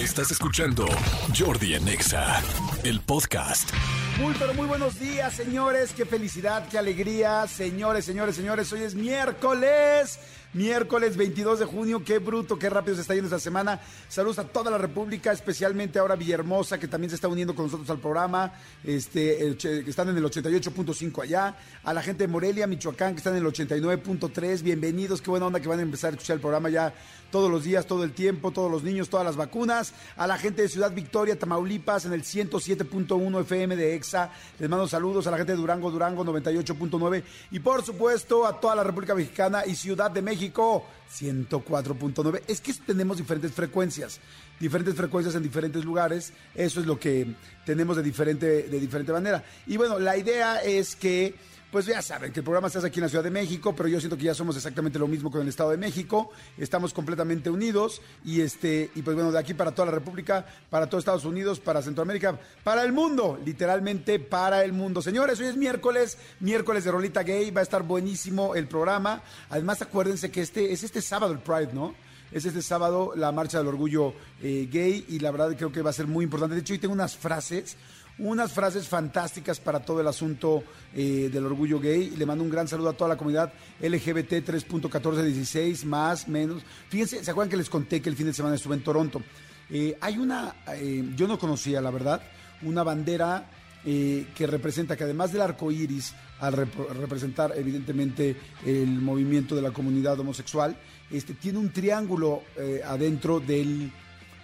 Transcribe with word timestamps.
Estás 0.00 0.30
escuchando 0.30 0.86
Jordi 1.38 1.74
Anexa, 1.74 2.42
el 2.84 3.00
podcast. 3.00 3.70
Muy, 4.18 4.34
pero 4.38 4.54
muy 4.54 4.66
buenos 4.66 4.98
días, 4.98 5.34
señores. 5.34 5.92
Qué 5.92 6.06
felicidad, 6.06 6.66
qué 6.70 6.78
alegría. 6.78 7.46
Señores, 7.46 8.06
señores, 8.06 8.34
señores, 8.34 8.72
hoy 8.72 8.82
es 8.82 8.94
miércoles. 8.94 10.18
Miércoles 10.52 11.16
22 11.16 11.60
de 11.60 11.64
junio, 11.64 12.02
qué 12.04 12.18
bruto, 12.18 12.58
qué 12.58 12.68
rápido 12.68 12.96
se 12.96 13.02
está 13.02 13.14
yendo 13.14 13.28
esta 13.28 13.38
semana. 13.38 13.80
Saludos 14.08 14.40
a 14.40 14.44
toda 14.48 14.68
la 14.68 14.78
República, 14.78 15.30
especialmente 15.30 16.00
ahora 16.00 16.16
Villahermosa, 16.16 16.76
que 16.76 16.88
también 16.88 17.08
se 17.08 17.14
está 17.14 17.28
uniendo 17.28 17.54
con 17.54 17.66
nosotros 17.66 17.88
al 17.88 18.00
programa, 18.00 18.52
este, 18.82 19.56
que 19.56 19.84
están 19.86 20.08
en 20.08 20.16
el 20.16 20.24
88.5 20.24 21.22
allá. 21.22 21.56
A 21.84 21.94
la 21.94 22.02
gente 22.02 22.24
de 22.24 22.28
Morelia, 22.28 22.66
Michoacán, 22.66 23.12
que 23.12 23.18
están 23.18 23.36
en 23.36 23.46
el 23.46 23.52
89.3. 23.52 24.62
Bienvenidos, 24.62 25.22
qué 25.22 25.30
buena 25.30 25.46
onda 25.46 25.60
que 25.60 25.68
van 25.68 25.78
a 25.78 25.82
empezar 25.82 26.08
a 26.08 26.10
escuchar 26.14 26.34
el 26.34 26.40
programa 26.40 26.68
ya 26.68 26.92
todos 27.30 27.48
los 27.48 27.62
días, 27.62 27.86
todo 27.86 28.02
el 28.02 28.10
tiempo, 28.10 28.50
todos 28.50 28.68
los 28.68 28.82
niños, 28.82 29.08
todas 29.08 29.24
las 29.24 29.36
vacunas. 29.36 29.94
A 30.16 30.26
la 30.26 30.36
gente 30.36 30.62
de 30.62 30.68
Ciudad 30.68 30.92
Victoria, 30.92 31.38
Tamaulipas, 31.38 32.06
en 32.06 32.12
el 32.12 32.24
107.1 32.24 33.40
FM 33.42 33.76
de 33.76 33.94
EXA. 33.94 34.32
Les 34.58 34.68
mando 34.68 34.88
saludos 34.88 35.28
a 35.28 35.30
la 35.30 35.36
gente 35.36 35.52
de 35.52 35.58
Durango, 35.58 35.92
Durango 35.92 36.24
98.9. 36.24 37.22
Y 37.52 37.60
por 37.60 37.84
supuesto 37.84 38.44
a 38.44 38.58
toda 38.58 38.74
la 38.74 38.82
República 38.82 39.14
Mexicana 39.14 39.62
y 39.64 39.76
Ciudad 39.76 40.10
de 40.10 40.22
México. 40.22 40.39
México 40.40 40.86
104.9. 41.12 42.42
Es 42.46 42.62
que 42.62 42.72
tenemos 42.72 43.18
diferentes 43.18 43.52
frecuencias, 43.52 44.20
diferentes 44.58 44.94
frecuencias 44.94 45.34
en 45.34 45.42
diferentes 45.42 45.84
lugares. 45.84 46.32
Eso 46.54 46.80
es 46.80 46.86
lo 46.86 46.98
que 46.98 47.34
tenemos 47.66 47.96
de 47.96 48.02
diferente, 48.02 48.62
de 48.62 48.80
diferente 48.80 49.12
manera. 49.12 49.44
Y 49.66 49.76
bueno, 49.76 49.98
la 49.98 50.16
idea 50.16 50.62
es 50.62 50.96
que 50.96 51.34
pues 51.70 51.86
ya 51.86 52.02
saben 52.02 52.32
que 52.32 52.40
el 52.40 52.44
programa 52.44 52.66
está 52.66 52.84
aquí 52.84 52.98
en 52.98 53.04
la 53.04 53.08
Ciudad 53.08 53.22
de 53.22 53.30
México, 53.30 53.74
pero 53.76 53.88
yo 53.88 54.00
siento 54.00 54.16
que 54.16 54.24
ya 54.24 54.34
somos 54.34 54.56
exactamente 54.56 54.98
lo 54.98 55.06
mismo 55.06 55.30
con 55.30 55.42
el 55.42 55.48
Estado 55.48 55.70
de 55.70 55.76
México. 55.76 56.30
Estamos 56.58 56.92
completamente 56.92 57.48
unidos 57.48 58.02
y 58.24 58.40
este 58.40 58.90
y 58.94 59.02
pues 59.02 59.14
bueno, 59.14 59.30
de 59.30 59.38
aquí 59.38 59.54
para 59.54 59.72
toda 59.72 59.86
la 59.86 59.92
República, 59.92 60.44
para 60.68 60.88
todo 60.88 60.98
Estados 60.98 61.24
Unidos, 61.24 61.60
para 61.60 61.82
Centroamérica, 61.82 62.38
para 62.64 62.82
el 62.82 62.92
mundo, 62.92 63.38
literalmente 63.44 64.18
para 64.18 64.64
el 64.64 64.72
mundo. 64.72 65.00
Señores, 65.00 65.38
hoy 65.40 65.46
es 65.46 65.56
miércoles, 65.56 66.18
miércoles 66.40 66.84
de 66.84 66.90
Rolita 66.90 67.22
Gay, 67.22 67.50
va 67.50 67.60
a 67.60 67.64
estar 67.64 67.84
buenísimo 67.84 68.54
el 68.56 68.66
programa. 68.66 69.22
Además, 69.48 69.80
acuérdense 69.82 70.30
que 70.30 70.40
este 70.40 70.72
es 70.72 70.82
este 70.82 71.00
sábado 71.00 71.32
el 71.32 71.38
Pride, 71.38 71.72
¿no? 71.72 71.94
Es 72.32 72.44
este 72.44 72.62
sábado 72.62 73.12
la 73.16 73.32
marcha 73.32 73.58
del 73.58 73.66
orgullo 73.66 74.14
eh, 74.40 74.68
gay 74.70 75.04
y 75.08 75.18
la 75.18 75.32
verdad 75.32 75.56
creo 75.56 75.72
que 75.72 75.82
va 75.82 75.90
a 75.90 75.92
ser 75.92 76.06
muy 76.06 76.24
importante. 76.24 76.54
De 76.54 76.60
hecho, 76.60 76.72
hoy 76.72 76.78
tengo 76.78 76.94
unas 76.94 77.16
frases 77.16 77.76
unas 78.20 78.52
frases 78.52 78.86
fantásticas 78.86 79.60
para 79.60 79.80
todo 79.80 80.00
el 80.00 80.06
asunto 80.06 80.62
eh, 80.94 81.30
del 81.32 81.46
orgullo 81.46 81.80
gay. 81.80 82.10
Le 82.10 82.26
mando 82.26 82.44
un 82.44 82.50
gran 82.50 82.68
saludo 82.68 82.90
a 82.90 82.92
toda 82.92 83.08
la 83.08 83.16
comunidad 83.16 83.52
LGBT 83.80 84.44
3.1416, 84.44 85.84
más, 85.84 86.28
menos. 86.28 86.62
Fíjense, 86.88 87.24
¿se 87.24 87.30
acuerdan 87.30 87.50
que 87.50 87.56
les 87.56 87.70
conté 87.70 88.00
que 88.02 88.08
el 88.08 88.16
fin 88.16 88.26
de 88.26 88.34
semana 88.34 88.56
estuve 88.56 88.76
en 88.76 88.82
Toronto? 88.82 89.22
Eh, 89.70 89.96
hay 90.00 90.18
una, 90.18 90.56
eh, 90.74 91.10
yo 91.16 91.26
no 91.26 91.38
conocía, 91.38 91.80
la 91.80 91.90
verdad, 91.90 92.20
una 92.62 92.82
bandera 92.82 93.50
que 93.82 94.46
representa, 94.46 94.94
que 94.94 95.04
además 95.04 95.32
del 95.32 95.40
arco 95.40 95.72
iris, 95.72 96.12
al 96.40 96.52
representar 96.52 97.54
evidentemente 97.56 98.36
el 98.66 99.00
movimiento 99.00 99.56
de 99.56 99.62
la 99.62 99.70
comunidad 99.70 100.20
homosexual, 100.20 100.76
este, 101.10 101.32
tiene 101.32 101.56
un 101.56 101.72
triángulo 101.72 102.42
adentro 102.84 103.40
del, 103.40 103.90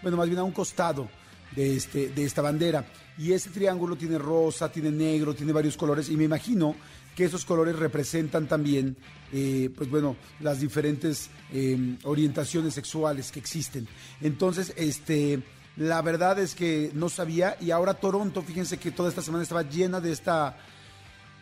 bueno, 0.00 0.16
más 0.16 0.27
bien 0.28 0.38
a 0.38 0.42
un 0.42 0.52
costado 0.52 1.11
de, 1.55 1.77
este, 1.77 2.08
de 2.08 2.24
esta 2.24 2.40
bandera. 2.40 2.86
Y 3.19 3.33
ese 3.33 3.50
triángulo 3.50 3.97
tiene 3.97 4.19
rosa, 4.19 4.70
tiene 4.70 4.91
negro, 4.91 5.34
tiene 5.34 5.53
varios 5.53 5.77
colores 5.77 6.09
y 6.09 6.17
me 6.17 6.25
imagino 6.25 6.75
que 7.14 7.25
esos 7.25 7.47
colores 7.47 7.77
representan 7.77 8.47
también, 8.47 8.95
eh, 9.33 9.70
pues 9.75 9.89
bueno, 9.89 10.17
las 10.41 10.61
diferentes 10.61 11.31
em, 11.50 11.97
orientaciones 12.05 12.75
sexuales 12.75 13.33
que 13.33 13.39
existen. 13.39 13.89
Entonces, 14.20 14.75
este, 14.77 15.42
la 15.77 16.03
verdad 16.03 16.39
es 16.39 16.55
que 16.55 16.91
no 16.92 17.08
sabía 17.08 17.56
y 17.58 17.70
ahora 17.70 17.95
Toronto, 17.95 18.42
fíjense 18.42 18.77
que 18.77 18.91
toda 18.91 19.08
esta 19.08 19.23
semana 19.23 19.42
estaba 19.42 19.62
llena 19.62 20.01
de 20.01 20.12
esta 20.12 20.56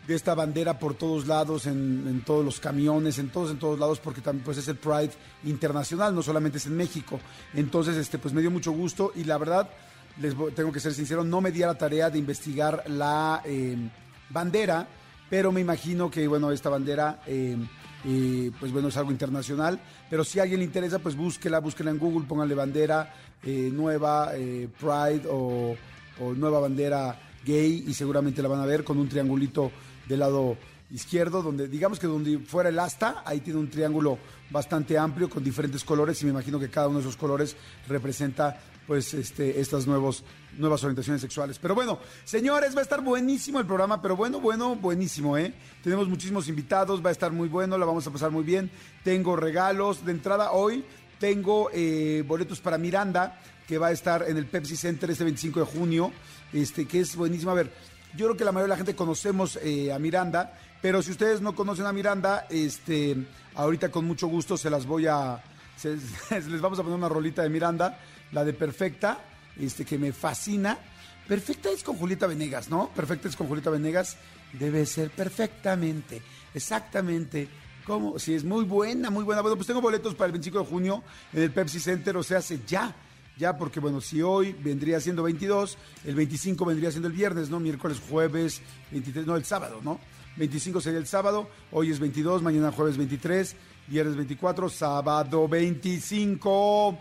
de 0.07 0.15
esta 0.15 0.35
bandera 0.35 0.77
por 0.77 0.93
todos 0.93 1.27
lados, 1.27 1.65
en, 1.65 2.21
todos 2.25 2.45
los 2.45 2.59
camiones, 2.59 3.17
en 3.17 3.29
todos, 3.29 3.51
en 3.51 3.57
todos 3.57 3.79
lados, 3.79 3.99
porque 3.99 4.21
también 4.21 4.45
pues 4.45 4.57
es 4.57 4.67
el 4.67 4.77
Pride 4.77 5.11
internacional, 5.45 6.13
no 6.13 6.21
solamente 6.21 6.57
es 6.57 6.65
en 6.67 6.77
México. 6.77 7.19
Entonces, 7.53 7.97
este, 7.97 8.19
pues 8.19 8.33
me 8.33 8.41
dio 8.41 8.51
mucho 8.51 8.71
gusto 8.71 9.11
y 9.15 9.23
la 9.23 9.37
verdad, 9.37 9.69
les 10.21 10.35
tengo 10.55 10.71
que 10.71 10.79
ser 10.79 10.93
sincero, 10.93 11.23
no 11.23 11.41
me 11.41 11.51
di 11.51 11.63
a 11.63 11.67
la 11.67 11.77
tarea 11.77 12.09
de 12.09 12.19
investigar 12.19 12.83
la 12.87 13.41
em, 13.43 13.89
bandera, 14.29 14.87
pero 15.29 15.51
me 15.51 15.61
imagino 15.61 16.09
que, 16.09 16.27
bueno, 16.27 16.51
esta 16.51 16.69
bandera, 16.69 17.21
em, 17.25 17.67
eh, 18.05 18.51
pues 18.59 18.71
bueno, 18.71 18.87
es 18.89 18.97
algo 18.97 19.11
internacional, 19.11 19.79
pero 20.09 20.23
si 20.23 20.39
a 20.39 20.43
alguien 20.43 20.59
le 20.59 20.65
interesa, 20.65 20.99
pues 20.99 21.15
búsquela, 21.15 21.59
búsquela 21.59 21.91
en 21.91 21.99
Google, 21.99 22.27
pónganle 22.27 22.55
bandera 22.55 23.13
eh, 23.43 23.69
nueva, 23.73 24.31
eh, 24.35 24.69
Pride 24.79 25.27
o, 25.29 25.75
o 26.21 26.33
nueva 26.33 26.59
bandera 26.59 27.19
gay 27.45 27.83
y 27.87 27.93
seguramente 27.93 28.41
la 28.41 28.47
van 28.47 28.61
a 28.61 28.65
ver 28.65 28.83
con 28.83 28.97
un 28.97 29.09
triangulito 29.09 29.71
del 30.07 30.19
lado 30.19 30.57
izquierdo, 30.91 31.41
donde 31.41 31.67
digamos 31.67 31.99
que 31.99 32.07
donde 32.07 32.39
fuera 32.39 32.69
el 32.69 32.79
asta, 32.79 33.23
ahí 33.25 33.39
tiene 33.39 33.59
un 33.59 33.69
triángulo 33.69 34.17
bastante 34.51 34.97
amplio 34.97 35.29
con 35.29 35.43
diferentes 35.43 35.83
colores 35.83 36.21
y 36.21 36.25
me 36.25 36.31
imagino 36.31 36.59
que 36.59 36.69
cada 36.69 36.87
uno 36.87 36.99
de 36.99 37.03
esos 37.03 37.17
colores 37.17 37.55
representa 37.87 38.59
pues 38.85 39.13
este, 39.13 39.59
estas 39.59 39.87
nuevos, 39.87 40.23
nuevas 40.57 40.83
orientaciones 40.83 41.21
sexuales. 41.21 41.59
Pero 41.59 41.75
bueno, 41.75 41.99
señores, 42.23 42.75
va 42.75 42.79
a 42.79 42.83
estar 42.83 43.01
buenísimo 43.01 43.59
el 43.59 43.65
programa, 43.65 44.01
pero 44.01 44.15
bueno, 44.15 44.39
bueno, 44.39 44.75
buenísimo, 44.75 45.37
¿eh? 45.37 45.53
Tenemos 45.83 46.07
muchísimos 46.07 46.47
invitados, 46.47 47.03
va 47.03 47.09
a 47.09 47.11
estar 47.11 47.31
muy 47.31 47.49
bueno, 47.49 47.77
la 47.77 47.85
vamos 47.85 48.05
a 48.07 48.11
pasar 48.11 48.31
muy 48.31 48.43
bien. 48.43 48.69
Tengo 49.03 49.35
regalos 49.35 50.05
de 50.05 50.11
entrada 50.11 50.51
hoy, 50.51 50.85
tengo 51.19 51.69
eh, 51.73 52.23
boletos 52.27 52.61
para 52.61 52.77
Miranda, 52.77 53.41
que 53.67 53.77
va 53.77 53.87
a 53.87 53.91
estar 53.91 54.23
en 54.27 54.37
el 54.37 54.45
Pepsi 54.45 54.75
Center 54.75 55.09
este 55.09 55.23
25 55.23 55.61
de 55.61 55.65
junio, 55.65 56.11
este, 56.53 56.87
que 56.87 56.99
es 56.99 57.15
buenísimo. 57.15 57.51
A 57.51 57.55
ver, 57.55 57.71
yo 58.15 58.27
creo 58.27 58.37
que 58.37 58.45
la 58.45 58.51
mayoría 58.51 58.75
de 58.75 58.79
la 58.79 58.85
gente 58.85 58.95
conocemos 58.95 59.57
eh, 59.61 59.91
a 59.91 59.99
Miranda, 59.99 60.57
pero 60.85 61.01
si 61.01 61.09
ustedes 61.09 61.41
no 61.41 61.55
conocen 61.55 61.87
a 61.87 61.91
Miranda, 61.91 62.45
este, 62.47 63.17
ahorita 63.55 63.89
con 63.89 64.05
mucho 64.05 64.27
gusto 64.27 64.55
se 64.55 64.69
las 64.69 64.85
voy 64.85 65.07
a... 65.07 65.43
les 65.83 66.61
vamos 66.61 66.77
a 66.77 66.83
poner 66.83 66.95
una 66.95 67.09
rolita 67.09 67.41
de 67.41 67.49
Miranda 67.49 67.97
la 68.31 68.45
de 68.45 68.53
Perfecta, 68.53 69.17
este, 69.59 69.83
que 69.83 69.97
me 69.97 70.13
fascina. 70.13 70.77
Perfecta 71.27 71.71
es 71.71 71.81
con 71.81 71.95
Julieta 71.95 72.27
Venegas, 72.27 72.69
¿no? 72.69 72.91
Perfecta 72.93 73.27
es 73.27 73.35
con 73.35 73.47
Julieta 73.47 73.71
Venegas. 73.71 74.17
Debe 74.53 74.85
ser 74.85 75.09
perfectamente, 75.09 76.21
exactamente. 76.53 77.47
como 77.83 78.19
Sí, 78.19 78.35
es 78.35 78.43
muy 78.43 78.63
buena, 78.63 79.09
muy 79.09 79.23
buena. 79.23 79.41
Bueno, 79.41 79.55
pues 79.55 79.65
tengo 79.65 79.81
boletos 79.81 80.13
para 80.13 80.27
el 80.27 80.33
25 80.33 80.59
de 80.59 80.65
junio 80.65 81.03
en 81.33 81.41
el 81.41 81.51
Pepsi 81.51 81.79
Center, 81.79 82.15
o 82.15 82.21
sea, 82.21 82.37
hace 82.37 82.59
ya. 82.67 82.93
Ya, 83.37 83.57
porque 83.57 83.79
bueno, 83.79 84.01
si 84.01 84.21
hoy 84.21 84.53
vendría 84.53 84.99
siendo 84.99 85.23
22, 85.23 85.79
el 86.05 86.13
25 86.13 86.63
vendría 86.63 86.91
siendo 86.91 87.07
el 87.07 87.15
viernes, 87.15 87.49
¿no? 87.49 87.59
Miércoles, 87.59 87.99
jueves, 88.07 88.61
23, 88.91 89.25
no, 89.25 89.35
el 89.35 89.45
sábado, 89.45 89.81
¿no? 89.83 89.99
25 90.37 90.81
sería 90.81 90.99
el 90.99 91.07
sábado, 91.07 91.49
hoy 91.71 91.91
es 91.91 91.99
22, 91.99 92.41
mañana 92.41 92.71
jueves 92.71 92.97
23, 92.97 93.55
viernes 93.87 94.15
24, 94.17 94.69
sábado 94.69 95.47
25. 95.47 96.97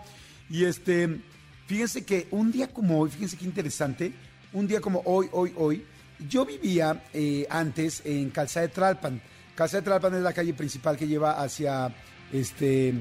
Y 0.50 0.64
este, 0.64 1.20
fíjense 1.66 2.04
que 2.04 2.28
un 2.30 2.52
día 2.52 2.68
como 2.68 3.00
hoy, 3.00 3.10
fíjense 3.10 3.36
qué 3.36 3.44
interesante, 3.44 4.12
un 4.52 4.68
día 4.68 4.80
como 4.80 5.02
hoy, 5.04 5.28
hoy, 5.32 5.52
hoy, 5.56 5.84
yo 6.28 6.46
vivía 6.46 7.04
eh, 7.12 7.44
antes 7.50 8.02
en 8.04 8.30
Calzada 8.30 8.68
de 8.68 8.72
Tralpan. 8.72 9.20
Calzada 9.56 9.80
de 9.80 9.84
Tralpan 9.86 10.14
es 10.14 10.22
la 10.22 10.32
calle 10.32 10.54
principal 10.54 10.96
que 10.96 11.08
lleva 11.08 11.42
hacia 11.42 11.92
este, 12.32 12.94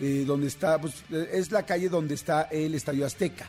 eh, 0.00 0.24
donde 0.26 0.48
está, 0.48 0.78
pues 0.78 1.02
es 1.10 1.50
la 1.50 1.64
calle 1.64 1.88
donde 1.88 2.14
está 2.14 2.42
el 2.42 2.74
Estadio 2.74 3.06
Azteca. 3.06 3.46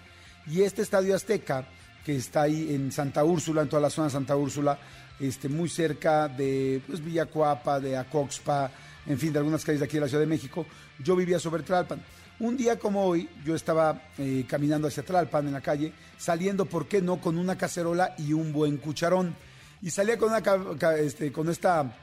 Y 0.48 0.62
este 0.62 0.84
Estadio 0.84 1.16
Azteca, 1.16 1.68
que 2.06 2.16
está 2.16 2.44
ahí 2.44 2.74
en 2.74 2.94
Santa 2.94 3.26
Úrsula, 3.26 3.62
en 3.62 3.68
toda 3.68 3.82
la 3.82 3.90
zona 3.90 4.08
de 4.08 4.14
Santa 4.14 4.38
Úrsula, 4.38 4.80
este, 5.20 5.50
muy 5.50 5.70
cerca 5.70 6.28
de 6.28 6.82
pues, 6.88 7.04
Villacuapa, 7.04 7.80
de 7.80 7.98
Acoxpa, 7.98 8.72
en 9.06 9.18
fin, 9.18 9.34
de 9.34 9.40
algunas 9.40 9.64
calles 9.66 9.80
de 9.80 9.86
aquí 9.86 9.96
de 9.96 10.02
la 10.02 10.08
Ciudad 10.08 10.22
de 10.22 10.28
México, 10.28 10.66
yo 11.04 11.16
vivía 11.16 11.40
sobre 11.40 11.64
Tralpan. 11.64 12.02
Un 12.40 12.56
día 12.56 12.80
como 12.80 13.04
hoy, 13.04 13.28
yo 13.44 13.54
estaba 13.54 14.02
eh, 14.18 14.46
caminando 14.48 14.88
hacia 14.88 15.04
Tlalpan 15.04 15.48
en 15.48 15.54
la 15.54 15.60
calle, 15.60 15.92
saliendo, 16.18 16.66
¿por 16.66 16.88
qué 16.88 17.02
no?, 17.02 17.20
con 17.20 17.38
una 17.38 17.58
cacerola 17.58 18.16
y 18.18 18.32
un 18.32 18.54
buen 18.54 18.78
cucharón. 18.78 19.36
Y 19.82 19.90
salía 19.90 20.18
con, 20.18 20.32
una, 20.32 20.40
este, 20.94 21.34
con, 21.34 21.50
esta, 21.50 21.94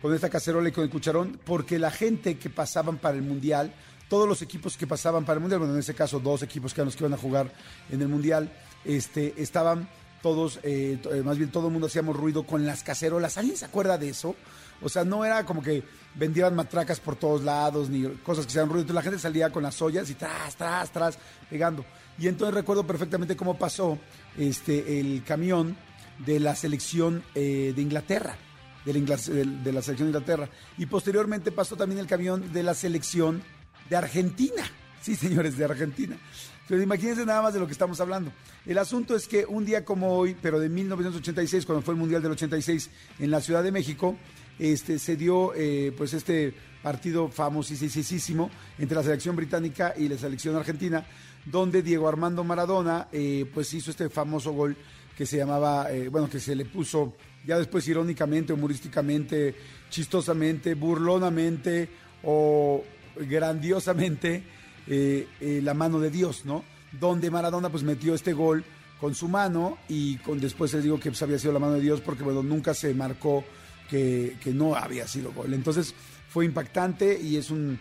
con 0.00 0.14
esta 0.14 0.30
cacerola 0.30 0.68
y 0.68 0.72
con 0.72 0.84
el 0.84 0.90
cucharón, 0.90 1.40
porque 1.44 1.80
la 1.80 1.90
gente 1.90 2.38
que 2.38 2.48
pasaban 2.48 2.98
para 2.98 3.16
el 3.16 3.22
Mundial, 3.22 3.74
todos 4.08 4.28
los 4.28 4.40
equipos 4.40 4.76
que 4.76 4.86
pasaban 4.86 5.24
para 5.24 5.38
el 5.38 5.40
Mundial, 5.40 5.58
bueno, 5.58 5.74
en 5.74 5.80
ese 5.80 5.94
caso 5.94 6.20
dos 6.20 6.44
equipos 6.44 6.72
que 6.72 6.80
eran 6.80 6.86
los 6.86 6.94
que 6.94 7.02
iban 7.02 7.14
a 7.14 7.20
jugar 7.20 7.52
en 7.90 8.00
el 8.02 8.08
Mundial, 8.08 8.52
este, 8.84 9.34
estaban 9.36 9.88
todos, 10.22 10.60
eh, 10.62 10.98
eh, 11.12 11.22
más 11.22 11.36
bien 11.36 11.50
todo 11.50 11.66
el 11.66 11.72
mundo 11.72 11.88
hacíamos 11.88 12.16
ruido 12.16 12.44
con 12.46 12.64
las 12.64 12.82
cacerolas. 12.82 13.36
¿Alguien 13.36 13.56
se 13.56 13.64
acuerda 13.64 13.98
de 13.98 14.08
eso? 14.08 14.36
O 14.80 14.88
sea, 14.88 15.04
no 15.04 15.24
era 15.24 15.44
como 15.44 15.62
que 15.62 15.82
vendían 16.14 16.54
matracas 16.54 17.00
por 17.00 17.16
todos 17.16 17.42
lados, 17.42 17.90
ni 17.90 18.04
cosas 18.22 18.46
que 18.46 18.50
hacían 18.50 18.68
ruido. 18.68 18.82
Entonces 18.82 18.94
la 18.94 19.02
gente 19.02 19.18
salía 19.18 19.50
con 19.50 19.62
las 19.62 19.80
ollas 19.82 20.08
y 20.10 20.14
tras, 20.14 20.56
tras, 20.56 20.90
tras, 20.90 21.18
pegando. 21.50 21.84
Y 22.18 22.28
entonces 22.28 22.54
recuerdo 22.54 22.86
perfectamente 22.86 23.36
cómo 23.36 23.58
pasó 23.58 23.98
este, 24.36 25.00
el 25.00 25.22
camión 25.24 25.76
de 26.24 26.40
la 26.40 26.54
selección 26.54 27.22
eh, 27.34 27.72
de 27.74 27.82
Inglaterra. 27.82 28.36
De 28.84 28.92
la, 28.94 29.16
de 29.16 29.72
la 29.72 29.80
selección 29.80 30.10
de 30.10 30.18
Inglaterra. 30.18 30.48
Y 30.76 30.86
posteriormente 30.86 31.52
pasó 31.52 31.76
también 31.76 32.00
el 32.00 32.08
camión 32.08 32.52
de 32.52 32.64
la 32.64 32.74
selección 32.74 33.40
de 33.88 33.96
Argentina. 33.96 34.64
Sí, 35.00 35.14
señores, 35.16 35.56
de 35.56 35.64
Argentina. 35.64 36.16
Pero 36.68 36.82
imagínense 36.82 37.26
nada 37.26 37.42
más 37.42 37.54
de 37.54 37.60
lo 37.60 37.66
que 37.66 37.72
estamos 37.72 38.00
hablando. 38.00 38.32
El 38.64 38.78
asunto 38.78 39.16
es 39.16 39.26
que 39.26 39.44
un 39.44 39.64
día 39.64 39.84
como 39.84 40.16
hoy, 40.16 40.36
pero 40.40 40.60
de 40.60 40.68
1986, 40.68 41.66
cuando 41.66 41.82
fue 41.82 41.94
el 41.94 42.00
Mundial 42.00 42.22
del 42.22 42.32
86 42.32 42.90
en 43.18 43.30
la 43.30 43.40
Ciudad 43.40 43.62
de 43.62 43.72
México, 43.72 44.16
este, 44.58 44.98
se 44.98 45.16
dio 45.16 45.52
eh, 45.54 45.92
pues 45.96 46.14
este 46.14 46.54
partido 46.82 47.28
famosísimo 47.28 48.50
entre 48.78 48.96
la 48.96 49.02
selección 49.02 49.36
británica 49.36 49.94
y 49.96 50.08
la 50.08 50.18
selección 50.18 50.56
argentina, 50.56 51.04
donde 51.44 51.82
Diego 51.82 52.08
Armando 52.08 52.44
Maradona 52.44 53.08
eh, 53.12 53.44
pues 53.52 53.72
hizo 53.74 53.90
este 53.90 54.08
famoso 54.08 54.52
gol 54.52 54.76
que 55.16 55.26
se 55.26 55.36
llamaba, 55.36 55.90
eh, 55.90 56.08
bueno, 56.08 56.28
que 56.28 56.40
se 56.40 56.54
le 56.54 56.64
puso 56.64 57.14
ya 57.44 57.58
después 57.58 57.86
irónicamente, 57.88 58.52
humorísticamente, 58.52 59.54
chistosamente, 59.90 60.74
burlonamente 60.74 61.88
o 62.22 62.82
grandiosamente 63.16 64.42
la 64.86 65.74
mano 65.74 66.00
de 66.00 66.10
Dios, 66.10 66.44
¿no? 66.44 66.64
Donde 66.98 67.30
Maradona 67.30 67.70
pues 67.70 67.82
metió 67.82 68.14
este 68.14 68.32
gol 68.32 68.64
con 69.00 69.14
su 69.14 69.26
mano 69.26 69.78
y 69.88 70.18
con 70.18 70.40
después 70.40 70.72
les 70.74 70.84
digo 70.84 71.00
que 71.00 71.10
pues, 71.10 71.20
había 71.22 71.38
sido 71.38 71.52
la 71.52 71.58
mano 71.58 71.74
de 71.74 71.80
Dios 71.80 72.00
porque 72.00 72.22
bueno, 72.22 72.42
nunca 72.42 72.72
se 72.72 72.94
marcó 72.94 73.44
que, 73.90 74.36
no 74.54 74.76
había 74.76 75.06
sido 75.06 75.32
gol. 75.32 75.52
Entonces 75.54 75.94
fue 76.28 76.44
impactante 76.44 77.20
y 77.20 77.36
es 77.36 77.50
un 77.50 77.78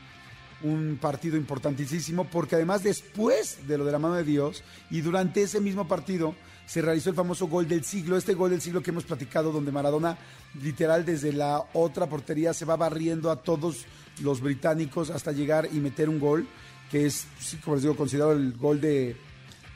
partido 1.00 1.38
importantísimo 1.38 2.26
porque 2.26 2.56
además 2.56 2.84
después 2.84 3.68
de 3.68 3.78
lo 3.78 3.86
de 3.86 3.92
la 3.92 4.00
mano 4.00 4.16
de 4.16 4.24
Dios 4.24 4.64
y 4.90 5.02
durante 5.02 5.44
ese 5.44 5.62
mismo 5.62 5.88
partido 5.88 6.36
se 6.66 6.82
realizó 6.82 7.10
el 7.10 7.16
famoso 7.16 7.48
gol 7.48 7.68
del 7.68 7.84
siglo, 7.84 8.18
este 8.18 8.34
gol 8.34 8.52
del 8.52 8.62
siglo 8.62 8.82
que 8.82 8.92
hemos 8.92 9.04
platicado 9.04 9.52
donde 9.52 9.72
Maradona 9.72 10.18
literal 10.62 11.06
desde 11.06 11.34
la 11.34 11.64
otra 11.74 12.08
portería 12.08 12.54
se 12.54 12.66
va 12.66 12.78
barriendo 12.78 13.30
a 13.30 13.44
todos 13.44 13.86
los 14.22 14.42
británicos 14.42 15.10
hasta 15.10 15.32
llegar 15.32 15.70
y 15.72 15.80
meter 15.80 16.10
un 16.10 16.20
gol 16.20 16.48
que 16.92 17.06
es, 17.06 17.26
como 17.64 17.76
les 17.76 17.84
digo, 17.84 17.96
considerado 17.96 18.34
el 18.34 18.54
gol 18.54 18.82
de, 18.82 19.16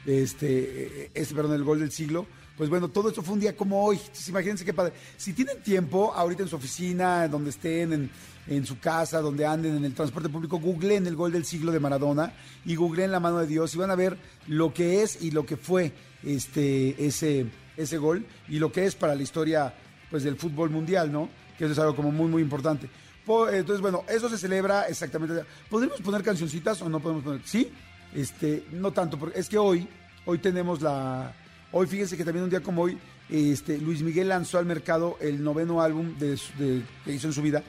este, 0.06 1.10
este, 1.14 1.34
perdón, 1.34 1.54
el 1.54 1.64
gol 1.64 1.80
del 1.80 1.92
siglo 1.92 2.28
pues 2.58 2.70
bueno, 2.70 2.88
todo 2.88 3.10
esto 3.10 3.22
fue 3.22 3.34
un 3.34 3.42
día 3.42 3.56
como 3.56 3.84
hoy. 3.84 4.00
imagínense 4.30 4.64
qué 4.64 4.74
padre. 4.74 4.94
Si 5.18 5.34
tienen 5.34 5.62
tiempo, 5.62 6.14
ahorita 6.14 6.44
en 6.44 6.50
su 6.50 6.56
oficina, 6.56 7.28
donde 7.28 7.50
estén, 7.50 8.10
en, 8.48 8.66
su 8.66 8.80
casa, 8.80 9.20
donde 9.20 9.46
anden, 9.46 9.76
en 9.76 9.86
el 9.86 9.94
transporte 9.94 10.30
público, 10.30 10.60
googleen 10.60 11.06
el 11.06 11.16
gol 11.16 11.34
del 11.34 11.46
siglo 11.46 11.72
de 11.72 11.80
Maradona 11.80 12.32
y 12.64 12.76
googleen 12.76 13.12
la 13.12 13.20
mano 13.20 13.40
de 13.40 13.48
Dios 13.48 13.76
y 13.76 13.78
van 13.78 13.92
a 13.92 13.96
ver 13.96 14.18
lo 14.48 14.74
que 14.74 15.02
es 15.02 15.22
y 15.22 15.32
lo 15.32 15.46
que 15.46 15.58
fue 15.58 15.92
este, 16.24 17.06
ese, 17.06 17.48
ese 17.76 17.98
gol 17.98 18.26
y 18.48 18.60
lo 18.60 18.72
que 18.72 18.86
es 18.86 18.96
para 18.96 19.16
la 19.16 19.24
historia 19.24 19.74
pues, 20.10 20.24
del 20.24 20.38
fútbol 20.38 20.70
mundial, 20.70 21.12
¿no? 21.12 21.28
Que 21.58 21.66
eso 21.66 21.74
es 21.74 21.80
algo 21.80 21.96
como 21.96 22.12
muy, 22.12 22.30
muy 22.30 22.42
importante. 22.42 22.88
Entonces, 23.28 23.82
bueno, 23.82 24.04
eso 24.08 24.30
se 24.30 24.38
celebra 24.38 24.84
exactamente. 24.84 25.44
¿Podríamos 25.70 26.02
poner 26.02 26.24
cancioncitas 26.24 26.82
o 26.82 26.90
no 26.90 27.00
podemos 27.00 27.24
poner? 27.24 27.42
Sí, 27.46 27.72
este, 28.14 28.66
no 28.72 28.92
tanto, 28.92 29.18
porque 29.18 29.40
es 29.40 29.50
que 29.50 29.58
hoy, 29.58 29.88
hoy 30.26 30.38
tenemos 30.38 30.82
la 30.82 31.34
Hoy 31.78 31.88
fíjense 31.88 32.16
que 32.16 32.24
también 32.24 32.46
un 32.46 32.50
día 32.50 32.62
como 32.62 32.84
hoy, 32.84 32.98
este, 33.30 33.78
Luis 33.78 34.02
Miguel 34.02 34.30
lanzó 34.30 34.58
al 34.58 34.66
mercado 34.66 35.18
el 35.20 35.44
noveno 35.44 35.82
álbum 35.82 36.16
que 36.18 37.14
hizo 37.14 37.28
en 37.28 37.34
su 37.34 37.42
vida, 37.42 37.64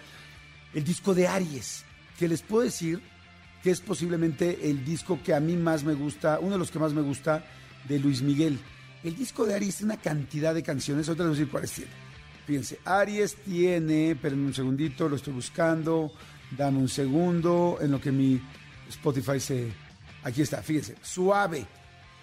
el 0.74 0.84
disco 0.84 1.12
de 1.12 1.26
Aries, 1.26 1.84
que 2.16 2.28
les 2.28 2.40
puedo 2.40 2.62
decir 2.62 3.00
que 3.64 3.72
es 3.72 3.80
posiblemente 3.80 4.70
el 4.70 4.84
disco 4.84 5.18
que 5.24 5.34
a 5.34 5.40
mí 5.40 5.56
más 5.56 5.82
me 5.82 5.94
gusta, 5.94 6.38
uno 6.40 6.52
de 6.52 6.58
los 6.58 6.70
que 6.70 6.78
más 6.78 6.92
me 6.92 7.02
gusta 7.02 7.44
de 7.88 7.98
Luis 7.98 8.22
Miguel. 8.22 8.60
El 9.02 9.16
disco 9.16 9.44
de 9.44 9.54
Aries 9.54 9.78
tiene 9.78 9.94
una 9.94 10.00
cantidad 10.00 10.54
de 10.54 10.62
canciones, 10.62 11.08
ahorita 11.08 11.24
les 11.24 11.30
voy 11.30 11.36
a 11.36 11.40
decir 11.40 11.50
cuáles 11.50 11.72
tiene. 11.72 11.90
Fíjense, 12.46 12.78
Aries 12.84 13.34
tiene, 13.44 14.12
espérenme 14.12 14.46
un 14.46 14.54
segundito, 14.54 15.08
lo 15.08 15.16
estoy 15.16 15.32
buscando, 15.32 16.12
dame 16.56 16.78
un 16.78 16.88
segundo, 16.88 17.78
en 17.80 17.90
lo 17.90 18.00
que 18.00 18.12
mi 18.12 18.40
Spotify 18.88 19.40
se... 19.40 19.72
Aquí 20.22 20.42
está, 20.42 20.62
fíjense, 20.62 20.94
Suave, 21.02 21.66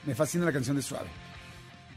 me 0.05 0.15
fascina 0.15 0.45
la 0.45 0.53
canción 0.53 0.77
de 0.77 0.81
Suave. 0.81 1.09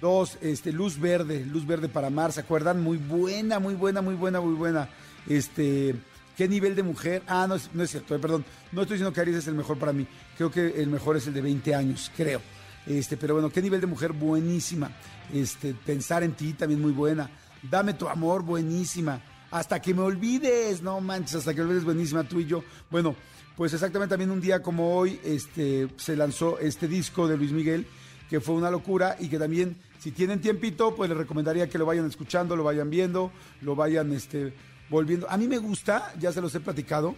Dos, 0.00 0.38
este, 0.40 0.72
Luz 0.72 0.98
Verde, 0.98 1.44
Luz 1.46 1.64
Verde 1.64 1.88
para 1.88 2.10
Mar, 2.10 2.32
¿se 2.32 2.40
acuerdan? 2.40 2.82
Muy 2.82 2.96
buena, 2.96 3.60
muy 3.60 3.74
buena, 3.74 4.02
muy 4.02 4.14
buena, 4.14 4.40
muy 4.40 4.54
buena. 4.54 4.88
Este, 5.28 5.94
¿qué 6.36 6.48
nivel 6.48 6.74
de 6.74 6.82
mujer? 6.82 7.22
Ah, 7.28 7.46
no 7.48 7.56
no 7.74 7.82
es 7.84 7.90
cierto, 7.90 8.14
eh, 8.14 8.18
perdón. 8.18 8.44
No 8.72 8.82
estoy 8.82 8.96
diciendo 8.96 9.12
que 9.12 9.20
Aries 9.20 9.36
es 9.36 9.46
el 9.46 9.54
mejor 9.54 9.78
para 9.78 9.92
mí. 9.92 10.06
Creo 10.36 10.50
que 10.50 10.82
el 10.82 10.88
mejor 10.88 11.16
es 11.16 11.26
el 11.28 11.34
de 11.34 11.42
20 11.42 11.74
años, 11.74 12.10
creo. 12.16 12.40
Este, 12.86 13.16
pero 13.16 13.34
bueno, 13.34 13.50
¿qué 13.50 13.62
nivel 13.62 13.80
de 13.80 13.86
mujer? 13.86 14.12
Buenísima. 14.12 14.90
Este, 15.32 15.74
pensar 15.74 16.22
en 16.22 16.32
ti 16.32 16.52
también 16.52 16.80
muy 16.80 16.92
buena. 16.92 17.30
Dame 17.70 17.94
tu 17.94 18.08
amor, 18.08 18.42
buenísima. 18.42 19.20
Hasta 19.50 19.80
que 19.80 19.94
me 19.94 20.02
olvides, 20.02 20.82
no 20.82 21.00
manches, 21.00 21.36
hasta 21.36 21.54
que 21.54 21.60
me 21.60 21.68
olvides, 21.68 21.84
buenísima 21.84 22.24
tú 22.24 22.40
y 22.40 22.46
yo. 22.46 22.62
Bueno, 22.90 23.14
pues 23.56 23.72
exactamente 23.72 24.12
también 24.12 24.30
un 24.30 24.40
día 24.40 24.62
como 24.62 24.96
hoy, 24.96 25.20
este, 25.24 25.88
se 25.96 26.16
lanzó 26.16 26.58
este 26.58 26.88
disco 26.88 27.26
de 27.26 27.36
Luis 27.36 27.52
Miguel 27.52 27.86
que 28.28 28.40
fue 28.40 28.54
una 28.54 28.70
locura 28.70 29.16
y 29.18 29.28
que 29.28 29.38
también, 29.38 29.76
si 29.98 30.10
tienen 30.10 30.40
tiempito, 30.40 30.94
pues 30.94 31.08
les 31.08 31.18
recomendaría 31.18 31.68
que 31.68 31.78
lo 31.78 31.86
vayan 31.86 32.06
escuchando, 32.06 32.56
lo 32.56 32.64
vayan 32.64 32.90
viendo, 32.90 33.30
lo 33.62 33.76
vayan 33.76 34.12
este, 34.12 34.52
volviendo. 34.90 35.28
A 35.30 35.36
mí 35.36 35.46
me 35.46 35.58
gusta, 35.58 36.12
ya 36.18 36.32
se 36.32 36.40
los 36.40 36.54
he 36.54 36.60
platicado, 36.60 37.14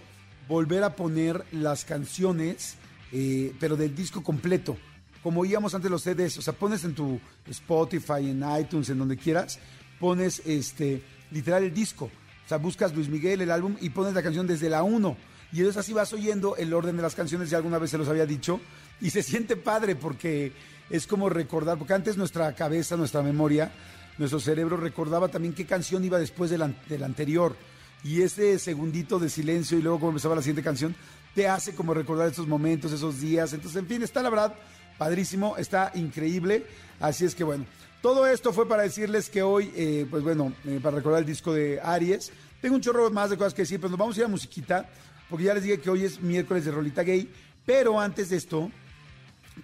volver 0.48 0.84
a 0.84 0.96
poner 0.96 1.44
las 1.52 1.84
canciones, 1.84 2.76
eh, 3.12 3.54
pero 3.58 3.76
del 3.76 3.94
disco 3.94 4.22
completo. 4.22 4.76
Como 5.22 5.40
oíamos 5.40 5.74
antes 5.74 5.90
los 5.90 6.02
CDs, 6.02 6.38
o 6.38 6.42
sea, 6.42 6.52
pones 6.52 6.84
en 6.84 6.94
tu 6.94 7.18
Spotify, 7.46 8.30
en 8.30 8.44
iTunes, 8.60 8.88
en 8.90 8.98
donde 8.98 9.16
quieras, 9.16 9.58
pones 9.98 10.42
este, 10.46 11.02
literal 11.30 11.64
el 11.64 11.74
disco. 11.74 12.06
O 12.06 12.48
sea, 12.48 12.58
buscas 12.58 12.94
Luis 12.94 13.08
Miguel, 13.08 13.42
el 13.42 13.50
álbum, 13.50 13.76
y 13.80 13.90
pones 13.90 14.14
la 14.14 14.22
canción 14.22 14.46
desde 14.46 14.70
la 14.70 14.82
1. 14.82 15.16
Y 15.52 15.58
entonces 15.58 15.80
así 15.80 15.92
vas 15.92 16.12
oyendo 16.12 16.56
el 16.56 16.72
orden 16.72 16.96
de 16.96 17.02
las 17.02 17.14
canciones, 17.14 17.50
ya 17.50 17.58
alguna 17.58 17.78
vez 17.78 17.90
se 17.90 17.98
los 17.98 18.08
había 18.08 18.26
dicho, 18.26 18.60
y 19.00 19.10
se 19.10 19.22
siente 19.22 19.56
padre 19.56 19.96
porque 19.96 20.52
es 20.90 21.06
como 21.06 21.28
recordar, 21.28 21.78
porque 21.78 21.94
antes 21.94 22.16
nuestra 22.16 22.54
cabeza, 22.54 22.96
nuestra 22.96 23.22
memoria, 23.22 23.72
nuestro 24.18 24.40
cerebro 24.40 24.76
recordaba 24.76 25.28
también 25.28 25.54
qué 25.54 25.64
canción 25.64 26.04
iba 26.04 26.18
después 26.18 26.50
de 26.50 26.58
la, 26.58 26.70
anterior. 27.04 27.56
Y 28.04 28.22
ese 28.22 28.58
segundito 28.58 29.18
de 29.18 29.28
silencio 29.28 29.78
y 29.78 29.82
luego 29.82 29.98
como 29.98 30.10
empezaba 30.10 30.34
la 30.34 30.42
siguiente 30.42 30.62
canción, 30.62 30.94
te 31.34 31.48
hace 31.48 31.74
como 31.74 31.94
recordar 31.94 32.28
esos 32.28 32.46
momentos, 32.46 32.92
esos 32.92 33.20
días. 33.20 33.52
Entonces, 33.52 33.80
en 33.80 33.86
fin, 33.86 34.02
está 34.02 34.22
la 34.22 34.30
verdad 34.30 34.54
padrísimo, 34.98 35.56
está 35.56 35.92
increíble. 35.94 36.66
Así 37.00 37.24
es 37.24 37.34
que 37.34 37.44
bueno, 37.44 37.64
todo 38.02 38.26
esto 38.26 38.52
fue 38.52 38.68
para 38.68 38.82
decirles 38.82 39.28
que 39.28 39.42
hoy, 39.42 39.72
eh, 39.74 40.06
pues 40.08 40.22
bueno, 40.22 40.52
eh, 40.66 40.78
para 40.82 40.96
recordar 40.96 41.20
el 41.20 41.26
disco 41.26 41.52
de 41.52 41.80
Aries. 41.82 42.30
Tengo 42.60 42.76
un 42.76 42.80
chorro 42.80 43.10
más 43.10 43.30
de 43.30 43.36
cosas 43.36 43.54
que 43.54 43.62
decir, 43.62 43.80
pero 43.80 43.90
nos 43.90 43.98
vamos 43.98 44.16
a 44.16 44.20
ir 44.20 44.26
a 44.26 44.28
musiquita, 44.28 44.88
porque 45.28 45.44
ya 45.44 45.54
les 45.54 45.62
dije 45.62 45.80
que 45.80 45.90
hoy 45.90 46.04
es 46.04 46.20
miércoles 46.20 46.64
de 46.64 46.70
Rolita 46.70 47.02
Gay. 47.02 47.28
Pero 47.66 48.00
antes 48.00 48.30
de 48.30 48.36
esto, 48.36 48.70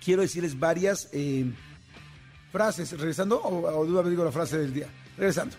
quiero 0.05 0.23
decirles 0.23 0.59
varias 0.59 1.09
eh, 1.13 1.47
frases. 2.53 2.93
¿Regresando 2.93 3.41
o, 3.41 3.67
o 3.67 4.03
de 4.03 4.11
digo 4.11 4.25
la 4.25 4.33
frase 4.33 4.59
del 4.59 4.75
día? 4.75 4.89
Regresando. 5.17 5.57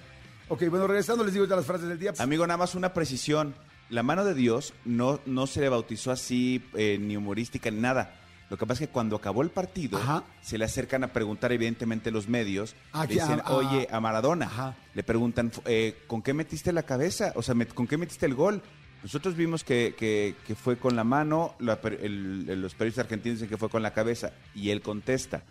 Ok, 0.47 0.69
bueno, 0.69 0.85
regresando 0.85 1.23
les 1.23 1.33
digo 1.33 1.45
ya 1.45 1.55
las 1.55 1.65
frases 1.65 1.87
del 1.87 1.97
día. 1.97 2.13
Amigo, 2.19 2.45
nada 2.45 2.57
más 2.57 2.75
una 2.75 2.93
precisión. 2.93 3.55
La 3.89 4.03
mano 4.03 4.25
de 4.25 4.33
Dios 4.33 4.73
no, 4.83 5.19
no 5.25 5.47
se 5.47 5.61
le 5.61 5.69
bautizó 5.69 6.11
así, 6.11 6.63
eh, 6.73 6.97
ni 6.99 7.17
humorística, 7.17 7.69
ni 7.71 7.79
nada. 7.79 8.15
Lo 8.49 8.57
que 8.57 8.65
pasa 8.65 8.83
es 8.83 8.89
que 8.89 8.93
cuando 8.93 9.15
acabó 9.15 9.41
el 9.41 9.49
partido, 9.49 9.99
se 10.41 10.57
le 10.57 10.65
acercan 10.65 11.03
a 11.03 11.07
preguntar, 11.07 11.51
evidentemente, 11.51 12.11
los 12.11 12.27
medios. 12.27 12.75
Ah, 12.93 13.07
dicen, 13.07 13.41
oye, 13.47 13.87
a 13.91 13.99
Maradona. 13.99 14.75
Le 14.93 15.03
preguntan, 15.03 15.51
eh, 15.65 16.03
¿con 16.07 16.21
qué 16.21 16.33
metiste 16.33 16.71
la 16.71 16.83
cabeza? 16.83 17.33
O 17.35 17.41
sea, 17.41 17.55
¿con 17.73 17.87
qué 17.87 17.97
metiste 17.97 18.25
el 18.25 18.35
gol? 18.35 18.61
Nosotros 19.05 19.35
vimos 19.35 19.63
que, 19.63 19.93
que, 19.97 20.55
fue 20.55 20.77
con 20.77 20.95
la 20.95 21.03
mano, 21.03 21.53
los 21.59 21.77
periodistas 21.77 23.05
argentinos 23.05 23.37
dicen 23.37 23.49
que 23.49 23.57
fue 23.57 23.69
con 23.69 23.83
la 23.83 23.93
cabeza, 23.93 24.31
y 24.55 24.71
él 24.71 24.81
contesta, 24.81 25.43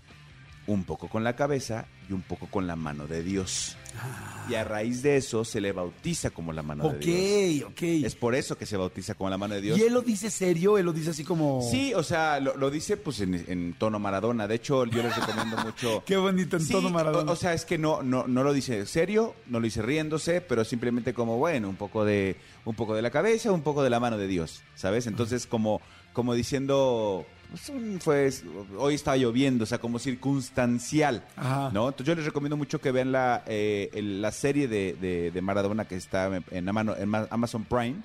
un 0.66 0.84
poco 0.84 1.08
con 1.08 1.24
la 1.24 1.36
cabeza 1.36 1.86
y 2.08 2.12
un 2.12 2.22
poco 2.22 2.46
con 2.46 2.66
la 2.66 2.76
mano 2.76 3.06
de 3.06 3.22
Dios. 3.22 3.76
Ah. 3.98 4.46
Y 4.48 4.54
a 4.54 4.64
raíz 4.64 5.02
de 5.02 5.16
eso 5.16 5.44
se 5.44 5.60
le 5.60 5.72
bautiza 5.72 6.30
como 6.30 6.52
la 6.52 6.62
mano 6.62 6.90
de 6.90 6.98
Dios. 6.98 7.64
Ok, 7.64 7.72
ok. 7.72 7.82
Es 7.82 8.14
por 8.14 8.34
eso 8.34 8.58
que 8.58 8.66
se 8.66 8.76
bautiza 8.76 9.14
como 9.14 9.30
la 9.30 9.38
mano 9.38 9.54
de 9.54 9.60
Dios. 9.60 9.78
¿Y 9.78 9.82
él 9.82 9.92
lo 9.92 10.02
dice 10.02 10.30
serio? 10.30 10.76
¿Él 10.76 10.86
lo 10.86 10.92
dice 10.92 11.10
así 11.10 11.24
como...? 11.24 11.62
Sí, 11.70 11.94
o 11.94 12.02
sea, 12.02 12.40
lo, 12.40 12.70
dice 12.70 12.96
pues 12.96 13.20
en, 13.20 13.74
tono 13.78 13.98
Maradona. 13.98 14.46
De 14.46 14.56
hecho, 14.56 14.84
yo 14.86 15.02
les 15.02 15.16
recomiendo 15.16 15.56
mucho... 15.58 16.02
Qué 16.06 16.16
bonito, 16.16 16.56
en 16.56 16.68
tono 16.68 16.90
Maradona. 16.90 17.30
O, 17.30 17.34
o, 17.34 17.36
sea, 17.36 17.54
es 17.54 17.64
que 17.64 17.78
no, 17.78 18.02
no, 18.02 18.26
no 18.26 18.42
lo 18.42 18.52
dice 18.52 18.84
serio, 18.86 19.34
no 19.46 19.60
lo 19.60 19.64
dice 19.64 19.82
riéndose, 19.82 20.40
pero 20.40 20.64
simplemente 20.64 21.14
como, 21.14 21.38
bueno, 21.38 21.68
un 21.68 21.76
poco 21.76 22.04
de, 22.04 22.36
un 22.64 22.74
poco 22.74 22.94
de 22.94 23.02
la 23.02 23.10
cabeza, 23.10 23.52
un 23.52 23.62
poco 23.62 23.82
de 23.82 23.90
la 23.90 24.00
mano 24.00 24.18
de 24.18 24.26
Dios, 24.26 24.62
¿sabes? 24.74 25.06
Entonces, 25.06 25.46
como, 25.46 25.80
como 26.12 26.34
diciendo 26.34 27.26
fue, 28.00 28.30
hoy 28.78 28.94
está 28.94 29.16
lloviendo, 29.16 29.64
o 29.64 29.66
sea, 29.66 29.78
como 29.78 29.98
circunstancial, 29.98 31.24
¿no? 31.72 31.88
Entonces 31.88 32.06
yo 32.06 32.14
les 32.14 32.24
recomiendo 32.24 32.56
mucho 32.56 32.80
que 32.80 32.90
vean 32.90 33.12
la, 33.12 33.42
eh, 33.46 33.90
la 34.02 34.32
serie 34.32 34.68
de, 34.68 35.30
de, 35.32 35.42
Maradona 35.42 35.84
que 35.84 35.96
está 35.96 36.42
en, 36.50 36.68
Amazon 36.68 37.64
Prime. 37.64 37.96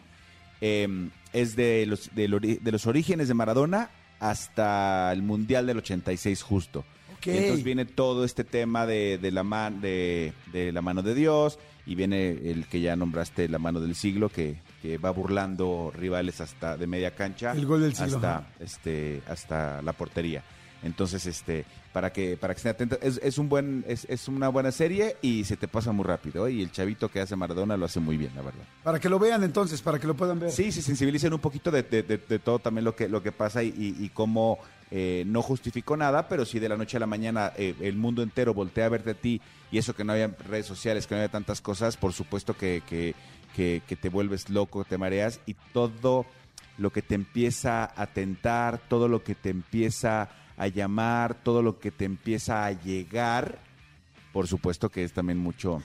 Em, 0.62 1.10
es 1.32 1.56
de 1.56 1.86
los, 1.86 2.10
de, 2.14 2.28
los 2.28 2.88
orígenes 2.88 3.28
de 3.28 3.34
Maradona 3.34 3.90
hasta 4.20 5.12
el 5.14 5.22
Mundial 5.22 5.68
del 5.68 5.78
86 5.78 6.42
justo. 6.42 6.84
Entonces 7.26 7.64
viene 7.64 7.86
todo 7.86 8.24
este 8.24 8.44
tema 8.44 8.86
de, 8.86 9.18
de 9.18 9.32
la, 9.32 9.44
man, 9.44 9.82
de, 9.82 10.34
de 10.54 10.72
la 10.72 10.82
mano 10.82 11.02
de 11.02 11.14
Dios 11.16 11.60
y 11.86 11.96
viene 11.96 12.30
el 12.30 12.66
que 12.68 12.80
ya 12.80 12.96
nombraste 12.96 13.50
la 13.50 13.60
mano 13.60 13.82
del 13.82 13.96
siglo 13.96 14.30
que, 14.30 14.58
que 14.82 14.98
va 14.98 15.12
burlando 15.12 15.92
rivales 15.96 16.42
hasta 16.42 16.78
de 16.78 16.88
media 16.88 17.16
cancha 17.16 17.52
el 17.52 17.66
gol 17.66 17.82
del 17.82 17.96
siglo, 17.96 18.18
hasta 18.18 18.48
este 18.60 19.22
hasta 19.28 19.82
la 19.82 19.94
portería. 19.94 20.44
Entonces 20.82 21.26
este 21.26 21.66
para 21.92 22.14
que 22.14 22.38
para 22.38 22.54
que 22.54 22.60
estén 22.60 22.72
atentos 22.72 23.00
es, 23.02 23.20
es 23.22 23.38
un 23.38 23.50
buen 23.50 23.84
es, 23.88 24.06
es, 24.10 24.28
una 24.28 24.48
buena 24.48 24.72
serie 24.72 25.18
y 25.22 25.44
se 25.44 25.58
te 25.58 25.68
pasa 25.68 25.92
muy 25.92 26.06
rápido 26.06 26.48
¿eh? 26.48 26.54
y 26.54 26.62
el 26.62 26.72
chavito 26.72 27.10
que 27.10 27.20
hace 27.20 27.36
Maradona 27.36 27.76
lo 27.76 27.86
hace 27.86 28.00
muy 28.00 28.16
bien 28.16 28.32
la 28.36 28.44
verdad. 28.44 28.64
Para 28.84 29.00
que 29.00 29.10
lo 29.10 29.20
vean 29.20 29.44
entonces 29.44 29.82
para 29.82 30.00
que 30.00 30.08
lo 30.08 30.16
puedan 30.16 30.40
ver. 30.40 30.52
Sí 30.52 30.72
se 30.72 30.82
sensibilicen 30.82 31.34
un 31.34 31.40
poquito 31.40 31.70
de, 31.72 31.84
de, 31.84 32.04
de, 32.04 32.40
todo 32.40 32.60
también 32.60 32.86
lo 32.86 32.96
que 32.96 33.10
lo 33.10 33.22
que 33.22 33.34
pasa 33.34 33.62
y, 33.62 33.68
y, 33.68 34.06
y 34.06 34.10
cómo 34.10 34.60
eh, 34.92 35.24
no 35.28 35.44
justificó 35.44 35.96
nada, 35.96 36.28
pero 36.28 36.46
si 36.46 36.58
de 36.58 36.68
la 36.68 36.76
noche 36.76 36.98
a 36.98 37.00
la 37.00 37.06
mañana 37.06 37.54
eh, 37.58 37.76
el 37.80 37.96
mundo 37.96 38.24
entero 38.24 38.56
voltea 38.56 38.88
a 38.88 38.90
verte 38.90 39.12
a 39.12 39.14
ti 39.14 39.40
y 39.72 39.78
eso 39.78 39.96
que 39.96 40.04
no 40.04 40.14
había 40.14 40.36
redes 40.48 40.66
sociales, 40.66 41.06
que 41.06 41.14
no 41.14 41.20
había 41.22 41.30
tantas 41.30 41.62
cosas, 41.62 41.96
por 41.96 42.12
supuesto 42.12 42.58
que, 42.58 42.82
que, 42.88 43.14
que, 43.60 43.82
que 43.86 43.98
te 43.98 44.08
vuelves 44.08 44.50
loco, 44.50 44.86
te 44.86 44.98
mareas 44.98 45.42
y 45.46 45.54
todo 45.74 46.26
lo 46.78 46.94
que 46.94 47.02
te 47.02 47.14
empieza 47.14 47.92
a 47.94 48.08
tentar, 48.08 48.78
todo 48.88 49.10
lo 49.10 49.22
que 49.22 49.36
te 49.36 49.50
empieza 49.50 50.30
a 50.56 50.68
llamar, 50.68 51.34
todo 51.44 51.62
lo 51.62 51.78
que 51.78 51.92
te 51.92 52.06
empieza 52.06 52.66
a 52.66 52.72
llegar, 52.72 53.60
por 54.32 54.48
supuesto 54.48 54.88
que 54.88 55.04
es 55.04 55.12
también 55.12 55.40
mucho 55.40 55.84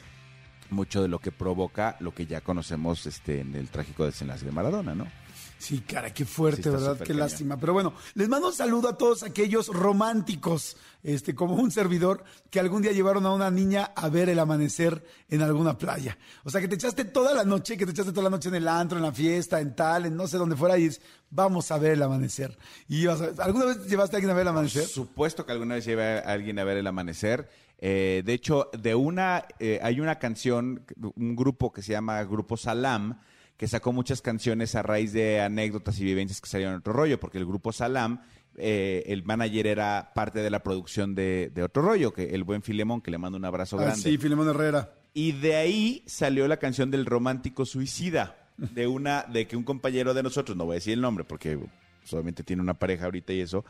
mucho 0.71 1.03
de 1.03 1.09
lo 1.09 1.19
que 1.19 1.33
provoca 1.33 1.97
lo 1.99 2.15
que 2.15 2.27
ya 2.27 2.43
conocemos 2.43 3.07
este 3.07 3.41
en 3.41 3.57
el 3.57 3.69
trágico 3.71 4.05
desenlace 4.05 4.45
de 4.45 4.53
Maradona, 4.53 4.95
¿no? 4.95 5.09
Sí, 5.59 5.81
cara, 5.81 6.13
qué 6.13 6.25
fuerte, 6.25 6.69
¿verdad? 6.69 6.99
Qué 6.99 7.15
lástima. 7.15 7.57
Pero 7.59 7.73
bueno, 7.73 7.95
les 8.15 8.29
mando 8.29 8.49
un 8.49 8.55
saludo 8.55 8.89
a 8.89 8.99
todos 8.99 9.23
aquellos 9.23 9.69
románticos, 9.69 10.77
este, 11.03 11.35
como 11.35 11.55
un 11.55 11.71
servidor, 11.71 12.23
que 12.51 12.61
algún 12.61 12.83
día 12.83 12.93
llevaron 12.93 13.25
a 13.25 13.33
una 13.33 13.51
niña 13.51 13.93
a 13.97 14.09
ver 14.09 14.29
el 14.29 14.39
amanecer 14.39 15.03
en 15.29 15.43
alguna 15.43 15.79
playa. 15.79 16.19
O 16.45 16.51
sea, 16.51 16.61
que 16.61 16.69
te 16.69 16.75
echaste 16.75 17.07
toda 17.07 17.33
la 17.33 17.45
noche, 17.45 17.77
que 17.77 17.87
te 17.87 17.93
echaste 17.93 18.13
toda 18.13 18.25
la 18.25 18.31
noche 18.31 18.51
en 18.51 18.57
el 18.57 18.69
antro, 18.69 18.99
en 18.99 19.05
la 19.05 19.13
fiesta, 19.13 19.61
en 19.61 19.75
tal, 19.75 20.07
en 20.07 20.17
no 20.17 20.27
sé 20.27 20.37
dónde 20.37 20.57
fuera, 20.57 20.77
y 20.77 20.87
es, 20.87 21.01
vamos 21.31 21.71
a 21.71 21.79
ver 21.79 21.93
el 21.93 22.03
amanecer. 22.03 22.57
Y 22.89 23.07
¿Alguna 23.07 23.65
vez 23.67 23.87
llevaste 23.87 24.17
a 24.17 24.19
alguien 24.19 24.31
a 24.31 24.35
ver 24.35 24.43
el 24.43 24.49
amanecer? 24.49 24.83
Por 24.83 24.91
supuesto 24.91 25.47
que 25.47 25.53
alguna 25.53 25.77
vez 25.77 25.85
llevé 25.85 26.19
a 26.19 26.33
alguien 26.33 26.59
a 26.59 26.65
ver 26.65 26.77
el 26.77 26.87
amanecer. 26.87 27.49
Eh, 27.79 28.23
de 28.25 28.33
hecho, 28.33 28.71
de 28.79 28.95
una, 28.95 29.47
eh, 29.59 29.81
hay 29.83 30.01
una 30.01 30.19
canción, 30.19 30.85
un 31.17 31.37
grupo 31.37 31.73
que 31.73 31.83
se 31.83 31.93
llama 31.93 32.23
Grupo 32.25 32.57
Salam, 32.57 33.21
que 33.57 33.69
sacó 33.69 33.93
muchas 33.93 34.21
canciones 34.21 34.75
a 34.75 34.83
raíz 34.83 35.13
de 35.13 35.41
anécdotas 35.41 35.99
y 36.01 36.05
vivencias 36.05 36.41
que 36.41 36.49
salieron 36.49 36.75
en 36.75 36.79
otro 36.81 36.93
rollo, 36.93 37.21
porque 37.21 37.39
el 37.39 37.47
grupo 37.47 37.73
Salam, 37.73 38.21
eh, 38.57 39.05
el 39.07 39.25
manager 39.25 39.67
era 39.67 40.13
parte 40.15 40.41
de 40.41 40.51
la 40.51 40.63
producción 40.63 41.15
de, 41.15 41.53
otro 41.63 41.83
rollo, 41.83 42.13
que 42.13 42.35
el 42.35 42.45
buen 42.45 42.63
Filemón, 42.63 43.01
que 43.01 43.11
le 43.11 43.19
mando 43.19 43.39
un 43.39 43.45
abrazo 43.45 43.79
ah, 43.79 43.85
grande. 43.85 44.03
Sí, 44.03 44.19
Filemón 44.19 44.49
Herrera. 44.49 44.93
Y 45.13 45.33
de 45.33 45.55
ahí 45.55 46.03
salió 46.07 46.49
la 46.49 46.57
canción 46.57 46.91
del 46.91 47.07
romántico 47.07 47.65
suicida, 47.65 48.37
de 48.57 48.87
una, 48.87 49.23
de 49.23 49.47
que 49.47 49.57
un 49.57 49.65
compañero 49.65 50.15
de 50.15 50.23
nosotros, 50.23 50.57
no 50.57 50.65
voy 50.65 50.75
a 50.75 50.77
decir 50.77 50.95
el 50.95 51.01
nombre 51.01 51.25
porque 51.25 51.59
solamente 52.05 52.43
tiene 52.43 52.63
una 52.63 52.75
pareja 52.75 53.05
ahorita 53.05 53.33
y 53.33 53.41
eso, 53.41 53.65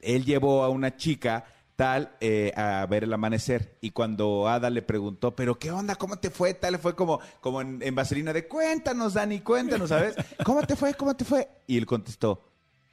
él 0.00 0.24
llevó 0.24 0.64
a 0.64 0.70
una 0.70 0.96
chica 0.96 1.44
tal 1.76 2.16
eh, 2.20 2.52
a 2.56 2.84
ver 2.86 3.04
el 3.04 3.12
amanecer. 3.12 3.76
Y 3.80 3.90
cuando 3.90 4.48
Ada 4.48 4.70
le 4.70 4.82
preguntó, 4.82 5.36
pero 5.36 5.58
qué 5.58 5.70
onda, 5.70 5.94
cómo 5.94 6.18
te 6.18 6.30
fue, 6.30 6.54
tal, 6.54 6.78
fue 6.78 6.96
como, 6.96 7.20
como 7.40 7.60
en, 7.60 7.80
en 7.82 7.94
vaselina 7.94 8.32
de 8.32 8.48
cuéntanos, 8.48 9.14
Dani, 9.14 9.40
cuéntanos, 9.40 9.90
¿sabes? 9.90 10.16
¿Cómo 10.44 10.62
te 10.62 10.74
fue? 10.74 10.94
¿Cómo 10.94 11.14
te 11.14 11.24
fue? 11.24 11.48
Y 11.66 11.76
él 11.76 11.86
contestó, 11.86 12.42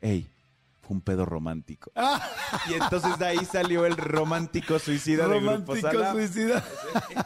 hey, 0.01 0.27
fue 0.83 0.95
un 0.95 1.01
pedo 1.01 1.25
romántico. 1.25 1.91
Y 2.69 2.73
entonces 2.75 3.17
de 3.17 3.25
ahí 3.25 3.45
salió 3.51 3.85
el 3.85 3.97
romántico 3.97 4.77
suicida 4.77 5.27
de 5.27 5.39
Grupo 5.39 5.73
Romántico 5.73 6.11
suicida. 6.11 6.63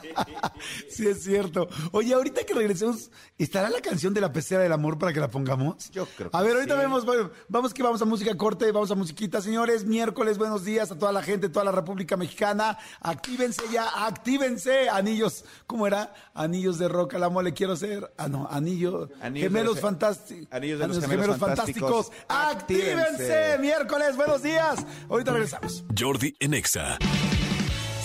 sí, 0.90 1.06
es 1.06 1.22
cierto. 1.22 1.68
Oye, 1.92 2.14
ahorita 2.14 2.44
que 2.46 2.54
regresemos, 2.54 3.12
¿estará 3.38 3.70
la 3.70 3.82
canción 3.82 4.14
de 4.14 4.22
la 4.22 4.32
pecera 4.32 4.64
del 4.64 4.72
amor 4.72 4.98
para 4.98 5.12
que 5.12 5.20
la 5.20 5.30
pongamos? 5.30 5.92
Yo 5.92 6.06
creo 6.06 6.32
que 6.32 6.38
A 6.38 6.42
ver, 6.42 6.56
ahorita 6.56 6.76
vemos, 6.76 7.06
vamos 7.50 7.74
que 7.74 7.84
vamos 7.84 8.02
a 8.02 8.06
música 8.06 8.36
corte, 8.38 8.72
vamos 8.72 8.90
a 8.90 8.96
musiquita, 8.96 9.42
señores. 9.42 9.86
Miércoles, 9.86 10.38
buenos 10.38 10.64
días 10.64 10.92
a 10.92 10.98
toda 10.98 11.12
la 11.12 11.22
gente, 11.22 11.50
toda 11.50 11.66
la 11.66 11.72
República 11.72 12.16
Mexicana. 12.16 12.78
Actívense 13.02 13.64
ya, 13.72 14.08
actívense. 14.08 14.90
Anillos, 14.90 15.44
¿cómo 15.68 15.86
era? 15.88 16.14
Anillos 16.34 16.80
de 16.80 16.88
roca, 16.88 17.20
la 17.20 17.30
mole 17.30 17.54
quiero 17.54 17.76
ser. 17.76 18.14
Ah, 18.18 18.30
no, 18.30 18.48
anillo. 18.50 19.10
gemelos 19.34 19.82
fantásticos. 19.82 20.48
Anillos 20.52 20.80
de 20.80 20.88
los 20.88 21.00
gemelos, 21.02 21.38
fantásticos. 21.38 22.12
Actívense 22.28 23.47
miércoles, 23.60 24.16
buenos 24.16 24.44
días. 24.44 24.86
Ahorita 25.10 25.32
regresamos. 25.32 25.84
Jordi 25.98 26.36
Enexa. 26.40 26.98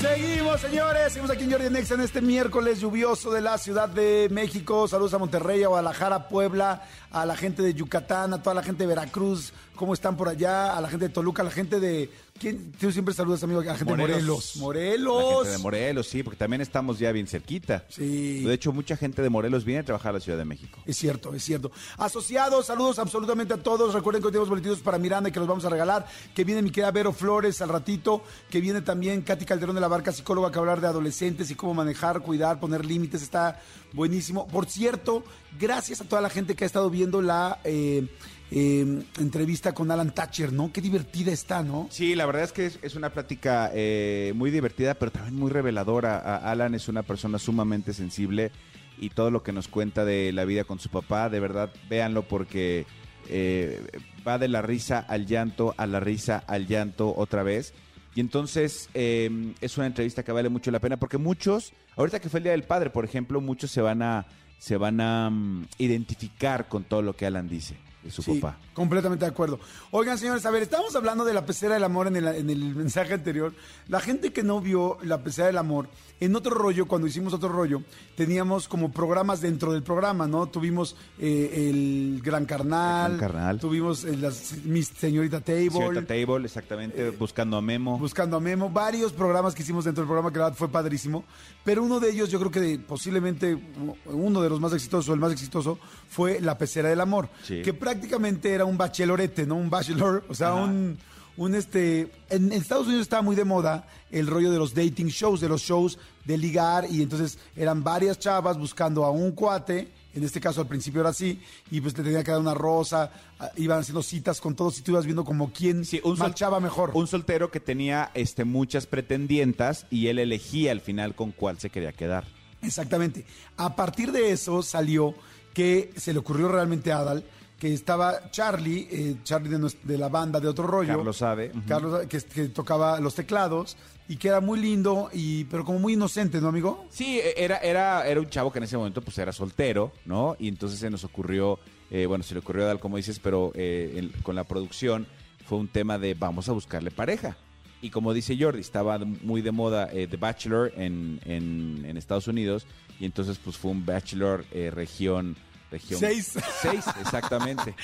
Seguimos, 0.03 0.61
señores. 0.61 1.13
Seguimos 1.13 1.31
aquí 1.31 1.45
en 1.45 1.53
Jordi 1.53 1.71
Nexa 1.71 1.95
en 1.95 2.01
este 2.01 2.21
miércoles 2.21 2.81
lluvioso 2.81 3.31
de 3.31 3.41
la 3.41 3.57
Ciudad 3.57 3.89
de 3.89 4.27
México. 4.33 4.89
Saludos 4.89 5.15
a 5.15 5.19
Monterrey, 5.19 5.63
a 5.63 5.69
Guadalajara, 5.69 6.27
Puebla, 6.27 6.83
a 7.13 7.25
la 7.25 7.37
gente 7.37 7.63
de 7.63 7.73
Yucatán, 7.73 8.35
a 8.35 8.43
toda 8.43 8.55
la 8.55 8.65
gente 8.65 8.83
de 8.83 8.89
Veracruz. 8.89 9.53
¿Cómo 9.77 9.95
están 9.95 10.17
por 10.17 10.29
allá? 10.29 10.77
A 10.77 10.81
la 10.81 10.89
gente 10.89 11.09
de 11.09 11.15
Toluca, 11.15 11.43
a 11.43 11.45
la 11.45 11.51
gente 11.51 11.81
de 11.81 12.11
¿Quién? 12.39 12.73
Tú 12.73 12.91
siempre 12.91 13.15
saludas, 13.15 13.43
amigo, 13.45 13.61
a 13.61 13.65
la 13.65 13.77
gente 13.77 13.95
Morelos. 13.95 14.55
de 14.55 14.61
Morelos. 14.61 15.15
Morelos. 15.15 15.23
La 15.23 15.35
gente 15.35 15.51
de 15.51 15.59
Morelos, 15.59 16.09
sí, 16.09 16.23
porque 16.23 16.39
también 16.39 16.61
estamos 16.61 16.99
ya 16.99 17.13
bien 17.13 17.27
cerquita. 17.27 17.85
Sí. 17.89 18.43
De 18.43 18.55
hecho, 18.55 18.73
mucha 18.73 18.97
gente 18.97 19.23
de 19.23 19.29
Morelos 19.31 19.65
viene 19.65 19.81
a 19.81 19.85
trabajar 19.85 20.11
a 20.11 20.13
la 20.15 20.21
Ciudad 20.21 20.39
de 20.39 20.45
México. 20.45 20.81
Es 20.87 20.97
cierto, 20.97 21.35
es 21.35 21.45
cierto. 21.45 21.71
Asociados, 21.99 22.67
saludos 22.67 22.99
absolutamente 22.99 23.55
a 23.55 23.59
todos. 23.59 23.95
Recuerden 23.95 24.23
que 24.23 24.29
tenemos 24.29 24.49
boletitos 24.49 24.81
para 24.81 24.99
Miranda 24.99 25.29
y 25.29 25.33
que 25.33 25.39
los 25.39 25.49
vamos 25.49 25.65
a 25.65 25.69
regalar. 25.69 26.07
Que 26.35 26.43
viene 26.43 26.63
mi 26.63 26.71
querida 26.71 26.91
Vero 26.91 27.13
Flores 27.13 27.61
al 27.61 27.69
ratito. 27.69 28.23
Que 28.51 28.61
viene 28.61 28.81
también 28.81 29.23
Katy 29.23 29.45
Calderón 29.45 29.75
de 29.75 29.81
la 29.81 29.89
Barca, 29.89 30.11
psicóloga, 30.11 30.51
que 30.51 30.57
va 30.57 30.61
a 30.61 30.63
hablar 30.63 30.81
de 30.81 30.89
adolescentes 30.89 31.51
y 31.51 31.55
cómo 31.55 31.75
manejar, 31.75 32.23
cuidar, 32.23 32.59
poner 32.59 32.85
límites. 32.85 33.23
Está 33.23 33.61
buenísimo. 33.93 34.49
Por 34.49 34.67
cierto, 34.67 35.23
gracias 35.61 36.01
a 36.01 36.05
toda 36.05 36.23
la 36.23 36.31
gente 36.31 36.57
que 36.57 36.65
ha 36.65 36.67
estado 36.67 36.91
viendo 36.91 37.23
la... 37.23 37.61
Eh, 37.63 38.09
eh, 38.55 39.03
entrevista 39.19 39.73
con 39.73 39.91
Alan 39.91 40.15
Thatcher, 40.15 40.53
¿no? 40.53 40.71
Qué 40.71 40.83
divertida 40.83 41.33
está, 41.33 41.63
¿no? 41.63 41.89
Sí, 41.91 42.15
la 42.15 42.27
verdad 42.27 42.43
es 42.43 42.53
que 42.53 42.67
es, 42.67 42.95
una 42.95 43.11
plática 43.11 43.71
eh, 43.73 44.35
muy 44.37 44.51
divertida, 44.51 44.93
pero 44.93 45.11
también 45.11 45.37
muy 45.37 45.51
reveladora. 45.51 46.37
Alan 46.37 46.75
es 46.75 46.87
una 46.87 47.03
persona 47.03 47.39
sumamente 47.39 47.95
sensible 47.95 48.53
y 48.99 49.09
todo 49.09 49.31
lo 49.31 49.43
que 49.43 49.53
nos 49.53 49.69
cuenta 49.69 50.05
de 50.05 50.33
la 50.33 50.45
vida 50.45 50.65
con 50.65 50.79
su 50.79 50.91
papá, 50.91 51.31
de 51.31 51.41
verdad, 51.41 51.73
véanlo 51.89 52.29
porque 52.29 52.85
eh, 53.31 53.87
va 54.29 54.37
de 54.37 54.49
la 54.49 54.61
risa 54.61 54.99
al 54.99 55.25
llanto, 55.25 55.75
a 55.79 55.87
la 55.87 56.01
risa 56.01 56.45
al 56.47 56.67
llanto 56.67 57.15
otra 57.17 57.43
vez. 57.43 57.73
Y 58.15 58.21
entonces 58.21 58.91
em, 58.93 59.55
es 59.63 59.79
una 59.79 59.87
entrevista 59.87 60.25
que 60.25 60.33
vale 60.33 60.51
mucho 60.51 60.71
la 60.71 60.79
pena 60.79 60.99
porque 60.99 61.17
muchos, 61.17 61.73
ahorita 61.97 62.21
que 62.21 62.29
fue 62.29 62.41
el 62.41 62.45
Día 62.45 62.53
del 62.53 62.65
Padre, 62.65 62.91
por 62.91 63.07
ejemplo, 63.07 63.41
muchos 63.41 63.71
se 63.71 63.81
van 63.81 64.03
a, 64.03 64.27
se 64.59 64.77
van 64.77 65.01
a 65.01 65.31
mm, 65.31 65.69
identificar 65.79 66.69
con 66.69 66.85
todo 66.85 67.01
lo 67.01 67.17
que 67.17 67.25
Alan 67.25 67.49
dice 67.49 67.77
de 68.03 68.11
su 68.11 68.23
papá. 68.23 68.59
Completamente 68.75 69.25
de 69.25 69.31
acuerdo. 69.31 69.61
Oigan, 69.91 70.19
señores, 70.19 70.45
a 70.47 70.51
ver, 70.51 70.63
estábamos 70.63 70.95
hablando 70.97 71.25
de 71.25 71.35
la 71.35 71.47
pecera 71.47 71.75
del 71.75 71.85
amor 71.85 72.07
en 72.07 72.17
el, 72.17 72.27
en 72.27 72.51
el 72.51 72.75
mensaje 72.75 73.15
anterior. 73.15 73.55
La 73.89 74.01
gente 74.01 74.33
que 74.33 74.43
no 74.43 74.61
vio 74.61 74.99
la 75.03 75.23
pecera 75.23 75.47
del 75.47 75.59
amor, 75.59 75.89
en 76.25 76.37
otro 76.37 76.55
rollo, 76.55 76.87
cuando 76.87 77.09
hicimos 77.09 77.35
otro 77.35 77.49
rollo, 77.49 77.83
teníamos 78.15 78.69
como 78.69 78.93
programas 78.93 79.41
dentro 79.41 79.73
del 79.73 79.83
programa, 79.83 80.29
¿no? 80.29 80.47
Tuvimos 80.47 80.95
eh, 81.19 81.69
el 81.69 82.21
Gran 82.23 82.47
Carnal. 82.47 83.19
Carnal. 83.19 83.59
Tuvimos 83.59 84.05
eh, 84.05 84.17
las, 84.17 84.55
Miss 84.65 84.93
Señorita 84.97 85.41
Table. 85.41 85.71
Señorita 85.71 86.07
Table, 86.07 86.45
exactamente, 86.45 87.09
eh, 87.09 87.11
Buscando 87.11 87.57
a 87.57 87.61
Memo. 87.61 87.99
Buscando 87.99 88.37
a 88.37 88.41
Memo. 88.41 88.71
Varios 88.71 89.13
programas 89.13 89.53
que 89.53 89.63
hicimos 89.63 89.85
dentro 89.85 90.03
del 90.03 90.07
programa 90.07 90.33
que 90.33 90.39
la 90.39 90.45
verdad 90.45 90.59
fue 90.59 90.69
padrísimo. 90.69 91.25
Pero 91.65 91.83
uno 91.83 91.99
de 91.99 92.11
ellos, 92.11 92.31
yo 92.31 92.39
creo 92.39 92.53
que 92.53 92.79
posiblemente 92.79 93.59
uno 94.05 94.43
de 94.43 94.49
los 94.49 94.61
más 94.61 94.73
exitosos, 94.75 95.13
el 95.13 95.19
más 95.19 95.33
exitoso, 95.33 95.81
fue 96.09 96.41
La 96.41 96.57
Pecera 96.57 96.89
del 96.89 97.01
Amor. 97.01 97.31
Que 97.47 97.75
prácticamente 97.75 98.53
era 98.53 98.65
un 98.65 98.79
bachelorete, 98.79 99.45
¿no? 99.45 99.57
Un 99.57 99.71
bachelor, 99.71 100.25
o 100.29 100.35
sea, 100.35 100.55
un, 100.55 100.99
un 101.43 101.55
este... 101.55 102.11
En, 102.31 102.53
Estados 102.53 102.87
Unidos 102.87 103.03
estaba 103.03 103.23
muy 103.23 103.37
de 103.37 103.45
moda 103.45 103.87
el 104.11 104.27
rollo 104.27 104.51
de 104.51 104.59
los 104.59 104.75
dating 104.75 105.09
shows, 105.09 105.41
de 105.41 105.49
los 105.49 105.63
shows 105.63 105.99
de 106.25 106.39
ligar, 106.39 106.87
y 106.91 107.03
entonces 107.03 107.39
eran 107.57 107.83
varias 107.83 108.19
chavas 108.19 108.57
buscando 108.59 109.05
a 109.05 109.11
un 109.11 109.33
cuate, 109.33 109.89
en 110.15 110.23
este 110.23 110.41
caso 110.41 110.61
al 110.61 110.69
principio 110.69 111.01
era 111.01 111.11
así, 111.11 111.41
y 111.71 111.81
pues 111.81 111.95
te 111.95 112.03
tenía 112.03 112.23
que 112.23 112.31
dar 112.31 112.41
una 112.41 112.55
rosa, 112.55 113.11
ah, 113.41 113.51
iban 113.57 113.81
haciendo 113.81 114.03
citas 114.03 114.41
con 114.41 114.55
todos 114.55 114.79
y 114.79 114.83
tú 114.83 114.93
ibas 114.93 115.05
viendo 115.05 115.25
como 115.25 115.53
quién 115.53 115.85
sí, 115.85 116.01
un 116.05 116.19
marchaba 116.19 116.61
mejor. 116.61 116.91
Un 116.95 117.07
soltero 117.07 117.51
que 117.51 117.61
tenía 117.61 118.11
este, 118.15 118.45
muchas 118.45 118.87
pretendientas 118.87 119.87
y 119.91 120.09
él 120.09 120.19
elegía 120.19 120.71
al 120.73 120.81
final 120.81 121.15
con 121.15 121.33
cuál 121.33 121.59
se 121.59 121.71
quería 121.71 121.93
quedar. 121.93 122.25
Exactamente. 122.63 123.25
A 123.57 123.75
partir 123.75 124.13
de 124.13 124.31
eso 124.31 124.63
salió 124.63 125.15
que 125.55 125.93
se 125.97 126.13
le 126.13 126.19
ocurrió 126.19 126.49
realmente 126.49 126.93
a 126.93 126.99
Adal 126.99 127.25
que 127.63 127.73
estaba 127.73 128.29
Charlie, 128.33 128.89
eh, 128.91 129.17
Charlie 129.23 129.57
de, 129.85 129.97
la 129.97 130.09
banda 130.09 130.41
de 130.41 130.49
otro 130.49 130.67
rollo. 130.67 130.97
Carlos 130.97 131.17
sabe. 131.17 131.53
Carlos, 131.69 132.09
que, 132.09 132.21
que, 132.21 132.49
tocaba 132.49 132.99
los 132.99 133.15
teclados 133.15 133.77
y 134.09 134.17
que 134.17 134.27
era 134.27 134.41
muy 134.41 134.59
lindo, 134.59 135.11
y 135.13 135.45
pero 135.45 135.65
como 135.65 135.79
muy 135.79 135.93
inocente, 135.93 136.41
¿no, 136.41 136.49
amigo? 136.49 136.85
Sí, 136.91 137.21
e, 137.21 137.35
era, 137.37 137.59
era, 137.59 138.05
era 138.05 138.19
un 138.19 138.29
chavo 138.29 138.51
que 138.51 138.59
en 138.59 138.65
ese 138.65 138.77
momento 138.77 139.01
pues 139.01 139.17
era 139.19 139.33
soltero, 139.33 139.93
¿no? 140.07 140.35
Y 140.41 140.49
entonces 140.49 140.81
se 140.81 140.91
nos 140.91 141.05
ocurrió, 141.05 141.61
eh, 141.89 142.07
bueno, 142.07 142.25
se 142.25 142.35
le 142.35 142.41
ocurrió 142.41 142.65
a 142.65 142.67
Adal, 142.67 142.81
como 142.81 142.97
dices, 142.97 143.21
pero 143.21 143.53
eh, 143.55 144.11
con 144.25 144.35
la 144.35 144.43
producción 144.43 145.07
fue 145.47 145.59
un 145.59 145.69
tema 145.69 146.01
de 146.01 146.15
vamos 146.15 146.49
a 146.49 146.53
buscarle 146.53 146.91
pareja. 146.91 147.37
Y 147.81 147.91
como 147.91 148.13
dice 148.13 148.37
Jordi, 148.37 148.59
estaba 148.59 148.99
muy 148.99 149.41
de 149.41 149.53
moda 149.53 149.89
eh, 149.93 150.09
The 150.09 150.17
Bachelor 150.17 150.73
en, 150.77 151.21
en, 151.27 151.97
Estados 151.97 152.27
Unidos 152.27 152.67
y 152.99 153.05
entonces 153.05 153.39
pues 153.39 153.57
fue 153.57 153.71
un 153.71 153.87
Bachelor 153.87 154.47
eh, 154.51 154.73
región... 154.75 155.37
Región 155.73 155.99
Seis. 155.99 156.35
Seis, 156.61 156.85
exactamente, 157.01 157.75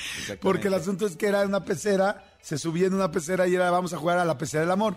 Porque 0.41 0.67
el 0.67 0.75
asunto 0.75 1.05
es 1.05 1.17
que 1.17 1.27
era 1.27 1.41
una 1.41 1.65
pecera, 1.65 2.23
se 2.41 2.57
subía 2.57 2.87
en 2.87 2.93
una 2.93 3.11
pecera 3.11 3.47
y 3.47 3.55
era 3.55 3.69
vamos 3.71 3.91
a 3.93 3.97
jugar 3.97 4.19
a 4.19 4.25
la 4.25 4.37
pecera 4.37 4.61
del 4.61 4.71
amor. 4.71 4.95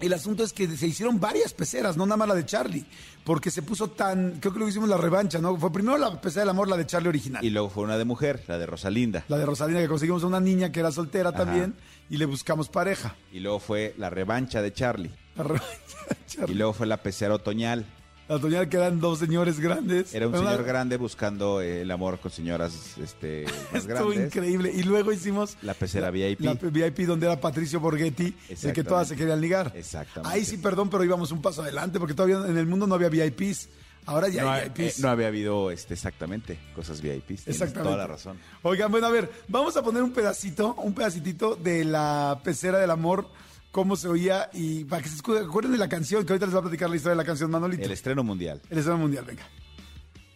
El 0.00 0.12
asunto 0.12 0.42
es 0.42 0.52
que 0.52 0.66
se 0.76 0.88
hicieron 0.88 1.20
varias 1.20 1.54
peceras, 1.54 1.96
no 1.96 2.04
nada 2.06 2.16
más 2.16 2.26
la 2.26 2.34
de 2.34 2.44
Charlie, 2.44 2.84
porque 3.22 3.52
se 3.52 3.62
puso 3.62 3.90
tan, 3.90 4.40
creo 4.40 4.52
que 4.52 4.58
lo 4.58 4.68
hicimos 4.68 4.88
la 4.88 4.96
revancha, 4.96 5.38
¿no? 5.38 5.56
Fue 5.56 5.72
primero 5.72 5.96
la 5.96 6.20
pecera 6.20 6.42
del 6.42 6.48
amor, 6.48 6.66
la 6.66 6.76
de 6.76 6.86
Charlie 6.86 7.08
original. 7.08 7.44
Y 7.44 7.50
luego 7.50 7.70
fue 7.70 7.84
una 7.84 7.96
de 7.96 8.04
mujer, 8.04 8.42
la 8.48 8.58
de 8.58 8.66
Rosalinda. 8.66 9.24
La 9.28 9.38
de 9.38 9.46
Rosalinda, 9.46 9.80
que 9.80 9.86
conseguimos 9.86 10.24
una 10.24 10.40
niña 10.40 10.72
que 10.72 10.80
era 10.80 10.90
soltera 10.90 11.30
también 11.30 11.76
y 12.10 12.16
le 12.16 12.24
buscamos 12.24 12.68
pareja. 12.68 13.14
Y 13.30 13.38
luego 13.38 13.60
fue 13.60 13.94
la 13.96 14.10
revancha 14.10 14.60
de 14.60 14.72
Charlie. 14.72 15.12
La 15.36 15.44
revancha 15.44 15.98
de 16.08 16.16
Charlie. 16.26 16.54
Y 16.54 16.58
luego 16.58 16.72
fue 16.72 16.88
la 16.88 16.96
pecera 16.96 17.34
otoñal. 17.34 17.86
La 18.32 18.66
que 18.66 18.76
eran 18.78 18.98
dos 18.98 19.18
señores 19.18 19.60
grandes. 19.60 20.14
Era 20.14 20.26
un 20.26 20.34
señor 20.34 20.64
grande 20.64 20.96
buscando 20.96 21.60
el 21.60 21.90
amor 21.90 22.18
con 22.18 22.30
señoras 22.30 22.96
este, 22.96 23.44
más 23.72 23.86
Estuvo 23.86 24.12
increíble. 24.12 24.72
Y 24.74 24.84
luego 24.84 25.12
hicimos... 25.12 25.58
La 25.60 25.74
pecera 25.74 26.10
VIP. 26.10 26.40
La 26.40 26.54
VIP 26.54 27.00
donde 27.00 27.26
era 27.26 27.38
Patricio 27.38 27.78
Borghetti, 27.78 28.34
el 28.48 28.72
que 28.72 28.84
todas 28.84 29.08
se 29.08 29.16
querían 29.16 29.40
ligar. 29.40 29.72
Exactamente. 29.74 30.34
Ahí 30.34 30.46
sí, 30.46 30.56
perdón, 30.56 30.88
pero 30.88 31.04
íbamos 31.04 31.30
un 31.30 31.42
paso 31.42 31.62
adelante 31.62 31.98
porque 31.98 32.14
todavía 32.14 32.38
en 32.48 32.56
el 32.56 32.66
mundo 32.66 32.86
no 32.86 32.94
había 32.94 33.10
VIPs. 33.10 33.68
Ahora 34.06 34.28
ya 34.28 34.42
no, 34.42 34.50
hay 34.50 34.70
VIPs. 34.70 34.98
Eh, 34.98 35.02
no 35.02 35.08
había 35.10 35.26
habido 35.26 35.70
este, 35.70 35.92
exactamente 35.92 36.58
cosas 36.74 37.02
VIPs. 37.02 37.48
Exactamente. 37.48 37.82
toda 37.82 37.96
la 37.98 38.06
razón. 38.06 38.38
Oigan, 38.62 38.90
bueno, 38.90 39.08
a 39.08 39.10
ver, 39.10 39.30
vamos 39.48 39.76
a 39.76 39.82
poner 39.82 40.02
un 40.02 40.12
pedacito, 40.12 40.74
un 40.76 40.94
pedacitito 40.94 41.54
de 41.54 41.84
la 41.84 42.40
pecera 42.42 42.78
del 42.78 42.90
amor 42.90 43.28
cómo 43.72 43.96
se 43.96 44.06
oía 44.06 44.48
y 44.52 44.84
para 44.84 45.02
que 45.02 45.08
se 45.08 45.18
acuerden 45.18 45.72
de 45.72 45.78
la 45.78 45.88
canción, 45.88 46.24
que 46.24 46.32
ahorita 46.32 46.46
les 46.46 46.52
voy 46.52 46.60
a 46.60 46.62
platicar 46.62 46.88
la 46.88 46.96
historia 46.96 47.12
de 47.12 47.22
la 47.22 47.24
canción 47.24 47.50
Manolito. 47.50 47.82
El 47.82 47.90
estreno 47.90 48.22
mundial. 48.22 48.60
El 48.70 48.78
estreno 48.78 48.98
mundial, 48.98 49.24
venga. 49.24 49.42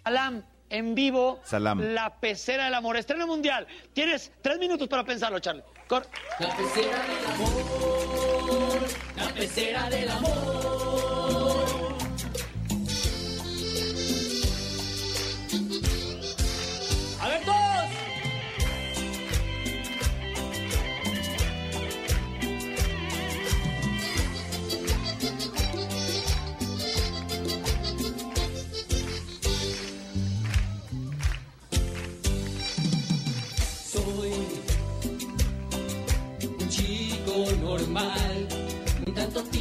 Salam, 0.02 0.42
en 0.70 0.94
vivo. 0.94 1.40
Salam. 1.44 1.80
La 1.94 2.18
pecera 2.18 2.64
del 2.64 2.74
amor. 2.74 2.96
Estreno 2.96 3.26
mundial. 3.26 3.66
Tienes 3.92 4.32
tres 4.42 4.58
minutos 4.58 4.88
para 4.88 5.04
pensarlo, 5.04 5.38
Charlie. 5.38 5.62
La 6.40 6.56
pecera 6.56 7.02
del 7.06 7.26
amor. 7.26 7.52
La 9.16 9.34
pecera 9.34 9.90
del 9.90 10.10
amor. 10.10 10.75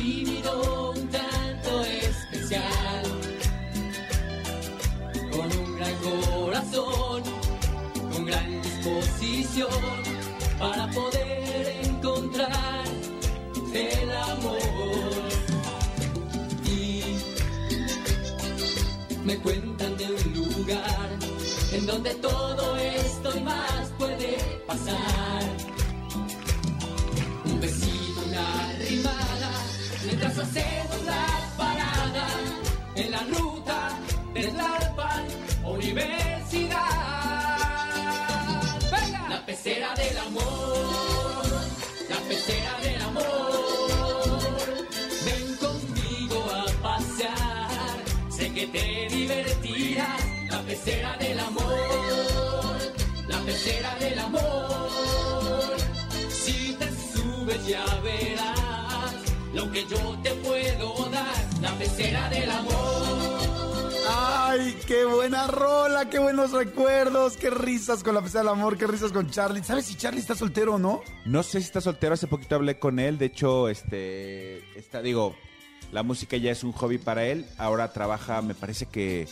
Tímido, 0.06 0.92
un 0.92 1.08
tanto 1.08 1.82
especial, 1.84 3.06
con 5.32 5.48
un 5.62 5.78
gran 5.78 5.96
corazón, 6.10 7.24
con 8.12 8.26
gran 8.26 8.62
disposición 8.62 9.82
para 10.60 10.88
poder 10.92 11.80
encontrar 11.86 12.86
el 13.74 14.12
amor. 14.12 15.24
Y 16.66 17.02
me 19.24 19.38
cuentan 19.40 19.98
de 19.98 20.06
un 20.06 20.34
lugar 20.36 21.10
en 21.72 21.86
donde 21.88 22.14
todo 22.16 22.78
esto 22.78 23.36
y 23.36 23.42
más 23.42 23.84
puede 23.98 24.38
pasar. 24.68 25.15
Mientras 30.54 30.66
hacemos 30.66 31.06
la 31.06 31.50
parada 31.58 32.28
en 32.96 33.12
la 33.12 33.20
ruta 33.20 34.00
de 34.34 34.48
Tlalpan, 34.48 35.28
Universidad. 35.64 36.80
¡Venga! 38.92 39.30
La 39.30 39.46
pecera 39.46 39.94
del 39.96 40.18
amor, 40.18 41.46
la 42.10 42.18
pecera 42.28 42.80
del 42.84 43.02
amor. 43.02 44.40
Ven 45.26 45.56
conmigo 45.58 46.46
a 46.54 46.66
pasear, 46.82 48.04
sé 48.30 48.54
que 48.54 48.68
te 48.68 49.16
divertirás. 49.16 50.26
La 50.50 50.62
pecera 50.62 51.18
del 51.18 51.40
amor, 51.40 52.78
la 53.28 53.40
pecera 53.40 53.96
del 54.00 54.20
amor. 54.20 54.65
Que 59.76 59.86
yo 59.88 60.18
te 60.24 60.32
puedo 60.36 61.10
dar, 61.10 61.62
la 61.62 61.78
pecera 61.78 62.30
del 62.30 62.50
amor. 62.50 63.42
Ay, 64.08 64.74
qué 64.88 65.04
buena 65.04 65.48
rola, 65.48 66.10
qué 66.10 66.18
buenos 66.18 66.54
recuerdos, 66.54 67.36
qué 67.36 67.50
risas 67.50 68.02
con 68.02 68.16
la 68.16 68.22
pecera 68.22 68.44
del 68.44 68.54
amor, 68.54 68.78
qué 68.78 68.88
risas 68.88 69.12
con 69.12 69.30
Charlie. 69.30 69.62
¿Sabes 69.66 69.88
si 69.88 69.96
Charlie 69.96 70.22
está 70.22 70.34
soltero 70.34 70.76
o 70.76 70.80
no? 70.80 71.02
No 71.26 71.44
sé 71.44 71.60
si 71.60 71.66
está 71.66 71.82
soltero, 71.82 72.14
hace 72.14 72.28
poquito 72.28 72.56
hablé 72.56 72.80
con 72.80 73.00
él, 73.00 73.18
de 73.18 73.26
hecho, 73.26 73.68
este, 73.68 74.60
está, 74.80 75.02
digo, 75.02 75.36
la 75.92 76.04
música 76.04 76.38
ya 76.38 76.52
es 76.52 76.64
un 76.64 76.72
hobby 76.72 76.98
para 76.98 77.26
él, 77.26 77.46
ahora 77.58 77.92
trabaja, 77.92 78.42
me 78.42 78.56
parece 78.56 78.86
que 78.86 79.28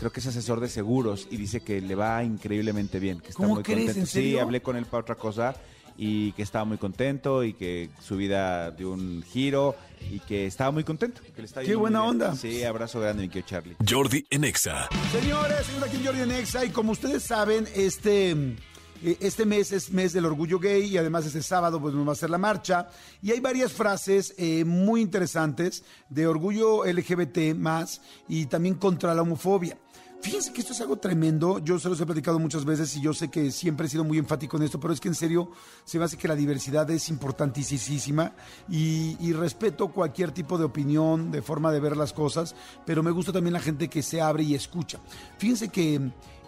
creo 0.00 0.10
que 0.10 0.18
es 0.18 0.26
asesor 0.26 0.58
de 0.58 0.68
seguros 0.68 1.28
y 1.30 1.36
dice 1.36 1.60
que 1.60 1.80
le 1.80 1.94
va 1.94 2.24
increíblemente 2.24 2.98
bien, 2.98 3.20
que 3.20 3.28
está 3.28 3.46
muy 3.46 3.62
contento. 3.62 4.04
Sí, 4.04 4.36
hablé 4.36 4.62
con 4.62 4.74
él 4.74 4.86
para 4.86 5.02
otra 5.02 5.14
cosa 5.14 5.54
y 5.96 6.32
que 6.32 6.42
estaba 6.42 6.64
muy 6.64 6.78
contento 6.78 7.44
y 7.44 7.54
que 7.54 7.90
su 8.00 8.16
vida 8.16 8.70
dio 8.70 8.90
un 8.90 9.22
giro 9.22 9.76
y 10.10 10.20
que 10.20 10.46
estaba 10.46 10.70
muy 10.70 10.84
contento. 10.84 11.20
Qué 11.64 11.74
buena 11.74 12.04
onda. 12.04 12.34
Sí, 12.34 12.64
abrazo 12.64 13.00
grande, 13.00 13.22
mi 13.22 13.28
querido 13.28 13.48
Charlie. 13.48 13.76
Jordi 13.88 14.26
Enexa. 14.30 14.88
Señores, 15.12 15.66
seguimos 15.66 15.88
aquí 15.88 15.96
en 15.96 16.04
Jordi 16.04 16.20
Enexa 16.22 16.64
y 16.64 16.70
como 16.70 16.92
ustedes 16.92 17.22
saben, 17.22 17.66
este... 17.74 18.56
Eh, 19.02 19.18
este 19.20 19.44
mes 19.44 19.70
es 19.72 19.90
mes 19.90 20.14
del 20.14 20.24
orgullo 20.24 20.58
gay 20.58 20.84
y 20.86 20.96
además 20.96 21.26
este 21.26 21.42
sábado 21.42 21.78
pues 21.78 21.94
nos 21.94 22.06
va 22.06 22.10
a 22.10 22.12
hacer 22.12 22.30
la 22.30 22.38
marcha 22.38 22.88
y 23.20 23.32
hay 23.32 23.40
varias 23.40 23.72
frases 23.72 24.34
eh, 24.38 24.64
muy 24.64 25.02
interesantes 25.02 25.84
de 26.08 26.26
orgullo 26.26 26.86
LGBT 26.86 27.54
más 27.54 28.00
y 28.28 28.46
también 28.46 28.76
contra 28.76 29.14
la 29.14 29.20
homofobia. 29.20 29.76
Fíjense 30.24 30.54
que 30.54 30.62
esto 30.62 30.72
es 30.72 30.80
algo 30.80 30.96
tremendo. 30.96 31.58
Yo 31.58 31.78
se 31.78 31.90
los 31.90 32.00
he 32.00 32.06
platicado 32.06 32.38
muchas 32.38 32.64
veces 32.64 32.96
y 32.96 33.02
yo 33.02 33.12
sé 33.12 33.28
que 33.28 33.50
siempre 33.50 33.86
he 33.86 33.90
sido 33.90 34.04
muy 34.04 34.16
enfático 34.16 34.56
en 34.56 34.62
esto, 34.62 34.80
pero 34.80 34.94
es 34.94 34.98
que 34.98 35.08
en 35.08 35.14
serio 35.14 35.50
se 35.84 35.98
me 35.98 36.06
hace 36.06 36.16
que 36.16 36.26
la 36.26 36.34
diversidad 36.34 36.90
es 36.90 37.10
importantísima 37.10 38.32
y, 38.66 39.32
respeto 39.34 39.88
cualquier 39.88 40.32
tipo 40.32 40.56
de 40.56 40.64
opinión, 40.64 41.30
de 41.30 41.42
forma 41.42 41.70
de 41.70 41.78
ver 41.78 41.94
las 41.94 42.14
cosas, 42.14 42.56
pero 42.86 43.02
me 43.02 43.10
gusta 43.10 43.34
también 43.34 43.52
la 43.52 43.60
gente 43.60 43.88
que 43.88 44.02
se 44.02 44.22
abre 44.22 44.44
y 44.44 44.54
escucha. 44.54 44.98
Fíjense 45.36 45.68
que 45.68 46.00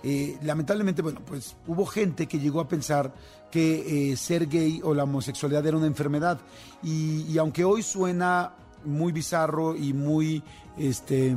eh, 0.02 0.38
lamentablemente, 0.42 1.02
bueno, 1.02 1.20
pues 1.22 1.54
hubo 1.66 1.84
gente 1.84 2.26
que 2.26 2.38
llegó 2.38 2.60
a 2.60 2.68
pensar 2.68 3.12
que 3.50 4.12
eh, 4.12 4.16
ser 4.16 4.46
gay 4.46 4.80
o 4.82 4.94
la 4.94 5.04
homosexualidad 5.04 5.66
era 5.66 5.76
una 5.76 5.86
enfermedad 5.86 6.40
y, 6.82 7.30
y 7.30 7.36
aunque 7.36 7.62
hoy 7.62 7.82
suena 7.82 8.54
muy 8.86 9.12
bizarro 9.12 9.76
y 9.76 9.92
muy, 9.92 10.42
este 10.78 11.36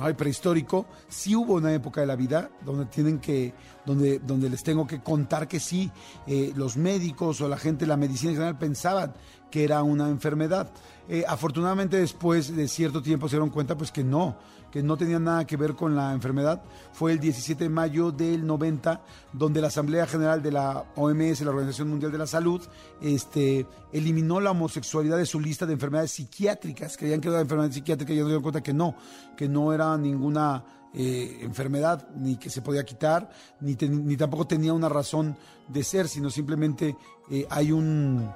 ay, 0.00 0.14
prehistórico, 0.14 0.86
sí 1.08 1.34
hubo 1.34 1.54
una 1.54 1.72
época 1.72 2.00
de 2.00 2.06
la 2.06 2.16
vida 2.16 2.50
donde 2.64 2.86
tienen 2.86 3.18
que, 3.18 3.54
donde, 3.84 4.18
donde 4.18 4.50
les 4.50 4.62
tengo 4.62 4.86
que 4.86 5.00
contar 5.00 5.48
que 5.48 5.60
sí, 5.60 5.90
eh, 6.26 6.52
los 6.54 6.76
médicos 6.76 7.40
o 7.40 7.48
la 7.48 7.56
gente, 7.56 7.86
la 7.86 7.96
medicina 7.96 8.30
en 8.30 8.36
general 8.36 8.58
pensaban 8.58 9.14
que 9.50 9.64
era 9.64 9.82
una 9.82 10.08
enfermedad. 10.08 10.70
Eh, 11.08 11.24
afortunadamente 11.26 11.98
después 11.98 12.54
de 12.54 12.66
cierto 12.68 13.00
tiempo 13.00 13.28
se 13.28 13.36
dieron 13.36 13.50
cuenta 13.50 13.76
pues 13.76 13.92
que 13.92 14.02
no, 14.02 14.36
que 14.70 14.82
no 14.82 14.96
tenía 14.96 15.18
nada 15.18 15.46
que 15.46 15.56
ver 15.56 15.74
con 15.74 15.96
la 15.96 16.12
enfermedad. 16.12 16.62
Fue 16.92 17.12
el 17.12 17.20
17 17.20 17.64
de 17.64 17.70
mayo 17.70 18.12
del 18.12 18.46
90 18.46 19.00
donde 19.32 19.60
la 19.60 19.68
Asamblea 19.68 20.06
General 20.06 20.42
de 20.42 20.52
la 20.52 20.84
OMS, 20.96 21.40
la 21.42 21.50
Organización 21.50 21.88
Mundial 21.88 22.12
de 22.12 22.18
la 22.18 22.26
Salud, 22.26 22.62
este, 23.00 23.66
eliminó 23.92 24.40
la 24.40 24.50
homosexualidad 24.50 25.18
de 25.18 25.26
su 25.26 25.40
lista 25.40 25.66
de 25.66 25.74
enfermedades 25.74 26.12
psiquiátricas. 26.12 26.96
Creían 26.96 27.20
que 27.20 27.28
era 27.28 27.36
una 27.36 27.42
enfermedad 27.42 27.70
psiquiátrica 27.70 28.12
y 28.12 28.16
ellos 28.16 28.26
se 28.26 28.30
dieron 28.30 28.42
cuenta 28.42 28.62
que 28.62 28.74
no, 28.74 28.96
que 29.36 29.48
no 29.48 29.72
era 29.72 29.96
ninguna 29.96 30.64
eh, 30.98 31.40
enfermedad, 31.42 32.08
ni 32.16 32.36
que 32.36 32.48
se 32.48 32.62
podía 32.62 32.82
quitar, 32.82 33.28
ni, 33.60 33.74
ni, 33.74 34.16
tampoco 34.16 34.46
tenía 34.46 34.72
una 34.72 34.88
razón 34.88 35.36
de 35.68 35.84
ser, 35.84 36.08
sino 36.08 36.30
simplemente 36.30 36.96
eh, 37.30 37.46
hay 37.50 37.70
un, 37.70 38.30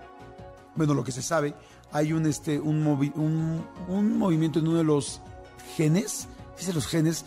bueno, 0.77 0.93
lo 0.93 1.03
que 1.03 1.11
se 1.11 1.23
sabe, 1.23 1.55
hay 1.91 2.13
un, 2.13 2.27
este, 2.27 2.61
un, 2.61 2.87
un, 3.89 4.19
movimiento 4.19 4.59
en 4.59 4.69
uno 4.69 4.77
de 4.77 4.85
los 4.85 5.23
genes, 5.77 6.29
dice 6.59 6.73
los 6.73 6.87
genes, 6.87 7.25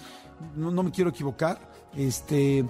no, 0.55 0.71
me 0.83 0.91
quiero 0.91 1.09
equivocar, 1.09 1.59
este, 1.95 2.65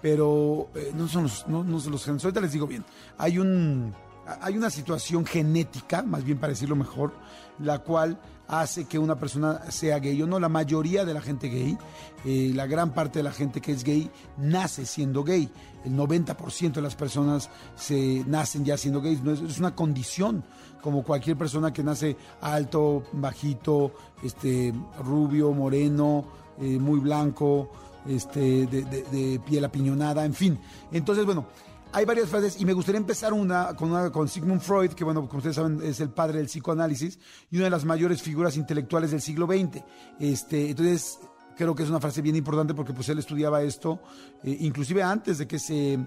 pero 0.00 0.68
eh, 0.74 0.92
no, 0.94 1.08
son 1.08 1.24
los, 1.24 1.46
no, 1.48 1.80
son 1.80 1.92
los 1.92 2.04
genes, 2.04 2.24
ahorita 2.24 2.40
les 2.40 2.52
digo 2.52 2.66
bien, 2.66 2.84
hay 3.16 3.38
un 3.38 3.94
hay 4.40 4.56
una 4.56 4.70
situación 4.70 5.24
genética, 5.24 6.02
más 6.02 6.24
bien 6.24 6.38
para 6.38 6.52
decirlo 6.52 6.76
mejor, 6.76 7.12
la 7.58 7.78
cual 7.78 8.20
hace 8.46 8.86
que 8.86 8.98
una 8.98 9.18
persona 9.18 9.70
sea 9.70 9.98
gay 9.98 10.20
o 10.22 10.26
no. 10.26 10.40
La 10.40 10.48
mayoría 10.48 11.04
de 11.04 11.14
la 11.14 11.20
gente 11.20 11.48
gay, 11.48 11.78
eh, 12.24 12.52
la 12.54 12.66
gran 12.66 12.92
parte 12.92 13.20
de 13.20 13.22
la 13.22 13.32
gente 13.32 13.60
que 13.60 13.72
es 13.72 13.84
gay, 13.84 14.10
nace 14.36 14.86
siendo 14.86 15.24
gay. 15.24 15.50
El 15.84 15.92
90% 15.92 16.72
de 16.72 16.82
las 16.82 16.96
personas 16.96 17.50
se 17.76 18.24
nacen 18.26 18.64
ya 18.64 18.76
siendo 18.76 19.00
gays. 19.00 19.22
No, 19.22 19.32
es, 19.32 19.58
una 19.58 19.74
condición, 19.74 20.44
como 20.88 21.02
cualquier 21.02 21.36
persona 21.36 21.70
que 21.70 21.82
nace 21.82 22.16
alto, 22.40 23.02
bajito, 23.12 23.92
este, 24.22 24.72
rubio, 25.04 25.52
moreno, 25.52 26.24
eh, 26.58 26.78
muy 26.78 26.98
blanco, 26.98 27.70
este, 28.06 28.66
de, 28.66 28.84
de 28.84 29.38
piel 29.40 29.66
apiñonada, 29.66 30.24
en 30.24 30.32
fin. 30.32 30.58
Entonces, 30.90 31.26
bueno, 31.26 31.44
hay 31.92 32.06
varias 32.06 32.30
frases 32.30 32.58
y 32.58 32.64
me 32.64 32.72
gustaría 32.72 32.98
empezar 32.98 33.34
una 33.34 33.76
con, 33.76 33.90
una 33.90 34.10
con 34.10 34.28
Sigmund 34.28 34.62
Freud, 34.62 34.92
que 34.92 35.04
bueno, 35.04 35.28
como 35.28 35.36
ustedes 35.40 35.56
saben 35.56 35.82
es 35.82 36.00
el 36.00 36.08
padre 36.08 36.38
del 36.38 36.46
psicoanálisis 36.46 37.18
y 37.50 37.56
una 37.56 37.64
de 37.64 37.70
las 37.70 37.84
mayores 37.84 38.22
figuras 38.22 38.56
intelectuales 38.56 39.10
del 39.10 39.20
siglo 39.20 39.46
XX. 39.46 39.84
Este, 40.18 40.70
entonces, 40.70 41.18
creo 41.54 41.74
que 41.74 41.82
es 41.82 41.90
una 41.90 42.00
frase 42.00 42.22
bien 42.22 42.36
importante 42.36 42.72
porque 42.72 42.94
pues 42.94 43.10
él 43.10 43.18
estudiaba 43.18 43.60
esto 43.60 44.00
eh, 44.42 44.56
inclusive 44.60 45.02
antes 45.02 45.36
de 45.36 45.46
que 45.46 45.58
se 45.58 45.98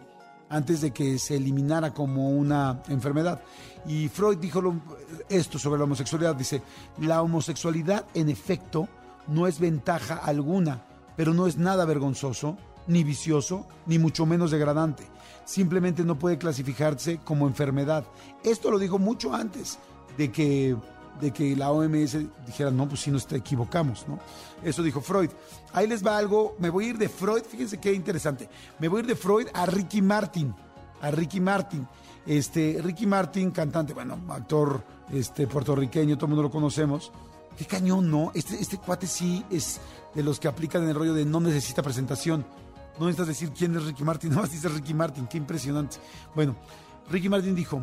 antes 0.51 0.81
de 0.81 0.91
que 0.91 1.17
se 1.17 1.37
eliminara 1.37 1.93
como 1.93 2.29
una 2.29 2.83
enfermedad. 2.89 3.41
Y 3.87 4.07
Freud 4.09 4.37
dijo 4.37 4.61
esto 5.27 5.57
sobre 5.57 5.79
la 5.79 5.85
homosexualidad, 5.85 6.35
dice, 6.35 6.61
la 6.99 7.23
homosexualidad 7.23 8.05
en 8.13 8.29
efecto 8.29 8.87
no 9.27 9.47
es 9.47 9.59
ventaja 9.59 10.15
alguna, 10.15 10.83
pero 11.15 11.33
no 11.33 11.47
es 11.47 11.57
nada 11.57 11.85
vergonzoso, 11.85 12.57
ni 12.87 13.03
vicioso, 13.03 13.67
ni 13.87 13.97
mucho 13.97 14.25
menos 14.25 14.51
degradante 14.51 15.03
simplemente 15.45 16.03
no 16.03 16.17
puede 16.17 16.37
clasificarse 16.37 17.19
como 17.23 17.47
enfermedad. 17.47 18.05
Esto 18.43 18.71
lo 18.71 18.79
dijo 18.79 18.99
mucho 18.99 19.33
antes 19.33 19.79
de 20.17 20.31
que, 20.31 20.75
de 21.19 21.31
que 21.31 21.55
la 21.55 21.71
OMS 21.71 22.17
dijera, 22.45 22.71
no, 22.71 22.87
pues 22.87 23.01
si 23.01 23.11
nos 23.11 23.31
equivocamos, 23.31 24.07
¿no? 24.07 24.19
Eso 24.63 24.83
dijo 24.83 25.01
Freud. 25.01 25.29
Ahí 25.73 25.87
les 25.87 26.05
va 26.05 26.17
algo, 26.17 26.55
me 26.59 26.69
voy 26.69 26.85
a 26.85 26.89
ir 26.89 26.97
de 26.97 27.09
Freud, 27.09 27.43
fíjense 27.43 27.79
qué 27.79 27.93
interesante, 27.93 28.49
me 28.79 28.87
voy 28.87 28.99
a 28.99 29.01
ir 29.01 29.07
de 29.07 29.15
Freud 29.15 29.47
a 29.53 29.65
Ricky 29.65 30.01
Martin, 30.01 30.53
a 31.01 31.11
Ricky 31.11 31.39
Martin. 31.39 31.87
Este, 32.25 32.79
Ricky 32.83 33.07
Martin, 33.07 33.51
cantante, 33.51 33.93
bueno, 33.93 34.19
actor 34.29 34.83
este, 35.11 35.47
puertorriqueño, 35.47 36.15
todo 36.15 36.25
el 36.25 36.29
mundo 36.29 36.43
lo 36.43 36.51
conocemos. 36.51 37.11
Qué 37.57 37.65
cañón, 37.65 38.09
¿no? 38.09 38.31
Este, 38.33 38.55
este 38.55 38.77
cuate 38.77 39.07
sí 39.07 39.43
es 39.49 39.79
de 40.13 40.23
los 40.23 40.39
que 40.39 40.47
aplican 40.47 40.87
el 40.87 40.95
rollo 40.95 41.13
de 41.13 41.25
no 41.25 41.39
necesita 41.39 41.81
presentación. 41.81 42.45
No 42.99 43.05
necesitas 43.05 43.27
decir 43.27 43.51
quién 43.51 43.75
es 43.75 43.83
Ricky 43.83 44.03
Martin, 44.03 44.29
nada 44.31 44.43
más 44.43 44.51
dices 44.51 44.71
Ricky 44.71 44.93
Martin, 44.93 45.27
qué 45.27 45.37
impresionante. 45.37 45.97
Bueno, 46.35 46.55
Ricky 47.09 47.29
Martin 47.29 47.55
dijo, 47.55 47.81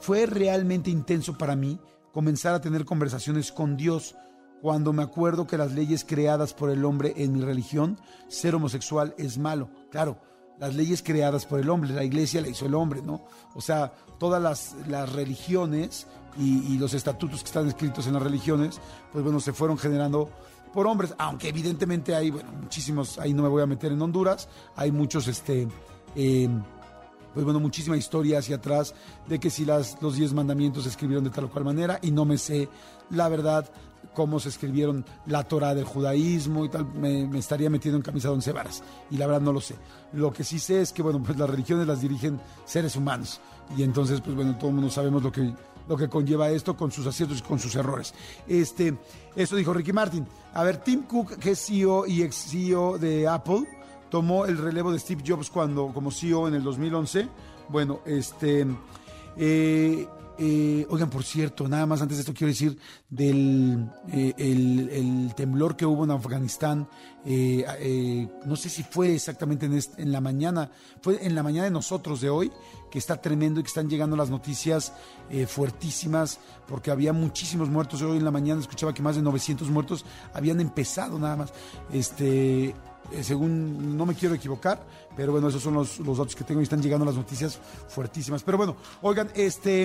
fue 0.00 0.26
realmente 0.26 0.90
intenso 0.90 1.36
para 1.38 1.54
mí 1.54 1.78
comenzar 2.16 2.54
a 2.54 2.62
tener 2.62 2.86
conversaciones 2.86 3.52
con 3.52 3.76
Dios 3.76 4.16
cuando 4.62 4.94
me 4.94 5.02
acuerdo 5.02 5.46
que 5.46 5.58
las 5.58 5.72
leyes 5.72 6.02
creadas 6.02 6.54
por 6.54 6.70
el 6.70 6.82
hombre 6.86 7.12
en 7.18 7.34
mi 7.34 7.42
religión, 7.42 8.00
ser 8.26 8.54
homosexual 8.54 9.14
es 9.18 9.36
malo. 9.36 9.68
Claro, 9.90 10.18
las 10.58 10.74
leyes 10.74 11.02
creadas 11.02 11.44
por 11.44 11.60
el 11.60 11.68
hombre, 11.68 11.90
la 11.90 12.04
iglesia 12.04 12.40
la 12.40 12.48
hizo 12.48 12.64
el 12.64 12.74
hombre, 12.74 13.02
¿no? 13.02 13.26
O 13.54 13.60
sea, 13.60 13.92
todas 14.18 14.42
las, 14.42 14.74
las 14.88 15.12
religiones 15.12 16.06
y, 16.38 16.72
y, 16.72 16.78
los 16.78 16.94
estatutos 16.94 17.40
que 17.40 17.48
están 17.48 17.68
escritos 17.68 18.06
en 18.06 18.14
las 18.14 18.22
religiones, 18.22 18.80
pues 19.12 19.22
bueno, 19.22 19.38
se 19.38 19.52
fueron 19.52 19.76
generando 19.76 20.30
por 20.72 20.86
hombres, 20.86 21.14
aunque 21.18 21.50
evidentemente 21.50 22.14
hay, 22.14 22.30
bueno, 22.30 22.50
muchísimos, 22.62 23.18
ahí 23.18 23.34
no 23.34 23.42
me 23.42 23.50
voy 23.50 23.62
a 23.62 23.66
meter 23.66 23.92
en 23.92 24.00
Honduras, 24.00 24.48
hay 24.74 24.90
muchos, 24.90 25.28
este, 25.28 25.68
em, 26.14 26.62
pues 27.36 27.44
bueno, 27.44 27.60
muchísima 27.60 27.98
historia 27.98 28.38
hacia 28.38 28.56
atrás 28.56 28.94
de 29.28 29.38
que 29.38 29.50
si 29.50 29.66
las, 29.66 30.00
los 30.00 30.16
diez 30.16 30.32
mandamientos 30.32 30.84
se 30.84 30.88
escribieron 30.88 31.22
de 31.22 31.28
tal 31.28 31.44
o 31.44 31.50
cual 31.50 31.66
manera 31.66 31.98
y 32.00 32.10
no 32.10 32.24
me 32.24 32.38
sé 32.38 32.66
la 33.10 33.28
verdad 33.28 33.70
cómo 34.14 34.40
se 34.40 34.48
escribieron 34.48 35.04
la 35.26 35.44
Torah 35.44 35.74
del 35.74 35.84
judaísmo 35.84 36.64
y 36.64 36.70
tal, 36.70 36.86
me, 36.94 37.38
estaría 37.38 37.68
metiendo 37.68 37.98
en 37.98 38.02
camisa 38.02 38.28
de 38.28 38.34
once 38.36 38.52
varas 38.52 38.82
y 39.10 39.18
la 39.18 39.26
verdad 39.26 39.42
no 39.42 39.52
lo 39.52 39.60
sé. 39.60 39.74
Lo 40.14 40.32
que 40.32 40.44
sí 40.44 40.58
sé 40.58 40.80
es 40.80 40.94
que, 40.94 41.02
bueno, 41.02 41.22
pues 41.22 41.38
las 41.38 41.50
religiones 41.50 41.86
las 41.86 42.00
dirigen 42.00 42.40
seres 42.64 42.96
humanos 42.96 43.38
y 43.76 43.82
entonces, 43.82 44.22
pues 44.22 44.34
bueno, 44.34 44.56
todo 44.56 44.70
el 44.70 44.76
mundo 44.76 44.90
sabemos 44.90 45.22
lo 45.22 45.30
que 45.30 45.52
lo 45.88 45.96
que 45.98 46.08
conlleva 46.08 46.48
esto 46.48 46.74
con 46.74 46.90
sus 46.90 47.06
aciertos 47.06 47.40
y 47.40 47.42
con 47.42 47.58
sus 47.58 47.76
errores. 47.76 48.14
Este, 48.48 48.96
eso 49.36 49.56
dijo 49.56 49.74
Ricky 49.74 49.92
Martin. 49.92 50.26
A 50.54 50.64
ver, 50.64 50.78
Tim 50.78 51.02
Cook, 51.02 51.36
que 51.36 51.50
es 51.50 51.66
CEO 51.66 52.06
y 52.06 52.22
ex 52.22 52.46
CEO 52.50 52.96
de 52.96 53.28
Apple, 53.28 53.64
tomó 54.10 54.46
el 54.46 54.58
relevo 54.58 54.92
de 54.92 54.98
Steve 54.98 55.22
Jobs 55.26 55.50
cuando 55.50 55.92
como 55.92 56.10
CEO 56.10 56.48
en 56.48 56.54
el 56.54 56.62
2011. 56.62 57.28
Bueno, 57.68 58.00
este 58.06 58.66
eh, 59.36 60.06
eh, 60.38 60.86
oigan, 60.90 61.08
por 61.08 61.24
cierto, 61.24 61.66
nada 61.66 61.86
más 61.86 62.02
antes 62.02 62.18
de 62.18 62.20
esto 62.20 62.34
quiero 62.34 62.48
decir 62.48 62.78
del 63.08 63.88
eh, 64.12 64.34
el, 64.36 65.32
temblor 65.34 65.76
que 65.76 65.86
hubo 65.86 66.04
en 66.04 66.10
Afganistán. 66.10 66.88
No 67.24 68.56
sé 68.56 68.68
si 68.68 68.82
fue 68.82 69.14
exactamente 69.14 69.66
en, 69.66 69.78
en, 69.96 70.12
la 70.12 70.20
mañana, 70.20 70.70
fue 71.00 71.24
en 71.26 71.34
la 71.34 71.42
mañana 71.42 71.64
de 71.64 71.70
nosotros 71.70 72.20
de 72.20 72.28
hoy, 72.28 72.52
que 72.90 72.98
está 72.98 73.20
tremendo 73.20 73.60
y 73.60 73.62
que 73.62 73.68
están 73.68 73.88
llegando 73.88 74.14
las 74.14 74.30
noticias 74.30 74.92
fuertísimas, 75.48 76.38
porque 76.68 76.90
había 76.90 77.12
muchísimos 77.12 77.68
muertos. 77.68 78.02
Hoy 78.02 78.18
en 78.18 78.24
la 78.24 78.30
mañana 78.30 78.60
escuchaba 78.60 78.94
que 78.94 79.02
más 79.02 79.16
de 79.16 79.22
900 79.22 79.70
muertos 79.70 80.04
habían 80.34 80.60
empezado 80.60 81.18
nada 81.18 81.36
más. 81.36 81.52
Este, 81.92 82.74
según 83.22 83.96
no 83.96 84.06
me 84.06 84.14
quiero 84.14 84.34
equivocar, 84.34 84.84
pero 85.16 85.32
bueno, 85.32 85.48
esos 85.48 85.62
son 85.62 85.74
los, 85.74 85.98
los 86.00 86.18
datos 86.18 86.34
que 86.34 86.44
tengo 86.44 86.60
y 86.60 86.64
están 86.64 86.82
llegando 86.82 87.04
las 87.04 87.16
noticias 87.16 87.58
fuertísimas. 87.88 88.42
Pero 88.42 88.58
bueno, 88.58 88.76
oigan, 89.02 89.30
este. 89.34 89.84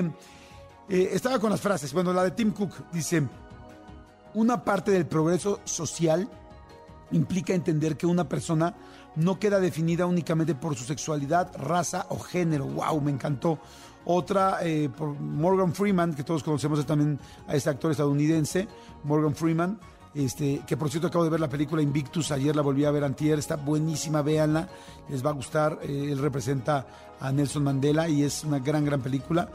Eh, 0.90 1.10
estaba 1.14 1.40
con 1.40 1.50
las 1.50 1.62
frases. 1.62 1.94
Bueno, 1.94 2.12
la 2.12 2.24
de 2.24 2.32
Tim 2.32 2.52
Cook 2.52 2.72
dice, 2.92 3.24
una 4.34 4.64
parte 4.64 4.92
del 4.92 5.06
progreso 5.06 5.62
social 5.64 6.28
implica 7.12 7.54
entender 7.54 7.98
que 7.98 8.06
una 8.06 8.28
persona 8.28 8.76
no 9.16 9.40
queda 9.40 9.60
definida 9.60 10.06
únicamente 10.06 10.56
por 10.56 10.76
su 10.76 10.84
sexualidad, 10.84 11.52
raza 11.58 12.06
o 12.10 12.20
género. 12.20 12.66
¡Wow! 12.66 13.02
Me 13.02 13.12
encantó. 13.12 13.60
Otra 14.04 14.58
eh, 14.64 14.90
por 14.90 15.20
Morgan 15.20 15.74
Freeman, 15.74 16.16
que 16.16 16.24
todos 16.24 16.44
conocemos 16.44 16.84
también 16.86 17.20
a 17.48 17.56
este 17.56 17.70
actor 17.70 17.92
estadounidense, 17.92 18.68
Morgan 19.04 19.36
Freeman, 19.36 19.80
este, 20.14 20.62
que 20.68 20.78
por 20.78 20.90
cierto 20.90 21.08
acabo 21.08 21.24
de 21.24 21.30
ver 21.30 21.40
la 21.40 21.50
película 21.50 21.82
Invictus, 21.82 22.32
ayer 22.32 22.56
la 22.56 22.62
volví 22.62 22.86
a 22.86 22.92
ver 22.92 23.04
antier, 23.04 23.40
está 23.40 23.56
buenísima, 23.56 24.22
véanla, 24.22 24.68
les 25.10 25.26
va 25.26 25.30
a 25.30 25.34
gustar, 25.34 25.80
eh, 25.84 26.10
él 26.12 26.20
representa 26.20 26.86
a 27.20 27.32
Nelson 27.32 27.64
Mandela 27.64 28.10
y 28.10 28.24
es 28.24 28.44
una 28.44 28.60
gran, 28.60 28.84
gran 28.84 29.02
película. 29.02 29.50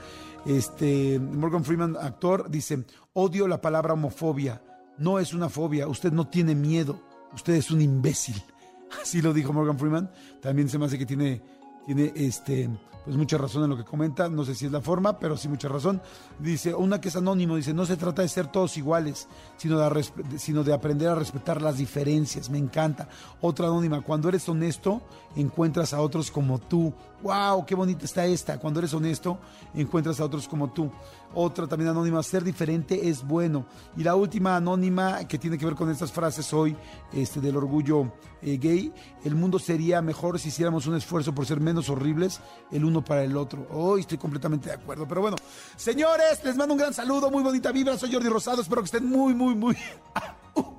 Este, 0.47 1.19
Morgan 1.19 1.65
Freeman, 1.65 1.97
actor, 2.01 2.49
dice, 2.49 2.85
odio 3.13 3.49
la 3.49 3.61
palabra 3.61 3.95
homofobia. 3.95 4.63
No 4.99 5.19
es 5.19 5.35
una 5.35 5.49
fobia, 5.49 5.89
usted 5.89 6.13
no 6.13 6.29
tiene 6.29 6.55
miedo, 6.55 7.01
usted 7.35 7.55
es 7.55 7.71
un 7.71 7.83
imbécil. 7.83 8.41
Así 9.03 9.21
lo 9.21 9.35
dijo 9.35 9.53
Morgan 9.53 9.79
Freeman. 9.79 10.11
También 10.41 10.69
se 10.69 10.79
me 10.79 10.87
hace 10.87 10.99
que 10.99 11.07
tiene, 11.07 11.43
tiene 11.87 12.13
este, 12.17 12.69
pues 13.05 13.17
mucha 13.17 13.39
razón 13.39 13.63
en 13.63 13.71
lo 13.71 13.77
que 13.77 13.85
comenta, 13.85 14.29
no 14.29 14.45
sé 14.45 14.57
si 14.57 14.67
es 14.67 14.73
la 14.73 14.81
forma, 14.81 15.21
pero 15.21 15.37
sí 15.37 15.47
mucha 15.47 15.69
razón. 15.69 16.03
Dice, 16.41 16.75
una 16.75 17.01
que 17.01 17.09
es 17.09 17.15
anónimo, 17.15 17.55
dice, 17.55 17.73
no 17.73 17.87
se 17.87 17.97
trata 17.97 18.23
de 18.23 18.29
ser 18.29 18.49
todos 18.49 18.77
iguales, 18.77 19.29
sino 19.57 19.79
de, 19.79 20.05
sino 20.37 20.65
de 20.65 20.75
aprender 20.75 21.09
a 21.09 21.15
respetar 21.15 21.63
las 21.63 21.79
diferencias, 21.79 22.51
me 22.51 22.59
encanta. 22.59 23.09
Otra 23.41 23.69
anónima, 23.69 24.01
cuando 24.01 24.29
eres 24.29 24.49
honesto, 24.49 25.01
encuentras 25.37 25.95
a 25.95 26.01
otros 26.01 26.33
como 26.33 26.59
tú. 26.59 26.93
¡Wow! 27.23 27.65
¡Qué 27.65 27.75
bonita 27.75 28.05
está 28.05 28.27
esta! 28.27 28.59
Cuando 28.59 28.81
eres 28.81 28.93
honesto, 28.93 29.39
encuentras 29.75 30.21
a 30.21 30.25
otros 30.25 30.47
como 30.47 30.71
tú. 30.71 30.91
Otra 31.35 31.67
también 31.67 31.91
anónima, 31.91 32.23
ser 32.23 32.45
diferente 32.45 33.09
es 33.09 33.27
bueno. 33.27 33.67
Y 33.97 34.03
la 34.03 34.15
última 34.15 34.57
anónima, 34.57 35.27
que 35.27 35.39
tiene 35.39 35.59
que 35.59 35.65
ver 35.65 35.75
con 35.75 35.91
estas 35.91 36.13
frases 36.13 36.53
hoy, 36.53 36.77
este, 37.13 37.41
del 37.41 37.57
orgullo 37.57 38.13
eh, 38.43 38.59
gay, 38.59 38.93
el 39.25 39.35
mundo 39.35 39.59
sería 39.59 40.03
mejor 40.03 40.39
si 40.39 40.49
hiciéramos 40.49 40.87
un 40.87 40.97
esfuerzo 40.97 41.35
por 41.35 41.47
ser 41.47 41.61
menos 41.61 41.89
horribles 41.89 42.41
el 42.71 42.85
uno 42.85 43.05
para 43.05 43.25
el 43.25 43.37
otro. 43.37 43.67
Hoy 43.71 44.01
estoy 44.01 44.19
completamente 44.19 44.69
de 44.69 44.75
acuerdo. 44.75 45.09
Pero 45.09 45.23
bueno, 45.23 45.37
señores, 45.77 46.45
les 46.45 46.57
mando 46.57 46.75
un 46.75 46.81
gran 46.81 46.95
saludo, 46.95 47.31
muy 47.31 47.43
bonita 47.43 47.73
vibra. 47.73 47.99
Soy 47.99 48.13
Jordi 48.13 48.29
Rosado, 48.29 48.63
espero 48.63 48.83
que 48.83 48.87
estén 48.87 49.07
muy, 49.09 49.35
muy, 49.35 49.55
muy... 49.55 49.77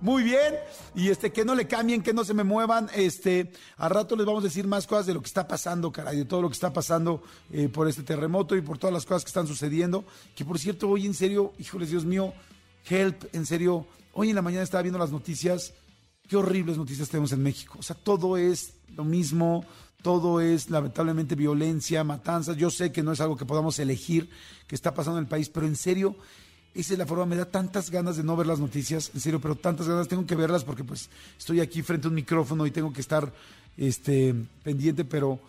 Muy 0.00 0.22
bien. 0.22 0.54
Y 0.94 1.08
este, 1.08 1.32
que 1.32 1.44
no 1.44 1.54
le 1.54 1.66
cambien, 1.66 2.02
que 2.02 2.12
no 2.12 2.24
se 2.24 2.34
me 2.34 2.44
muevan. 2.44 2.88
Este, 2.94 3.52
a 3.76 3.88
rato 3.88 4.16
les 4.16 4.26
vamos 4.26 4.42
a 4.44 4.48
decir 4.48 4.66
más 4.66 4.86
cosas 4.86 5.06
de 5.06 5.14
lo 5.14 5.20
que 5.20 5.26
está 5.26 5.48
pasando, 5.48 5.90
caray, 5.90 6.16
de 6.16 6.24
todo 6.24 6.42
lo 6.42 6.48
que 6.48 6.54
está 6.54 6.72
pasando 6.72 7.22
eh, 7.50 7.68
por 7.68 7.88
este 7.88 8.02
terremoto 8.02 8.56
y 8.56 8.62
por 8.62 8.78
todas 8.78 8.94
las 8.94 9.04
cosas 9.04 9.24
que 9.24 9.28
están 9.28 9.46
sucediendo. 9.46 10.04
Que 10.34 10.44
por 10.44 10.58
cierto, 10.58 10.88
hoy 10.88 11.06
en 11.06 11.14
serio, 11.14 11.52
híjoles, 11.58 11.90
Dios 11.90 12.04
mío, 12.04 12.32
help, 12.88 13.24
en 13.32 13.46
serio. 13.46 13.86
Hoy 14.12 14.30
en 14.30 14.36
la 14.36 14.42
mañana 14.42 14.62
estaba 14.62 14.82
viendo 14.82 14.98
las 14.98 15.10
noticias. 15.10 15.74
Qué 16.28 16.36
horribles 16.36 16.76
noticias 16.76 17.08
tenemos 17.08 17.32
en 17.32 17.42
México. 17.42 17.76
O 17.78 17.82
sea, 17.82 17.96
todo 17.96 18.36
es 18.36 18.74
lo 18.94 19.04
mismo 19.04 19.64
todo 20.02 20.40
es 20.40 20.70
lamentablemente 20.70 21.34
violencia, 21.34 22.04
matanzas. 22.04 22.56
Yo 22.56 22.70
sé 22.70 22.92
que 22.92 23.02
no 23.02 23.12
es 23.12 23.20
algo 23.20 23.36
que 23.36 23.44
podamos 23.44 23.78
elegir 23.78 24.30
que 24.66 24.74
está 24.74 24.94
pasando 24.94 25.18
en 25.18 25.24
el 25.24 25.28
país, 25.28 25.48
pero 25.48 25.66
en 25.66 25.76
serio, 25.76 26.16
esa 26.74 26.92
es 26.92 26.98
la 26.98 27.06
forma, 27.06 27.26
me 27.26 27.36
da 27.36 27.44
tantas 27.44 27.90
ganas 27.90 28.16
de 28.16 28.22
no 28.22 28.36
ver 28.36 28.46
las 28.46 28.60
noticias, 28.60 29.10
en 29.14 29.20
serio, 29.20 29.40
pero 29.40 29.56
tantas 29.56 29.88
ganas, 29.88 30.08
tengo 30.08 30.26
que 30.26 30.34
verlas 30.34 30.64
porque 30.64 30.84
pues 30.84 31.08
estoy 31.38 31.60
aquí 31.60 31.82
frente 31.82 32.06
a 32.06 32.10
un 32.10 32.14
micrófono 32.14 32.66
y 32.66 32.70
tengo 32.70 32.92
que 32.92 33.00
estar 33.00 33.32
este, 33.76 34.34
pendiente, 34.62 35.04
pero 35.04 35.40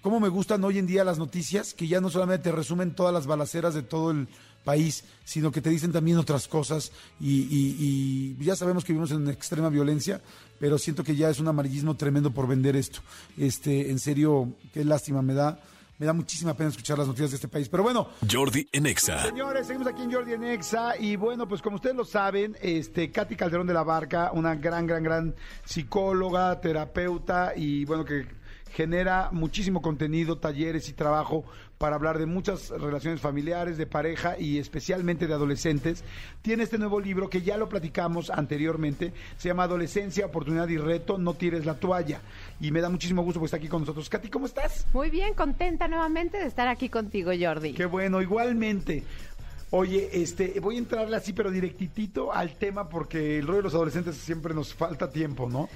cómo 0.00 0.18
me 0.18 0.28
gustan 0.28 0.64
hoy 0.64 0.78
en 0.78 0.86
día 0.86 1.04
las 1.04 1.18
noticias, 1.18 1.74
que 1.74 1.86
ya 1.86 2.00
no 2.00 2.10
solamente 2.10 2.44
te 2.44 2.52
resumen 2.52 2.94
todas 2.94 3.14
las 3.14 3.26
balaceras 3.26 3.74
de 3.74 3.82
todo 3.82 4.10
el 4.10 4.28
país, 4.64 5.04
sino 5.24 5.50
que 5.50 5.60
te 5.60 5.70
dicen 5.70 5.92
también 5.92 6.18
otras 6.18 6.48
cosas 6.48 6.92
y, 7.20 7.46
y, 7.50 8.36
ya 8.44 8.56
sabemos 8.56 8.84
que 8.84 8.92
vivimos 8.92 9.10
en 9.10 9.28
extrema 9.28 9.68
violencia, 9.68 10.20
pero 10.58 10.78
siento 10.78 11.04
que 11.04 11.16
ya 11.16 11.30
es 11.30 11.40
un 11.40 11.48
amarillismo 11.48 11.96
tremendo 11.96 12.30
por 12.30 12.46
vender 12.46 12.76
esto. 12.76 13.00
Este, 13.36 13.90
en 13.90 13.98
serio, 13.98 14.54
qué 14.72 14.84
lástima 14.84 15.22
me 15.22 15.34
da. 15.34 15.60
Me 16.02 16.06
da 16.06 16.12
muchísima 16.12 16.52
pena 16.52 16.68
escuchar 16.70 16.98
las 16.98 17.06
noticias 17.06 17.30
de 17.30 17.36
este 17.36 17.46
país. 17.46 17.68
Pero 17.68 17.84
bueno. 17.84 18.08
Jordi 18.28 18.68
Enexa. 18.72 19.22
Señores, 19.22 19.68
seguimos 19.68 19.86
aquí 19.86 20.02
en 20.02 20.12
Jordi 20.12 20.32
Enexa. 20.32 20.96
Y 20.98 21.14
bueno, 21.14 21.46
pues 21.46 21.62
como 21.62 21.76
ustedes 21.76 21.94
lo 21.94 22.04
saben, 22.04 22.56
este, 22.60 23.12
Katy 23.12 23.36
Calderón 23.36 23.68
de 23.68 23.74
la 23.74 23.84
Barca, 23.84 24.32
una 24.32 24.56
gran, 24.56 24.84
gran, 24.84 25.04
gran 25.04 25.36
psicóloga, 25.64 26.60
terapeuta 26.60 27.52
y 27.54 27.84
bueno, 27.84 28.04
que 28.04 28.26
genera 28.72 29.28
muchísimo 29.32 29.82
contenido, 29.82 30.38
talleres 30.38 30.88
y 30.88 30.92
trabajo 30.92 31.44
para 31.78 31.96
hablar 31.96 32.18
de 32.18 32.26
muchas 32.26 32.70
relaciones 32.70 33.20
familiares, 33.20 33.76
de 33.76 33.86
pareja 33.86 34.38
y 34.38 34.58
especialmente 34.58 35.26
de 35.26 35.34
adolescentes. 35.34 36.04
Tiene 36.40 36.62
este 36.62 36.78
nuevo 36.78 37.00
libro 37.00 37.28
que 37.28 37.42
ya 37.42 37.56
lo 37.56 37.68
platicamos 37.68 38.30
anteriormente, 38.30 39.12
se 39.36 39.48
llama 39.48 39.64
Adolescencia, 39.64 40.26
Oportunidad 40.26 40.68
y 40.68 40.78
Reto, 40.78 41.18
no 41.18 41.34
tires 41.34 41.66
la 41.66 41.74
toalla. 41.74 42.20
Y 42.60 42.70
me 42.70 42.80
da 42.80 42.88
muchísimo 42.88 43.22
gusto 43.22 43.40
pues 43.40 43.48
estar 43.48 43.58
aquí 43.58 43.68
con 43.68 43.82
nosotros. 43.82 44.08
Katy, 44.08 44.28
¿cómo 44.28 44.46
estás? 44.46 44.86
Muy 44.92 45.10
bien, 45.10 45.34
contenta 45.34 45.88
nuevamente 45.88 46.38
de 46.38 46.46
estar 46.46 46.68
aquí 46.68 46.88
contigo, 46.88 47.32
Jordi. 47.38 47.74
Qué 47.74 47.86
bueno, 47.86 48.22
igualmente. 48.22 49.02
Oye, 49.74 50.10
este, 50.12 50.60
voy 50.60 50.76
a 50.76 50.78
entrarle 50.78 51.16
así, 51.16 51.32
pero 51.32 51.50
directitito 51.50 52.30
al 52.30 52.56
tema 52.56 52.90
porque 52.90 53.38
el 53.38 53.46
rollo 53.46 53.56
de 53.56 53.62
los 53.64 53.74
adolescentes 53.74 54.16
siempre 54.16 54.52
nos 54.52 54.74
falta 54.74 55.10
tiempo, 55.10 55.48
¿no? 55.48 55.68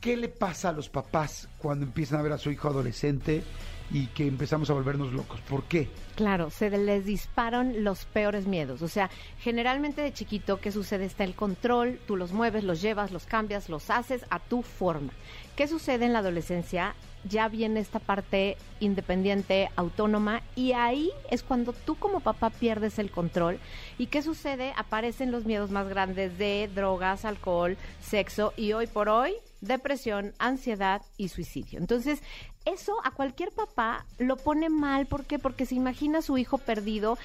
¿Qué 0.00 0.16
le 0.16 0.28
pasa 0.28 0.68
a 0.68 0.72
los 0.72 0.88
papás 0.88 1.48
cuando 1.58 1.84
empiezan 1.84 2.20
a 2.20 2.22
ver 2.22 2.32
a 2.32 2.38
su 2.38 2.52
hijo 2.52 2.68
adolescente 2.68 3.42
y 3.90 4.06
que 4.08 4.28
empezamos 4.28 4.70
a 4.70 4.74
volvernos 4.74 5.12
locos? 5.12 5.40
¿Por 5.40 5.64
qué? 5.64 5.90
Claro, 6.14 6.50
se 6.50 6.70
les 6.70 7.04
disparan 7.04 7.82
los 7.82 8.04
peores 8.04 8.46
miedos. 8.46 8.80
O 8.82 8.86
sea, 8.86 9.10
generalmente 9.40 10.00
de 10.00 10.12
chiquito, 10.12 10.60
¿qué 10.60 10.70
sucede? 10.70 11.04
Está 11.04 11.24
el 11.24 11.34
control, 11.34 11.98
tú 12.06 12.16
los 12.16 12.30
mueves, 12.30 12.62
los 12.62 12.80
llevas, 12.80 13.10
los 13.10 13.26
cambias, 13.26 13.68
los 13.68 13.90
haces 13.90 14.24
a 14.30 14.38
tu 14.38 14.62
forma. 14.62 15.12
¿Qué 15.56 15.66
sucede 15.66 16.06
en 16.06 16.12
la 16.12 16.20
adolescencia? 16.20 16.94
Ya 17.24 17.48
viene 17.48 17.80
esta 17.80 17.98
parte 17.98 18.56
independiente, 18.78 19.68
autónoma, 19.74 20.42
y 20.54 20.74
ahí 20.74 21.10
es 21.28 21.42
cuando 21.42 21.72
tú 21.72 21.96
como 21.96 22.20
papá 22.20 22.50
pierdes 22.50 23.00
el 23.00 23.10
control. 23.10 23.58
¿Y 23.98 24.06
qué 24.06 24.22
sucede? 24.22 24.72
Aparecen 24.76 25.32
los 25.32 25.44
miedos 25.44 25.72
más 25.72 25.88
grandes 25.88 26.38
de 26.38 26.70
drogas, 26.72 27.24
alcohol, 27.24 27.76
sexo, 28.00 28.52
y 28.56 28.74
hoy 28.74 28.86
por 28.86 29.08
hoy 29.08 29.34
depresión, 29.60 30.34
ansiedad 30.38 31.02
y 31.16 31.28
suicidio. 31.28 31.78
Entonces, 31.78 32.20
eso 32.64 32.94
a 33.04 33.10
cualquier 33.10 33.50
papá 33.50 34.06
lo 34.18 34.36
pone 34.36 34.68
mal. 34.68 35.06
¿Por 35.06 35.24
qué? 35.24 35.38
Porque 35.38 35.66
se 35.66 35.74
imagina 35.74 36.22
su 36.22 36.38
hijo 36.38 36.58
perdido, 36.58 37.18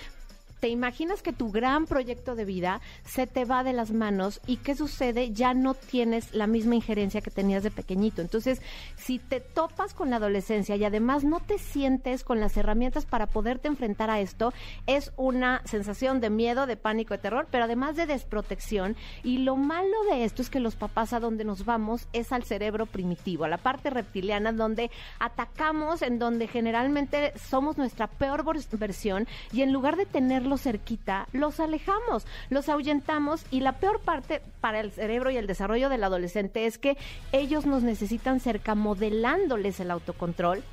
te 0.64 0.70
imaginas 0.70 1.22
que 1.22 1.34
tu 1.34 1.52
gran 1.52 1.88
proyecto 1.88 2.36
de 2.36 2.46
vida 2.46 2.80
se 3.04 3.28
te 3.28 3.44
va 3.44 3.66
de 3.66 3.74
las 3.74 3.92
manos 3.92 4.40
y 4.48 4.56
qué 4.56 4.76
sucede, 4.76 5.34
ya 5.34 5.54
no 5.54 5.74
tienes 5.74 6.34
la 6.34 6.48
misma 6.48 6.76
injerencia 6.76 7.20
que 7.20 7.32
tenías 7.32 7.64
de 7.64 7.70
pequeñito. 7.70 8.22
Entonces, 8.22 8.62
si 8.96 9.20
te 9.20 9.42
topas 9.42 9.94
con 9.94 10.10
la 10.10 10.16
adolescencia 10.16 10.78
y 10.78 10.86
además 10.86 11.26
no 11.26 11.42
te 11.42 11.58
sientes 11.58 12.24
con 12.24 12.40
las 12.40 12.56
herramientas 12.56 13.06
para 13.06 13.28
poderte 13.28 13.68
enfrentar 13.68 14.10
a 14.10 14.22
esto, 14.22 14.54
es 14.88 15.12
una 15.18 15.62
sensación 15.66 16.22
de 16.22 16.30
miedo, 16.30 16.66
de 16.66 16.78
pánico, 16.78 17.14
de 17.14 17.18
terror, 17.18 17.46
pero 17.52 17.66
además 17.66 17.98
de 17.98 18.06
desprotección. 18.06 18.96
Y 19.22 19.40
lo 19.40 19.58
malo 19.58 19.98
de 20.10 20.24
esto 20.24 20.42
es 20.42 20.50
que 20.50 20.62
los 20.62 20.78
papás 20.78 21.12
a 21.12 21.20
donde 21.20 21.44
nos 21.44 21.66
vamos 21.66 22.08
es 22.14 22.32
al 22.32 22.46
cerebro 22.46 22.86
primitivo, 22.86 23.44
a 23.44 23.50
la 23.50 23.58
parte 23.58 23.90
reptiliana, 23.90 24.54
donde 24.54 24.92
atacamos, 25.20 26.02
en 26.04 26.20
donde 26.20 26.48
generalmente 26.48 27.34
somos 27.38 27.78
nuestra 27.78 28.08
peor 28.08 28.46
versión 28.78 29.28
y 29.52 29.62
en 29.62 29.74
lugar 29.74 29.98
de 29.98 30.06
tenerlo 30.06 30.53
cerquita, 30.58 31.28
los 31.32 31.60
alejamos, 31.60 32.26
los 32.50 32.70
ahuyentamos 32.70 33.46
y 33.52 33.60
la 33.60 33.74
peor 33.80 34.00
parte 34.00 34.42
para 34.62 34.80
el 34.80 34.92
cerebro 34.92 35.32
y 35.32 35.38
el 35.38 35.48
desarrollo 35.48 35.90
del 35.90 36.04
adolescente 36.04 36.66
es 36.66 36.78
que 36.78 36.98
ellos 37.32 37.66
nos 37.66 37.84
necesitan 37.84 38.40
cerca 38.40 38.76
modelándoles 38.76 39.80
el 39.80 39.92
autocontrol 39.92 40.64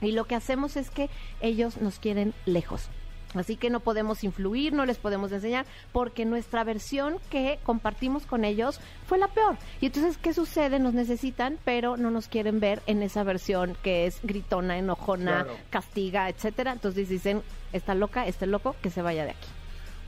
y 0.00 0.12
lo 0.12 0.24
que 0.24 0.34
hacemos 0.34 0.76
es 0.76 0.90
que 0.90 1.08
ellos 1.40 1.80
nos 1.80 1.98
quieren 1.98 2.34
lejos. 2.46 2.88
Así 3.34 3.56
que 3.56 3.70
no 3.70 3.80
podemos 3.80 4.24
influir, 4.24 4.72
no 4.72 4.84
les 4.86 4.98
podemos 4.98 5.32
enseñar, 5.32 5.66
porque 5.92 6.24
nuestra 6.24 6.64
versión 6.64 7.18
que 7.30 7.58
compartimos 7.62 8.26
con 8.26 8.44
ellos 8.44 8.80
fue 9.06 9.18
la 9.18 9.28
peor. 9.28 9.56
Y 9.80 9.86
entonces, 9.86 10.18
¿qué 10.18 10.34
sucede? 10.34 10.78
Nos 10.78 10.94
necesitan, 10.94 11.58
pero 11.64 11.96
no 11.96 12.10
nos 12.10 12.28
quieren 12.28 12.60
ver 12.60 12.82
en 12.86 13.02
esa 13.02 13.22
versión 13.22 13.76
que 13.82 14.06
es 14.06 14.20
gritona, 14.22 14.78
enojona, 14.78 15.46
castiga, 15.70 16.28
etcétera. 16.28 16.72
Entonces 16.72 17.08
dicen, 17.08 17.42
está 17.72 17.94
loca, 17.94 18.26
este 18.26 18.46
loco, 18.46 18.76
que 18.82 18.90
se 18.90 19.02
vaya 19.02 19.24
de 19.24 19.30
aquí. 19.30 19.48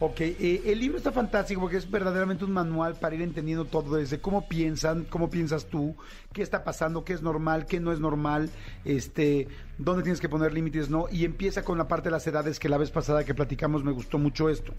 Ok, 0.06 0.20
eh, 0.20 0.60
el 0.66 0.80
libro 0.80 0.98
está 0.98 1.12
fantástico 1.12 1.62
porque 1.62 1.78
es 1.78 1.90
verdaderamente 1.90 2.44
un 2.44 2.52
manual 2.52 2.94
para 2.94 3.14
ir 3.14 3.22
entendiendo 3.22 3.64
todo 3.64 3.96
desde 3.96 4.20
cómo 4.20 4.46
piensan, 4.46 5.04
cómo 5.04 5.30
piensas 5.30 5.64
tú, 5.64 5.96
qué 6.34 6.42
está 6.42 6.62
pasando, 6.62 7.06
qué 7.06 7.14
es 7.14 7.22
normal, 7.22 7.64
qué 7.64 7.80
no 7.80 7.90
es 7.90 8.00
normal, 8.00 8.50
este, 8.84 9.48
dónde 9.78 10.02
tienes 10.02 10.20
que 10.20 10.28
poner 10.28 10.52
límites, 10.52 10.90
no, 10.90 11.06
y 11.10 11.24
empieza 11.24 11.64
con 11.64 11.78
la 11.78 11.88
parte 11.88 12.10
de 12.10 12.10
las 12.10 12.26
edades 12.26 12.58
que 12.58 12.68
la 12.68 12.76
vez 12.76 12.90
pasada 12.90 13.24
que 13.24 13.32
platicamos 13.32 13.82
me 13.82 13.92
gustó 13.92 14.18
mucho 14.18 14.50
esto. 14.50 14.74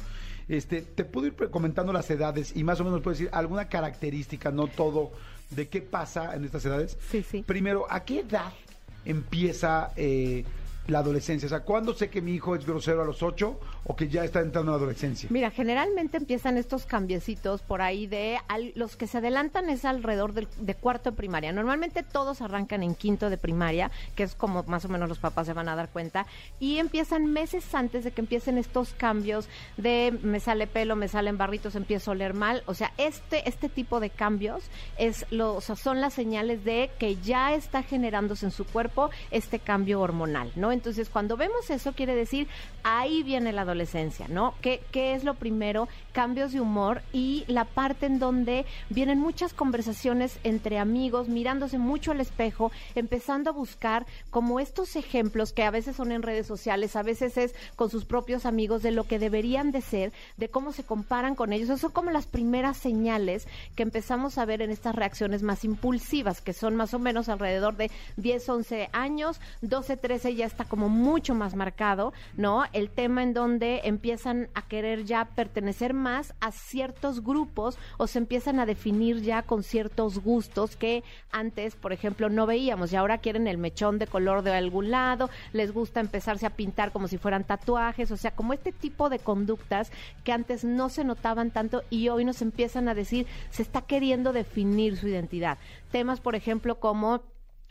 Este, 0.47 0.83
te 0.83 1.03
puedo 1.05 1.25
ir 1.25 1.33
comentando 1.49 1.91
las 1.91 2.07
edades 2.11 2.55
y 2.55 2.63
más 2.63 2.79
o 2.79 2.83
menos 2.83 3.01
puedes 3.01 3.17
decir 3.17 3.33
alguna 3.33 3.67
característica, 3.67 4.51
no 4.51 4.67
todo, 4.67 5.11
de 5.49 5.67
qué 5.69 5.81
pasa 5.81 6.35
en 6.35 6.45
estas 6.45 6.63
edades. 6.65 6.99
Sí, 7.09 7.23
sí. 7.23 7.43
Primero, 7.47 7.87
¿a 7.89 8.05
qué 8.05 8.19
edad 8.19 8.53
empieza 9.05 9.91
eh, 9.95 10.45
la 10.87 10.99
adolescencia? 10.99 11.47
O 11.47 11.49
sea, 11.49 11.61
¿cuándo 11.61 11.93
sé 11.93 12.09
que 12.09 12.21
mi 12.21 12.33
hijo 12.33 12.55
es 12.55 12.65
grosero 12.65 13.01
a 13.01 13.05
los 13.05 13.23
ocho 13.23 13.59
o 13.85 13.95
que 13.95 14.07
ya 14.07 14.23
está 14.23 14.41
entrando 14.41 14.71
en 14.71 14.77
la 14.77 14.83
adolescencia? 14.83 15.29
Mira, 15.31 15.51
generalmente 15.51 16.17
empiezan 16.17 16.57
estos 16.57 16.85
cambiecitos 16.85 17.61
por 17.61 17.81
ahí 17.81 18.07
de 18.07 18.37
los 18.75 18.95
que 18.95 19.07
se 19.07 19.17
adelantan 19.17 19.69
es 19.69 19.85
alrededor 19.85 20.33
de 20.33 20.75
cuarto 20.75 21.11
de 21.11 21.17
primaria. 21.17 21.51
Normalmente 21.51 22.03
todos 22.03 22.41
arrancan 22.41 22.83
en 22.83 22.95
quinto 22.95 23.29
de 23.29 23.37
primaria, 23.37 23.91
que 24.15 24.23
es 24.23 24.35
como 24.35 24.63
más 24.63 24.85
o 24.85 24.89
menos 24.89 25.09
los 25.09 25.19
papás 25.19 25.47
se 25.47 25.53
van 25.53 25.69
a 25.69 25.75
dar 25.75 25.89
cuenta, 25.89 26.25
y 26.59 26.77
empiezan 26.77 27.25
meses 27.25 27.73
antes 27.73 28.03
de 28.03 28.11
que 28.11 28.21
empiecen 28.21 28.57
estos 28.57 28.93
cambios 28.93 29.47
de 29.77 30.17
me 30.21 30.39
sale 30.39 30.67
pelo, 30.67 30.95
me 30.95 31.07
salen 31.07 31.37
barritos, 31.37 31.75
empiezo 31.75 32.11
a 32.11 32.13
oler 32.13 32.33
mal. 32.33 32.63
O 32.65 32.73
sea, 32.73 32.93
este, 32.97 33.47
este 33.47 33.69
tipo 33.69 33.99
de 33.99 34.09
cambios 34.09 34.63
es 34.97 35.25
lo, 35.31 35.61
son 35.61 36.01
las 36.01 36.13
señales 36.13 36.63
de 36.63 36.91
que 36.99 37.15
ya 37.17 37.53
está 37.53 37.83
generándose 37.83 38.45
en 38.45 38.51
su 38.51 38.65
cuerpo 38.65 39.09
este 39.31 39.59
cambio 39.59 40.01
hormonal, 40.01 40.51
¿no? 40.55 40.71
Entonces, 40.75 41.09
cuando 41.09 41.37
vemos 41.37 41.69
eso, 41.69 41.93
quiere 41.93 42.15
decir, 42.15 42.47
ahí 42.83 43.23
viene 43.23 43.51
la 43.51 43.61
adolescencia, 43.61 44.27
¿no? 44.27 44.53
¿Qué, 44.61 44.81
¿Qué 44.91 45.15
es 45.15 45.23
lo 45.23 45.33
primero? 45.33 45.87
Cambios 46.11 46.51
de 46.51 46.61
humor 46.61 47.01
y 47.11 47.43
la 47.47 47.65
parte 47.65 48.05
en 48.05 48.19
donde 48.19 48.65
vienen 48.89 49.19
muchas 49.19 49.53
conversaciones 49.53 50.37
entre 50.43 50.77
amigos, 50.77 51.27
mirándose 51.27 51.77
mucho 51.77 52.11
al 52.11 52.21
espejo, 52.21 52.71
empezando 52.93 53.49
a 53.49 53.53
buscar 53.53 54.05
como 54.29 54.59
estos 54.59 54.95
ejemplos 54.95 55.53
que 55.53 55.63
a 55.63 55.71
veces 55.71 55.95
son 55.95 56.11
en 56.11 56.21
redes 56.21 56.45
sociales, 56.45 56.95
a 56.95 57.03
veces 57.03 57.37
es 57.37 57.55
con 57.75 57.89
sus 57.89 58.05
propios 58.05 58.45
amigos 58.45 58.83
de 58.83 58.91
lo 58.91 59.05
que 59.05 59.19
deberían 59.19 59.71
de 59.71 59.81
ser, 59.81 60.11
de 60.37 60.49
cómo 60.49 60.71
se 60.73 60.83
comparan 60.83 61.35
con 61.35 61.53
ellos. 61.53 61.69
Esas 61.69 61.81
son 61.81 61.91
como 61.91 62.11
las 62.11 62.27
primeras 62.27 62.77
señales 62.77 63.47
que 63.75 63.83
empezamos 63.83 64.37
a 64.37 64.45
ver 64.45 64.61
en 64.61 64.71
estas 64.71 64.95
reacciones 64.95 65.41
más 65.41 65.63
impulsivas, 65.63 66.41
que 66.41 66.53
son 66.53 66.75
más 66.75 66.93
o 66.93 66.99
menos 66.99 67.29
alrededor 67.29 67.75
de 67.77 67.89
10, 68.17 68.49
11 68.49 68.89
años, 68.91 69.39
12, 69.61 69.97
13 69.97 70.35
ya 70.35 70.45
está 70.45 70.64
como 70.65 70.89
mucho 70.89 71.33
más 71.33 71.55
marcado, 71.55 72.13
¿no? 72.37 72.63
El 72.73 72.89
tema 72.89 73.23
en 73.23 73.33
donde 73.33 73.81
empiezan 73.83 74.49
a 74.53 74.63
querer 74.63 75.05
ya 75.05 75.25
pertenecer 75.25 75.93
más 75.93 76.33
a 76.39 76.51
ciertos 76.51 77.23
grupos 77.23 77.77
o 77.97 78.07
se 78.07 78.19
empiezan 78.19 78.59
a 78.59 78.65
definir 78.65 79.21
ya 79.21 79.43
con 79.43 79.63
ciertos 79.63 80.19
gustos 80.19 80.75
que 80.75 81.03
antes, 81.31 81.75
por 81.75 81.93
ejemplo, 81.93 82.29
no 82.29 82.45
veíamos 82.45 82.91
y 82.91 82.95
ahora 82.95 83.19
quieren 83.19 83.47
el 83.47 83.57
mechón 83.57 83.99
de 83.99 84.07
color 84.07 84.41
de 84.41 84.53
algún 84.53 84.91
lado, 84.91 85.29
les 85.53 85.71
gusta 85.71 85.99
empezarse 85.99 86.45
a 86.45 86.51
pintar 86.51 86.91
como 86.91 87.07
si 87.07 87.17
fueran 87.17 87.43
tatuajes, 87.43 88.11
o 88.11 88.17
sea, 88.17 88.31
como 88.31 88.53
este 88.53 88.71
tipo 88.71 89.09
de 89.09 89.19
conductas 89.19 89.91
que 90.23 90.31
antes 90.31 90.63
no 90.63 90.89
se 90.89 91.03
notaban 91.03 91.51
tanto 91.51 91.83
y 91.89 92.09
hoy 92.09 92.25
nos 92.25 92.41
empiezan 92.41 92.87
a 92.87 92.95
decir 92.95 93.27
se 93.49 93.61
está 93.61 93.81
queriendo 93.81 94.33
definir 94.33 94.97
su 94.97 95.07
identidad. 95.07 95.57
Temas, 95.91 96.19
por 96.19 96.35
ejemplo, 96.35 96.79
como 96.79 97.21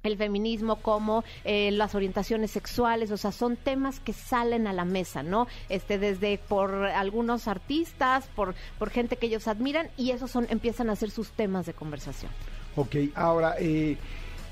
el 0.05 0.17
feminismo 0.19 0.77
como 0.77 1.25
eh, 1.45 1.71
las 1.73 1.95
orientaciones 1.95 2.51
sexuales, 2.51 3.11
o 3.11 3.17
sea, 3.17 3.33
son 3.33 3.57
temas 3.57 4.01
que 4.01 4.12
salen 4.12 4.67
a 4.67 4.73
la 4.73 4.85
mesa, 4.85 5.23
¿no? 5.23 5.47
Este, 5.69 5.99
desde 5.99 6.38
por 6.38 6.85
algunos 6.85 7.49
artistas, 7.49 8.29
por, 8.37 8.55
por 8.79 8.90
gente 8.90 9.17
que 9.17 9.27
ellos 9.27 9.49
admiran, 9.49 9.88
y 9.97 10.11
esos 10.11 10.31
son, 10.31 10.47
empiezan 10.51 10.90
a 10.90 10.97
ser 10.97 11.11
sus 11.11 11.31
temas 11.31 11.67
de 11.67 11.73
conversación. 11.73 12.31
Ok, 12.77 12.97
ahora, 13.14 13.55
eh, 13.59 13.97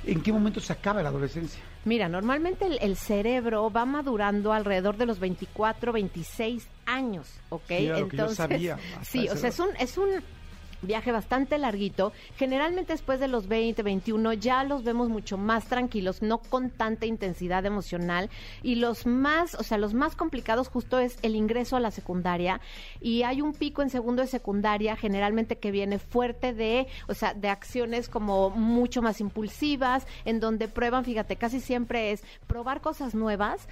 ¿en 0.06 0.22
qué 0.22 0.32
momento 0.32 0.60
se 0.60 0.72
acaba 0.72 1.02
la 1.02 1.10
adolescencia? 1.10 1.62
Mira, 1.84 2.08
normalmente 2.08 2.64
el, 2.80 2.96
cerebro 2.96 3.68
va 3.70 3.84
madurando 3.84 4.52
alrededor 4.52 4.96
de 4.96 5.04
los 5.04 5.18
24, 5.18 5.92
26 5.92 6.66
años, 6.86 7.28
¿ok? 7.50 7.62
Sí, 7.66 7.86
Entonces, 7.88 8.36
sabía, 8.36 8.78
sí, 9.02 9.28
o 9.28 9.36
sea, 9.36 9.48
es 9.48 9.58
un, 9.58 9.68
es 9.78 9.98
un 9.98 10.22
viaje 10.82 11.12
bastante 11.12 11.58
larguito. 11.58 12.12
Generalmente 12.36 12.92
después 12.92 13.20
de 13.20 13.28
los 13.28 13.48
20, 13.48 13.82
21 13.82 14.32
ya 14.34 14.64
los 14.64 14.84
vemos 14.84 15.08
mucho 15.08 15.38
más 15.38 15.64
tranquilos, 15.66 16.22
no 16.22 16.38
con 16.38 16.70
tanta 16.70 17.06
intensidad 17.06 17.64
emocional. 17.64 18.30
Y 18.62 18.76
los 18.76 19.06
más, 19.06 19.54
o 19.54 19.62
sea, 19.62 19.78
los 19.78 19.94
más 19.94 20.16
complicados 20.16 20.68
justo 20.68 20.98
es 20.98 21.18
el 21.22 21.36
ingreso 21.36 21.76
a 21.76 21.80
la 21.80 21.90
secundaria. 21.90 22.60
Y 23.00 23.22
hay 23.22 23.40
un 23.40 23.52
pico 23.52 23.82
en 23.82 23.90
segundo 23.90 24.22
de 24.22 24.28
secundaria 24.28 24.96
generalmente 24.96 25.58
que 25.58 25.70
viene 25.70 25.98
fuerte 25.98 26.52
de, 26.52 26.86
o 27.08 27.14
sea, 27.14 27.34
de 27.34 27.48
acciones 27.48 28.08
como 28.08 28.50
mucho 28.50 29.02
más 29.02 29.20
impulsivas, 29.20 30.06
en 30.24 30.40
donde 30.40 30.68
prueban, 30.68 31.04
fíjate, 31.04 31.36
casi 31.36 31.60
siempre 31.60 32.12
es 32.12 32.22
probar 32.46 32.80
cosas 32.80 33.14
nuevas, 33.14 33.68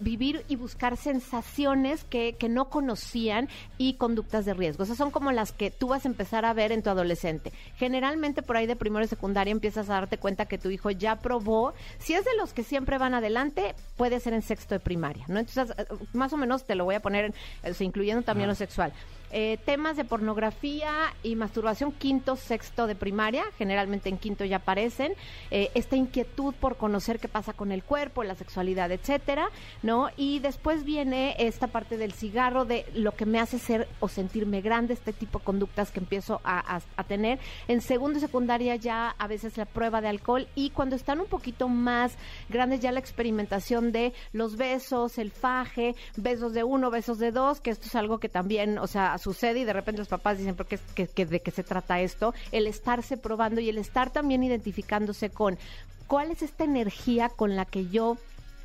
vivir 0.00 0.44
y 0.48 0.56
buscar 0.56 0.96
sensaciones 0.96 2.04
que, 2.04 2.34
que 2.38 2.48
no 2.48 2.68
conocían 2.68 3.48
y 3.76 3.94
conductas 3.94 4.44
de 4.44 4.54
riesgo. 4.54 4.84
Esas 4.84 4.98
son 4.98 5.10
como 5.10 5.32
las 5.32 5.52
que 5.52 5.70
tú 5.70 5.88
vas 5.88 6.04
a 6.04 6.08
empezar 6.08 6.44
a 6.44 6.47
ver 6.52 6.72
en 6.72 6.82
tu 6.82 6.90
adolescente. 6.90 7.52
Generalmente 7.76 8.42
por 8.42 8.56
ahí 8.56 8.66
de 8.66 8.76
primero 8.76 9.04
y 9.04 9.08
secundaria 9.08 9.52
empiezas 9.52 9.88
a 9.90 9.94
darte 9.94 10.18
cuenta 10.18 10.46
que 10.46 10.58
tu 10.58 10.70
hijo 10.70 10.90
ya 10.90 11.16
probó. 11.16 11.74
Si 11.98 12.14
es 12.14 12.24
de 12.24 12.36
los 12.36 12.52
que 12.52 12.62
siempre 12.62 12.98
van 12.98 13.14
adelante, 13.14 13.74
puede 13.96 14.20
ser 14.20 14.32
en 14.32 14.42
sexto 14.42 14.74
de 14.74 14.80
primaria, 14.80 15.24
¿no? 15.28 15.38
Entonces, 15.38 15.74
eh, 15.78 15.86
más 16.12 16.32
o 16.32 16.36
menos 16.36 16.64
te 16.64 16.74
lo 16.74 16.84
voy 16.84 16.94
a 16.94 17.00
poner, 17.00 17.34
eh, 17.62 17.74
incluyendo 17.80 18.22
también 18.22 18.48
lo 18.48 18.54
sexual. 18.54 18.92
Eh, 19.30 19.58
temas 19.66 19.96
de 19.96 20.04
pornografía 20.04 21.14
y 21.22 21.36
masturbación 21.36 21.92
quinto, 21.92 22.36
sexto 22.36 22.86
de 22.86 22.94
primaria, 22.94 23.44
generalmente 23.58 24.08
en 24.08 24.16
quinto 24.16 24.44
ya 24.44 24.56
aparecen, 24.56 25.12
eh, 25.50 25.70
esta 25.74 25.96
inquietud 25.96 26.54
por 26.54 26.76
conocer 26.76 27.20
qué 27.20 27.28
pasa 27.28 27.52
con 27.52 27.70
el 27.70 27.84
cuerpo, 27.84 28.24
la 28.24 28.34
sexualidad, 28.34 28.90
etcétera, 28.90 29.50
¿no? 29.82 30.08
Y 30.16 30.38
después 30.38 30.84
viene 30.84 31.36
esta 31.38 31.66
parte 31.66 31.98
del 31.98 32.12
cigarro, 32.12 32.64
de 32.64 32.86
lo 32.94 33.12
que 33.12 33.26
me 33.26 33.38
hace 33.38 33.58
ser 33.58 33.86
o 34.00 34.08
sentirme 34.08 34.62
grande, 34.62 34.94
este 34.94 35.12
tipo 35.12 35.40
de 35.40 35.44
conductas 35.44 35.90
que 35.90 36.00
empiezo 36.00 36.40
a, 36.44 36.80
tener. 37.06 37.38
En 37.68 37.80
segundo 37.80 38.18
y 38.18 38.20
secundaria 38.20 38.76
ya 38.76 39.14
a 39.18 39.26
veces 39.26 39.56
la 39.56 39.64
prueba 39.64 40.00
de 40.00 40.08
alcohol 40.08 40.46
y 40.54 40.70
cuando 40.70 40.96
están 40.96 41.20
un 41.20 41.26
poquito 41.26 41.68
más 41.68 42.16
grandes 42.48 42.80
ya 42.80 42.92
la 42.92 43.00
experimentación 43.00 43.92
de 43.92 44.12
los 44.32 44.56
besos, 44.56 45.18
el 45.18 45.30
faje, 45.30 45.94
besos 46.16 46.52
de 46.52 46.64
uno, 46.64 46.90
besos 46.90 47.18
de 47.18 47.32
dos, 47.32 47.60
que 47.60 47.70
esto 47.70 47.86
es 47.86 47.94
algo 47.94 48.18
que 48.18 48.28
también, 48.28 48.78
o 48.78 48.86
sea, 48.86 49.17
sucede 49.18 49.60
y 49.60 49.64
de 49.64 49.72
repente 49.72 50.00
los 50.00 50.08
papás 50.08 50.38
dicen, 50.38 50.54
¿por 50.54 50.66
¿de 50.66 51.40
qué 51.40 51.50
se 51.50 51.62
trata 51.62 52.00
esto? 52.00 52.34
El 52.52 52.66
estarse 52.66 53.16
probando 53.16 53.60
y 53.60 53.68
el 53.68 53.78
estar 53.78 54.10
también 54.10 54.42
identificándose 54.42 55.30
con 55.30 55.58
cuál 56.06 56.30
es 56.30 56.42
esta 56.42 56.64
energía 56.64 57.28
con 57.28 57.54
la 57.54 57.64
que 57.64 57.88
yo 57.88 58.16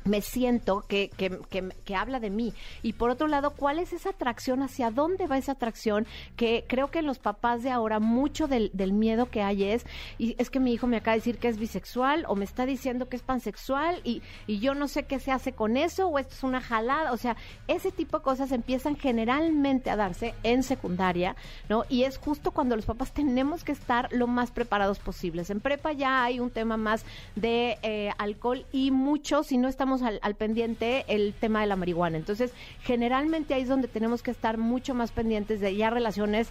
me 0.04 0.20
siento 0.20 0.84
que, 0.86 1.10
que, 1.16 1.38
que, 1.84 1.94
habla 1.96 2.20
de 2.20 2.30
mí. 2.30 2.52
Y 2.82 2.94
por 2.94 3.10
otro 3.10 3.26
lado, 3.26 3.50
¿cuál 3.50 3.78
es 3.78 3.92
esa 3.92 4.10
atracción? 4.10 4.62
¿Hacia 4.62 4.90
dónde 4.90 5.26
va 5.26 5.38
esa 5.38 5.52
atracción? 5.52 6.06
Que 6.36 6.64
creo 6.68 6.90
que 6.90 6.98
en 6.98 7.06
los 7.06 7.18
papás 7.18 7.62
de 7.62 7.70
ahora 7.70 8.00
mucho 8.00 8.46
del, 8.46 8.70
del, 8.74 8.92
miedo 8.92 9.30
que 9.30 9.42
hay 9.42 9.64
es, 9.64 9.86
y 10.18 10.36
es 10.38 10.50
que 10.50 10.60
mi 10.60 10.72
hijo 10.72 10.86
me 10.86 10.98
acaba 10.98 11.14
de 11.14 11.20
decir 11.20 11.38
que 11.38 11.48
es 11.48 11.58
bisexual 11.58 12.24
o 12.28 12.36
me 12.36 12.44
está 12.44 12.66
diciendo 12.66 13.08
que 13.08 13.16
es 13.16 13.22
pansexual 13.22 14.00
y, 14.04 14.22
y 14.46 14.58
yo 14.58 14.74
no 14.74 14.88
sé 14.88 15.04
qué 15.04 15.18
se 15.18 15.32
hace 15.32 15.52
con 15.52 15.76
eso 15.76 16.08
o 16.08 16.18
esto 16.18 16.34
es 16.34 16.42
una 16.42 16.60
jalada. 16.60 17.12
O 17.12 17.16
sea, 17.16 17.36
ese 17.66 17.90
tipo 17.90 18.18
de 18.18 18.24
cosas 18.24 18.52
empiezan 18.52 18.96
generalmente 18.96 19.90
a 19.90 19.96
darse 19.96 20.34
en 20.42 20.62
secundaria, 20.62 21.36
¿no? 21.68 21.84
Y 21.88 22.04
es 22.04 22.18
justo 22.18 22.50
cuando 22.50 22.76
los 22.76 22.84
papás 22.84 23.12
tenemos 23.12 23.64
que 23.64 23.72
estar 23.72 24.12
lo 24.12 24.26
más 24.26 24.50
preparados 24.50 24.98
posibles. 24.98 25.50
En 25.50 25.60
prepa 25.60 25.92
ya 25.92 26.24
hay 26.24 26.40
un 26.40 26.50
tema 26.50 26.76
más 26.76 27.04
de 27.36 27.78
eh, 27.82 28.10
alcohol 28.18 28.66
y 28.72 28.90
mucho, 28.90 29.42
si 29.42 29.56
no 29.56 29.68
estamos 29.68 29.93
al, 30.02 30.34
pendiente 30.34 31.04
el 31.08 31.34
tema 31.34 31.60
de 31.60 31.66
la 31.66 31.76
marihuana. 31.76 32.16
Entonces, 32.16 32.52
generalmente 32.82 33.54
ahí 33.54 33.62
es 33.62 33.68
donde 33.68 33.88
tenemos 33.88 34.22
que 34.22 34.30
estar 34.30 34.58
mucho 34.58 34.94
más 34.94 35.12
pendientes 35.12 35.60
de 35.60 35.74
ya 35.76 35.90
relaciones 35.90 36.48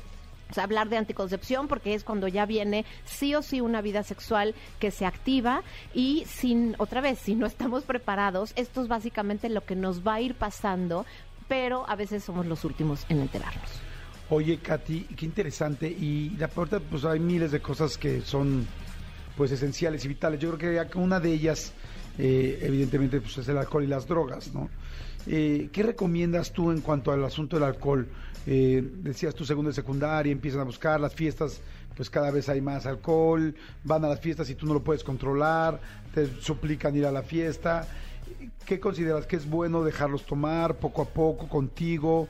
o 0.49 0.53
sea, 0.53 0.65
hablar 0.65 0.89
de 0.89 0.97
anticoncepción 0.97 1.67
porque 1.67 1.95
es 1.95 2.03
cuando 2.03 2.27
ya 2.27 2.45
viene 2.45 2.85
sí 3.05 3.33
o 3.33 3.41
sí 3.41 3.61
una 3.61 3.81
vida 3.81 4.03
sexual 4.03 4.53
que 4.77 4.91
se 4.91 5.05
activa 5.05 5.63
y 5.93 6.25
sin 6.27 6.75
otra 6.77 7.01
vez 7.01 7.17
si 7.17 7.33
no 7.33 7.47
estamos 7.47 7.85
preparados 7.85 8.51
esto 8.55 8.81
es 8.81 8.87
básicamente 8.87 9.49
lo 9.49 9.61
que 9.61 9.75
nos 9.75 10.05
va 10.05 10.15
a 10.15 10.21
ir 10.21 10.35
pasando 10.35 11.05
pero 11.47 11.89
a 11.89 11.95
veces 11.95 12.23
somos 12.23 12.45
los 12.45 12.65
últimos 12.65 13.05
en 13.09 13.19
enterarnos. 13.19 13.69
Oye 14.29 14.57
Katy 14.57 15.01
qué 15.15 15.25
interesante. 15.25 15.87
Y 15.87 16.31
la 16.37 16.47
puerta 16.47 16.79
pues 16.79 17.05
hay 17.05 17.19
miles 17.19 17.51
de 17.51 17.61
cosas 17.61 17.97
que 17.97 18.21
son 18.21 18.67
pues 19.35 19.51
esenciales 19.51 20.05
y 20.05 20.07
vitales. 20.07 20.39
Yo 20.39 20.55
creo 20.57 20.89
que 20.89 20.97
una 20.97 21.19
de 21.19 21.31
ellas 21.31 21.73
eh, 22.17 22.59
evidentemente 22.61 23.19
pues 23.21 23.37
es 23.37 23.47
el 23.47 23.57
alcohol 23.57 23.83
y 23.83 23.87
las 23.87 24.07
drogas, 24.07 24.53
¿no? 24.53 24.69
Eh, 25.25 25.69
¿Qué 25.71 25.83
recomiendas 25.83 26.51
tú 26.51 26.71
en 26.71 26.81
cuanto 26.81 27.11
al 27.11 27.23
asunto 27.23 27.55
del 27.55 27.63
alcohol? 27.63 28.07
Eh, 28.45 28.83
decías 28.97 29.33
tu 29.33 29.45
segundo 29.45 29.69
de 29.69 29.75
secundaria, 29.75 30.31
empiezan 30.31 30.61
a 30.61 30.65
buscar 30.65 30.99
las 30.99 31.15
fiestas, 31.15 31.61
pues 31.95 32.09
cada 32.09 32.29
vez 32.29 32.49
hay 32.49 32.59
más 32.61 32.85
alcohol, 32.85 33.55
van 33.83 34.03
a 34.03 34.09
las 34.09 34.19
fiestas 34.19 34.49
y 34.49 34.55
tú 34.55 34.65
no 34.65 34.73
lo 34.73 34.83
puedes 34.83 35.03
controlar, 35.03 35.79
te 36.13 36.27
suplican 36.41 36.95
ir 36.95 37.05
a 37.05 37.11
la 37.11 37.23
fiesta. 37.23 37.87
¿Qué 38.65 38.79
consideras 38.79 39.25
que 39.25 39.37
es 39.37 39.49
bueno 39.49 39.83
dejarlos 39.83 40.25
tomar 40.25 40.75
poco 40.75 41.01
a 41.01 41.05
poco 41.05 41.47
contigo? 41.47 42.27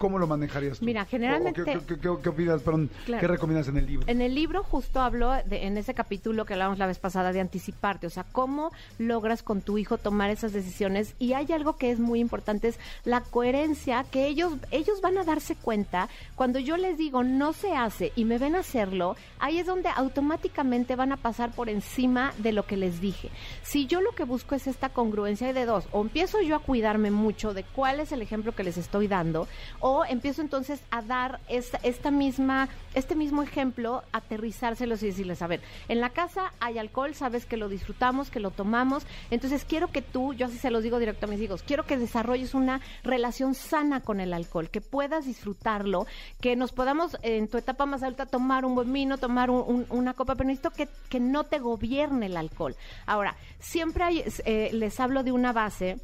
¿Cómo 0.00 0.18
lo 0.18 0.26
manejarías 0.26 0.78
tú? 0.78 0.86
Mira, 0.86 1.04
generalmente... 1.04 1.62
¿Qué, 1.62 2.08
opinas, 2.08 2.62
perdón, 2.62 2.88
qué 3.04 3.26
recomiendas 3.26 3.68
en 3.68 3.76
el 3.76 3.86
libro? 3.86 4.06
En 4.08 4.22
el 4.22 4.34
libro 4.34 4.62
justo 4.62 4.98
hablo, 4.98 5.30
de, 5.44 5.66
en 5.66 5.76
ese 5.76 5.92
capítulo 5.92 6.46
que 6.46 6.54
hablábamos 6.54 6.78
la 6.78 6.86
vez 6.86 6.98
pasada, 6.98 7.34
de 7.34 7.40
anticiparte, 7.42 8.06
o 8.06 8.10
sea, 8.10 8.24
cómo 8.24 8.72
logras 8.96 9.42
con 9.42 9.60
tu 9.60 9.76
hijo 9.76 9.98
tomar 9.98 10.30
esas 10.30 10.54
decisiones. 10.54 11.14
Y 11.18 11.34
hay 11.34 11.52
algo 11.52 11.76
que 11.76 11.90
es 11.90 12.00
muy 12.00 12.20
importante, 12.20 12.68
es 12.68 12.78
la 13.04 13.20
coherencia, 13.20 14.06
que 14.10 14.26
ellos, 14.26 14.54
ellos 14.70 15.02
van 15.02 15.18
a 15.18 15.24
darse 15.24 15.54
cuenta 15.54 16.08
cuando 16.34 16.58
yo 16.58 16.78
les 16.78 16.96
digo 16.96 17.22
no 17.22 17.52
se 17.52 17.74
hace 17.74 18.10
y 18.16 18.24
me 18.24 18.38
ven 18.38 18.56
hacerlo, 18.56 19.16
ahí 19.38 19.58
es 19.58 19.66
donde 19.66 19.90
automáticamente 19.90 20.96
van 20.96 21.12
a 21.12 21.18
pasar 21.18 21.50
por 21.50 21.68
encima 21.68 22.32
de 22.38 22.52
lo 22.52 22.64
que 22.64 22.78
les 22.78 23.02
dije. 23.02 23.28
Si 23.62 23.86
yo 23.86 24.00
lo 24.00 24.12
que 24.12 24.24
busco 24.24 24.54
es 24.54 24.66
esta 24.66 24.88
congruencia 24.88 25.52
de 25.52 25.66
dos, 25.66 25.84
o 25.92 26.00
empiezo 26.00 26.40
yo 26.40 26.56
a 26.56 26.60
cuidarme 26.60 27.10
mucho 27.10 27.52
de 27.52 27.64
cuál 27.64 28.00
es 28.00 28.12
el 28.12 28.22
ejemplo 28.22 28.54
que 28.54 28.64
les 28.64 28.78
estoy 28.78 29.06
dando, 29.06 29.46
o 29.80 29.89
o 29.90 30.04
empiezo 30.04 30.40
entonces 30.40 30.80
a 30.92 31.02
dar 31.02 31.40
esta, 31.48 31.78
esta 31.82 32.12
misma, 32.12 32.68
este 32.94 33.16
mismo 33.16 33.42
ejemplo, 33.42 34.04
aterrizárselos 34.12 35.02
y 35.02 35.06
decirles, 35.06 35.42
a 35.42 35.48
ver, 35.48 35.60
en 35.88 36.00
la 36.00 36.10
casa 36.10 36.52
hay 36.60 36.78
alcohol, 36.78 37.12
sabes 37.16 37.44
que 37.44 37.56
lo 37.56 37.68
disfrutamos, 37.68 38.30
que 38.30 38.38
lo 38.38 38.52
tomamos, 38.52 39.04
entonces 39.32 39.64
quiero 39.64 39.88
que 39.88 40.00
tú, 40.00 40.32
yo 40.32 40.46
así 40.46 40.58
se 40.58 40.70
los 40.70 40.84
digo 40.84 41.00
directo 41.00 41.26
a 41.26 41.28
mis 41.28 41.40
hijos, 41.40 41.64
quiero 41.64 41.86
que 41.86 41.98
desarrolles 41.98 42.54
una 42.54 42.80
relación 43.02 43.54
sana 43.54 44.00
con 44.00 44.20
el 44.20 44.32
alcohol, 44.32 44.70
que 44.70 44.80
puedas 44.80 45.24
disfrutarlo, 45.26 46.06
que 46.40 46.54
nos 46.54 46.70
podamos 46.70 47.16
en 47.22 47.48
tu 47.48 47.58
etapa 47.58 47.84
más 47.84 48.04
alta 48.04 48.26
tomar 48.26 48.64
un 48.64 48.76
buen 48.76 48.92
vino, 48.92 49.18
tomar 49.18 49.50
una 49.50 50.14
copa, 50.14 50.36
pero 50.36 50.46
necesito 50.46 50.70
que, 50.70 50.88
que 51.08 51.18
no 51.18 51.42
te 51.42 51.58
gobierne 51.58 52.26
el 52.26 52.36
alcohol. 52.36 52.76
Ahora, 53.06 53.34
siempre 53.58 54.04
hay, 54.04 54.24
eh, 54.44 54.70
les 54.72 55.00
hablo 55.00 55.24
de 55.24 55.32
una 55.32 55.52
base 55.52 55.98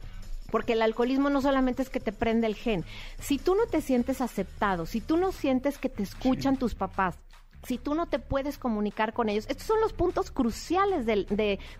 porque 0.51 0.75
el 0.75 0.83
alcoholismo 0.83 1.31
no 1.31 1.41
solamente 1.41 1.83
es 1.83 1.91
que 1.91 2.01
te 2.01 2.13
prende 2.13 2.47
el 2.47 2.55
gen. 2.55 2.85
Si 3.19 3.39
tú 3.39 3.55
no 3.55 3.67
te 3.67 3.81
sientes 3.81 4.21
aceptado, 4.21 4.87
si 4.87 5.01
tú 5.01 5.17
no 5.17 5.33
sientes 5.33 5.79
que 5.79 5.89
te 5.89 6.03
escuchan 6.03 6.57
tus 6.57 6.75
papás, 6.75 7.17
si 7.63 7.79
tú 7.79 7.95
no 7.95 8.07
te 8.07 8.19
puedes 8.19 8.59
comunicar 8.59 9.13
con 9.13 9.29
ellos. 9.29 9.47
Estos 9.49 9.67
son 9.67 9.81
los 9.81 9.93
puntos 9.93 10.31
cruciales 10.31 11.07
del, 11.07 11.27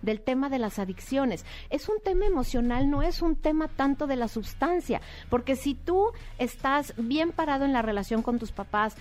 del 0.01 0.21
tema 0.21 0.49
de 0.49 0.59
las 0.59 0.79
adicciones. 0.79 1.45
Es 1.69 1.89
un 1.89 1.99
tema 2.03 2.25
emocional, 2.25 2.89
no 2.89 3.01
es 3.01 3.21
un 3.21 3.35
tema 3.35 3.67
tanto 3.67 4.07
de 4.07 4.15
la 4.15 4.27
sustancia, 4.27 5.01
porque 5.29 5.55
si 5.55 5.75
tú 5.75 6.11
estás 6.37 6.93
bien 6.97 7.31
parado 7.31 7.65
en 7.65 7.73
la 7.73 7.81
relación 7.81 8.21
con 8.21 8.39
tus 8.39 8.51
papás, 8.51 8.95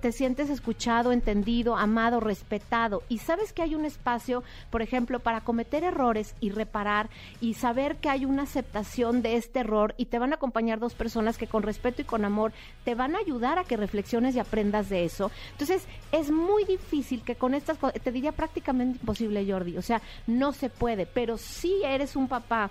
te 0.00 0.12
sientes 0.12 0.50
escuchado, 0.50 1.12
entendido, 1.12 1.76
amado, 1.76 2.20
respetado, 2.20 3.02
y 3.08 3.18
sabes 3.18 3.52
que 3.52 3.62
hay 3.62 3.74
un 3.74 3.84
espacio, 3.84 4.42
por 4.70 4.82
ejemplo, 4.82 5.20
para 5.20 5.40
cometer 5.40 5.84
errores 5.84 6.34
y 6.40 6.50
reparar, 6.50 7.08
y 7.40 7.54
saber 7.54 7.96
que 7.96 8.10
hay 8.10 8.24
una 8.24 8.42
aceptación 8.42 9.22
de 9.22 9.36
este 9.36 9.60
error, 9.60 9.94
y 9.96 10.06
te 10.06 10.18
van 10.18 10.32
a 10.32 10.36
acompañar 10.36 10.78
dos 10.78 10.94
personas 10.94 11.38
que 11.38 11.46
con 11.46 11.62
respeto 11.62 12.02
y 12.02 12.04
con 12.04 12.24
amor 12.24 12.52
te 12.84 12.94
van 12.94 13.14
a 13.14 13.18
ayudar 13.18 13.58
a 13.58 13.64
que 13.64 13.76
reflexiones 13.76 14.34
y 14.34 14.38
aprendas 14.38 14.88
de 14.88 15.04
eso. 15.04 15.30
Entonces, 15.52 15.86
es 16.12 16.25
es 16.26 16.32
muy 16.32 16.64
difícil 16.64 17.22
que 17.22 17.36
con 17.36 17.54
estas 17.54 17.78
cosas, 17.78 18.00
te 18.02 18.12
diría 18.12 18.32
prácticamente 18.32 18.98
imposible, 19.00 19.46
Jordi, 19.48 19.76
o 19.76 19.82
sea, 19.82 20.02
no 20.26 20.52
se 20.52 20.70
puede, 20.70 21.06
pero 21.06 21.38
si 21.38 21.82
eres 21.84 22.16
un 22.16 22.28
papá 22.28 22.70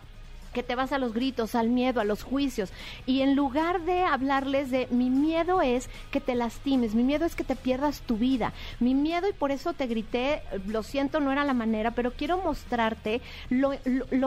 que 0.56 0.64
te 0.64 0.76
vas 0.76 0.94
a 0.94 1.00
los 1.00 1.14
gritos, 1.14 1.54
al 1.54 1.68
miedo, 1.68 2.00
a 2.00 2.06
los 2.06 2.24
juicios. 2.24 2.72
Y 3.06 3.22
en 3.22 3.36
lugar 3.36 3.82
de 3.82 4.04
hablarles 4.04 4.72
de 4.72 4.88
mi 4.90 5.10
miedo 5.10 5.62
es 5.62 5.90
que 6.12 6.22
te 6.22 6.34
lastimes, 6.34 6.96
mi 6.96 7.04
miedo 7.04 7.26
es 7.26 7.36
que 7.36 7.44
te 7.44 7.58
pierdas 7.58 8.00
tu 8.00 8.16
vida, 8.16 8.54
mi 8.80 8.96
miedo 8.96 9.28
y 9.28 9.34
por 9.34 9.52
eso 9.52 9.74
te 9.74 9.86
grité, 9.86 10.42
lo 10.66 10.82
siento, 10.82 11.20
no 11.20 11.34
era 11.34 11.44
la 11.44 11.54
manera, 11.54 11.92
pero 11.92 12.14
quiero 12.14 12.38
mostrarte 12.38 13.22
lo, 13.50 13.74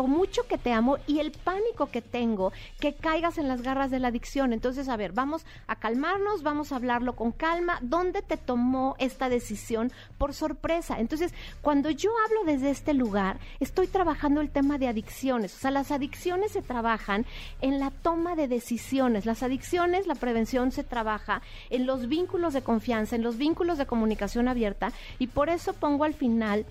mucho 0.07 0.47
que 0.47 0.59
te 0.59 0.71
amo 0.71 0.99
y 1.07 1.21
el 1.21 1.33
pánico 1.33 1.87
que 1.87 2.03
tengo 2.03 2.53
que 2.79 2.93
caigas 2.93 3.39
en 3.39 3.49
las 3.49 3.63
garras 3.63 3.91
de 3.91 3.99
la 3.99 4.09
adicción. 4.09 4.53
Entonces, 4.53 4.91
a 4.91 4.99
ver, 4.99 5.13
vamos 5.13 5.47
a 5.67 5.77
calmarnos, 5.77 6.43
vamos 6.43 6.73
a 6.73 6.77
hablarlo 6.77 7.17
con 7.17 7.33
calma. 7.33 7.79
¿Dónde 7.81 8.21
te 8.21 8.37
tomó 8.37 8.97
esta 8.99 9.31
decisión 9.31 9.93
por 10.19 10.35
sorpresa? 10.35 11.01
Entonces, 11.01 11.33
cuando 11.63 11.89
yo 11.89 12.11
hablo 12.27 12.45
desde 12.45 12.69
este 12.69 12.93
lugar, 12.93 13.39
estoy 13.61 13.87
trabajando 13.87 14.43
el 14.43 14.51
tema 14.51 14.77
de 14.77 14.89
adicciones. 14.89 15.55
O 15.55 15.59
sea, 15.59 15.71
las 15.71 15.91
adicciones 15.91 16.18
adicciones 16.19 16.51
se 16.51 16.63
trabajan 16.63 17.27
en 17.61 17.79
la 17.79 17.93
toma 17.93 18.35
de 18.35 18.49
decisiones. 18.49 19.25
Las 19.25 19.45
adicciones, 19.45 20.09
la 20.09 20.17
prevención 20.17 20.73
se 20.73 20.83
trabaja 20.83 21.43
en 21.71 21.87
los 21.87 22.09
vínculos 22.09 22.55
de 22.55 22.63
confianza, 22.63 23.15
en 23.15 23.23
los 23.23 23.39
vínculos 23.39 23.79
de 23.79 23.87
comunicación 23.87 24.49
abierta 24.49 24.91
y 25.21 25.29
por 25.29 25.49
eso 25.49 25.75
pongo 25.75 26.03
al 26.03 26.15
final 26.15 26.67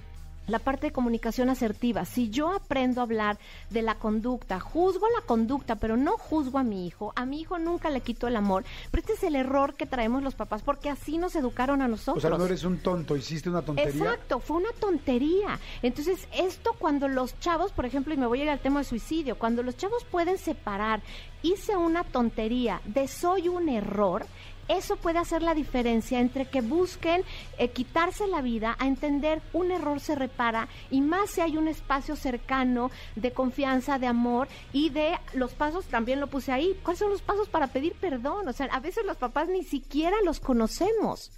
la 0.48 0.60
parte 0.60 0.88
de 0.88 0.94
comunicación 0.94 1.50
asertiva. 1.50 2.06
Si 2.06 2.30
yo 2.30 2.52
aprendo 2.52 3.02
a 3.02 3.04
hablar 3.04 3.38
de 3.70 3.82
la 3.82 3.96
conducta, 3.96 4.60
juzgo 4.60 5.08
la 5.10 5.26
conducta, 5.26 5.76
pero 5.76 5.98
no 5.98 6.18
juzgo 6.18 6.58
a 6.58 6.64
mi 6.64 6.88
hijo, 6.88 7.14
a 7.16 7.26
mi 7.26 7.42
hijo 7.42 7.60
nunca 7.60 7.90
le 7.90 8.02
quito 8.02 8.28
el 8.28 8.36
amor. 8.36 8.64
Pero 8.92 9.02
este 9.02 9.14
es 9.14 9.24
el 9.24 9.36
error 9.36 9.76
que 9.76 9.86
traemos 9.86 10.24
los 10.24 10.36
papás, 10.36 10.62
porque 10.64 10.90
así 10.90 11.18
nos 11.18 11.36
educaron 11.36 11.82
a 11.82 11.88
nosotros. 11.88 12.24
O 12.24 12.28
sea, 12.28 12.38
no 12.38 12.46
eres 12.46 12.64
un 12.64 12.80
tonto, 12.80 13.16
hiciste 13.16 13.50
una 13.50 13.62
tontería. 13.62 13.92
Exacto, 13.92 14.40
fue 14.40 14.58
una 14.58 14.72
tontería. 14.80 15.60
Entonces, 15.82 16.28
esto 16.34 16.76
cuando 16.80 17.08
los 17.08 17.40
chavos, 17.40 17.72
por 17.72 17.86
ejemplo, 17.86 18.14
y 18.14 18.18
me 18.18 18.28
voy 18.28 18.42
a 18.42 18.44
ir 18.44 18.50
al 18.50 18.60
tema 18.60 18.80
de 18.80 18.86
suicidio, 18.86 19.38
cuando 19.38 19.64
los 19.64 19.76
chavos 19.78 20.06
pueden 20.06 20.38
separar, 20.38 21.02
hice 21.42 21.76
una 21.76 22.04
tontería 22.04 22.82
de 22.86 23.08
soy 23.08 23.48
un 23.48 23.70
error, 23.70 24.26
eso 24.68 24.98
puede 24.98 25.20
hacer 25.20 25.42
la 25.42 25.54
diferencia 25.54 26.20
entre 26.20 26.46
que 26.46 26.62
busquen 26.62 27.24
eh, 27.58 27.70
quitarse 27.70 28.28
la 28.28 28.42
vida 28.42 28.76
a 28.80 28.88
entender 28.88 29.42
un 29.54 29.72
error 29.72 30.00
se 30.00 30.16
repara 30.16 30.68
y 30.92 31.02
más 31.02 31.30
si 31.32 31.42
hay 31.42 31.58
un 31.58 31.68
espacio 31.68 32.16
cercano 32.16 32.92
de 33.16 33.32
confianza, 33.32 34.00
de 34.00 34.08
amor 34.08 34.48
y 34.74 34.90
de 34.90 35.18
los 35.34 35.54
pasos, 35.54 35.86
también 35.86 36.20
lo 36.20 36.28
puse 36.28 36.52
ahí, 36.52 36.80
¿cuáles 36.84 37.00
son 37.00 37.12
los 37.12 37.22
pasos 37.22 37.50
para 37.50 37.68
pedir 37.68 37.94
perdón? 37.94 38.48
O 38.48 38.54
sea, 38.54 38.68
a 38.68 38.80
veces 38.80 39.06
los 39.06 39.18
papás 39.18 39.48
ni 39.48 39.64
siquiera 39.64 40.18
los 40.24 40.40
conocemos. 40.40 41.32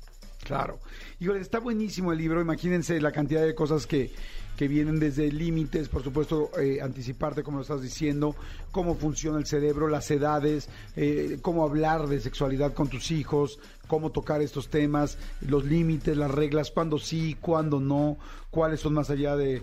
Claro. 0.50 0.80
Y 1.20 1.30
está 1.30 1.60
buenísimo 1.60 2.12
el 2.12 2.18
libro. 2.18 2.42
Imagínense 2.42 3.00
la 3.00 3.12
cantidad 3.12 3.46
de 3.46 3.54
cosas 3.54 3.86
que, 3.86 4.12
que 4.58 4.68
vienen 4.68 5.00
desde 5.00 5.32
límites, 5.32 5.90
por 5.90 6.04
supuesto, 6.04 6.50
eh, 6.60 6.80
anticiparte, 6.82 7.44
como 7.44 7.58
lo 7.58 7.62
estás 7.62 7.84
diciendo, 7.84 8.36
cómo 8.72 8.96
funciona 8.96 9.38
el 9.38 9.46
cerebro, 9.46 9.88
las 9.88 10.10
edades, 10.10 10.68
eh, 10.96 11.38
cómo 11.44 11.64
hablar 11.64 12.08
de 12.08 12.20
sexualidad 12.20 12.74
con 12.74 12.88
tus 12.88 13.12
hijos, 13.12 13.60
cómo 13.88 14.10
tocar 14.10 14.42
estos 14.42 14.70
temas, 14.70 15.20
los 15.42 15.66
límites, 15.66 16.18
las 16.18 16.32
reglas, 16.32 16.72
cuándo 16.72 16.98
sí, 16.98 17.38
cuándo 17.40 17.80
no, 17.80 18.18
cuáles 18.50 18.80
son 18.80 18.96
más 18.96 19.12
allá 19.12 19.36
de... 19.36 19.62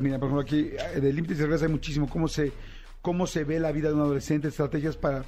mira, 0.00 0.18
por 0.18 0.30
ejemplo, 0.30 0.40
aquí 0.40 0.70
eh, 0.94 1.00
de 1.02 1.12
límites 1.12 1.38
y 1.38 1.42
reglas 1.42 1.60
hay 1.60 1.68
muchísimo, 1.68 2.08
cómo 2.08 2.28
se, 2.28 2.50
cómo 3.02 3.26
se 3.26 3.44
ve 3.44 3.60
la 3.60 3.72
vida 3.72 3.88
de 3.88 3.94
un 3.96 4.00
adolescente, 4.00 4.48
estrategias 4.48 4.96
para 4.96 5.22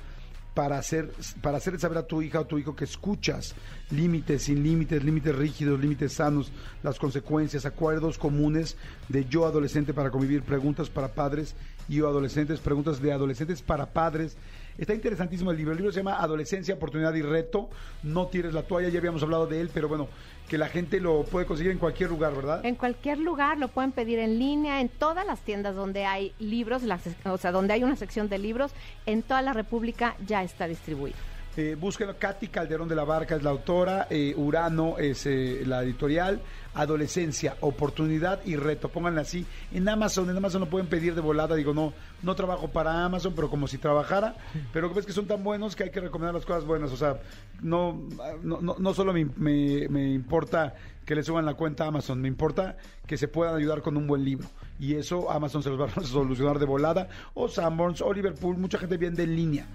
para 0.57 0.79
hacer 0.79 1.13
para 1.43 1.59
hacerle 1.59 1.79
saber 1.79 1.99
a 1.99 2.07
tu 2.07 2.23
hija 2.23 2.41
o 2.41 2.47
tu 2.47 2.57
hijo 2.57 2.75
que 2.75 2.85
escuchas 2.85 3.55
límites 3.91 4.45
sin 4.45 4.63
límites, 4.63 5.05
límites 5.05 5.37
rígidos, 5.37 5.79
límites 5.79 6.15
sanos, 6.15 6.51
las 6.83 6.99
consecuencias, 6.99 7.67
acuerdos 7.67 8.17
comunes 8.17 8.79
de 9.11 9.27
yo 9.27 9.45
adolescente 9.45 9.93
para 9.93 10.11
convivir, 10.11 10.43
preguntas 10.43 10.89
para 10.89 11.09
padres 11.09 11.55
y 11.91 11.97
yo 11.97 12.09
adolescentes, 12.09 12.61
preguntas 12.61 13.03
de 13.03 13.13
adolescentes 13.13 13.61
para 13.61 13.93
padres. 13.93 14.39
Está 14.79 14.95
interesantísimo 14.95 15.51
el 15.51 15.59
libro. 15.59 15.73
El 15.73 15.79
libro 15.79 15.93
se 15.93 16.01
llama 16.01 16.21
Adolescencia, 16.21 16.75
Oportunidad 16.75 17.15
y 17.15 17.23
Reto. 17.23 17.69
No 18.03 18.29
tires 18.29 18.55
la 18.55 18.63
toalla, 18.63 18.89
ya 18.89 18.99
habíamos 18.99 19.23
hablado 19.23 19.47
de 19.47 19.61
él, 19.61 19.71
pero 19.73 19.89
bueno, 19.89 20.09
que 20.49 20.59
la 20.59 20.69
gente 20.69 21.01
lo 21.01 21.25
puede 21.25 21.47
conseguir 21.47 21.73
en 21.73 21.79
cualquier 21.79 22.11
lugar, 22.11 22.35
¿verdad? 22.35 22.65
En 22.65 22.77
cualquier 22.77 23.19
lugar, 23.19 23.59
lo 23.59 23.69
pueden 23.69 23.93
pedir 23.93 24.19
en 24.19 24.39
línea, 24.39 24.81
en 24.81 24.89
todas 24.89 25.27
las 25.27 25.41
tiendas 25.41 25.75
donde 25.75 26.05
hay 26.05 26.33
libros, 26.39 26.83
o 27.25 27.39
sea, 27.39 27.53
donde 27.53 27.73
hay 27.75 27.83
una 27.83 27.97
sección 27.97 28.29
de 28.29 28.39
libros, 28.39 28.73
en 29.07 29.23
toda 29.23 29.43
la 29.43 29.53
República 29.53 30.15
ya 30.27 30.43
está 30.43 30.69
distribuido. 30.69 31.17
Eh, 31.57 31.75
búsquenlo, 31.79 32.19
Katy 32.19 32.49
Calderón 32.49 32.87
de 32.87 32.95
la 32.95 33.05
Barca 33.05 33.35
es 33.35 33.43
la 33.43 33.49
autora, 33.49 34.07
eh, 34.11 34.35
Urano 34.37 34.99
es 34.99 35.25
eh, 35.25 35.63
la 35.65 35.83
editorial, 35.83 36.39
Adolescencia, 36.77 37.57
Oportunidad 37.61 38.41
y 38.45 38.57
Reto, 38.57 38.91
pónganla 38.91 39.23
así. 39.23 39.47
En 39.73 39.89
Amazon, 39.89 40.29
en 40.29 40.37
Amazon 40.37 40.61
lo 40.61 40.69
pueden 40.69 40.89
pedir 40.89 41.15
de 41.15 41.23
volada, 41.23 41.57
digo, 41.57 41.73
no, 41.73 41.95
no 42.23 42.35
trabajo 42.35 42.69
para 42.69 43.05
Amazon, 43.05 43.33
pero 43.35 43.49
como 43.49 43.67
si 43.67 43.79
trabajara, 43.79 44.37
pero 44.73 44.93
ves 44.93 45.07
que 45.07 45.13
son 45.13 45.27
tan 45.27 45.43
buenos 45.43 45.75
que 45.75 45.85
hay 45.85 45.91
que 45.91 46.01
recomendar 46.01 46.35
las 46.35 46.45
cosas 46.45 46.65
buenas, 46.65 46.93
o 46.93 46.97
sea, 46.97 47.19
no, 47.63 48.07
no, 48.43 48.61
no, 48.61 48.95
solo 48.95 49.15
me, 49.15 49.25
me, 49.25 50.13
importa 50.13 50.75
que 51.07 51.15
le 51.15 51.23
suban 51.23 51.47
la 51.47 51.55
cuenta 51.55 51.85
a 51.85 51.89
Amazon, 51.89 52.21
me 52.21 52.29
importa 52.29 52.77
que 53.07 53.17
se 53.17 53.27
puedan 53.27 53.57
ayudar 53.57 53.81
con 53.81 53.97
un 53.97 54.07
buen 54.07 54.25
libro. 54.25 54.49
Y 54.79 54.95
eso 54.95 55.31
Amazon 55.31 55.63
se 55.63 55.71
los 55.71 55.81
va 55.81 55.87
a 55.87 56.01
solucionar 56.05 56.59
de 56.59 56.67
volada, 56.67 57.09
o 57.35 57.49
Sanborns, 57.49 58.03
o 58.03 58.13
Liverpool, 58.13 58.59
mucha 58.59 58.79
gente 58.79 58.99
viene 58.99 59.23
en 59.23 59.35
línea 59.35 59.67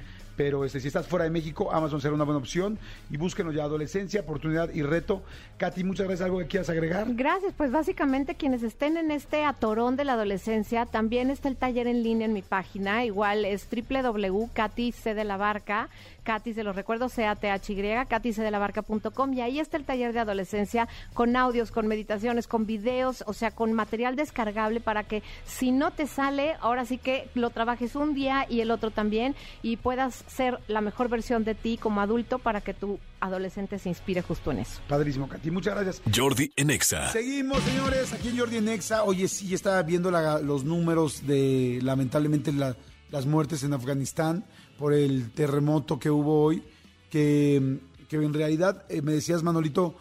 pero 0.41 0.65
este, 0.65 0.79
si 0.79 0.87
estás 0.87 1.05
fuera 1.05 1.25
de 1.25 1.29
México, 1.29 1.71
Amazon 1.71 2.01
será 2.01 2.15
una 2.15 2.23
buena 2.23 2.39
opción 2.39 2.79
y 3.11 3.17
búsquenos 3.17 3.53
ya 3.53 3.63
adolescencia, 3.63 4.21
oportunidad 4.21 4.73
y 4.73 4.81
reto. 4.81 5.21
Katy, 5.59 5.83
muchas 5.83 6.07
gracias. 6.07 6.25
¿Algo 6.25 6.39
que 6.39 6.47
quieras 6.47 6.67
agregar? 6.71 7.05
Gracias, 7.09 7.53
pues 7.55 7.71
básicamente 7.71 8.33
quienes 8.33 8.63
estén 8.63 8.97
en 8.97 9.11
este 9.11 9.45
atorón 9.45 9.97
de 9.97 10.03
la 10.03 10.13
adolescencia, 10.13 10.87
también 10.87 11.29
está 11.29 11.47
el 11.47 11.57
taller 11.57 11.85
en 11.85 12.01
línea 12.01 12.25
en 12.25 12.33
mi 12.33 12.41
página, 12.41 13.05
igual 13.05 13.45
es 13.45 13.67
www.katyc 13.69 15.03
de 15.03 15.23
la 15.23 15.37
barca 15.37 15.89
Katy, 16.23 16.53
se 16.53 16.63
los 16.63 16.75
recuerdo, 16.75 17.09
C-A-T-H-Y, 17.09 18.05
katycdelabarca.com 18.07 19.33
y 19.33 19.41
ahí 19.41 19.59
está 19.59 19.77
el 19.77 19.85
taller 19.85 20.13
de 20.13 20.19
adolescencia 20.19 20.87
con 21.13 21.35
audios, 21.35 21.71
con 21.71 21.87
meditaciones, 21.87 22.47
con 22.47 22.65
videos, 22.65 23.23
o 23.27 23.33
sea, 23.33 23.51
con 23.51 23.73
material 23.73 24.15
descargable 24.15 24.79
para 24.79 25.03
que 25.03 25.23
si 25.45 25.71
no 25.71 25.91
te 25.91 26.07
sale, 26.07 26.55
ahora 26.59 26.85
sí 26.85 26.97
que 26.97 27.29
lo 27.33 27.49
trabajes 27.49 27.95
un 27.95 28.13
día 28.13 28.45
y 28.49 28.61
el 28.61 28.71
otro 28.71 28.91
también 28.91 29.35
y 29.61 29.77
puedas 29.77 30.23
ser 30.27 30.59
la 30.67 30.81
mejor 30.81 31.09
versión 31.09 31.43
de 31.43 31.55
ti 31.55 31.77
como 31.77 32.01
adulto 32.01 32.39
para 32.39 32.61
que 32.61 32.73
tu 32.73 32.99
adolescente 33.19 33.79
se 33.79 33.89
inspire 33.89 34.21
justo 34.21 34.51
en 34.51 34.59
eso. 34.59 34.81
Padrísimo, 34.87 35.27
Katy. 35.27 35.51
Muchas 35.51 35.75
gracias. 35.75 36.01
Jordi 36.13 36.51
Enexa. 36.55 37.09
Seguimos, 37.09 37.59
señores, 37.63 38.13
aquí 38.13 38.29
en 38.29 38.39
Jordi 38.39 38.57
Enexa. 38.57 39.03
Oye, 39.03 39.27
sí, 39.27 39.53
estaba 39.53 39.81
viendo 39.83 40.11
los 40.11 40.63
números 40.63 41.25
de, 41.25 41.79
lamentablemente, 41.81 42.51
las 42.51 43.25
muertes 43.25 43.63
en 43.63 43.73
Afganistán 43.73 44.45
por 44.81 44.93
el 44.95 45.29
terremoto 45.29 45.99
que 45.99 46.09
hubo 46.09 46.41
hoy, 46.41 46.63
que, 47.11 47.55
en 47.55 48.33
realidad, 48.33 48.83
eh, 48.89 49.03
me 49.03 49.11
decías, 49.11 49.43
Manolito, 49.43 49.93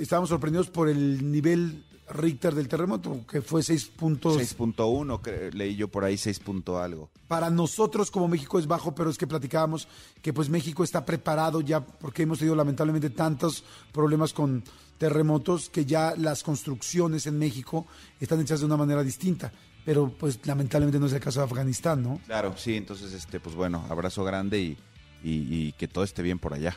estábamos 0.00 0.30
sorprendidos 0.30 0.68
por 0.68 0.88
el 0.88 1.30
nivel 1.30 1.84
Richter 2.08 2.52
del 2.56 2.66
terremoto, 2.66 3.20
que 3.30 3.40
fue 3.40 3.60
6.1, 3.60 5.52
leí 5.52 5.76
yo 5.76 5.86
por 5.86 6.02
ahí 6.02 6.18
6 6.18 6.40
algo. 6.76 7.08
Para 7.28 7.50
nosotros 7.50 8.10
como 8.10 8.26
México 8.26 8.58
es 8.58 8.66
bajo, 8.66 8.96
pero 8.96 9.10
es 9.10 9.16
que 9.16 9.28
platicábamos 9.28 9.86
que 10.20 10.32
pues 10.32 10.48
México 10.48 10.82
está 10.82 11.04
preparado 11.04 11.60
ya 11.60 11.78
porque 11.80 12.24
hemos 12.24 12.38
tenido 12.38 12.56
lamentablemente 12.56 13.10
tantos 13.10 13.62
problemas 13.92 14.32
con 14.32 14.64
terremotos 14.98 15.68
que 15.68 15.84
ya 15.84 16.16
las 16.16 16.42
construcciones 16.42 17.28
en 17.28 17.38
México 17.38 17.86
están 18.18 18.40
hechas 18.40 18.58
de 18.58 18.66
una 18.66 18.76
manera 18.76 19.04
distinta 19.04 19.52
pero 19.86 20.08
pues 20.10 20.44
lamentablemente 20.44 20.98
no 20.98 21.06
es 21.06 21.12
el 21.12 21.20
caso 21.20 21.38
de 21.38 21.44
Afganistán, 21.44 22.02
¿no? 22.02 22.20
Claro, 22.26 22.54
sí, 22.58 22.76
entonces, 22.76 23.12
este, 23.12 23.38
pues 23.38 23.54
bueno, 23.54 23.86
abrazo 23.88 24.24
grande 24.24 24.58
y, 24.60 24.76
y, 25.22 25.72
que 25.78 25.86
todo 25.86 26.02
esté 26.02 26.22
bien 26.22 26.40
por 26.40 26.52
allá, 26.52 26.76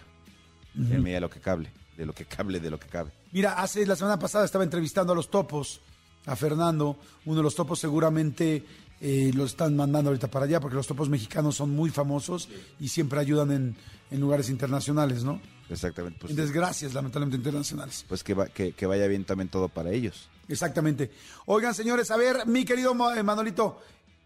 en 0.75 1.01
medida 1.01 1.15
de 1.15 1.21
lo 1.21 1.29
que 1.31 1.39
cable, 1.39 1.71
de 1.97 2.05
lo 2.05 2.13
que 2.13 2.25
cable, 2.25 2.59
de 2.59 2.69
lo 2.69 2.79
que 2.79 2.87
cabe. 2.87 3.09
Mira, 3.31 3.53
hace 3.53 3.83
la 3.87 3.95
semana 3.95 4.19
pasada 4.19 4.45
estaba 4.45 4.63
entrevistando 4.63 5.11
a 5.11 5.15
los 5.15 5.31
topos, 5.31 5.81
a 6.27 6.35
Fernando, 6.35 6.99
uno 7.25 7.37
de 7.37 7.43
los 7.43 7.55
topos 7.55 7.79
seguramente 7.79 8.63
eh, 9.01 9.31
lo 9.33 9.45
están 9.45 9.75
mandando 9.75 10.11
ahorita 10.11 10.27
para 10.27 10.45
allá, 10.45 10.59
porque 10.59 10.75
los 10.75 10.85
topos 10.85 11.09
mexicanos 11.09 11.55
son 11.55 11.71
muy 11.71 11.89
famosos 11.89 12.47
y 12.79 12.89
siempre 12.89 13.19
ayudan 13.19 13.51
en, 13.51 13.75
en 14.11 14.19
lugares 14.19 14.51
internacionales, 14.51 15.23
¿no? 15.23 15.41
Exactamente. 15.67 16.19
Pues, 16.21 16.29
en 16.29 16.37
desgracias, 16.37 16.93
lamentablemente, 16.93 17.37
internacionales. 17.37 18.05
Pues 18.07 18.23
que, 18.23 18.35
que, 18.53 18.73
que 18.73 18.85
vaya 18.85 19.07
bien 19.07 19.25
también 19.25 19.49
todo 19.49 19.67
para 19.67 19.89
ellos. 19.89 20.29
Exactamente. 20.49 21.11
Oigan, 21.45 21.73
señores, 21.73 22.11
a 22.11 22.17
ver, 22.17 22.45
mi 22.47 22.65
querido 22.65 22.93
eh, 23.15 23.23
Manolito, 23.23 23.79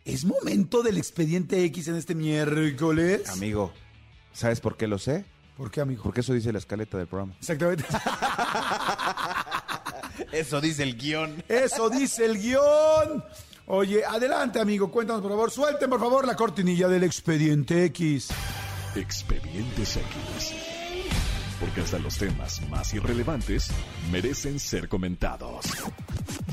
¿es 0.05 0.25
momento 0.25 0.81
del 0.81 0.97
expediente 0.97 1.63
X 1.65 1.89
en 1.89 1.95
este 1.95 2.15
miércoles? 2.15 3.29
Amigo, 3.29 3.73
¿sabes 4.31 4.61
por 4.61 4.77
qué 4.77 4.87
lo 4.87 4.97
sé? 4.97 5.25
¿Por 5.57 5.69
qué, 5.69 5.81
amigo? 5.81 6.03
Porque 6.03 6.21
eso 6.21 6.33
dice 6.33 6.51
la 6.51 6.59
escaleta 6.59 6.97
del 6.97 7.07
programa. 7.07 7.35
Exactamente. 7.39 7.83
eso 10.31 10.61
dice 10.61 10.83
el 10.83 10.97
guion. 10.97 11.43
Eso 11.47 11.89
dice 11.89 12.25
el 12.25 12.41
guion. 12.41 13.23
Oye, 13.67 14.03
adelante, 14.03 14.59
amigo, 14.59 14.89
cuéntanos, 14.89 15.21
por 15.21 15.31
favor. 15.31 15.51
Suelten, 15.51 15.89
por 15.89 15.99
favor, 15.99 16.25
la 16.25 16.35
cortinilla 16.35 16.87
del 16.87 17.03
expediente 17.03 17.85
X. 17.85 18.29
Expedientes 18.95 19.97
X 19.97 20.72
porque 21.63 21.79
hasta 21.79 21.97
los 21.97 22.17
temas 22.17 22.61
más 22.69 22.93
irrelevantes 22.93 23.71
merecen 24.11 24.59
ser 24.59 24.89
comentados. 24.89 25.65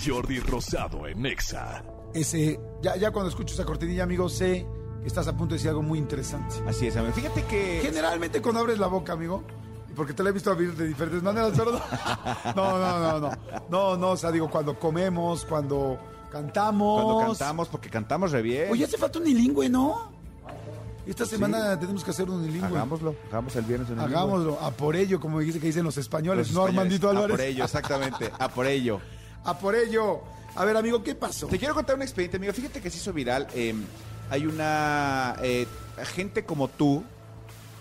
Jordi 0.07 0.39
Rosado 0.39 1.09
en 1.09 1.23
Nexa. 1.23 1.83
Ese, 2.15 2.61
ya, 2.81 2.95
ya 2.95 3.11
cuando 3.11 3.29
escucho 3.29 3.55
esa 3.55 3.65
cortinilla, 3.65 4.05
amigo, 4.05 4.29
sé 4.29 4.65
que 5.01 5.09
estás 5.09 5.27
a 5.27 5.37
punto 5.37 5.55
de 5.55 5.57
decir 5.57 5.71
algo 5.71 5.83
muy 5.83 5.99
interesante. 5.99 6.55
Así 6.65 6.87
es, 6.87 6.97
amigo. 6.97 7.13
Fíjate 7.13 7.45
que. 7.47 7.81
Generalmente 7.83 8.41
cuando 8.41 8.61
abres 8.61 8.79
la 8.79 8.87
boca, 8.87 9.15
amigo, 9.15 9.43
porque 9.97 10.15
te 10.15 10.23
la 10.23 10.31
he 10.31 10.33
visto 10.33 10.53
abrir 10.53 10.77
de 10.77 10.87
diferentes 10.87 11.25
maneras, 11.25 11.57
¿verdad? 11.57 11.83
No, 12.55 12.79
no, 12.79 13.01
no, 13.01 13.21
no. 13.21 13.31
No, 13.69 13.97
no, 13.97 14.11
o 14.11 14.17
sea, 14.17 14.31
digo, 14.31 14.49
cuando 14.49 14.79
comemos, 14.79 15.45
cuando 15.45 15.99
cantamos. 16.31 17.03
Cuando 17.03 17.27
cantamos, 17.27 17.67
porque 17.67 17.91
cantamos 17.91 18.31
re 18.31 18.43
bien. 18.43 18.71
Oye, 18.71 18.85
hace 18.85 18.97
falta 18.97 19.19
un 19.19 19.27
ilingüe, 19.27 19.69
¿no? 19.69 20.20
Esta 21.11 21.27
semana 21.27 21.79
tenemos 21.79 22.05
que 22.05 22.11
hacer 22.13 22.31
un 22.31 22.37
unilingüe. 22.41 22.69
Hagámoslo, 22.69 23.17
hagamos 23.29 23.57
el 23.57 23.65
viernes 23.65 23.89
unilingüe. 23.91 24.17
Hagámoslo, 24.17 24.61
a 24.61 24.71
por 24.71 24.95
ello, 24.97 25.19
como 25.21 25.41
dice 25.41 25.59
que 25.61 25.67
dicen 25.67 25.85
los 25.85 25.97
españoles, 25.99 26.53
¿no, 26.53 26.63
Armandito 26.65 27.11
Álvarez? 27.11 27.35
A 27.35 27.37
por 27.37 27.41
ello, 27.41 27.65
exactamente, 27.65 28.31
a 28.39 28.49
por 28.49 28.67
ello. 28.67 29.01
a 29.45 29.59
por 29.59 29.75
ello. 29.75 30.21
A 30.55 30.65
ver, 30.65 30.77
amigo, 30.77 31.03
¿qué 31.03 31.15
pasó? 31.15 31.47
Te 31.49 31.59
quiero 31.59 31.75
contar 31.75 31.97
un 31.97 32.03
expediente, 32.03 32.37
amigo. 32.37 32.53
Fíjate 32.53 32.81
que 32.81 32.91
se 32.91 32.99
hizo 32.99 33.13
viral. 33.13 33.47
Em, 33.55 33.83
hay 34.31 34.47
una 34.47 35.37
eh, 35.43 35.67
gente 36.15 36.45
como 36.45 36.69
tú 36.69 37.03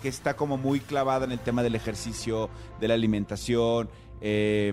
que 0.02 0.08
está 0.08 0.34
como 0.34 0.56
muy 0.56 0.80
clavada 0.80 1.24
en 1.24 1.32
el 1.32 1.38
tema 1.40 1.62
del 1.62 1.74
ejercicio, 1.76 2.48
de 2.80 2.88
la 2.88 2.94
alimentación, 2.94 3.88
eh, 4.20 4.72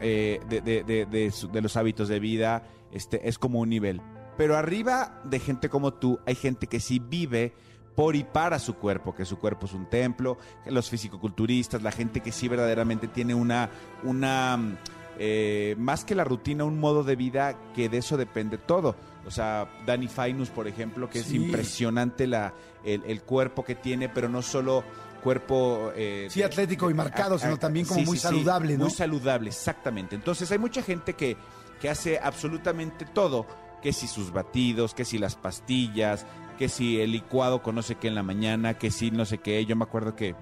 eh, 0.00 0.40
de, 0.48 0.60
de- 0.62 0.82
de- 0.84 1.06
de 1.06 1.30
su- 1.30 1.48
de 1.48 1.60
los 1.60 1.76
hábitos 1.76 2.08
de 2.08 2.20
vida, 2.20 2.62
este, 2.92 3.28
es 3.28 3.38
como 3.38 3.58
un 3.60 3.68
nivel. 3.68 4.00
Pero 4.36 4.56
arriba 4.56 5.20
de 5.24 5.40
gente 5.40 5.68
como 5.68 5.92
tú, 5.94 6.20
hay 6.26 6.36
gente 6.36 6.68
que 6.68 6.80
sí 6.80 7.00
vive 7.00 7.52
por 7.98 8.14
y 8.14 8.22
para 8.22 8.60
su 8.60 8.74
cuerpo, 8.76 9.12
que 9.12 9.24
su 9.24 9.40
cuerpo 9.40 9.66
es 9.66 9.72
un 9.72 9.86
templo, 9.86 10.38
que 10.62 10.70
los 10.70 10.88
fisicoculturistas, 10.88 11.82
la 11.82 11.90
gente 11.90 12.20
que 12.20 12.30
sí 12.30 12.46
verdaderamente 12.46 13.08
tiene 13.08 13.34
una, 13.34 13.70
una 14.04 14.56
mm, 14.56 14.76
eh, 15.18 15.74
más 15.80 16.04
que 16.04 16.14
la 16.14 16.22
rutina, 16.22 16.62
un 16.62 16.78
modo 16.78 17.02
de 17.02 17.16
vida 17.16 17.58
que 17.74 17.88
de 17.88 17.98
eso 17.98 18.16
depende 18.16 18.56
todo. 18.56 18.94
O 19.26 19.32
sea, 19.32 19.68
Danny 19.84 20.06
Fainus, 20.06 20.48
por 20.48 20.68
ejemplo, 20.68 21.10
que 21.10 21.18
es 21.18 21.32
impresionante 21.32 22.28
la, 22.28 22.54
el, 22.84 23.02
el 23.04 23.22
cuerpo 23.22 23.64
que 23.64 23.74
tiene, 23.74 24.08
pero 24.08 24.28
no 24.28 24.42
solo 24.42 24.84
cuerpo... 25.20 25.90
eh, 25.96 26.28
Sí, 26.30 26.44
atlético 26.44 26.88
y 26.90 26.94
marcado, 26.94 27.36
sino 27.36 27.56
también 27.56 27.84
como 27.84 27.98
sí, 27.98 28.06
muy 28.06 28.16
sí, 28.16 28.22
saludable, 28.22 28.78
¿no? 28.78 28.84
Muy 28.84 28.92
saludable, 28.92 29.48
exactamente. 29.48 30.14
Entonces 30.14 30.48
hay 30.52 30.58
mucha 30.58 30.82
gente 30.82 31.14
que, 31.14 31.36
que 31.80 31.90
hace 31.90 32.20
absolutamente 32.22 33.06
todo, 33.06 33.44
que 33.82 33.92
si 33.92 34.06
sus 34.06 34.32
batidos, 34.32 34.94
que 34.94 35.04
si 35.04 35.18
las 35.18 35.34
pastillas, 35.34 36.26
que 36.58 36.68
si 36.68 37.00
el 37.00 37.12
licuado 37.12 37.62
con 37.62 37.74
no 37.76 37.82
sé 37.82 37.94
qué 37.94 38.08
en 38.08 38.14
la 38.14 38.22
mañana, 38.22 38.74
que 38.74 38.90
si 38.90 39.10
no 39.10 39.24
sé 39.24 39.38
qué. 39.38 39.64
Yo 39.64 39.76
me 39.76 39.84
acuerdo 39.84 40.14
que 40.16 40.34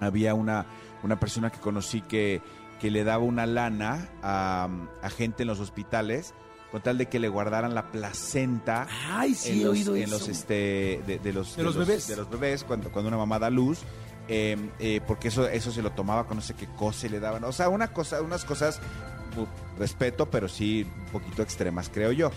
había 0.00 0.34
una, 0.34 0.66
una 1.02 1.20
persona 1.20 1.50
que 1.50 1.60
conocí 1.60 2.00
que, 2.00 2.42
que 2.80 2.90
le 2.90 3.04
daba 3.04 3.22
una 3.22 3.46
lana 3.46 4.08
a, 4.22 4.68
a 5.02 5.10
gente 5.10 5.42
en 5.42 5.48
los 5.48 5.60
hospitales 5.60 6.34
con 6.72 6.82
tal 6.82 6.98
de 6.98 7.06
que 7.06 7.20
le 7.20 7.28
guardaran 7.28 7.72
la 7.74 7.92
placenta 7.92 8.88
Ay, 9.12 9.34
sí, 9.34 9.50
en 9.52 9.58
he 9.60 9.64
los, 9.64 9.72
oído 9.74 9.94
en 9.96 10.02
eso. 10.04 10.18
los, 10.18 10.28
este 10.28 11.00
de, 11.06 11.20
de 11.22 11.32
los 11.32 11.54
De 11.54 11.62
los 11.62 11.76
bebés. 11.76 12.08
de 12.08 12.16
los 12.16 12.28
bebés 12.28 12.64
cuando, 12.64 12.90
cuando 12.90 13.08
una 13.08 13.16
mamá 13.16 13.38
da 13.38 13.48
luz 13.48 13.78
eh, 14.26 14.56
eh, 14.80 15.00
porque 15.06 15.28
eso 15.28 15.46
eso 15.46 15.70
se 15.70 15.82
lo 15.82 15.92
tomaba 15.92 16.26
con 16.26 16.38
no 16.38 16.42
sé 16.42 16.54
qué 16.54 16.66
cosa 16.76 17.06
y 17.06 17.10
le 17.10 17.20
daban 17.20 17.44
o 17.44 17.52
sea 17.52 17.68
una 17.68 17.92
cosa 17.92 18.20
unas 18.22 18.44
cosas 18.44 18.80
respeto 19.78 20.28
pero 20.30 20.48
sí 20.48 20.84
un 21.06 21.12
poquito 21.12 21.42
extremas 21.42 21.88
creo 21.92 22.10
yo 22.10 22.30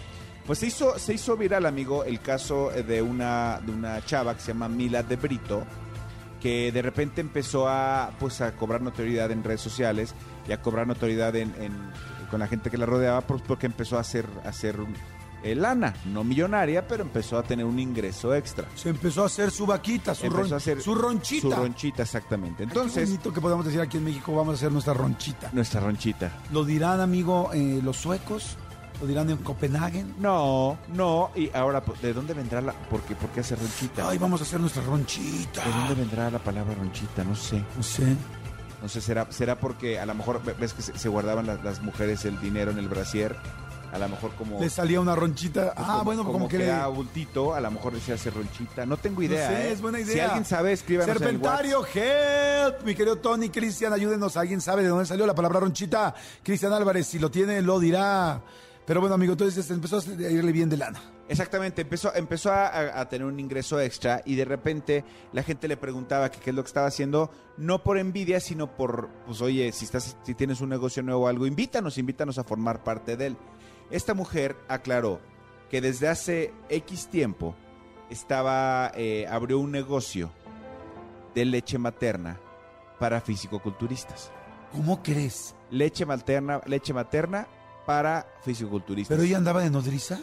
pues 0.48 0.60
se 0.60 0.68
hizo 0.68 0.98
se 0.98 1.14
hizo 1.14 1.38
viral 1.38 1.66
amigo 1.68 2.04
el 2.06 2.20
caso 2.22 2.72
eh, 2.72 2.82
de 2.82 3.02
una 3.02 3.60
de 3.66 3.72
una 3.72 4.04
chava 4.06 4.34
que 4.34 4.42
se 4.42 4.48
llama 4.54 4.68
Mila 4.70 5.04
de 5.04 5.16
Brito 5.18 5.64
que 6.42 6.72
de 6.72 6.82
repente 6.82 7.20
empezó 7.22 7.68
a 7.68 8.12
pues 8.20 8.42
a 8.42 8.56
cobrar 8.56 8.82
notoriedad 8.82 9.30
en 9.32 9.44
redes 9.44 9.62
sociales 9.62 10.14
y 10.48 10.52
a 10.54 10.62
cobrar 10.62 10.88
notoriedad 10.88 11.36
en, 11.36 11.54
en- 11.60 11.92
con 12.32 12.40
la 12.40 12.48
gente 12.48 12.70
que 12.70 12.78
la 12.78 12.86
rodeaba 12.86 13.22
pues, 13.22 13.42
porque 13.46 13.66
empezó 13.68 13.98
a 13.98 14.02
hacer 14.02 14.26
a 14.46 14.50
hacer 14.50 14.78
eh, 15.44 15.54
lana, 15.56 15.94
no 16.06 16.24
millonaria, 16.24 16.88
pero 16.88 17.04
empezó 17.04 17.38
a 17.38 17.44
tener 17.44 17.64
un 17.64 17.78
ingreso 17.80 18.34
extra. 18.34 18.66
Se 18.76 18.90
empezó 18.90 19.22
a 19.24 19.28
hacer 19.28 19.52
su 19.52 19.66
vaquita, 19.68 20.16
su, 20.16 20.28
ron- 20.30 20.52
a 20.52 20.56
hacer 20.58 20.82
su 20.82 20.96
ronchita. 20.96 21.42
Su 21.48 21.52
ronchita, 21.62 22.02
exactamente. 22.04 22.64
Ay, 22.64 22.68
qué 22.70 22.74
Entonces, 22.74 23.10
bonito 23.10 23.32
que 23.34 23.40
podamos 23.40 23.64
decir 23.66 23.80
aquí 23.80 23.98
en 23.98 24.04
México, 24.06 24.36
vamos 24.36 24.54
a 24.54 24.56
hacer 24.56 24.72
nuestra 24.72 24.94
ronchita. 24.96 25.50
nuestra 25.54 25.80
ronchita. 25.80 26.32
¿Lo 26.52 26.66
dirán, 26.66 27.00
amigo, 27.02 27.52
eh, 27.54 27.80
los 27.84 27.98
suecos? 27.98 28.58
¿Lo 29.00 29.06
dirán 29.08 29.30
en 29.30 29.38
Copenhague? 29.38 30.04
No, 30.18 30.78
no, 30.94 31.30
y 31.36 31.52
ahora, 31.54 31.84
¿de 32.02 32.14
dónde 32.14 32.34
vendrá 32.34 32.62
la, 32.62 32.74
por 32.74 33.02
qué, 33.02 33.16
por 33.16 33.30
qué 33.30 33.42
hacer 33.42 33.60
ronchita? 33.60 34.10
Ay, 34.10 34.18
vamos 34.18 34.42
a 34.42 34.44
hacer 34.44 34.60
nuestra 34.60 34.82
ronchita. 34.84 35.64
¿De 35.64 35.72
dónde 35.72 35.94
vendrá 35.96 36.32
la 36.32 36.40
palabra 36.40 36.74
ronchita? 36.74 37.24
No 37.24 37.36
sé. 37.36 37.64
No 37.76 37.84
sé. 37.84 38.16
No 38.82 38.90
sé, 38.90 39.02
será, 39.02 39.28
será 39.32 39.60
porque 39.60 40.00
a 40.00 40.06
lo 40.08 40.16
mejor 40.16 40.44
ve- 40.44 40.54
ves 40.54 40.74
que 40.74 40.82
se, 40.82 40.98
se 40.98 41.10
guardaban 41.10 41.46
las, 41.46 41.64
las 41.64 41.82
mujeres 41.82 42.26
el 42.26 42.40
dinero 42.42 42.72
en 42.72 42.80
el 42.80 42.88
brasier. 42.88 43.36
A 43.94 43.98
lo 44.00 44.10
mejor 44.10 44.32
como. 44.36 44.60
Le 44.60 44.70
salía 44.70 45.00
una 45.00 45.16
ronchita. 45.16 45.74
pues, 45.74 45.88
ah, 45.90 46.02
bueno, 46.04 46.26
como, 46.26 46.48
que 46.50 46.58
le... 46.58 46.66
queda 46.66 46.88
bultito, 46.88 47.54
a 47.54 47.62
lo 47.62 47.72
mejor 47.72 47.94
decía 47.94 48.16
hacer 48.16 48.34
ronchita. 48.34 48.86
No 48.86 48.98
tengo 48.98 49.22
idea. 49.24 49.50
No 49.50 49.56
sé, 49.58 49.68
¿eh? 49.68 49.72
es 49.72 49.82
buena 49.82 50.00
idea. 50.00 50.14
Si 50.14 50.20
alguien 50.20 50.44
sabe, 50.46 50.74
escríbanos 50.74 51.08
en 51.16 51.24
el 51.24 51.30
Serpentario, 51.30 51.86
help. 51.94 52.84
Mi 52.84 52.94
querido 52.96 53.16
Tony, 53.16 53.50
Cristian, 53.50 53.94
ayúdenos. 53.94 54.36
¿Alguien 54.38 54.60
sabe 54.60 54.84
de 54.84 54.90
dónde 54.90 55.06
salió 55.06 55.26
la 55.26 55.34
palabra 55.36 55.62
ronchita? 55.62 56.14
Cristian 56.44 56.74
Álvarez, 56.74 57.08
si 57.08 57.18
lo 57.18 57.32
tiene, 57.32 57.62
lo 57.62 57.80
dirá. 57.80 58.42
Pero 58.88 59.02
bueno, 59.02 59.16
amigo, 59.16 59.34
entonces 59.34 59.58
este, 59.58 59.74
empezó 59.74 59.98
a 59.98 60.04
irle 60.32 60.52
bien 60.54 60.70
de 60.70 60.78
lana. 60.78 61.02
Exactamente, 61.28 61.82
empezó, 61.82 62.16
empezó 62.16 62.52
a, 62.54 62.68
a- 62.68 63.02
a 63.02 63.10
tener 63.10 63.28
un 63.28 63.38
ingreso 63.38 63.80
extra 63.82 64.22
y 64.26 64.36
de 64.36 64.46
repente 64.46 65.04
la 65.34 65.44
gente 65.44 65.68
le 65.68 65.76
preguntaba 65.76 66.32
que 66.32 66.40
qué 66.40 66.52
es 66.52 66.56
lo 66.56 66.64
que 66.64 66.68
estaba 66.68 66.88
haciendo, 66.88 67.30
no 67.58 67.84
por 67.84 67.98
envidia, 67.98 68.40
sino 68.40 68.78
por, 68.78 69.10
pues 69.26 69.42
oye, 69.42 69.74
si, 69.74 69.84
estás, 69.84 70.16
si 70.24 70.34
tienes 70.36 70.62
un 70.62 70.70
negocio 70.70 71.04
nuevo 71.04 71.26
o 71.26 71.28
algo, 71.28 71.46
invítanos, 71.46 71.98
invítanos 71.98 72.38
a 72.40 72.46
formar 72.46 72.82
parte 72.82 73.18
de 73.18 73.26
él. 73.28 73.38
Esta 73.92 74.14
mujer 74.14 74.56
aclaró 74.70 75.20
que 75.70 75.82
desde 75.82 76.08
hace 76.08 76.54
X 76.70 77.08
tiempo 77.10 77.56
estaba, 78.10 78.94
eh, 78.96 79.28
abrió 79.30 79.60
un 79.60 79.72
negocio 79.72 80.32
de 81.36 81.44
leche 81.44 81.78
materna 81.78 82.40
para 83.00 83.20
fisicoculturistas. 83.20 84.32
¿Cómo 84.72 85.04
crees? 85.04 85.56
Leche 85.72 86.06
materna, 86.06 86.62
leche 86.66 86.94
materna 86.94 87.48
para 87.88 88.28
fisicoculturistas. 88.44 89.16
¿Pero 89.18 89.26
ella 89.26 89.38
andaba 89.38 89.62
de 89.62 89.72
nodriza? 89.72 90.20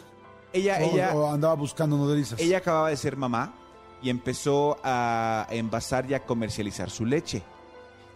ella, 0.53 0.77
¿O, 0.79 0.93
ella, 0.95 1.13
o 1.13 1.29
andaba 1.33 1.55
buscando 1.55 1.97
nodrizas? 1.97 2.39
Ella 2.39 2.59
acababa 2.59 2.89
de 2.89 2.95
ser 2.95 3.17
mamá 3.17 3.53
y 4.01 4.09
empezó 4.09 4.77
a 4.83 5.47
envasar 5.49 6.09
y 6.09 6.13
a 6.13 6.23
comercializar 6.23 6.89
su 6.89 7.05
leche. 7.05 7.43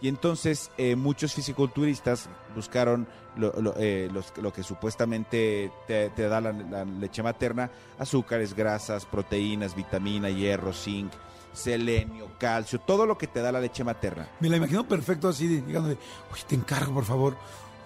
Y 0.00 0.08
entonces 0.08 0.70
eh, 0.78 0.96
muchos 0.96 1.34
fisiculturistas 1.34 2.28
buscaron 2.56 3.06
lo, 3.36 3.52
lo, 3.60 3.74
eh, 3.76 4.08
los- 4.10 4.32
lo 4.38 4.50
que 4.52 4.62
supuestamente 4.62 5.70
te, 5.86 6.08
te 6.10 6.28
da 6.28 6.40
la, 6.40 6.52
la 6.52 6.84
leche 6.86 7.22
materna, 7.22 7.70
azúcares, 7.98 8.54
grasas, 8.54 9.04
proteínas, 9.04 9.74
vitamina, 9.74 10.30
hierro, 10.30 10.72
zinc, 10.72 11.12
selenio, 11.52 12.28
calcio, 12.38 12.78
todo 12.80 13.04
lo 13.04 13.18
que 13.18 13.26
te 13.26 13.42
da 13.42 13.52
la 13.52 13.60
leche 13.60 13.84
materna. 13.84 14.26
Me 14.40 14.48
la 14.48 14.56
imagino 14.56 14.86
perfecto 14.88 15.28
así, 15.28 15.46
digándole, 15.48 15.98
oye, 16.32 16.42
te 16.46 16.54
encargo, 16.54 16.94
por 16.94 17.04
favor, 17.04 17.36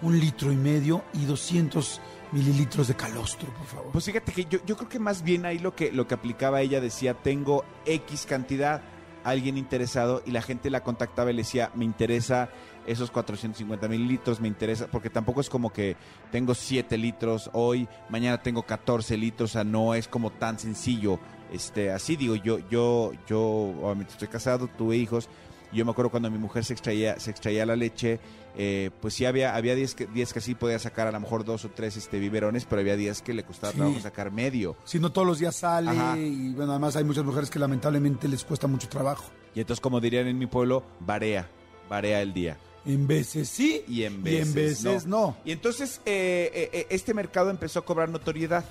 un 0.01 0.19
litro 0.19 0.51
y 0.51 0.55
medio 0.55 1.03
y 1.13 1.25
200 1.25 2.01
mililitros 2.31 2.87
de 2.87 2.95
calostro, 2.95 3.49
por 3.53 3.65
favor. 3.65 3.91
Pues 3.91 4.05
fíjate 4.05 4.31
que 4.31 4.45
yo, 4.45 4.59
yo 4.65 4.75
creo 4.75 4.89
que 4.89 4.99
más 4.99 5.23
bien 5.23 5.45
ahí 5.45 5.59
lo 5.59 5.75
que, 5.75 5.91
lo 5.91 6.07
que 6.07 6.15
aplicaba 6.15 6.61
ella 6.61 6.81
decía, 6.81 7.13
tengo 7.13 7.63
X 7.85 8.25
cantidad, 8.25 8.81
alguien 9.23 9.57
interesado, 9.57 10.21
y 10.25 10.31
la 10.31 10.41
gente 10.41 10.69
la 10.69 10.83
contactaba 10.83 11.31
y 11.31 11.33
le 11.33 11.41
decía, 11.43 11.71
me 11.75 11.85
interesa 11.85 12.49
esos 12.85 13.09
450 13.09 13.87
mililitros, 13.87 14.39
me 14.39 14.47
interesa, 14.47 14.87
porque 14.87 15.09
tampoco 15.09 15.41
es 15.41 15.49
como 15.49 15.71
que 15.73 15.97
tengo 16.31 16.53
7 16.53 16.97
litros 16.97 17.49
hoy, 17.53 17.87
mañana 18.09 18.41
tengo 18.41 18.63
14 18.63 19.17
litros, 19.17 19.51
o 19.51 19.53
sea, 19.53 19.63
no 19.63 19.95
es 19.95 20.07
como 20.07 20.31
tan 20.31 20.59
sencillo. 20.59 21.19
Este, 21.51 21.91
así 21.91 22.15
digo, 22.15 22.35
yo, 22.35 22.59
yo, 22.69 23.13
yo, 23.27 23.41
obviamente 23.41 24.13
estoy 24.13 24.27
casado, 24.27 24.67
tuve 24.67 24.97
hijos, 24.97 25.29
yo 25.75 25.85
me 25.85 25.91
acuerdo 25.91 26.09
cuando 26.09 26.31
mi 26.31 26.37
mujer 26.37 26.63
se 26.65 26.73
extraía, 26.73 27.19
se 27.19 27.29
extraía 27.31 27.65
la 27.65 27.75
leche, 27.75 28.19
eh, 28.57 28.89
pues 29.01 29.13
sí 29.13 29.25
había, 29.25 29.55
había 29.55 29.75
días 29.75 29.93
que, 29.95 30.07
días 30.07 30.33
que 30.33 30.41
sí 30.41 30.55
podía 30.55 30.79
sacar 30.79 31.07
a 31.07 31.11
lo 31.11 31.19
mejor 31.19 31.45
dos 31.45 31.65
o 31.65 31.69
tres 31.69 31.97
este, 31.97 32.17
biberones, 32.19 32.65
pero 32.65 32.81
había 32.81 32.95
días 32.95 33.21
que 33.21 33.33
le 33.33 33.43
costaba 33.43 33.71
Sí. 33.73 33.77
trabajo 33.79 33.99
sacar 33.99 34.31
medio. 34.31 34.75
Si 34.85 34.99
no 34.99 35.11
todos 35.11 35.27
los 35.27 35.39
días 35.39 35.55
sale 35.55 35.91
Ajá. 35.91 36.17
y 36.17 36.53
bueno, 36.53 36.71
además 36.71 36.95
hay 36.95 37.03
muchas 37.03 37.23
mujeres 37.25 37.49
que 37.49 37.59
lamentablemente 37.59 38.27
les 38.27 38.43
cuesta 38.43 38.67
mucho 38.67 38.87
trabajo. 38.89 39.25
Y 39.53 39.59
entonces, 39.61 39.81
como 39.81 39.99
dirían 40.01 40.27
en 40.27 40.37
mi 40.37 40.47
pueblo, 40.47 40.83
varea, 40.99 41.49
varea 41.89 42.21
el 42.21 42.33
día. 42.33 42.57
En 42.85 43.07
veces 43.07 43.49
sí 43.49 43.83
Y 43.87 44.03
en 44.03 44.21
veces, 44.21 44.53
veces 44.53 45.05
no. 45.07 45.35
Y 45.43 45.51
entonces, 45.51 46.01
eh, 46.05 46.51
eh, 46.53 46.69
eh, 46.71 46.87
este 46.91 47.13
mercado 47.13 47.49
empezó 47.49 47.79
a 47.79 47.85
cobrar 47.85 48.09
notoriedad. 48.09 48.63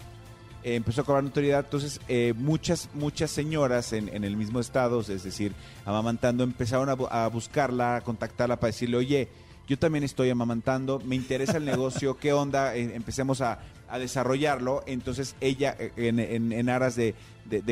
Eh, 0.65 0.77
empezó 0.77 1.03
a 1.03 1.05
cobrar 1.05 1.23
notoriedad. 1.23 1.61
Entonces, 1.65 2.01
eh, 2.09 2.33
muchas, 2.37 2.89
muchas 2.95 3.31
señoras 3.31 3.93
en, 3.93 4.09
en 4.09 4.25
el 4.25 4.37
mismo 4.37 4.61
estado, 4.61 5.01
es 5.01 5.23
decir, 5.23 5.53
amamantando, 5.85 6.43
empezaron 6.43 6.89
a, 6.89 6.97
bu- 6.97 7.09
a 7.11 7.29
buscarla, 7.29 7.97
a 7.97 8.01
contactarla 8.01 8.57
para 8.59 8.69
decirle, 8.73 8.97
oye, 8.97 9.29
yo 9.69 9.79
también 9.79 10.05
estoy 10.05 10.31
amamantando, 10.31 11.01
me 11.05 11.17
interesa 11.17 11.57
el 11.59 11.65
negocio, 11.65 12.17
¿qué 12.19 12.33
onda? 12.33 12.75
Eh, 12.77 12.95
empecemos 12.95 13.41
a, 13.41 13.59
desarrollarlo. 13.99 14.83
Entonces, 14.87 15.37
ella, 15.41 15.77
eh, 15.79 15.93
en, 15.97 16.19
en- 16.53 16.69
aras 16.69 16.97
de, 16.97 17.15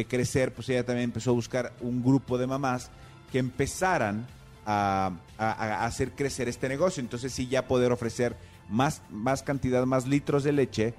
crecer, 0.09 0.53
pues 0.55 0.69
ella 0.69 0.85
también 0.85 1.05
empezó 1.05 1.31
a 1.31 1.35
buscar 1.35 1.73
un 1.81 2.03
grupo 2.03 2.39
de 2.39 2.47
mamás 2.47 2.91
que 3.33 3.39
empezaran 3.39 4.27
a, 4.67 5.13
a- 5.39 5.51
a 5.51 5.85
hacer 5.87 6.13
crecer 6.13 6.49
este 6.49 6.69
negocio. 6.69 7.01
Entonces 7.01 7.33
sí 7.33 7.49
ya 7.49 7.67
poder 7.67 7.91
ofrecer 7.91 8.37
más, 8.69 9.03
más 9.11 9.43
cantidad, 9.43 9.85
más 9.87 10.07
litros 10.07 10.45
de 10.45 10.53
leche, 10.53 10.95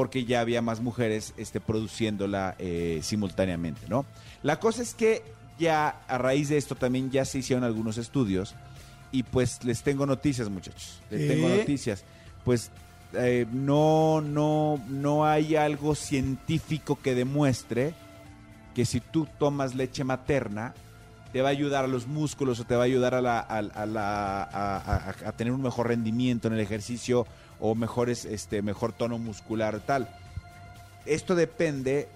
porque 0.00 0.24
ya 0.24 0.40
había 0.40 0.62
más 0.62 0.80
mujeres 0.80 1.34
este, 1.36 1.60
produciéndola 1.60 2.54
eh, 2.58 3.00
simultáneamente, 3.02 3.82
¿no? 3.86 4.06
La 4.42 4.58
cosa 4.58 4.80
es 4.80 4.94
que 4.94 5.22
ya 5.58 6.00
a 6.08 6.16
raíz 6.16 6.48
de 6.48 6.56
esto 6.56 6.74
también 6.74 7.10
ya 7.10 7.26
se 7.26 7.40
hicieron 7.40 7.64
algunos 7.64 7.98
estudios 7.98 8.54
y 9.12 9.24
pues 9.24 9.62
les 9.62 9.82
tengo 9.82 10.06
noticias, 10.06 10.48
muchachos. 10.48 11.02
Les 11.10 11.28
tengo 11.28 11.50
noticias. 11.50 12.02
Pues 12.46 12.70
eh, 13.12 13.44
no, 13.52 14.22
no, 14.22 14.82
no 14.88 15.26
hay 15.26 15.54
algo 15.56 15.94
científico 15.94 16.98
que 17.02 17.14
demuestre 17.14 17.92
que 18.74 18.86
si 18.86 19.00
tú 19.00 19.28
tomas 19.38 19.74
leche 19.74 20.02
materna, 20.02 20.72
te 21.30 21.42
va 21.42 21.48
a 21.48 21.52
ayudar 21.52 21.84
a 21.84 21.88
los 21.88 22.06
músculos 22.06 22.58
o 22.60 22.64
te 22.64 22.74
va 22.74 22.84
a 22.84 22.86
ayudar 22.86 23.14
a, 23.14 23.20
la- 23.20 23.40
a- 23.40 23.58
a 23.58 23.84
la- 23.86 24.42
a- 24.44 24.76
a- 25.10 25.28
a 25.28 25.32
tener 25.32 25.52
un 25.52 25.60
mejor 25.60 25.88
rendimiento 25.88 26.48
en 26.48 26.54
el 26.54 26.60
ejercicio 26.60 27.26
o 27.60 27.74
mejores, 27.74 28.24
este, 28.24 28.62
mejor 28.62 28.92
tono 28.92 29.18
muscular 29.18 29.80
tal. 29.80 30.08
Esto 31.06 31.34
depende 31.34 32.08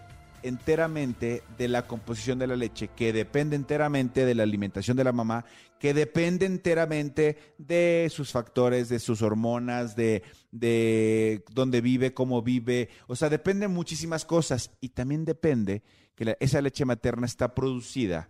enteramente 0.42 1.42
de 1.56 1.68
la 1.68 1.86
composición 1.86 2.38
de 2.38 2.46
la 2.46 2.56
leche, 2.56 2.88
que 2.88 3.12
depende 3.12 3.56
enteramente 3.56 4.26
de 4.26 4.34
la 4.34 4.42
alimentación 4.42 4.96
de 4.96 5.04
la 5.04 5.12
mamá, 5.12 5.46
que 5.78 5.94
depende 5.94 6.44
enteramente 6.44 7.38
de 7.56 8.08
sus 8.10 8.30
factores, 8.30 8.88
de 8.90 8.98
sus 8.98 9.22
hormonas, 9.22 9.96
de, 9.96 10.22
de 10.50 11.44
dónde 11.50 11.80
vive, 11.80 12.12
cómo 12.12 12.42
vive. 12.42 12.90
O 13.06 13.16
sea, 13.16 13.30
depende 13.30 13.68
muchísimas 13.68 14.24
cosas. 14.26 14.70
Y 14.80 14.90
también 14.90 15.24
depende 15.24 15.82
que 16.14 16.36
esa 16.40 16.60
leche 16.60 16.84
materna 16.84 17.26
está 17.26 17.54
producida 17.54 18.28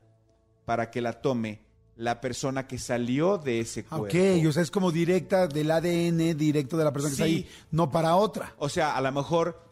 para 0.65 0.91
que 0.91 1.01
la 1.01 1.21
tome 1.21 1.64
la 1.97 2.21
persona 2.21 2.67
que 2.67 2.79
salió 2.79 3.39
de 3.39 3.61
ese 3.61 3.85
cuerpo. 3.85 4.07
Ok, 4.07 4.47
o 4.49 4.53
sea, 4.53 4.63
es 4.63 4.71
como 4.71 4.91
directa 4.91 5.47
del 5.47 5.71
ADN, 5.71 6.37
directo 6.37 6.77
de 6.77 6.85
la 6.85 6.93
persona 6.93 7.11
que 7.11 7.15
está 7.15 7.25
ahí, 7.25 7.49
no 7.71 7.91
para 7.91 8.17
otra. 8.17 8.55
O 8.59 8.69
sea, 8.69 8.97
a 8.97 9.01
lo 9.01 9.13
mejor 9.13 9.63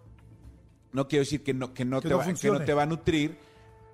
no 0.92 1.08
quiero 1.08 1.24
decir 1.24 1.42
que 1.42 1.54
no, 1.54 1.72
que 1.74 1.84
no, 1.84 2.00
Que 2.00 2.08
te, 2.08 2.12
no 2.12 2.18
va, 2.18 2.24
que 2.24 2.30
funcione. 2.30 2.58
no 2.60 2.64
te 2.64 2.74
va 2.74 2.82
a 2.82 2.86
nutrir, 2.86 3.38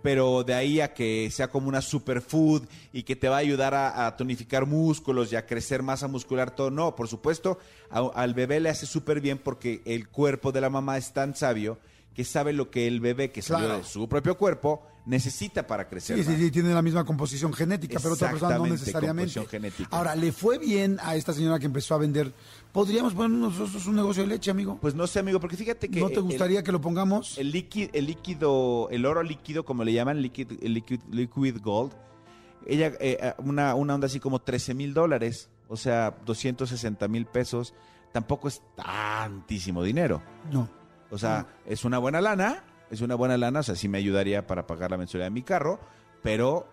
pero 0.02 0.44
de 0.44 0.54
ahí 0.54 0.80
a 0.80 0.92
que 0.94 1.30
sea 1.30 1.48
como 1.48 1.68
una 1.68 1.80
superfood 1.80 2.62
y 2.92 3.02
que 3.04 3.16
te 3.16 3.28
va 3.28 3.36
a 3.36 3.40
ayudar 3.40 3.74
a, 3.74 4.06
a 4.06 4.16
tonificar 4.16 4.66
músculos 4.66 5.32
y 5.32 5.36
a 5.36 5.46
crecer 5.46 5.82
masa 5.82 6.06
muscular, 6.08 6.54
todo. 6.54 6.70
No, 6.70 6.94
por 6.94 7.08
supuesto, 7.08 7.58
a- 7.90 8.10
al 8.14 8.34
bebé 8.34 8.60
le 8.60 8.68
hace 8.68 8.86
súper 8.86 9.20
bien 9.20 9.38
porque 9.38 9.80
el 9.84 10.08
cuerpo 10.08 10.52
de 10.52 10.60
la 10.60 10.70
mamá 10.70 10.98
es 10.98 11.12
tan 11.12 11.34
sabio 11.34 11.78
que 12.18 12.24
sabe 12.24 12.52
lo 12.52 12.68
que 12.68 12.88
el 12.88 12.98
bebé 12.98 13.30
que 13.30 13.42
salió 13.42 13.66
Claro. 13.66 13.78
de 13.80 13.86
su 13.88 14.08
propio 14.08 14.36
cuerpo 14.36 14.82
necesita 15.06 15.64
para 15.68 15.86
crecer. 15.88 16.16
Sí, 16.18 16.24
sí, 16.24 16.30
más. 16.30 16.38
sí, 16.40 16.50
tiene 16.50 16.74
la 16.74 16.82
misma 16.82 17.04
composición 17.04 17.52
genética, 17.52 18.00
pero 18.02 18.14
otra 18.14 18.30
persona 18.30 18.58
no 18.58 18.66
necesariamente. 18.66 19.34
composición 19.34 19.46
genética. 19.46 19.88
Ahora, 19.96 20.16
¿le 20.16 20.32
fue 20.32 20.58
bien 20.58 20.98
a 21.04 21.14
esta 21.14 21.32
señora 21.32 21.60
que 21.60 21.66
empezó 21.66 21.94
a 21.94 21.98
vender? 21.98 22.34
¿Podríamos 22.72 23.14
poner 23.14 23.38
nosotros 23.38 23.86
un 23.86 23.94
negocio 23.94 24.24
de 24.24 24.30
leche, 24.30 24.50
amigo? 24.50 24.78
Pues 24.80 24.96
no 24.96 25.06
sé, 25.06 25.20
amigo, 25.20 25.38
porque 25.38 25.56
fíjate 25.56 25.88
que... 25.88 26.00
¿No 26.00 26.08
te 26.08 26.16
el- 26.16 26.22
gustaría 26.22 26.64
que 26.64 26.72
lo 26.72 26.80
pongamos? 26.80 27.38
El 27.38 27.52
líquido, 27.52 27.90
el 27.92 28.06
líquido, 28.06 28.88
el 28.90 29.06
oro 29.06 29.22
líquido, 29.22 29.64
como 29.64 29.84
le 29.84 29.92
llaman, 29.92 30.20
liquid, 30.20 30.50
el 30.60 30.74
liquid, 30.74 30.98
liquid 31.12 31.58
gold, 31.62 31.92
ella, 32.66 32.94
eh, 32.98 33.32
una, 33.38 33.76
una 33.76 33.94
onda 33.94 34.06
así 34.08 34.18
como 34.18 34.40
13 34.40 34.74
mil 34.74 34.92
dólares, 34.92 35.50
o 35.68 35.76
sea, 35.76 36.16
260 36.26 37.06
mil 37.06 37.26
pesos, 37.26 37.74
tampoco 38.12 38.48
es 38.48 38.60
tantísimo 38.74 39.84
dinero. 39.84 40.20
No. 40.50 40.68
O 41.10 41.18
sea, 41.18 41.46
es 41.66 41.84
una 41.84 41.98
buena 41.98 42.20
lana, 42.20 42.64
es 42.90 43.00
una 43.00 43.14
buena 43.14 43.36
lana, 43.36 43.60
o 43.60 43.62
sea, 43.62 43.74
sí 43.74 43.88
me 43.88 43.98
ayudaría 43.98 44.46
para 44.46 44.66
pagar 44.66 44.90
la 44.90 44.98
mensualidad 44.98 45.26
de 45.26 45.34
mi 45.34 45.42
carro, 45.42 45.80
pero 46.22 46.68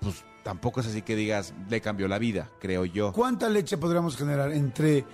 pues 0.00 0.24
tampoco 0.42 0.80
es 0.80 0.86
así 0.86 1.02
que 1.02 1.16
digas, 1.16 1.54
le 1.68 1.80
cambió 1.80 2.08
la 2.08 2.18
vida, 2.18 2.50
creo 2.60 2.84
yo. 2.84 3.12
¿Cuánta 3.12 3.48
leche 3.48 3.78
podríamos 3.78 4.16
generar 4.16 4.52
entre 4.52 5.04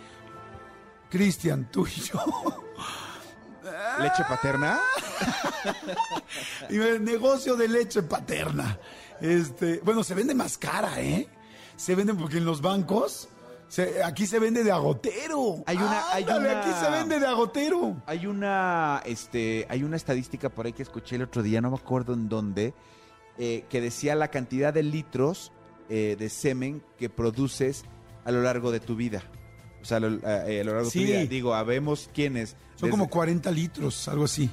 Cristian, 1.10 1.70
tú 1.70 1.86
y 1.86 2.00
yo? 2.00 2.22
¿Leche 4.00 4.24
paterna? 4.28 4.78
y 6.70 6.76
el 6.76 7.04
negocio 7.04 7.56
de 7.56 7.68
leche 7.68 8.02
paterna. 8.02 8.78
Este, 9.20 9.80
bueno, 9.84 10.04
se 10.04 10.14
vende 10.14 10.34
más 10.34 10.56
cara, 10.56 11.00
¿eh? 11.00 11.28
Se 11.76 11.94
vende 11.94 12.14
porque 12.14 12.38
en 12.38 12.44
los 12.44 12.60
bancos, 12.60 13.28
se- 13.68 14.02
aquí 14.02 14.26
se 14.26 14.38
vende 14.38 14.64
de 14.64 14.72
agotero. 14.72 15.62
Hay 15.66 15.76
una- 15.76 16.10
hay 16.12 16.22
Ándale, 16.24 16.50
una- 16.50 16.60
aquí 16.60 16.70
se 16.84 16.90
vende 16.90 17.20
de 17.20 17.26
agotero. 17.26 18.02
Hay 18.06 18.26
una, 18.26 19.02
este, 19.04 19.66
hay 19.68 19.82
una 19.84 19.96
estadística 19.96 20.48
por 20.48 20.66
ahí 20.66 20.72
que 20.72 20.82
escuché 20.82 21.16
el 21.16 21.22
otro 21.22 21.42
día, 21.42 21.60
no 21.60 21.70
me 21.70 21.76
acuerdo 21.76 22.14
en 22.14 22.28
dónde, 22.28 22.74
eh, 23.38 23.64
que 23.68 23.80
decía 23.80 24.14
la 24.14 24.28
cantidad 24.28 24.72
de 24.74 24.82
litros 24.82 25.52
eh, 25.90 26.16
de 26.18 26.28
semen 26.28 26.82
que 26.98 27.08
produces 27.08 27.84
a 28.26 28.30
lo 28.30 28.42
largo 28.42 28.70
de 28.70 28.80
tu 28.80 28.94
vida. 28.96 29.22
O 29.80 29.84
sea, 29.86 29.96
a 29.96 30.00
lo, 30.00 30.08
a- 30.26 30.46
eh, 30.50 30.60
a 30.60 30.64
lo 30.64 30.74
largo 30.74 30.90
Sí. 30.90 31.00
de 31.00 31.04
tu 31.06 31.18
vida. 31.20 31.26
Digo, 31.30 31.54
habemos 31.54 32.10
quiénes. 32.12 32.50
Son 32.76 32.88
desde- 32.88 32.90
como 32.90 33.08
40 33.08 33.50
litros, 33.50 34.06
algo 34.08 34.24
así. 34.24 34.50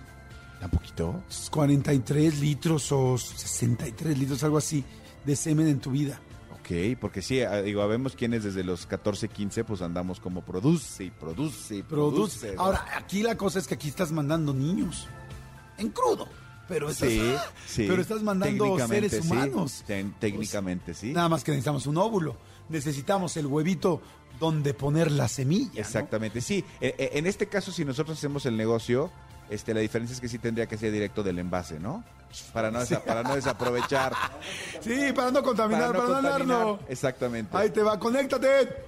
¿Tan 0.62 0.70
poquito? 0.70 1.22
43 1.52 2.40
litros 2.40 2.90
o 2.94 3.18
63 3.18 4.18
litros, 4.18 4.44
algo 4.46 4.58
así, 4.58 4.86
de 5.26 5.36
semen 5.36 5.68
en 5.68 5.80
tu 5.80 5.92
vida. 5.92 6.20
Ok, 6.66 6.98
porque 7.00 7.22
sí, 7.22 7.42
ah, 7.42 7.62
digo, 7.62 7.82
habemos 7.84 8.16
quienes 8.16 8.44
desde 8.44 8.64
los 8.64 8.88
14, 8.88 9.28
15, 9.28 9.64
pues 9.66 9.82
andamos 9.84 10.20
como 10.20 10.44
produce 10.44 11.04
y 11.04 11.12
produce 11.12 11.76
y 11.78 11.84
produce. 11.84 12.48
Produce. 12.48 12.56
Ahora, 12.58 12.86
aquí 12.98 13.22
la 13.22 13.38
cosa 13.38 13.60
es 13.60 13.68
que 13.68 13.76
aquí 13.76 13.88
estás 13.88 14.12
mandando 14.12 14.52
niños. 14.54 15.08
En 15.78 15.90
crudo. 15.90 16.28
Pero 16.68 16.90
estás, 16.90 17.10
sí, 17.10 17.36
sí. 17.68 17.86
pero 17.88 18.02
estás 18.02 18.24
mandando 18.24 18.80
seres 18.88 19.12
sí. 19.12 19.20
humanos. 19.20 19.84
Ten- 19.86 20.16
Técnicamente, 20.20 20.96
sí. 20.96 21.14
Nada 21.14 21.30
más 21.30 21.44
que 21.44 21.52
necesitamos 21.52 21.86
un 21.86 21.98
óvulo. 21.98 22.36
Necesitamos 22.70 23.38
el 23.38 23.46
huevito 23.46 24.02
donde 24.40 24.74
poner 24.74 25.12
la 25.12 25.28
semilla. 25.28 25.72
¿no? 25.76 25.80
Exactamente, 25.82 26.42
sí. 26.42 26.66
Eh, 26.82 26.96
eh, 26.98 27.10
En 27.14 27.28
este 27.28 27.46
caso, 27.48 27.72
si 27.72 27.86
nosotros 27.86 28.18
hacemos 28.18 28.48
el 28.48 28.58
negocio, 28.58 29.12
este, 29.52 29.76
la 29.76 29.82
diferencia 29.82 30.16
es 30.16 30.20
que 30.20 30.28
sí 30.28 30.40
tendría 30.40 30.66
que 30.66 30.78
ser 30.80 30.92
directo 30.92 31.22
del 31.22 31.38
envase, 31.38 31.80
¿no? 31.80 32.04
Para 32.54 32.72
no, 32.72 32.80
desa- 32.80 33.02
para 33.04 33.24
no 33.24 33.36
desaprovechar. 33.36 34.14
Sí, 34.82 35.12
para 35.16 35.32
no 35.32 35.42
contaminar, 35.44 35.88
para, 35.94 36.00
no 36.00 36.06
contaminar. 36.14 36.42
andarlo. 36.42 36.80
Exactamente. 36.88 37.56
Ahí 37.58 37.70
te 37.70 37.82
va, 37.84 38.00
conéctate. 38.00 38.86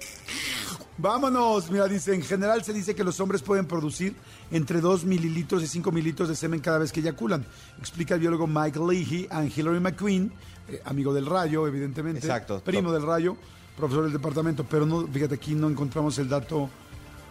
Vámonos. 0.97 1.69
Mira, 1.69 1.87
dice, 1.87 2.13
en 2.15 2.23
general 2.23 2.63
se 2.63 2.73
dice 2.73 2.95
que 2.95 3.03
los 3.03 3.19
hombres 3.19 3.41
pueden 3.43 3.65
producir 3.67 4.15
entre 4.51 4.81
2 4.81 5.05
mililitros 5.05 5.61
y 5.63 5.67
5 5.67 5.91
mililitros 5.91 6.27
de 6.29 6.35
semen 6.35 6.59
cada 6.59 6.79
vez 6.79 6.91
que 6.91 7.01
eyaculan. 7.01 7.45
Explica 7.79 8.15
el 8.15 8.19
biólogo 8.21 8.47
Mike 8.47 8.79
Leahy 8.79 9.27
and 9.29 9.51
Hillary 9.55 9.79
McQueen, 9.79 10.31
eh, 10.69 10.81
amigo 10.85 11.13
del 11.13 11.25
rayo, 11.27 11.67
evidentemente. 11.67 12.19
Exacto. 12.19 12.61
Primo 12.63 12.91
del 12.91 13.03
rayo, 13.03 13.37
profesor 13.77 14.03
del 14.05 14.13
departamento. 14.13 14.63
Pero 14.63 14.85
no, 14.87 15.05
fíjate, 15.07 15.35
aquí 15.35 15.53
no 15.53 15.69
encontramos 15.69 16.17
el 16.17 16.29
dato 16.29 16.69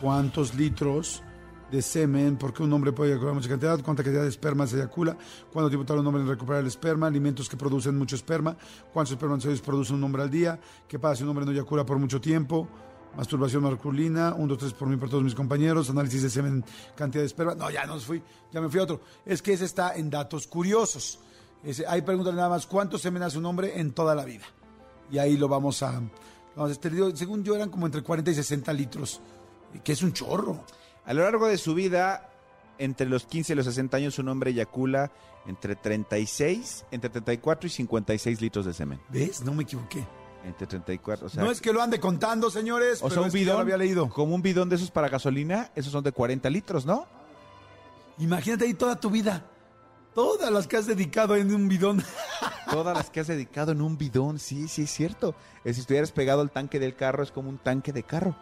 cuántos 0.01 0.55
litros 0.55 1.23
de 1.71 1.83
semen, 1.83 2.37
porque 2.37 2.63
un 2.63 2.73
hombre 2.73 2.93
puede 2.93 3.13
eyacular 3.13 3.35
mucha 3.35 3.49
cantidad, 3.49 3.81
cuánta 3.83 4.03
cantidad 4.03 4.23
de 4.23 4.29
esperma 4.29 4.67
se 4.67 4.77
eyacula, 4.77 5.17
cuánto 5.53 5.69
tiempo 5.69 5.85
tarda 5.85 6.01
un 6.01 6.07
hombre 6.07 6.23
en 6.23 6.29
recuperar 6.29 6.61
el 6.61 6.69
esperma, 6.69 7.07
alimentos 7.07 7.49
que 7.49 7.57
producen 7.57 7.97
mucho 7.99 8.15
esperma, 8.15 8.57
cuántos 8.93 9.13
espermatozoides 9.13 9.61
produce 9.61 9.93
un 9.93 10.03
hombre 10.05 10.23
al 10.23 10.31
día, 10.31 10.61
qué 10.87 10.99
pasa 10.99 11.17
si 11.17 11.23
un 11.25 11.31
hombre 11.31 11.45
no 11.45 11.53
eyacula 11.53 11.85
por 11.85 11.99
mucho 11.99 12.21
tiempo, 12.21 12.69
masturbación 13.17 13.63
masculina, 13.63 14.35
un, 14.35 14.49
dos, 14.49 14.59
tres 14.59 14.73
por 14.73 14.89
mí, 14.89 14.97
por 14.97 15.09
todos 15.09 15.25
mis 15.25 15.35
compañeros, 15.35 15.91
análisis 15.91 16.23
de 16.23 16.31
semen, 16.31 16.65
cantidad 16.95 17.23
de 17.23 17.27
esperma. 17.27 17.55
No, 17.55 17.71
ya 17.71 17.87
nos 17.87 18.05
fui, 18.05 18.23
ya 18.53 18.61
me 18.61 18.69
fui 18.69 18.79
a 18.79 18.85
otro. 18.85 19.01
Es 19.25 19.43
que 19.43 19.55
ese 19.55 19.65
está 19.65 19.97
en 19.97 20.11
datos 20.11 20.47
curiosos. 20.47 21.19
Ese, 21.65 21.87
ahí 21.87 22.03
pregúntale 22.03 22.37
nada 22.37 22.51
más, 22.51 22.67
¿cuánto 22.67 22.99
semen 22.99 23.23
hace 23.23 23.39
un 23.39 23.47
hombre 23.47 23.81
en 23.81 23.93
toda 23.93 24.15
la 24.15 24.25
vida? 24.25 24.45
Y 25.11 25.19
ahí 25.19 25.37
lo 25.37 25.49
vamos 25.49 25.83
a... 25.83 26.01
Vamos 26.55 26.77
a 26.77 26.81
te 26.81 26.89
digo, 26.89 27.15
según 27.15 27.45
yo 27.45 27.55
eran 27.55 27.69
como 27.69 27.87
entre 27.87 28.03
40 28.03 28.31
y 28.31 28.35
60 28.35 28.73
litros, 28.73 29.21
que 29.85 29.93
es 29.93 30.03
un 30.03 30.13
chorro. 30.13 30.65
A 31.07 31.15
lo 31.15 31.23
largo 31.23 31.47
de 31.47 31.57
su 31.59 31.75
vida, 31.75 32.29
entre 32.79 33.07
los 33.07 33.27
15 33.27 33.53
y 33.53 33.57
los 33.57 33.67
60 33.67 33.97
años, 33.97 34.19
un 34.19 34.29
hombre 34.29 34.51
eyacula 34.51 35.11
entre 35.47 35.77
36, 35.77 36.87
entre 36.91 37.11
34 37.11 37.67
y 37.69 37.71
56 37.71 38.41
litros 38.41 38.67
de 38.67 38.75
semen. 38.75 39.01
¿Ves? 39.09 39.43
No 39.43 39.55
me 39.55 39.63
equivoqué. 39.63 40.05
Entre 40.45 40.67
34, 40.67 41.27
o 41.27 41.29
sea... 41.29 41.43
no 41.43 41.51
es 41.51 41.61
que 41.61 41.73
lo 41.73 41.83
ande 41.83 41.99
contando, 41.99 42.51
señores, 42.51 43.01
o 43.03 43.09
pero 43.09 43.15
sea, 43.15 43.23
un 43.23 43.29
es 43.29 43.35
que 43.35 43.45
ya 43.45 43.55
lo 43.55 43.61
había 43.61 43.77
leído. 43.77 44.09
como 44.09 44.35
un 44.35 44.43
bidón 44.43 44.69
de 44.69 44.77
esos 44.77 44.93
para 44.93 45.09
gasolina, 45.09 45.73
esos 45.75 45.91
son 45.91 46.05
de 46.05 46.13
40 46.13 46.49
litros, 46.51 46.87
¿no? 46.87 47.07
Imagínate 48.19 48.65
ahí 48.65 48.75
toda 48.75 48.99
tu 49.01 49.11
vida. 49.11 49.45
Todas 50.15 50.51
las 50.51 50.67
que 50.67 50.77
has 50.77 50.87
dedicado 50.87 51.37
en 51.37 51.53
un 51.55 51.69
bidón. 51.69 52.03
Todas 52.71 52.97
las 52.97 53.11
que 53.11 53.21
has 53.21 53.27
dedicado 53.27 53.73
en 53.73 53.83
un 53.83 53.99
bidón, 53.99 54.39
sí, 54.39 54.67
sí 54.69 54.83
es 54.83 54.91
cierto. 54.91 55.35
Es 55.65 55.77
si 55.77 55.83
estuvieras 55.83 56.13
pegado 56.13 56.41
al 56.41 56.51
tanque 56.51 56.79
del 56.79 56.95
carro, 56.95 57.23
es 57.23 57.31
como 57.33 57.49
un 57.51 57.59
tanque 57.59 57.93
de 57.93 58.03
carro. 58.03 58.37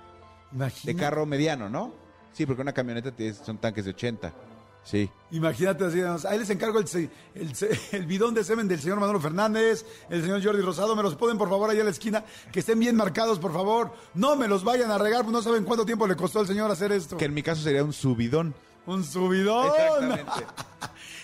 De 0.51 0.57
Imagínate. 0.57 0.97
carro 1.01 1.27
mediano, 1.27 1.69
¿no? 1.69 1.93
Sí, 2.35 2.45
porque 2.45 2.61
una 2.61 2.73
camioneta 2.75 3.11
tiene- 3.11 3.33
son 3.33 3.57
tanques 3.57 3.87
de 3.87 3.93
80. 3.93 4.35
Sí. 4.83 5.11
Imagínate 5.31 5.83
así, 5.87 6.03
ahí 6.29 6.39
les 6.39 6.51
encargo 6.51 6.79
el, 6.79 7.09
el, 7.93 8.05
bidón 8.07 8.35
de 8.35 8.45
semen 8.45 8.69
del 8.69 8.79
señor 8.79 9.01
Manolo 9.01 9.19
Fernández, 9.19 9.87
el 10.11 10.21
señor 10.21 10.45
Jordi 10.45 10.61
Rosado, 10.61 10.95
me 10.95 11.03
los 11.03 11.15
ponen 11.15 11.39
por 11.39 11.49
favor 11.49 11.71
ahí 11.71 11.81
a 11.81 11.85
la 11.85 11.91
esquina, 11.91 12.23
que 12.53 12.61
estén 12.61 12.79
bien 12.79 12.95
marcados 12.95 13.39
por 13.39 13.55
favor, 13.55 13.95
no 14.13 14.37
me 14.37 14.47
los 14.47 14.63
vayan 14.63 14.91
a 14.91 14.99
regar, 14.99 15.23
pues 15.23 15.33
no 15.33 15.41
saben 15.41 15.65
cuánto 15.65 15.87
tiempo 15.87 16.07
le 16.07 16.17
costó 16.17 16.41
al 16.41 16.47
señor 16.47 16.71
hacer 16.71 16.93
esto. 16.93 17.17
Que 17.17 17.25
en 17.25 17.33
mi 17.33 17.43
caso 17.43 17.63
sería 17.63 17.83
un 17.83 17.95
subidón. 17.95 18.55
Un 18.85 19.03
subidón. 19.05 19.69
Exactamente. 19.69 20.33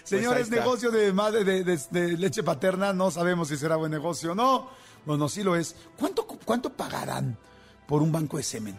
Señores, 0.05 0.49
Pues 0.49 0.59
negocio 0.59 0.91
de, 0.91 1.13
madre, 1.13 1.45
de, 1.45 1.63
de- 1.63 1.81
de 1.91 2.17
leche 2.17 2.43
paterna, 2.43 2.95
no 2.95 3.11
sabemos 3.11 3.49
si 3.49 3.59
será 3.59 3.77
buen 3.77 3.91
negocio 3.91 4.33
o 4.33 4.35
no. 4.35 4.69
Bueno, 5.05 5.29
sí 5.29 5.43
lo 5.43 5.55
es. 5.55 5.77
¿Cuánto, 5.99 6.27
cuánto 6.27 6.71
pagarán 6.73 7.37
por 7.87 8.01
un 8.01 8.11
banco 8.11 8.39
de 8.39 8.43
semen? 8.43 8.79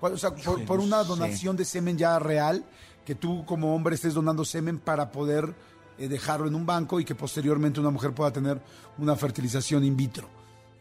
¿Cuál- 0.00 0.12
O 0.14 0.18
sea, 0.18 0.34
por, 0.34 0.80
una 0.80 1.02
donación 1.04 1.56
de 1.56 1.64
semen 1.64 1.96
ya 1.98 2.18
real, 2.18 2.64
que 3.04 3.14
tú 3.14 3.44
como 3.46 3.74
hombre 3.74 3.94
estés 3.94 4.14
donando 4.14 4.44
semen 4.44 4.78
para 4.78 5.10
poder 5.10 5.54
eh, 5.98 6.08
dejarlo 6.08 6.46
en 6.46 6.54
un 6.54 6.64
banco 6.66 7.00
y 7.00 7.04
que 7.04 7.14
posteriormente 7.14 7.80
una 7.80 7.90
mujer 7.90 8.12
pueda 8.12 8.32
tener 8.32 8.60
una 8.98 9.16
fertilización 9.16 9.84
in 9.84 9.96
vitro. 9.96 10.28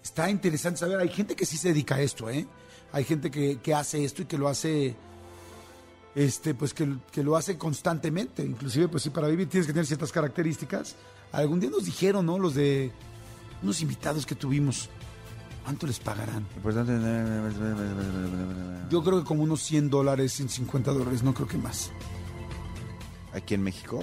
Está 0.04 0.30
interesante 0.30 0.80
saber, 0.80 1.00
hay 1.00 1.10
gente 1.10 1.36
que 1.36 1.46
sí 1.46 1.58
se 1.58 1.70
dedica 1.70 1.96
a 1.96 2.02
esto, 2.02 2.30
¿eh? 2.30 2.46
Hay 2.92 3.04
gente 3.04 3.30
que, 3.32 3.60
que 3.60 3.74
hace 3.74 4.04
esto 4.06 4.22
y 4.22 4.26
que 4.26 4.38
lo 4.38 4.48
hace 4.48 4.96
este, 6.16 6.54
pues 6.54 6.74
que, 6.74 6.88
que 7.12 7.24
lo 7.24 7.36
hace 7.36 7.58
constantemente. 7.58 8.44
Inclusive, 8.44 8.88
pues 8.88 9.04
sí, 9.04 9.10
para 9.10 9.28
vivir 9.28 9.50
tienes 9.50 9.68
que 9.68 9.74
tener 9.74 9.86
ciertas 9.86 10.12
características. 10.12 10.96
Algún 11.32 11.60
día 11.60 11.70
nos 11.70 11.86
dijeron, 11.86 12.26
¿no? 12.26 12.40
Los 12.40 12.56
de 12.56 12.92
unos 13.62 13.82
invitados 13.82 14.26
que 14.26 14.36
tuvimos. 14.36 14.90
¿Cuánto 15.68 15.86
les 15.86 16.00
pagarán? 16.00 16.48
Yo 18.90 19.04
creo 19.04 19.20
que 19.20 19.26
como 19.26 19.44
unos 19.44 19.62
100 19.64 19.90
dólares, 19.90 20.32
150 20.32 20.94
dólares, 20.94 21.24
no 21.24 21.34
creo 21.34 21.46
que 21.46 21.58
más. 21.58 21.92
Aquí 23.34 23.54
en 23.54 23.64
México. 23.64 24.02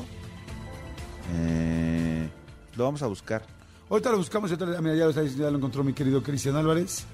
Eh, 1.32 2.28
lo 2.76 2.84
vamos 2.84 3.00
a 3.00 3.06
buscar. 3.06 3.46
Ahorita 3.88 4.10
lo 4.10 4.18
buscamos, 4.18 4.50
ahorita- 4.50 4.78
mira, 4.82 4.94
lo, 4.94 5.10
ya 5.12 5.50
lo 5.50 5.56
encontró 5.56 5.82
mi 5.82 5.94
querido 5.94 6.22
Cristian 6.22 6.54
Álvarez. 6.56 7.06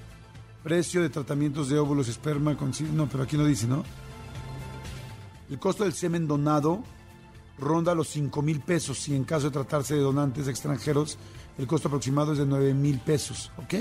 Precio 0.65 1.01
de 1.01 1.09
tratamientos 1.09 1.69
de 1.69 1.79
óvulos, 1.79 2.09
esperma, 2.09 2.57
con... 2.57 2.73
No, 2.93 3.07
pero 3.07 3.23
aquí 3.23 3.37
no 3.37 3.45
dice, 3.45 3.67
¿no? 3.67 3.85
El 5.49 5.59
costo 5.59 5.85
del 5.85 5.93
semen 5.93 6.27
donado 6.27 6.83
ronda 7.57 7.95
los 7.95 8.09
5 8.09 8.41
mil 8.41 8.59
pesos 8.59 9.07
y 9.07 9.15
en 9.15 9.23
caso 9.23 9.45
de 9.45 9.51
tratarse 9.51 9.95
de 9.95 10.01
donantes 10.01 10.49
extranjeros, 10.49 11.17
el 11.57 11.67
costo 11.67 11.87
aproximado 11.87 12.33
es 12.33 12.37
de 12.39 12.45
9 12.45 12.73
mil 12.73 12.99
pesos, 12.99 13.49
¿ok? 13.55 13.75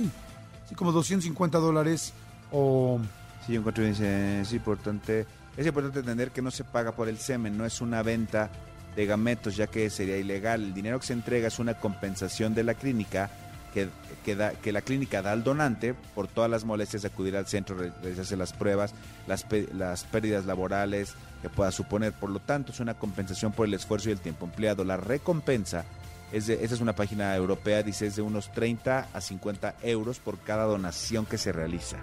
Como 0.77 0.93
250 0.93 1.59
dólares 1.59 2.13
o... 2.53 3.01
Sí, 3.47 3.53
yo 3.55 3.61
encontré, 3.61 3.87
dice, 3.89 4.41
es 4.43 4.53
importante, 4.53 5.27
es 5.57 5.67
importante 5.67 6.01
entender 6.01 6.31
que 6.31 6.43
no 6.43 6.51
se 6.51 6.63
paga 6.65 6.93
por 6.93 7.09
el 7.09 7.19
semen, 7.19 7.57
no 7.57 7.65
es 7.65 7.81
una 7.81 8.03
venta 8.03 8.51
de 8.97 9.07
gametos, 9.07 9.57
ya 9.57 9.67
que 9.67 9.89
sería 9.91 10.17
ilegal. 10.19 10.63
El 10.63 10.75
dinero 10.75 11.01
que 11.01 11.07
se 11.07 11.13
entrega 11.15 11.49
es 11.49 11.59
una 11.59 11.75
compensación 11.75 12.55
de 12.55 12.65
la 12.65 12.75
clínica 12.75 13.31
que, 13.73 13.89
da- 14.37 14.51
que 14.53 14.73
la 14.73 14.83
clínica 14.83 15.23
da 15.23 15.33
al 15.33 15.43
donante 15.45 15.95
por 15.95 16.27
todas 16.29 16.51
las 16.51 16.65
molestias 16.65 17.03
de 17.03 17.09
acudir 17.09 17.37
al 17.37 17.47
centro, 17.47 17.77
re- 17.77 17.93
realizarse 18.03 18.37
las 18.37 18.53
pruebas, 18.53 18.93
las, 19.27 19.47
las 19.75 20.05
pérdidas 20.05 20.45
laborales 20.45 21.15
que 21.41 21.49
pueda 21.49 21.71
suponer. 21.71 22.13
Por 22.13 22.31
lo 22.31 22.41
tanto, 22.41 22.73
es 22.73 22.81
una 22.81 22.95
compensación 22.95 23.53
por 23.53 23.67
el 23.67 23.75
esfuerzo 23.75 24.09
y 24.09 24.13
el 24.13 24.21
tiempo 24.21 24.45
empleado. 24.45 24.85
La 24.85 24.97
recompensa 24.99 25.85
es 26.33 26.49
es 26.49 26.81
una 26.81 26.95
página 26.95 27.35
europea, 27.35 27.83
dice 27.83 28.07
es 28.07 28.17
de 28.17 28.23
unos 28.23 28.53
30 28.53 29.11
a 29.13 29.21
50 29.21 29.77
euros 29.83 30.19
por 30.21 30.39
cada 30.39 30.65
donación 30.65 31.27
que 31.27 31.39
se 31.39 31.53
realiza. 31.53 31.99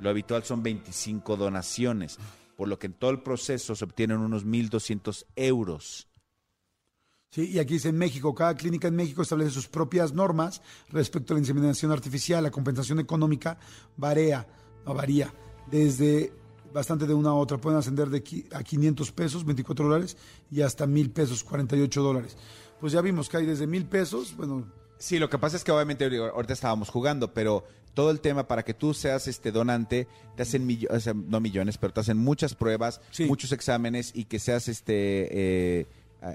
Lo 0.00 0.10
habitual 0.10 0.44
son 0.44 0.62
25 0.62 1.36
donaciones, 1.36 2.18
por 2.56 2.68
lo 2.68 2.78
que 2.78 2.86
en 2.86 2.94
todo 2.94 3.10
el 3.10 3.22
proceso 3.22 3.74
se 3.74 3.84
obtienen 3.84 4.18
unos 4.18 4.44
1.200 4.44 5.26
euros. 5.36 6.08
Sí, 7.30 7.50
y 7.50 7.58
aquí 7.58 7.74
dice 7.74 7.88
en 7.88 7.98
México, 7.98 8.32
cada 8.32 8.54
clínica 8.54 8.86
en 8.86 8.94
México 8.94 9.22
establece 9.22 9.50
sus 9.50 9.66
propias 9.66 10.12
normas 10.12 10.62
respecto 10.90 11.32
a 11.32 11.34
la 11.34 11.40
inseminación 11.40 11.90
artificial. 11.90 12.44
La 12.44 12.52
compensación 12.52 13.00
económica 13.00 13.58
varía, 13.96 14.46
no 14.86 14.94
varía, 14.94 15.34
desde 15.68 16.32
bastante 16.72 17.06
de 17.06 17.14
una 17.14 17.30
a 17.30 17.34
otra. 17.34 17.58
Pueden 17.58 17.78
ascender 17.78 18.08
de 18.08 18.22
a 18.52 18.62
500 18.62 19.10
pesos, 19.10 19.44
24 19.44 19.84
dólares, 19.84 20.16
y 20.50 20.60
hasta 20.60 20.86
1000 20.86 21.10
pesos, 21.10 21.42
48 21.42 22.02
dólares. 22.02 22.36
Pues 22.84 22.92
ya 22.92 23.00
vimos 23.00 23.30
que 23.30 23.38
hay 23.38 23.46
desde 23.46 23.66
1000 23.66 23.86
pesos, 23.86 24.36
bueno, 24.36 24.70
Sí, 24.98 25.18
lo 25.18 25.30
que 25.30 25.38
pasa 25.38 25.56
es 25.56 25.64
que 25.64 25.72
obviamente 25.72 26.06
ahori- 26.06 26.30
ahorita 26.30 26.52
estábamos 26.52 26.90
jugando, 26.90 27.32
pero 27.32 27.64
todo 27.94 28.10
el 28.10 28.20
tema 28.20 28.46
para 28.46 28.62
que 28.62 28.74
tú 28.74 28.92
seas 28.92 29.26
este 29.26 29.52
donante, 29.52 30.06
te 30.36 30.42
hacen 30.42 30.66
millones, 30.66 31.08
no 31.14 31.40
millones, 31.40 31.78
pero 31.78 31.94
te 31.94 32.00
hacen 32.00 32.18
muchas 32.18 32.54
pruebas, 32.54 33.00
Sí. 33.10 33.24
muchos 33.24 33.52
exámenes 33.52 34.10
y 34.14 34.26
que 34.26 34.38
seas 34.38 34.68
este 34.68 35.80
eh, 35.80 35.86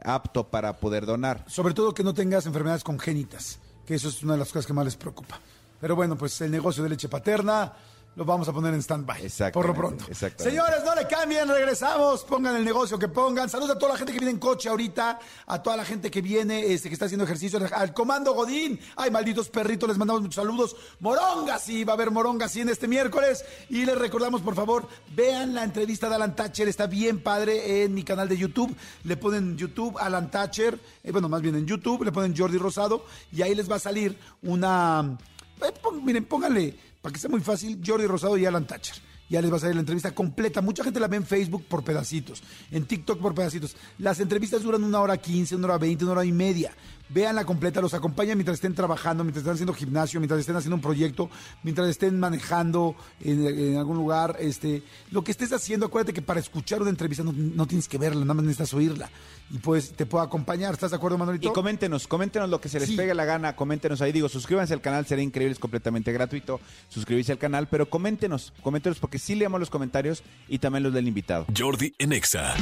apto 0.04 0.50
para 0.50 0.80
poder 0.80 1.06
donar. 1.06 1.46
sobre 1.48 1.76
todo 1.76 1.94
que 1.94 2.04
no 2.04 2.16
tengas 2.16 2.48
enfermedades 2.48 2.84
congénitas, 2.84 3.60
que 3.86 3.94
eso 3.94 4.10
es 4.10 4.24
una 4.24 4.34
de 4.34 4.40
las 4.40 4.48
cosas 4.48 4.66
que 4.66 4.74
más 4.74 4.86
les 4.86 4.96
preocupa. 4.98 5.40
Pero 5.80 5.96
bueno, 5.96 6.18
pues 6.18 6.42
el 6.42 6.50
negocio 6.50 6.82
de 6.82 6.90
leche 6.90 7.10
paterna 7.10 7.74
lo 8.20 8.26
vamos 8.26 8.50
a 8.50 8.52
poner 8.52 8.74
en 8.74 8.82
stand-by. 8.82 9.52
Por 9.54 9.66
lo 9.66 9.74
pronto. 9.74 10.04
Señores, 10.14 10.84
no 10.84 10.94
le 10.94 11.08
cambien, 11.08 11.48
regresamos. 11.48 12.26
Pongan 12.26 12.54
el 12.58 12.66
negocio 12.66 13.00
que 13.00 13.08
pongan. 13.08 13.50
Saludos 13.50 13.78
a 13.78 13.80
toda 13.80 13.94
la 13.94 13.98
gente 13.98 14.12
que 14.12 14.20
viene 14.20 14.32
en 14.34 14.40
coche 14.40 14.68
ahorita, 14.68 15.18
a 15.48 15.64
toda 15.64 15.78
la 15.78 15.86
gente 15.86 16.12
que 16.12 16.22
viene, 16.22 16.74
este, 16.74 16.90
que 16.90 16.94
está 16.96 17.06
haciendo 17.06 17.24
ejercicio, 17.24 17.58
al 17.74 17.94
comando 17.94 18.34
Godín. 18.34 18.78
Ay, 18.98 19.10
malditos 19.10 19.48
perritos, 19.48 19.88
les 19.88 19.98
mandamos 19.98 20.22
muchos 20.22 20.36
saludos. 20.36 20.76
Moronga, 21.00 21.58
sí, 21.60 21.86
va 21.86 21.94
a 21.94 21.96
haber 21.96 22.12
Moronga, 22.12 22.50
sí, 22.50 22.60
en 22.60 22.68
este 22.68 22.90
miércoles. 22.90 23.46
Y 23.70 23.86
les 23.86 23.98
recordamos, 23.98 24.42
por 24.42 24.54
favor, 24.54 24.86
vean 25.16 25.54
la 25.56 25.64
entrevista 25.64 26.10
de 26.10 26.16
Alan 26.16 26.36
Thatcher, 26.36 26.68
está 26.68 26.88
bien 26.88 27.24
padre 27.24 27.86
en 27.86 27.94
mi 27.94 28.04
canal 28.04 28.28
de 28.28 28.36
YouTube. 28.36 28.76
Le 29.06 29.16
ponen 29.16 29.56
YouTube 29.58 29.98
Alan 29.98 30.30
Thatcher, 30.30 30.78
eh, 31.06 31.12
bueno, 31.14 31.30
más 31.30 31.42
bien 31.42 31.56
en 31.56 31.66
YouTube, 31.66 32.04
le 32.04 32.12
ponen 32.12 32.36
Jordi 32.36 32.58
Rosado 32.58 33.06
y 33.32 33.44
ahí 33.44 33.56
les 33.56 33.72
va 33.72 33.78
a 33.78 33.80
salir 33.80 34.20
una. 34.44 35.18
eh, 35.62 35.72
pon- 35.82 36.04
miren, 36.04 36.26
pónganle, 36.26 36.78
para 37.02 37.14
que 37.14 37.20
sea 37.20 37.30
muy 37.30 37.42
fácil, 37.42 37.82
Jordi 37.86 38.08
Rosado 38.08 38.38
y 38.38 38.46
Alan 38.46 38.68
Thatcher. 38.68 38.96
Ya 39.30 39.42
les 39.42 39.52
va 39.52 39.58
a 39.58 39.60
salir 39.60 39.76
la 39.76 39.82
entrevista 39.82 40.12
completa. 40.16 40.62
Mucha 40.62 40.84
gente 40.84 41.00
la 41.00 41.08
ve 41.08 41.18
en 41.18 41.26
Facebook 41.26 41.66
por 41.68 41.84
pedacitos, 41.84 42.42
en 42.72 42.86
TikTok 42.86 43.20
por 43.22 43.36
pedacitos. 43.36 43.76
Las 44.00 44.20
entrevistas 44.20 44.64
duran 44.64 44.84
una 44.84 45.00
hora 45.00 45.18
quince, 45.18 45.56
una 45.56 45.68
hora 45.68 45.78
veinte, 45.78 46.04
una 46.04 46.14
hora 46.14 46.26
y 46.26 46.32
media. 46.32 46.74
Véanla 47.10 47.44
completa, 47.44 47.82
los 47.82 47.94
acompañan 47.96 48.38
mientras 48.38 48.56
estén 48.56 48.76
trabajando, 48.76 49.24
mientras 49.24 49.42
estén 49.42 49.54
haciendo 49.54 49.74
gimnasio, 49.74 50.20
mientras 50.20 50.40
estén 50.40 50.56
haciendo 50.56 50.76
un 50.76 50.82
proyecto, 50.82 51.30
mientras 51.64 51.90
estén 51.90 52.20
manejando 52.20 52.96
en, 53.22 53.46
en 53.46 53.78
algún 53.78 53.98
lugar. 53.98 54.38
Este, 54.40 54.84
lo 55.12 55.24
que 55.24 55.32
estés 55.32 55.52
haciendo, 55.52 55.88
acuérdate 55.88 56.14
que 56.14 56.22
para 56.22 56.40
escuchar 56.40 56.82
una 56.82 56.92
entrevista 56.92 57.24
no, 57.24 57.32
no 57.34 57.66
tienes 57.66 57.88
que 57.88 57.98
verla, 57.98 58.22
nada 58.22 58.36
más 58.36 58.44
necesitas 58.46 58.74
oírla. 58.74 59.10
Y 59.52 59.58
pues 59.58 59.94
te 59.94 60.06
puedo 60.06 60.24
acompañar. 60.24 60.74
¿Estás 60.76 60.92
de 60.92 60.98
acuerdo, 60.98 61.18
Manuelito? 61.18 61.50
Y 61.50 61.54
coméntenos, 61.54 62.08
coméntenos 62.08 62.48
lo 62.50 62.62
que 62.62 62.70
se 62.70 62.80
les 62.80 62.90
Sí. 62.90 62.96
pegue 62.96 63.16
la 63.16 63.26
gana, 63.26 63.56
coméntenos 63.56 64.00
ahí, 64.02 64.12
digo, 64.12 64.30
suscríbanse 64.30 64.76
al 64.76 64.82
canal, 64.82 65.08
sería 65.08 65.24
increíble, 65.24 65.54
es 65.54 65.60
completamente 65.60 66.12
gratuito, 66.12 66.60
suscribirse 66.90 67.32
al 67.32 67.40
canal, 67.40 67.68
pero 67.68 67.90
coméntenos, 67.90 68.54
coméntenos 68.62 69.00
porque 69.00 69.18
sí 69.18 69.34
leemos 69.34 69.60
los 69.60 69.72
comentarios 69.72 70.22
y 70.48 70.60
también 70.60 70.84
los 70.84 70.94
del 70.94 71.08
invitado. 71.08 71.48
Jordi 71.58 71.94
en 71.98 72.14
Exa. 72.14 72.54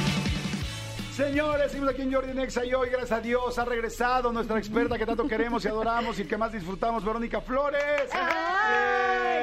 Señores, 1.18 1.72
seguimos 1.72 1.92
aquí 1.92 2.02
en 2.02 2.12
Jordi 2.12 2.32
Nexa 2.32 2.64
y 2.64 2.72
hoy, 2.74 2.90
gracias 2.90 3.10
a 3.10 3.20
Dios, 3.20 3.58
ha 3.58 3.64
regresado 3.64 4.32
nuestra 4.32 4.56
experta 4.56 4.96
que 4.96 5.04
tanto 5.04 5.26
queremos 5.26 5.64
y 5.64 5.68
adoramos 5.68 6.16
y 6.20 6.24
que 6.24 6.36
más 6.36 6.52
disfrutamos, 6.52 7.04
Verónica 7.04 7.40
Flores. 7.40 7.82
Ay, 8.12 8.20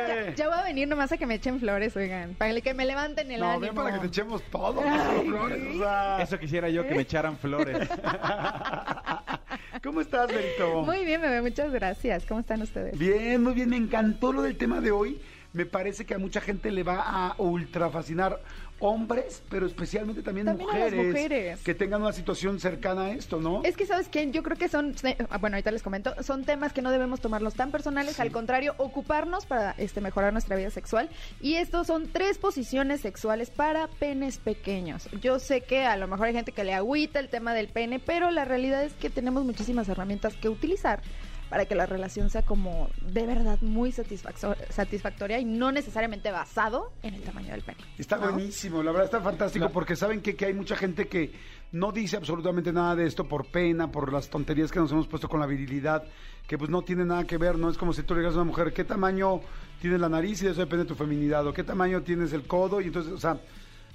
¡Eh! 0.07 0.25
ya, 0.29 0.35
ya 0.35 0.47
voy 0.47 0.57
a 0.57 0.63
venir 0.63 0.87
nomás 0.87 1.11
a 1.11 1.17
que 1.17 1.25
me 1.27 1.33
echen 1.35 1.59
flores, 1.59 1.93
oigan. 1.97 2.35
Para 2.35 2.61
que 2.61 2.73
me 2.73 2.85
levanten 2.85 3.29
el 3.29 3.41
No, 3.41 3.47
ánimo. 3.47 3.59
ven 3.65 3.75
para 3.75 3.91
que 3.93 3.99
te 3.99 4.07
echemos 4.07 4.41
todo, 4.43 4.81
Flores. 5.25 5.75
o 5.75 5.79
sea. 5.79 6.21
Eso 6.21 6.39
quisiera 6.39 6.69
yo 6.69 6.87
que 6.87 6.95
me 6.95 7.01
echaran 7.01 7.37
flores. 7.37 7.89
¿Cómo 9.83 9.99
estás, 9.99 10.27
Berito? 10.27 10.81
Muy 10.83 11.03
bien, 11.03 11.19
bebé, 11.19 11.41
muchas 11.41 11.73
gracias. 11.73 12.25
¿Cómo 12.25 12.39
están 12.39 12.61
ustedes? 12.61 12.97
Bien, 12.97 13.43
muy 13.43 13.51
bien, 13.53 13.69
me 13.69 13.75
encantó 13.75 14.31
lo 14.31 14.43
del 14.43 14.55
tema 14.57 14.79
de 14.79 14.91
hoy. 14.91 15.19
Me 15.51 15.65
parece 15.65 16.05
que 16.05 16.13
a 16.13 16.17
mucha 16.19 16.41
gente 16.41 16.71
le 16.71 16.83
va 16.83 17.01
a 17.05 17.35
ultra 17.37 17.89
fascinar 17.89 18.39
hombres, 18.79 19.41
pero 19.49 19.65
especialmente 19.65 20.21
también, 20.21 20.47
También 20.47 20.69
a 20.69 20.73
las 20.77 20.91
mujeres, 20.91 21.07
mujeres. 21.07 21.59
que 21.61 21.73
tengan 21.73 22.01
una 22.01 22.13
situación 22.13 22.59
cercana 22.59 23.05
a 23.05 23.11
esto, 23.11 23.39
¿no? 23.39 23.61
Es 23.63 23.77
que, 23.77 23.85
¿sabes 23.85 24.09
qué? 24.09 24.29
Yo 24.31 24.43
creo 24.43 24.57
que 24.57 24.67
son, 24.67 24.93
eh, 25.03 25.17
bueno, 25.39 25.55
ahorita 25.55 25.71
les 25.71 25.81
comento, 25.81 26.13
son 26.23 26.43
temas 26.43 26.73
que 26.73 26.81
no 26.81 26.91
debemos 26.91 27.21
tomarlos 27.21 27.53
tan 27.53 27.71
personales, 27.71 28.19
al 28.19 28.31
contrario, 28.31 28.75
ocuparnos 28.77 29.45
para 29.45 29.71
este, 29.77 30.01
mejorar 30.01 30.33
nuestra 30.33 30.55
vida 30.55 30.69
sexual. 30.69 31.09
Y 31.41 31.55
estos 31.55 31.87
son 31.87 32.09
tres 32.11 32.37
posiciones 32.37 33.01
sexuales 33.01 33.49
para 33.49 33.87
penes 33.87 34.37
pequeños. 34.37 35.07
Yo 35.21 35.39
sé 35.39 35.61
que 35.61 35.85
a 35.85 35.95
lo 35.97 36.07
mejor 36.07 36.27
hay 36.27 36.33
gente 36.33 36.51
que 36.51 36.63
le 36.63 36.73
agüita 36.73 37.19
el 37.19 37.29
tema 37.29 37.53
del 37.53 37.69
pene, 37.69 37.99
pero 37.99 38.31
la 38.31 38.45
realidad 38.45 38.83
es 38.83 38.93
que 38.93 39.09
tenemos 39.09 39.45
muchísimas 39.45 39.87
herramientas 39.89 40.35
que 40.35 40.49
utilizar 40.49 41.01
para 41.49 41.65
que 41.65 41.75
la 41.75 41.85
relación 41.85 42.29
sea 42.29 42.41
como 42.41 42.89
de 43.01 43.25
verdad 43.25 43.59
muy 43.61 43.91
satisfacto- 43.91 44.55
satisfactoria 44.69 45.39
y 45.39 45.45
no 45.45 45.71
necesariamente 45.71 46.31
basado 46.31 46.91
en 47.03 47.13
el 47.13 47.21
tamaño 47.21 47.51
del 47.51 47.61
pene. 47.61 47.79
Está 47.97 48.17
¿no? 48.17 48.31
buenísimo, 48.31 48.81
la 48.81 48.91
verdad 48.91 49.05
está 49.05 49.21
fantástico 49.21 49.69
porque 49.69 49.95
saben 49.95 50.21
que, 50.21 50.35
que 50.35 50.45
hay 50.45 50.53
mucha 50.53 50.75
gente 50.75 51.07
que 51.07 51.33
no 51.71 51.91
dice 51.91 52.17
absolutamente 52.17 52.71
nada 52.71 52.95
de 52.95 53.05
esto 53.05 53.27
por 53.27 53.45
pena, 53.45 53.91
por 53.91 54.11
las 54.11 54.29
tonterías 54.29 54.71
que 54.71 54.79
nos 54.79 54.91
hemos 54.91 55.07
puesto 55.07 55.27
con 55.27 55.39
la 55.39 55.45
virilidad, 55.45 56.03
que 56.47 56.57
pues 56.57 56.69
no 56.69 56.81
tiene 56.83 57.05
nada 57.05 57.25
que 57.25 57.37
ver, 57.37 57.57
no 57.57 57.69
es 57.69 57.77
como 57.77 57.91
si 57.93 58.03
tú 58.03 58.13
le 58.13 58.21
digas 58.21 58.33
a 58.35 58.37
una 58.37 58.45
mujer, 58.45 58.71
¿qué 58.73 58.83
tamaño 58.83 59.41
tiene 59.81 59.97
la 59.97 60.09
nariz? 60.09 60.41
Y 60.41 60.45
de 60.45 60.51
eso 60.51 60.61
depende 60.61 60.85
de 60.85 60.89
tu 60.89 60.95
feminidad, 60.95 61.45
o 61.45 61.53
qué 61.53 61.63
tamaño 61.63 62.01
tienes 62.01 62.33
el 62.33 62.47
codo, 62.47 62.81
y 62.81 62.85
entonces, 62.85 63.11
o 63.11 63.17
sea, 63.17 63.39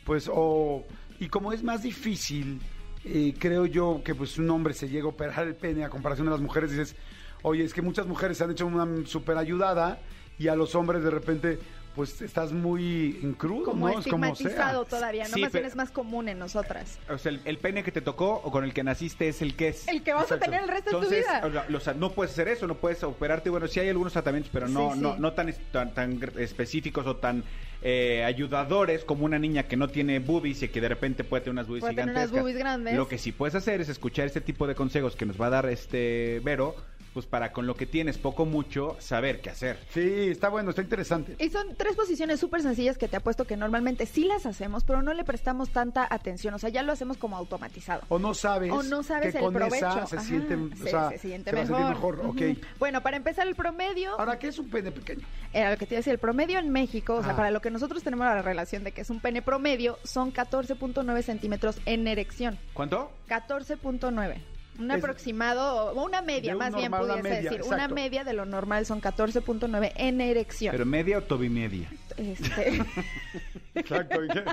pues, 0.05 0.29
o, 0.33 0.85
y 1.19 1.29
como 1.29 1.53
es 1.53 1.63
más 1.63 1.83
difícil, 1.83 2.61
eh, 3.05 3.35
creo 3.39 3.65
yo 3.67 4.03
que 4.05 4.15
pues 4.15 4.37
un 4.39 4.51
hombre 4.51 4.75
se 4.75 4.89
llega 4.89 5.07
a 5.07 5.09
operar 5.09 5.47
el 5.47 5.55
pene 5.55 5.85
a 5.85 5.89
comparación 5.89 6.27
de 6.27 6.33
las 6.33 6.41
mujeres, 6.41 6.71
dices, 6.71 6.97
oye, 7.43 7.65
es 7.65 7.75
que 7.75 7.83
muchas 7.83 8.07
mujeres 8.07 8.39
se 8.39 8.45
han 8.45 8.51
hecho 8.51 8.67
una 8.67 8.87
super 9.07 9.37
ayudada 9.37 9.99
y 10.39 10.49
a 10.49 10.55
los 10.57 10.75
hombres 10.75 11.03
de 11.03 11.11
repente 11.11 11.59
pues 11.95 12.23
estás 12.23 12.53
muy 12.53 13.19
en 13.21 13.35
crudo, 13.35 13.65
Como 13.65 13.89
¿no? 13.89 13.99
Es 13.99 14.07
como 14.07 14.25
estigmatizado 14.25 14.85
todavía, 14.85 15.25
¿no? 15.27 15.35
Sí, 15.35 15.43
más 15.43 15.53
bien 15.53 15.65
es 15.65 15.75
más 15.75 15.91
común 15.91 16.29
en 16.29 16.39
nosotras. 16.39 17.01
O 17.11 17.19
sea, 17.19 17.33
el, 17.33 17.41
el 17.45 17.59
pene 17.59 17.83
que 17.83 17.91
te 17.91 18.01
tocó 18.01 18.41
o 18.45 18.51
con 18.53 18.63
el 18.63 18.73
que 18.73 18.85
naciste 18.85 19.29
es 19.29 19.43
el 19.43 19.57
que 19.57 19.69
es. 19.69 19.89
El 19.89 20.03
que 20.05 20.13
vas 20.15 20.23
Exacto. 20.23 20.45
a 20.45 20.47
tener 20.47 20.63
el 20.63 20.69
resto 20.69 20.91
Entonces, 20.91 21.27
de 21.27 21.41
tu 21.41 21.49
vida. 21.51 21.67
o 21.77 21.81
sea, 21.81 21.93
no 21.95 22.13
puedes 22.13 22.33
hacer 22.33 22.47
eso, 22.47 22.69
no 22.69 22.77
puedes 22.77 23.03
operarte. 23.03 23.51
Bueno, 23.51 23.67
sí 23.67 23.81
hay 23.81 23.89
algunos 23.89 24.13
tratamientos, 24.13 24.51
pero 24.55 24.69
no, 24.69 24.91
Sí, 24.93 24.99
sí. 24.99 25.03
no, 25.03 25.17
no 25.19 25.33
tan, 25.33 25.53
tan, 25.73 25.93
tan 25.93 26.21
específicos 26.39 27.05
o 27.09 27.17
tan 27.17 27.43
eh, 27.83 28.23
ayudadores 28.25 29.05
como 29.05 29.25
una 29.25 29.41
niña 29.41 29.65
que 29.65 29.77
no 29.77 29.89
tiene 29.89 30.21
boobies 30.21 30.63
y 30.63 30.69
que 30.69 30.81
de 30.81 30.89
repente 30.89 31.25
puede 31.25 31.41
tener 31.43 31.53
unas 31.55 31.67
boobies 31.67 31.81
Puede 31.83 31.95
tener 31.97 32.05
unas 32.15 32.31
gigantescas. 32.31 32.41
boobies 32.43 32.57
grandes. 32.59 32.95
Lo 32.95 33.09
que 33.09 33.19
sí 33.19 33.33
puedes 33.33 33.57
hacer 33.57 33.81
es 33.81 33.89
escuchar 33.89 34.27
este 34.27 34.41
tipo 34.41 34.69
de 34.69 34.77
consejos 34.77 35.17
que 35.17 35.27
nos 35.27 35.39
va 35.41 35.47
a 35.47 35.51
dar 35.51 35.67
este 35.69 36.41
Vero 36.45 36.77
pues 37.13 37.27
para 37.27 37.53
con 37.53 37.67
lo 37.67 37.75
que 37.75 37.87
tienes 37.87 38.19
poco 38.19 38.47
mucho 38.47 38.97
saber 39.01 39.41
qué 39.41 39.51
hacer. 39.51 39.79
Sí, 39.93 40.29
está 40.31 40.49
bueno, 40.49 40.71
está 40.71 40.83
interesante. 40.83 41.35
Y 41.39 41.51
son 41.51 41.75
tres 41.77 41.97
posiciones 41.97 42.39
súper 42.41 42.63
sencillas 42.63 42.97
que 42.99 43.09
te 43.09 43.17
apuesto 43.17 43.45
que 43.47 43.57
normalmente 43.57 44.07
sí 44.07 44.25
las 44.25 44.47
hacemos, 44.47 44.85
pero 44.85 45.03
no 45.03 45.13
le 45.13 45.25
prestamos 45.25 45.71
tanta 45.71 46.07
atención. 46.09 46.55
O 46.55 46.59
sea, 46.59 46.71
ya 46.71 46.83
lo 46.83 46.93
hacemos 46.93 47.17
como 47.17 47.37
automatizado. 47.37 48.03
O 48.09 48.19
no 48.19 48.35
sabes, 48.35 48.71
O 48.73 48.83
no 48.83 49.03
sabes 49.03 49.33
que 49.33 49.39
el 49.39 49.45
con 49.45 49.55
provecho. 49.55 49.77
esa 49.89 50.07
se 50.07 50.17
Ajá, 50.17 50.25
siente, 50.25 50.55
o 50.55 50.77
se- 50.77 50.91
sea, 50.91 51.11
se 51.11 51.19
siente 51.19 51.51
te 51.51 51.57
va 51.57 51.63
a 51.63 51.67
sentir 51.67 51.85
mejor. 51.87 52.17
mejor. 52.19 52.31
Ok. 52.31 52.41
Ujú. 52.59 52.61
Bueno, 52.79 53.01
para 53.03 53.17
empezar 53.17 53.47
el 53.49 53.55
promedio, 53.57 54.19
Ahora, 54.19 54.39
¿qué 54.39 54.49
es 54.49 54.59
un 54.59 54.71
pene 54.71 54.93
pequeño? 54.93 55.27
era 55.53 55.71
lo 55.73 55.77
que 55.77 55.87
te 55.87 55.95
iba 55.95 55.99
a 55.99 56.01
decir, 56.01 56.13
el 56.13 56.19
promedio 56.21 56.59
en 56.59 56.71
México, 56.71 57.15
o 57.17 57.23
sea, 57.25 57.33
Ah. 57.33 57.37
para 57.37 57.51
lo 57.51 57.61
que 57.61 57.71
nosotros 57.71 58.03
tenemos 58.05 58.25
la 58.27 58.41
relación 58.43 58.85
de 58.85 58.93
que 58.93 59.01
es 59.01 59.11
un 59.11 59.21
pene 59.21 59.43
promedio, 59.43 59.99
son 60.05 60.31
14.9 60.33 61.23
centímetros 61.23 61.81
en 61.87 62.07
erección. 62.07 62.57
¿Cuánto? 62.73 63.11
14.9. 63.29 64.37
Un 64.79 64.91
aproximado, 64.91 65.93
o 65.93 66.05
una 66.05 66.23
media, 66.23 66.57
más 66.57 66.75
bien 66.75 66.91
normal 66.91 67.21
pudiese 67.21 67.37
media, 67.37 67.51
decir. 67.51 67.73
Una 67.73 67.89
media 67.89 68.25
de 68.25 68.33
lo 68.33 68.47
normal 68.47 68.87
son 68.87 69.03
14.9 69.03 69.93
en 69.97 70.21
erección. 70.21 70.73
¿Pero 70.73 70.87
media 70.87 71.19
o 71.19 71.23
tobimedia? 71.23 71.91
Este, 72.17 72.81
Exacto. 73.75 74.25
¿y 74.25 74.29
qué? 74.29 74.45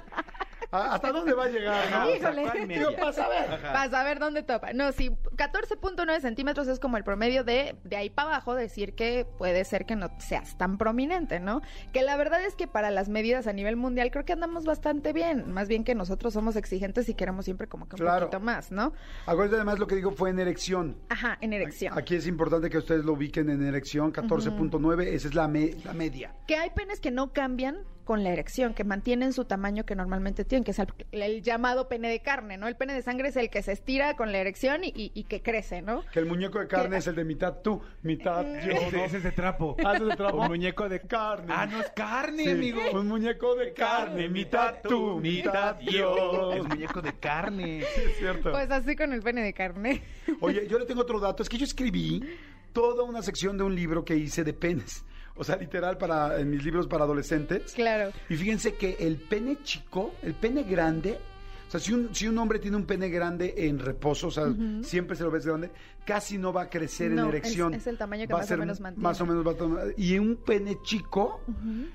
¿A- 0.72 0.96
¿Hasta 0.96 1.12
dónde 1.12 1.34
va 1.34 1.46
a 1.46 1.50
llegar? 1.50 1.90
no? 1.92 2.10
Híjole. 2.14 2.80
Yo, 2.80 2.96
para 2.96 3.14
saber. 3.14 3.62
Para 3.62 3.90
saber 3.90 4.20
dónde 4.20 4.44
topa. 4.44 4.74
No, 4.74 4.92
sí, 4.92 5.12
14.9 5.36 6.20
centímetros 6.22 6.68
es 6.68 6.80
como 6.80 6.98
el 6.98 7.04
promedio 7.04 7.44
de, 7.44 7.76
de 7.84 7.96
ahí 7.96 8.10
para 8.10 8.30
abajo, 8.30 8.56
decir 8.56 8.94
que 8.94 9.26
puede 9.38 9.64
ser 9.66 9.86
que 9.86 9.96
no 9.96 10.10
seas 10.20 10.58
tan 10.58 10.78
prominente, 10.78 11.40
¿no? 11.40 11.62
Que 11.94 12.02
la 12.02 12.18
verdad 12.18 12.44
es 12.44 12.56
que 12.56 12.68
para 12.68 12.92
las 12.92 13.10
medidas 13.10 13.48
a 13.48 13.54
nivel 13.54 13.76
mundial 13.78 14.12
creo 14.12 14.26
que 14.26 14.34
andamos 14.34 14.66
bastante 14.66 15.14
bien. 15.14 15.52
Más 15.52 15.68
bien 15.68 15.84
que 15.84 15.96
nosotros 15.96 16.34
somos 16.34 16.56
exigentes 16.56 17.08
y 17.10 17.14
queremos 17.14 17.46
siempre 17.46 17.68
como 17.68 17.88
que 17.88 17.96
un 17.96 18.00
Claro. 18.02 18.26
poquito 18.28 18.40
más, 18.44 18.72
¿no? 18.72 18.94
Acuérdate 19.26 19.56
además 19.58 19.80
lo 19.80 19.88
que 19.88 19.96
digo 19.96 20.12
fue 20.12 20.30
en 20.32 20.40
erección. 20.40 20.98
Ajá, 21.10 21.38
en 21.42 21.54
erección. 21.54 21.98
Aquí 21.98 22.16
es 22.16 22.28
importante 22.28 22.70
que 22.70 22.78
ustedes 22.78 23.06
lo 23.06 23.14
ubiquen 23.14 23.50
en 23.50 23.64
erección, 23.66 24.12
14.9, 24.12 25.04
esa 25.08 25.28
es 25.28 25.34
la, 25.36 25.48
me- 25.48 25.76
la 25.84 25.94
media. 25.94 26.34
Que 26.48 26.58
hay 26.58 26.70
penes 26.72 27.00
que 27.00 27.12
no 27.12 27.32
cambian 27.34 27.78
con 28.08 28.24
la 28.24 28.30
erección, 28.32 28.74
que 28.74 28.84
mantienen 28.86 29.34
su 29.34 29.46
tamaño 29.46 29.86
que 29.86 29.94
normalmente 29.94 30.46
tienen, 30.46 30.64
que 30.64 30.72
es 30.72 30.80
el, 30.80 30.88
el 31.12 31.42
llamado 31.44 31.90
pene 31.90 32.10
de 32.10 32.22
carne, 32.22 32.58
¿no? 32.58 32.68
El 32.70 32.76
pene 32.78 32.94
de 32.94 33.02
sangre 33.04 33.28
es 33.30 33.36
el 33.36 33.50
que 33.50 33.62
se 33.62 33.74
estira 33.74 34.16
con 34.16 34.32
la 34.32 34.40
erección 34.40 34.84
y, 34.86 34.88
y- 34.96 35.12
y 35.14 35.26
que 35.26 35.42
crece, 35.42 35.82
¿no? 35.82 36.04
Que 36.14 36.20
el 36.20 36.26
muñeco 36.26 36.58
de 36.60 36.68
carne 36.68 36.90
Que- 36.92 36.98
es 36.98 37.08
el 37.08 37.16
de 37.16 37.26
mitad 37.26 37.56
tú, 37.62 37.82
mitad 38.02 38.44
yo, 38.66 38.74
¿no? 38.92 39.04
es 39.06 39.22
de 39.24 39.32
trapo. 39.34 39.76
Ah, 39.86 39.94
ese 39.94 40.04
es 40.04 40.10
de 40.10 40.16
trapo. 40.16 40.38
Un 40.38 40.48
muñeco 40.48 40.88
de 40.90 41.02
carne. 41.02 41.54
Ah, 41.56 41.66
no 41.66 41.82
es 41.82 41.90
carne, 41.92 42.44
Sí, 42.46 42.50
amigo. 42.52 42.80
Un 42.94 43.08
muñeco 43.10 43.56
de 43.56 43.74
carne, 43.74 44.30
mitad 44.30 44.76
tú, 44.82 45.20
mitad 45.20 45.78
yo. 45.82 46.54
Es 46.54 46.64
muñeco 46.64 47.02
de 47.02 47.14
carne. 47.14 47.84
Sí, 47.94 48.02
es 48.06 48.18
cierto. 48.20 48.52
Pues 48.52 48.72
así 48.72 48.96
con 48.96 49.12
el 49.12 49.22
pene 49.22 49.44
de 49.44 49.52
carne. 49.54 50.02
Oye, 50.40 50.66
yo 50.70 50.80
le 50.80 50.86
tengo 50.86 51.02
otro 51.02 51.20
dato. 51.20 51.44
Es 51.44 51.50
que 51.50 51.58
yo 51.58 51.66
escribí 51.66 52.24
toda 52.72 53.04
una 53.04 53.22
sección 53.22 53.58
de 53.58 53.64
un 53.66 53.76
libro 53.76 54.06
que 54.06 54.16
hice 54.16 54.44
de 54.46 54.54
penes. 54.54 55.04
O 55.38 55.44
sea, 55.44 55.56
literal, 55.56 55.98
para, 55.98 56.40
en 56.40 56.50
mis 56.50 56.64
libros 56.64 56.88
para 56.88 57.04
adolescentes. 57.04 57.74
Claro. 57.74 58.12
Y 58.30 58.36
fíjense 58.36 58.76
que 58.76 58.98
el 59.00 59.18
pene 59.18 59.58
chico, 59.64 60.14
el 60.24 60.34
pene 60.34 60.64
grande, 60.64 61.20
o 61.68 61.70
sea, 61.72 61.80
si 61.80 61.94
un, 61.94 62.16
si 62.16 62.28
un 62.28 62.38
hombre 62.38 62.60
tiene 62.60 62.78
un 62.78 62.86
pene 62.86 63.10
grande 63.10 63.54
en 63.58 63.80
reposo, 63.80 64.28
o 64.28 64.32
sea, 64.32 64.46
siempre 64.84 65.16
se 65.18 65.24
lo 65.24 65.32
ves 65.32 65.46
grande, 65.46 65.70
casi 66.06 66.38
no 66.38 66.54
va 66.54 66.64
a 66.64 66.70
crecer 66.70 67.12
No, 67.12 67.24
en 67.24 67.30
erección. 67.30 67.74
es- 67.74 67.82
es 67.82 67.88
el 67.88 67.98
tamaño 67.98 68.26
que 68.26 68.34
Va 68.34 68.40
más 68.40 68.52
o 68.52 68.58
menos 68.58 68.80
mantiene. 68.80 69.04
Más 69.04 69.20
o 69.22 69.26
menos 69.26 69.46
va 69.46 69.52
a 69.52 69.56
tomar- 69.56 69.94
Y 69.98 70.18
un 70.18 70.38
pene 70.38 70.78
chico, 70.84 71.42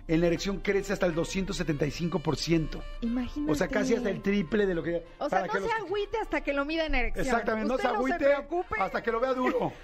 en 0.07 0.21
la 0.21 0.27
erección 0.27 0.59
crece 0.59 0.93
hasta 0.93 1.07
el 1.07 1.15
275%. 1.15 2.83
Imagínate. 3.01 3.53
O 3.53 3.55
sea, 3.55 3.69
casi 3.69 3.95
hasta 3.95 4.11
el 4.11 4.21
triple 4.23 4.67
de 4.67 4.75
lo 4.75 4.83
que... 4.83 5.05
O 5.19 5.29
sea, 5.29 5.41
no 5.47 5.47
que 5.53 5.59
se 5.59 5.61
los- 5.61 5.73
agüite 5.73 6.19
hasta 6.19 6.41
que 6.43 6.53
lo 6.53 6.65
mida 6.65 6.85
en 6.87 6.95
erección. 6.95 7.25
Exactamente, 7.27 7.69
no 7.69 7.79
se 7.79 7.87
agüite 7.89 8.19
preocupe. 8.19 8.75
hasta 8.79 9.03
que 9.03 9.11
lo 9.13 9.21
vea 9.21 9.35
duro. 9.35 9.73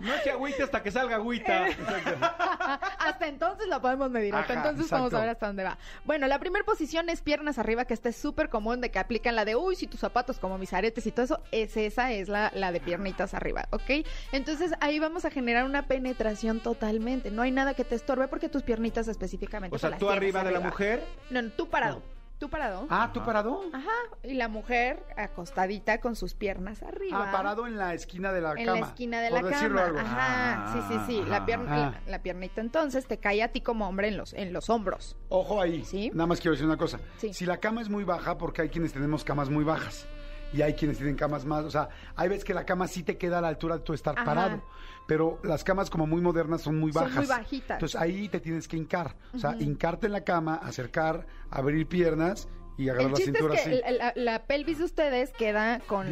No 0.00 0.12
se 0.22 0.30
agüite 0.30 0.62
hasta 0.64 0.82
que 0.82 0.90
salga 0.90 1.16
agüita. 1.16 1.66
hasta 2.98 3.28
entonces 3.28 3.66
la 3.68 3.80
podemos 3.80 4.10
medir. 4.10 4.34
Hasta 4.34 4.54
Ajá, 4.54 4.68
entonces 4.68 4.90
vamos 4.90 5.14
a 5.14 5.20
ver 5.20 5.28
hasta 5.30 5.46
dónde 5.46 5.62
va. 5.64 5.78
Bueno, 6.04 6.26
la 6.26 6.38
primera 6.38 6.64
posición 6.64 7.08
es 7.08 7.22
piernas 7.22 7.58
arriba, 7.58 7.84
que 7.84 7.94
esta 7.94 8.08
es 8.08 8.16
súper 8.16 8.48
común 8.48 8.80
de 8.80 8.90
que 8.90 8.98
aplican 9.06 9.36
la 9.36 9.44
de, 9.44 9.56
uy, 9.56 9.76
si 9.76 9.86
tus 9.86 10.00
zapatos 10.00 10.38
como 10.38 10.58
mis 10.58 10.72
aretes 10.72 11.06
y 11.06 11.12
todo 11.12 11.24
eso, 11.24 11.40
es 11.52 11.76
esa, 11.76 12.12
es 12.12 12.28
la, 12.28 12.52
la 12.54 12.72
de 12.72 12.80
piernitas 12.80 13.34
arriba, 13.34 13.68
¿ok? 13.70 14.04
Entonces 14.32 14.72
ahí 14.80 14.98
vamos 14.98 15.24
a 15.24 15.30
generar 15.30 15.64
una 15.64 15.86
penetración 15.86 16.60
totalmente. 16.60 17.30
No 17.30 17.42
hay 17.42 17.52
nada 17.52 17.74
que 17.74 17.84
te 17.84 17.94
estorbe 17.94 18.28
porque 18.28 18.48
tus 18.48 18.62
piernitas 18.62 19.08
específicamente. 19.08 19.74
O 19.74 19.78
sea, 19.78 19.96
tú 19.96 20.10
arriba 20.10 20.44
de 20.44 20.50
la 20.50 20.60
mujer. 20.60 21.02
No, 21.30 21.42
no, 21.42 21.50
tú 21.50 21.68
parado. 21.68 22.02
Tú 22.38 22.50
parado. 22.50 22.86
Ah, 22.90 23.10
¿tú 23.14 23.24
parado? 23.24 23.62
Ajá. 23.72 23.88
Y 24.22 24.34
la 24.34 24.48
mujer 24.48 25.02
acostadita 25.16 26.00
con 26.00 26.16
sus 26.16 26.34
piernas 26.34 26.82
arriba. 26.82 27.28
Ah, 27.28 27.32
parado 27.32 27.66
en 27.66 27.78
la 27.78 27.94
esquina 27.94 28.30
de 28.30 28.42
la 28.42 28.52
en 28.52 28.66
cama. 28.66 28.80
la 28.80 28.86
esquina 28.86 29.20
de 29.22 29.30
por 29.30 29.42
la 29.42 29.48
decirlo 29.48 29.76
cama. 29.76 29.86
algo. 29.86 29.98
Ajá, 30.00 30.72
sí, 30.74 30.80
sí, 30.88 31.00
sí. 31.06 31.22
La, 31.30 31.46
pierna, 31.46 32.00
la 32.06 32.22
piernita 32.22 32.60
entonces 32.60 33.06
te 33.06 33.18
cae 33.18 33.42
a 33.42 33.52
ti 33.52 33.62
como 33.62 33.88
hombre 33.88 34.08
en 34.08 34.18
los, 34.18 34.34
en 34.34 34.52
los 34.52 34.68
hombros. 34.68 35.16
Ojo 35.30 35.62
ahí. 35.62 35.82
Sí. 35.84 36.10
Nada 36.12 36.26
más 36.26 36.38
quiero 36.40 36.52
decir 36.52 36.66
una 36.66 36.76
cosa. 36.76 37.00
Sí. 37.16 37.32
Si 37.32 37.46
la 37.46 37.56
cama 37.56 37.80
es 37.80 37.88
muy 37.88 38.04
baja, 38.04 38.36
porque 38.36 38.60
hay 38.60 38.68
quienes 38.68 38.92
tenemos 38.92 39.24
camas 39.24 39.48
muy 39.48 39.64
bajas. 39.64 40.06
Y 40.52 40.62
hay 40.62 40.74
quienes 40.74 40.96
tienen 40.98 41.16
camas 41.16 41.44
más, 41.44 41.64
o 41.64 41.70
sea, 41.70 41.88
hay 42.14 42.28
veces 42.28 42.44
que 42.44 42.54
la 42.54 42.64
cama 42.64 42.86
sí 42.86 43.02
te 43.02 43.18
queda 43.18 43.38
a 43.38 43.40
la 43.40 43.48
altura 43.48 43.78
de 43.78 43.82
tu 43.82 43.92
estar 43.92 44.14
Ajá. 44.16 44.24
parado, 44.24 44.62
pero 45.06 45.38
las 45.44 45.62
camas 45.64 45.90
como 45.90 46.06
muy 46.06 46.20
modernas 46.20 46.62
son 46.62 46.78
muy 46.78 46.92
Son 46.92 47.02
bajas. 47.04 47.16
muy 47.18 47.26
bajitas. 47.26 47.76
Entonces 47.76 48.00
ahí 48.00 48.28
te 48.28 48.40
tienes 48.40 48.66
que 48.68 48.76
hincar, 48.76 49.14
o 49.34 49.38
sea, 49.38 49.56
hincarte 49.58 50.06
en 50.06 50.12
la 50.12 50.22
cama, 50.24 50.56
acercar, 50.56 51.26
abrir 51.50 51.86
piernas 51.86 52.48
y 52.78 52.88
agarrar 52.88 53.06
El 53.06 53.12
la 53.12 53.16
cintura 53.18 53.54
es 53.54 53.62
que 53.62 53.82
así. 53.84 53.94
la, 53.96 54.12
la 54.16 54.46
pelvis 54.46 54.78
de 54.78 54.84
ustedes 54.84 55.30
queda 55.32 55.80
con, 55.86 56.06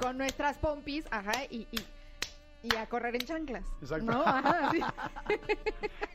con 0.00 0.16
nuestras 0.18 0.58
pompis, 0.58 1.04
ajá, 1.10 1.44
y, 1.50 1.66
y, 1.72 1.80
y 2.72 2.76
a 2.76 2.86
correr 2.86 3.14
en 3.14 3.22
chanclas. 3.22 3.64
Exacto. 3.80 4.04
¿No? 4.12 4.22
Ajá, 4.22 4.70
sí. 4.72 4.80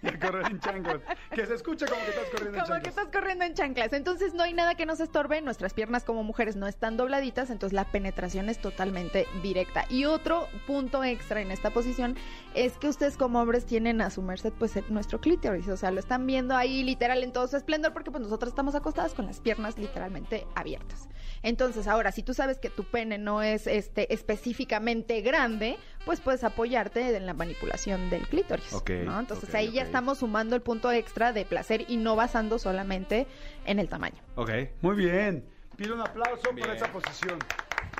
Y 0.03 0.07
a 0.07 0.19
correr 0.19 0.47
en 0.49 0.59
chanclas. 0.59 1.01
Que 1.31 1.45
se 1.45 1.53
escuche 1.53 1.85
como 1.85 2.01
que 2.03 2.09
estás 2.09 2.25
corriendo 2.31 2.57
en 2.57 2.63
Como 2.63 2.65
que 2.65 2.85
chanclas. 2.85 2.97
estás 2.97 3.07
corriendo 3.21 3.45
en 3.45 3.53
chanclas. 3.53 3.93
Entonces 3.93 4.33
no 4.33 4.41
hay 4.43 4.53
nada 4.53 4.73
que 4.73 4.87
nos 4.87 4.99
estorbe. 4.99 5.41
Nuestras 5.41 5.73
piernas 5.75 6.03
como 6.03 6.23
mujeres 6.23 6.55
no 6.55 6.65
están 6.67 6.97
dobladitas, 6.97 7.51
entonces 7.51 7.73
la 7.73 7.85
penetración 7.85 8.49
es 8.49 8.59
totalmente 8.59 9.27
directa. 9.43 9.85
Y 9.89 10.05
otro 10.05 10.47
punto 10.65 11.03
extra 11.03 11.41
en 11.41 11.51
esta 11.51 11.69
posición 11.69 12.15
es 12.55 12.77
que 12.79 12.87
ustedes 12.87 13.15
como 13.15 13.41
hombres 13.41 13.65
tienen 13.67 14.01
a 14.01 14.09
su 14.09 14.23
merced 14.23 14.53
pues 14.57 14.73
nuestro 14.89 15.21
clítoris. 15.21 15.67
O 15.67 15.77
sea, 15.77 15.91
lo 15.91 15.99
están 15.99 16.25
viendo 16.25 16.55
ahí 16.55 16.83
literal 16.83 17.23
en 17.23 17.31
todo 17.31 17.47
su 17.47 17.57
esplendor 17.57 17.93
porque 17.93 18.09
pues 18.09 18.23
nosotros 18.23 18.49
estamos 18.49 18.73
acostadas 18.73 19.13
con 19.13 19.27
las 19.27 19.39
piernas 19.39 19.77
literalmente 19.77 20.47
abiertas. 20.55 21.07
Entonces, 21.43 21.87
ahora, 21.87 22.11
si 22.11 22.23
tú 22.23 22.33
sabes 22.33 22.59
que 22.59 22.69
tu 22.69 22.83
pene 22.83 23.17
no 23.17 23.41
es 23.41 23.67
este 23.67 24.13
específicamente 24.13 25.21
grande, 25.21 25.77
pues 26.05 26.19
puedes 26.21 26.43
apoyarte 26.43 27.15
en 27.15 27.25
la 27.25 27.33
manipulación 27.33 28.09
del 28.09 28.27
clítoris. 28.27 28.73
Ok, 28.73 28.89
¿no? 29.05 29.19
Entonces 29.19 29.53
ahí 29.55 29.71
ya 29.71 29.83
estamos 29.83 30.19
sumando 30.19 30.55
el 30.55 30.61
punto 30.61 30.91
extra 30.91 31.33
de 31.33 31.45
placer 31.45 31.85
y 31.87 31.97
no 31.97 32.15
basando 32.15 32.59
solamente 32.59 33.27
en 33.65 33.79
el 33.79 33.89
tamaño. 33.89 34.17
Ok. 34.35 34.51
Muy 34.81 34.95
bien. 34.95 35.45
Pido 35.75 35.95
un 35.95 36.01
aplauso 36.01 36.49
por 36.51 36.69
esa 36.69 36.91
posición. 36.91 37.39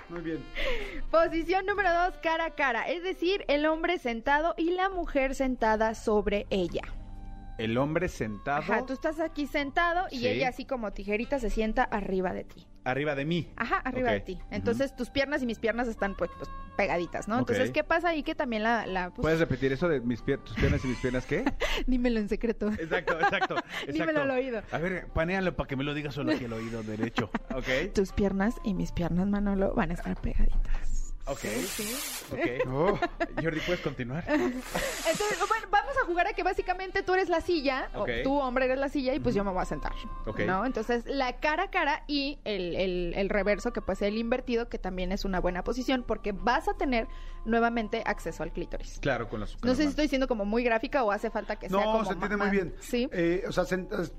Muy 0.10 0.22
bien. 0.22 0.44
Posición 1.10 1.66
número 1.66 1.92
dos, 1.94 2.14
cara 2.22 2.46
a 2.46 2.52
cara, 2.52 2.89
es 2.89 3.02
decir, 3.02 3.46
el 3.48 3.66
hombre 3.66 3.98
sentado 3.98 4.54
y 4.58 4.72
la 4.72 4.89
mujer 4.89 5.36
sentada 5.36 5.96
sobre 5.96 6.48
ella. 6.50 6.82
El 7.64 7.78
hombre 7.78 8.07
sentado 8.07 8.59
Ajá, 8.59 8.86
tú 8.86 8.93
estás 8.93 9.20
aquí 9.20 9.45
sentado 9.47 10.05
y 10.12 10.20
Sí. 10.20 10.28
ella 10.28 10.49
así 10.49 10.66
como 10.66 10.91
tijerita 10.91 11.39
se 11.39 11.49
sienta 11.49 11.84
arriba 11.84 12.34
de 12.34 12.43
ti. 12.43 12.68
arriba 12.84 13.14
de 13.16 13.26
mí. 13.26 13.51
Ajá, 13.57 13.78
arriba 13.78 14.12
de 14.12 14.22
ti. 14.22 14.39
Entonces 14.49 14.95
tus 14.95 15.09
piernas 15.12 15.43
y 15.43 15.45
mis 15.45 15.59
piernas 15.59 15.88
están 15.88 16.16
pues, 16.16 16.32
pues, 16.38 16.49
pegaditas, 16.76 17.28
¿no? 17.28 17.38
Entonces. 17.38 17.70
¿qué 17.72 17.84
pasa 17.84 18.09
ahí? 18.09 18.24
Que 18.24 18.34
también 18.34 18.64
la... 18.64 18.88
la 18.88 19.09
pues, 19.12 19.22
¿Puedes 19.22 19.39
repetir 19.39 19.72
eso 19.72 19.88
de 19.88 19.99
mis 20.01 20.24
pier- 20.24 20.43
tus 20.43 20.55
piernas 20.55 20.84
y 20.84 20.88
mis 20.88 20.97
piernas 20.97 21.26
qué? 21.28 21.43
dímelo 21.88 22.20
en 22.20 22.28
secreto. 22.30 22.70
Exacto, 22.72 23.20
exacto. 23.20 23.55
Dímelo 23.88 24.03
exacto. 24.12 24.22
al 24.22 24.32
oído. 24.32 24.62
A 24.72 24.78
ver, 24.80 25.07
panealo 25.14 25.55
para 25.55 25.68
que 25.68 25.76
me 25.76 25.84
lo 25.84 25.93
digas 25.93 26.16
solo 26.16 26.32
aquí 26.32 26.45
al 26.45 26.53
oído 26.53 26.82
derecho. 26.84 27.30
Ok. 27.55 27.93
Tus 27.93 28.12
piernas 28.14 28.55
y 28.64 28.74
mis 28.74 28.91
piernas, 28.93 29.28
Manolo, 29.28 29.74
van 29.76 29.91
a 29.91 29.93
estar 29.93 30.20
pegaditas. 30.20 30.91
Ok. 31.28 31.39
Ok. 32.32 32.39
Oh. 32.67 32.99
Jordi, 33.41 33.59
¿puedes 33.61 33.82
continuar? 33.82 34.24
Entonces, 34.28 35.38
bueno, 35.47 35.67
vamos 35.69 35.95
a 36.01 36.05
jugar 36.05 36.28
a 36.28 36.34
que 36.34 36.43
básicamente 36.43 37.03
tú 37.03 37.13
eres 37.13 37.30
la 37.30 37.41
silla, 37.41 37.89
Ok. 37.93 38.09
o 38.19 38.24
tú, 38.24 38.39
hombre, 38.39 38.65
eres 38.65 38.80
la 38.80 38.89
silla, 38.89 39.13
y 39.13 39.19
pues 39.19 39.36
yo 39.36 39.43
me 39.43 39.51
voy 39.51 39.61
a 39.61 39.65
sentar. 39.65 39.91
Ok. 40.26 40.39
¿No? 40.41 40.65
Entonces, 40.65 41.03
la 41.05 41.39
cara 41.39 41.63
a 41.63 41.69
cara 41.69 42.03
y 42.07 42.39
el, 42.43 42.76
el- 42.76 43.13
el 43.15 43.30
reverso, 43.30 43.72
que 43.74 43.82
puede 43.82 43.97
ser 43.97 44.07
el 44.09 44.17
invertido, 44.17 44.67
que 44.69 44.78
también 44.78 45.11
es 45.11 45.26
una 45.26 45.39
buena 45.39 45.63
posición, 45.63 46.03
porque 46.07 46.32
vas 46.32 46.67
a 46.67 46.74
tener 46.74 47.07
nuevamente 47.45 48.03
acceso 48.05 48.43
al 48.43 48.51
clítoris. 48.51 48.99
Claro, 49.01 49.28
con 49.30 49.39
las. 49.39 49.55
No 49.63 49.74
sé 49.76 49.84
si 49.84 49.89
estoy 49.89 50.07
siendo 50.07 50.28
como 50.28 50.45
muy 50.45 50.63
gráfica 50.63 51.03
o 51.03 51.11
hace 51.11 51.30
falta 51.32 51.55
que 51.57 51.69
sea 51.69 51.78
No, 51.80 52.05
se 52.05 52.13
entiende 52.13 52.38
muy 52.38 52.49
bien. 52.49 52.76
Sí. 52.80 53.09
Eh, 53.11 53.43
o 53.47 53.51
sea, 53.51 53.63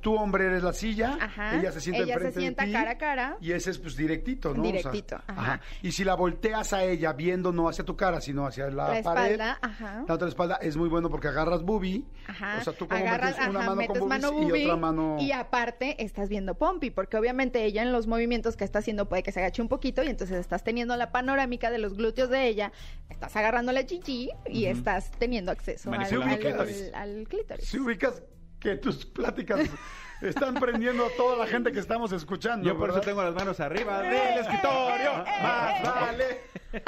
tú, 0.00 0.14
hombre, 0.16 0.46
eres 0.46 0.62
la 0.62 0.72
silla. 0.72 1.16
Ajá. 1.20 1.56
Ella 1.58 1.70
se 1.72 1.80
sienta 1.80 2.02
Ella 2.02 2.14
se 2.14 2.26
enfrente 2.26 2.40
sienta 2.40 2.62
de 2.62 2.68
ti. 2.68 2.72
cara 2.74 2.90
a 2.92 2.98
cara. 2.98 3.36
Y 3.40 3.52
ese 3.52 3.70
es, 3.70 3.78
pues, 3.78 3.96
directito, 3.96 4.52
¿no? 4.54 4.62
O 4.62 4.64
sea, 4.64 4.72
Directito, 4.72 5.20
ajá. 5.26 5.60
Y 5.82 5.92
si 5.92 6.04
la 6.04 6.14
volteas 6.14 6.72
a 6.72 6.78
de 6.78 6.91
ella 6.92 7.12
viendo 7.12 7.52
no 7.52 7.68
hacia 7.68 7.84
tu 7.84 7.96
cara, 7.96 8.20
sino 8.20 8.46
hacia 8.46 8.70
la, 8.70 8.94
La 8.94 9.02
pared. 9.02 9.32
espalda, 9.32 9.58
ajá. 9.60 10.04
La 10.06 10.14
otra 10.14 10.28
espalda 10.28 10.56
es 10.62 10.76
muy 10.76 10.88
bueno 10.88 11.10
porque 11.10 11.28
agarras 11.28 11.62
boobie. 11.62 12.04
Ajá. 12.26 12.58
O 12.60 12.64
sea, 12.64 12.72
tú 12.72 12.86
como 12.86 13.00
Agarras, 13.00 13.32
metes 13.32 13.48
una 13.48 13.58
ajá, 13.60 13.68
mano 13.70 13.76
metes 13.76 13.98
con 13.98 14.08
boobies 14.08 14.22
mano 14.22 14.38
y 14.38 14.44
boobie, 14.44 14.64
otra 14.64 14.76
mano... 14.76 15.16
y 15.20 15.32
aparte 15.32 16.02
estás 16.04 16.28
viendo 16.28 16.54
Pompi, 16.56 16.90
porque 16.90 17.16
obviamente 17.16 17.64
ella 17.64 17.82
en 17.82 17.92
los 17.92 18.06
movimientos 18.06 18.56
que 18.56 18.64
está 18.64 18.78
haciendo 18.80 19.08
puede 19.08 19.22
que 19.22 19.32
se 19.32 19.40
agache 19.40 19.62
un 19.62 19.68
poquito 19.68 20.02
y 20.02 20.08
entonces 20.08 20.38
estás 20.38 20.62
teniendo 20.64 20.96
la 20.96 21.10
panorámica 21.12 21.70
de 21.70 21.78
los 21.78 21.94
glúteos 21.94 22.30
de 22.30 22.46
ella, 22.46 22.72
estás 23.10 23.34
agarrando 23.36 23.72
la 23.72 23.84
chichi 23.86 24.30
y 24.46 24.66
estás 24.66 25.10
teniendo 25.18 25.50
acceso 25.52 25.92
al, 25.92 26.02
al- 26.02 26.94
al 26.94 27.26
clítoris. 27.28 27.66
Si 27.68 27.78
ubicas 27.78 28.22
que 28.60 28.76
tus 28.76 29.04
pláticas 29.06 29.60
están 30.28 30.54
prendiendo 30.54 31.06
a 31.06 31.08
toda 31.16 31.36
la 31.36 31.46
gente 31.46 31.72
que 31.72 31.78
estamos 31.80 32.12
escuchando. 32.12 32.66
Yo 32.68 32.76
por 32.78 32.90
eso 32.90 33.00
tengo 33.00 33.22
las 33.22 33.34
manos 33.34 33.58
arriba 33.60 34.02
del 34.02 34.38
escritorio. 34.38 35.24
Más 35.42 35.82
vale. 35.82 36.40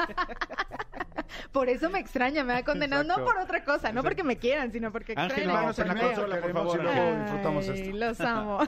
Por 1.51 1.69
eso 1.69 1.89
me 1.89 1.99
extraña, 1.99 2.43
me 2.43 2.53
ha 2.53 2.63
condenado, 2.63 3.03
no 3.03 3.23
por 3.23 3.37
otra 3.37 3.63
cosa, 3.63 3.91
no 3.91 4.03
porque 4.03 4.23
me 4.23 4.37
quieran, 4.37 4.71
sino 4.71 4.91
porque 4.91 5.13
Ángel, 5.15 5.43
extrañan. 5.43 5.53
manos 5.55 5.79
en 5.79 5.87
la 5.87 5.95
consola, 5.95 6.41
por 6.41 6.53
favor. 6.53 6.79
y 6.79 6.83
luego 6.83 7.21
disfrutamos 7.21 7.69
Ay, 7.69 7.79
esto. 7.81 7.97
Los 7.97 8.21
amo. 8.21 8.59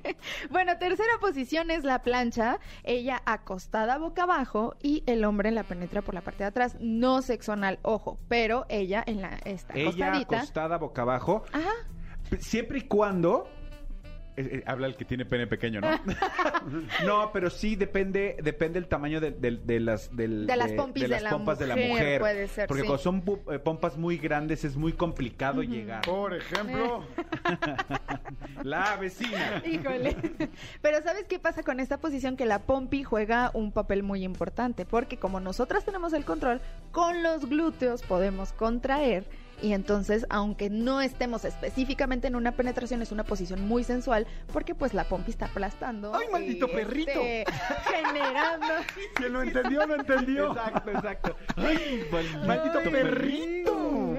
bueno, 0.50 0.78
tercera 0.78 1.12
posición 1.20 1.70
es 1.70 1.84
la 1.84 2.02
plancha. 2.02 2.58
Ella 2.82 3.22
acostada 3.24 3.98
boca 3.98 4.24
abajo 4.24 4.76
y 4.82 5.02
el 5.06 5.24
hombre 5.24 5.50
la 5.50 5.64
penetra 5.64 6.02
por 6.02 6.14
la 6.14 6.20
parte 6.20 6.44
de 6.44 6.48
atrás. 6.48 6.76
No 6.80 7.22
sexo 7.22 7.52
anal, 7.52 7.78
ojo, 7.82 8.18
pero 8.28 8.66
ella 8.68 9.02
en 9.06 9.22
la 9.22 9.30
está 9.44 9.74
Ella 9.74 9.88
acostadita. 10.08 10.36
acostada 10.38 10.76
boca 10.78 11.02
abajo. 11.02 11.44
Ajá. 11.52 11.70
Siempre 12.40 12.78
y 12.78 12.82
cuando. 12.82 13.48
Eh, 14.36 14.48
eh, 14.58 14.64
habla 14.66 14.86
el 14.86 14.96
que 14.96 15.04
tiene 15.04 15.24
pene 15.24 15.46
pequeño, 15.46 15.80
¿no? 15.80 15.90
no, 17.04 17.30
pero 17.32 17.50
sí 17.50 17.76
depende 17.76 18.36
depende 18.42 18.78
el 18.78 18.86
tamaño 18.88 19.20
de, 19.20 19.30
de- 19.30 19.58
de 19.58 19.80
las 19.80 20.14
del- 20.16 20.46
De 20.46 20.56
las 20.56 20.72
pompis 20.72 21.02
de 21.04 21.08
las 21.08 21.22
la 21.22 21.30
pompas 21.30 21.58
de 21.58 21.66
la 21.66 21.76
mujer, 21.76 21.88
mujer. 21.90 22.20
puede 22.20 22.48
ser, 22.48 22.66
Porque 22.68 22.82
sí. 22.82 22.86
cuando 22.88 23.02
son 23.02 23.22
eh, 23.52 23.58
pompas 23.58 23.96
muy 23.96 24.18
grandes 24.18 24.64
es 24.64 24.76
muy 24.76 24.92
complicado 24.92 25.62
llegar. 25.62 26.02
Por 26.02 26.34
ejemplo, 26.34 27.04
La 28.62 28.96
vecina. 28.96 29.62
Híjole. 29.64 30.16
Pero 30.80 31.02
¿sabes 31.02 31.24
qué 31.28 31.38
pasa 31.38 31.62
con 31.62 31.80
esta 31.80 31.98
posición? 31.98 32.36
Que 32.36 32.46
la 32.46 32.60
pompi 32.60 33.02
juega 33.02 33.50
un 33.54 33.72
papel 33.72 34.02
muy 34.02 34.22
importante, 34.24 34.84
porque 34.84 35.16
como 35.18 35.40
nosotras 35.40 35.84
tenemos 35.84 36.12
el 36.12 36.24
control, 36.24 36.60
con 36.92 37.22
los 37.22 37.48
glúteos 37.48 38.02
podemos 38.02 38.52
contraer 38.52 39.24
y 39.62 39.72
entonces, 39.72 40.26
aunque 40.30 40.70
no 40.70 41.00
estemos 41.00 41.44
específicamente 41.44 42.28
en 42.28 42.36
una 42.36 42.52
penetración, 42.52 43.02
es 43.02 43.12
una 43.12 43.24
posición 43.24 43.66
muy 43.66 43.84
sensual, 43.84 44.26
porque 44.52 44.74
pues 44.74 44.94
la 44.94 45.04
pompi 45.04 45.30
está 45.30 45.46
aplastando. 45.46 46.14
¡Ay, 46.14 46.26
maldito 46.30 46.66
y, 46.66 46.72
perrito! 46.72 47.10
este, 47.10 47.44
generando. 47.94 48.66
quien 49.14 49.32
lo 49.32 49.42
entendió, 49.42 49.86
lo 49.86 49.94
entendió. 49.96 50.52
Exacto, 50.52 50.90
exacto. 50.90 51.36
Ay, 51.56 52.06
Maldito 52.46 52.78
Ay, 52.78 52.88
perrito. 52.90 54.18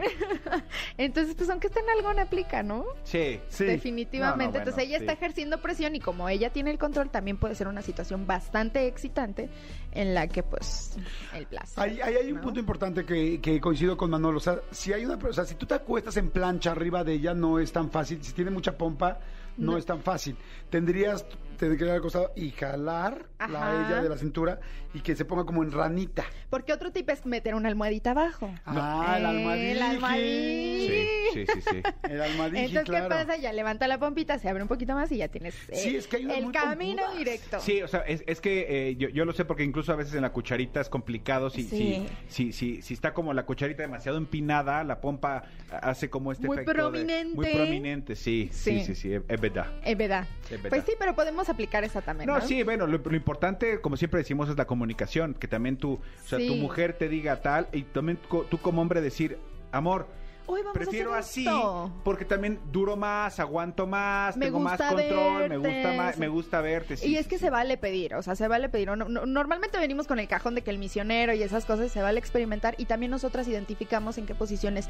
Entonces, 0.98 1.36
pues 1.36 1.50
aunque 1.50 1.68
esté 1.68 1.80
en 1.80 1.90
algo, 1.90 2.14
no 2.14 2.22
aplica, 2.22 2.64
¿no? 2.64 2.86
Sí. 3.04 3.40
Sí. 3.50 3.66
Definitivamente. 3.66 4.38
No, 4.38 4.46
no, 4.46 4.52
bueno, 4.52 4.58
Entonces 4.60 4.84
ella 4.84 4.98
sí. 4.98 5.04
está 5.04 5.14
ejerciendo 5.14 5.62
presión 5.62 5.96
y 5.96 6.00
como 6.00 6.30
ella 6.30 6.50
tiene 6.52 6.72
el 6.72 6.78
control, 6.78 7.10
también 7.10 7.38
puede 7.38 7.56
ser 7.56 7.68
una 7.68 7.82
situación 7.82 8.26
bastante 8.28 8.88
excitante 8.88 9.50
en 9.92 10.14
la 10.14 10.28
que 10.28 10.44
pues 10.44 10.98
el 11.34 11.46
placer. 11.48 11.84
Ahí, 11.84 12.00
ahí 12.02 12.16
hay 12.16 12.32
un 12.32 12.38
¿no? 12.38 12.42
punto 12.42 12.60
importante 12.60 13.06
que, 13.06 13.40
que 13.42 13.60
coincido 13.60 13.98
con 13.98 14.10
Manolo. 14.10 14.38
O 14.38 14.42
sea, 14.42 14.60
si 14.72 14.94
hay 14.94 15.06
una, 15.06 15.18
sea, 15.36 15.46
si 15.46 15.56
tú 15.56 15.66
te 15.66 15.76
acuestas 15.76 16.18
en 16.18 16.30
plancha 16.32 16.72
arriba 16.72 17.04
de 17.04 17.14
ella, 17.14 17.34
no 17.34 17.60
es 17.60 17.72
tan 17.72 17.92
fácil. 17.92 18.24
Si 18.24 18.34
tiene 18.34 18.52
mucha 18.52 18.78
pompa, 18.78 19.20
no, 19.58 19.74
No. 19.74 19.78
es 19.78 19.86
tan 19.86 20.02
fácil. 20.02 20.36
Tendrías 20.70 21.26
tener 21.58 21.78
que 21.78 21.86
ir 21.86 21.92
al 21.92 22.02
costado 22.02 22.32
y 22.36 22.52
jalar 22.52 23.26
la 23.40 23.86
ella 23.88 24.02
de 24.02 24.10
la 24.10 24.18
cintura 24.18 24.60
y 24.94 25.00
que 25.02 25.16
se 25.16 25.26
ponga 25.26 25.46
como 25.46 25.64
en 25.64 25.72
ranita. 25.72 26.24
Porque 26.50 26.72
otro 26.74 26.92
tip 26.92 27.10
es 27.10 27.26
meter 27.26 27.54
una 27.56 27.68
almohadita 27.70 28.12
abajo. 28.12 28.50
Ah, 28.66 29.16
el 29.18 29.24
Eh, 29.24 29.28
almohadije. 29.28 29.72
el 29.72 29.82
almohadije. 29.82 31.20
Sí, 31.34 31.46
sí, 31.46 31.52
sí, 31.54 31.62
sí. 31.70 31.82
El 32.10 32.22
almadije, 32.22 32.66
Entonces, 32.66 32.84
claro. 32.86 33.10
¿qué 33.10 33.16
pasa? 33.26 33.38
Ya 33.38 33.52
levanta 33.52 33.88
la 33.88 33.98
pompita, 34.00 34.40
se 34.40 34.48
abre 34.48 34.62
un 34.62 34.70
poquito 34.70 34.94
más 34.94 35.12
y 35.12 35.18
ya 35.18 35.28
tienes 35.28 35.56
eh, 35.70 35.76
Sí, 35.76 35.96
es 35.98 36.08
que 36.08 36.18
hay 36.18 36.26
unas 36.26 36.38
el 36.38 36.44
muy 36.46 36.54
camino 36.54 37.02
pompudas. 37.04 37.18
directo. 37.18 37.60
Sí, 37.60 37.82
o 37.82 37.88
sea, 37.88 38.02
es, 38.02 38.24
es 38.26 38.40
que 38.40 38.90
eh, 38.90 38.96
yo, 38.96 39.10
yo 39.10 39.26
lo 39.26 39.34
sé 39.34 39.44
porque 39.44 39.64
incluso 39.64 39.92
a 39.92 39.96
veces 39.96 40.14
en 40.14 40.22
la 40.22 40.32
cucharita 40.32 40.80
es 40.80 40.88
complicado. 40.90 41.50
Si, 41.50 41.64
Sí. 41.64 42.06
si, 42.30 42.52
si, 42.52 42.54
si, 42.54 42.82
si 42.82 42.94
está 42.94 43.14
como 43.14 43.34
la 43.34 43.46
cucharita 43.46 43.82
demasiado 43.84 44.18
empinada, 44.18 44.84
la 44.86 45.02
pompa 45.02 45.44
hace 45.72 46.10
como 46.10 46.32
este 46.32 46.48
Muy 46.48 46.56
efecto 46.58 46.72
de- 46.72 46.78
prominente. 46.80 47.36
muy 47.36 47.48
prominente, 47.54 48.16
sí, 48.16 48.50
sí, 48.54 48.80
Sí. 48.80 48.86
sí, 48.86 48.96
sí, 48.96 49.14
es, 49.14 49.24
es 49.28 49.42
verdad. 49.42 49.68
Es 49.84 49.98
verdad. 49.98 50.26
Es 50.46 50.52
verdad. 50.52 50.70
Pues 50.70 50.84
sí, 50.86 50.94
pero 50.98 51.16
podemos 51.16 51.45
aplicar 51.50 51.84
esa 51.84 52.02
también. 52.02 52.28
No, 52.28 52.40
No, 52.40 52.42
sí, 52.42 52.64
bueno, 52.64 52.88
lo, 52.88 52.98
lo 52.98 53.16
importante, 53.16 53.82
como 53.82 53.98
siempre 53.98 54.20
decimos, 54.20 54.50
es 54.50 54.58
la 54.58 54.66
comunicación. 54.66 55.34
Que 55.34 55.48
también 55.48 55.78
tú, 55.78 55.94
o 55.94 56.28
sea, 56.28 56.40
tu 56.40 56.56
mujer 56.56 56.94
te 56.94 57.10
diga 57.10 57.42
tal 57.42 57.68
y 57.72 57.84
también 57.84 58.20
tú 58.30 58.58
como 58.60 58.82
hombre 58.82 59.02
decir, 59.02 59.38
amor, 59.72 60.08
Hoy 60.48 60.62
vamos 60.62 60.74
prefiero 60.74 61.14
a 61.14 61.18
hacer 61.20 61.30
así 61.32 61.46
esto. 61.46 61.92
porque 62.04 62.26
también 62.26 62.60
duro 62.72 62.96
más, 62.96 63.40
aguanto 63.40 63.88
más, 63.88 64.38
Me 64.38 64.46
tengo 64.48 64.60
más 64.60 64.80
control, 64.80 65.50
me 65.50 65.58
gusta 65.58 65.94
más, 65.94 66.14
sí. 66.16 66.20
me 66.22 66.28
gusta 66.28 66.62
verte. 66.62 66.98
sí, 66.98 67.08
y 67.08 67.18
es 67.18 67.28
que 67.28 67.38
se 67.38 67.50
vale 67.50 67.78
pedir, 67.78 68.16
o 68.16 68.22
sea, 68.22 68.36
se 68.36 68.48
vale 68.48 68.70
pedir. 68.70 68.88
No- 68.90 68.96
no- 68.96 69.26
normalmente 69.26 69.78
venimos 69.80 70.08
con 70.08 70.20
el 70.20 70.28
cajón 70.28 70.56
de 70.56 70.62
que 70.62 70.72
el 70.72 70.78
misionero 70.78 71.34
y 71.34 71.42
esas 71.44 71.66
cosas 71.66 71.92
se 71.92 72.02
vale 72.02 72.20
experimentar 72.20 72.76
y 72.78 72.86
también 72.86 73.12
nosotras 73.12 73.48
identificamos 73.48 74.18
en 74.18 74.26
qué 74.26 74.36
posiciones 74.36 74.88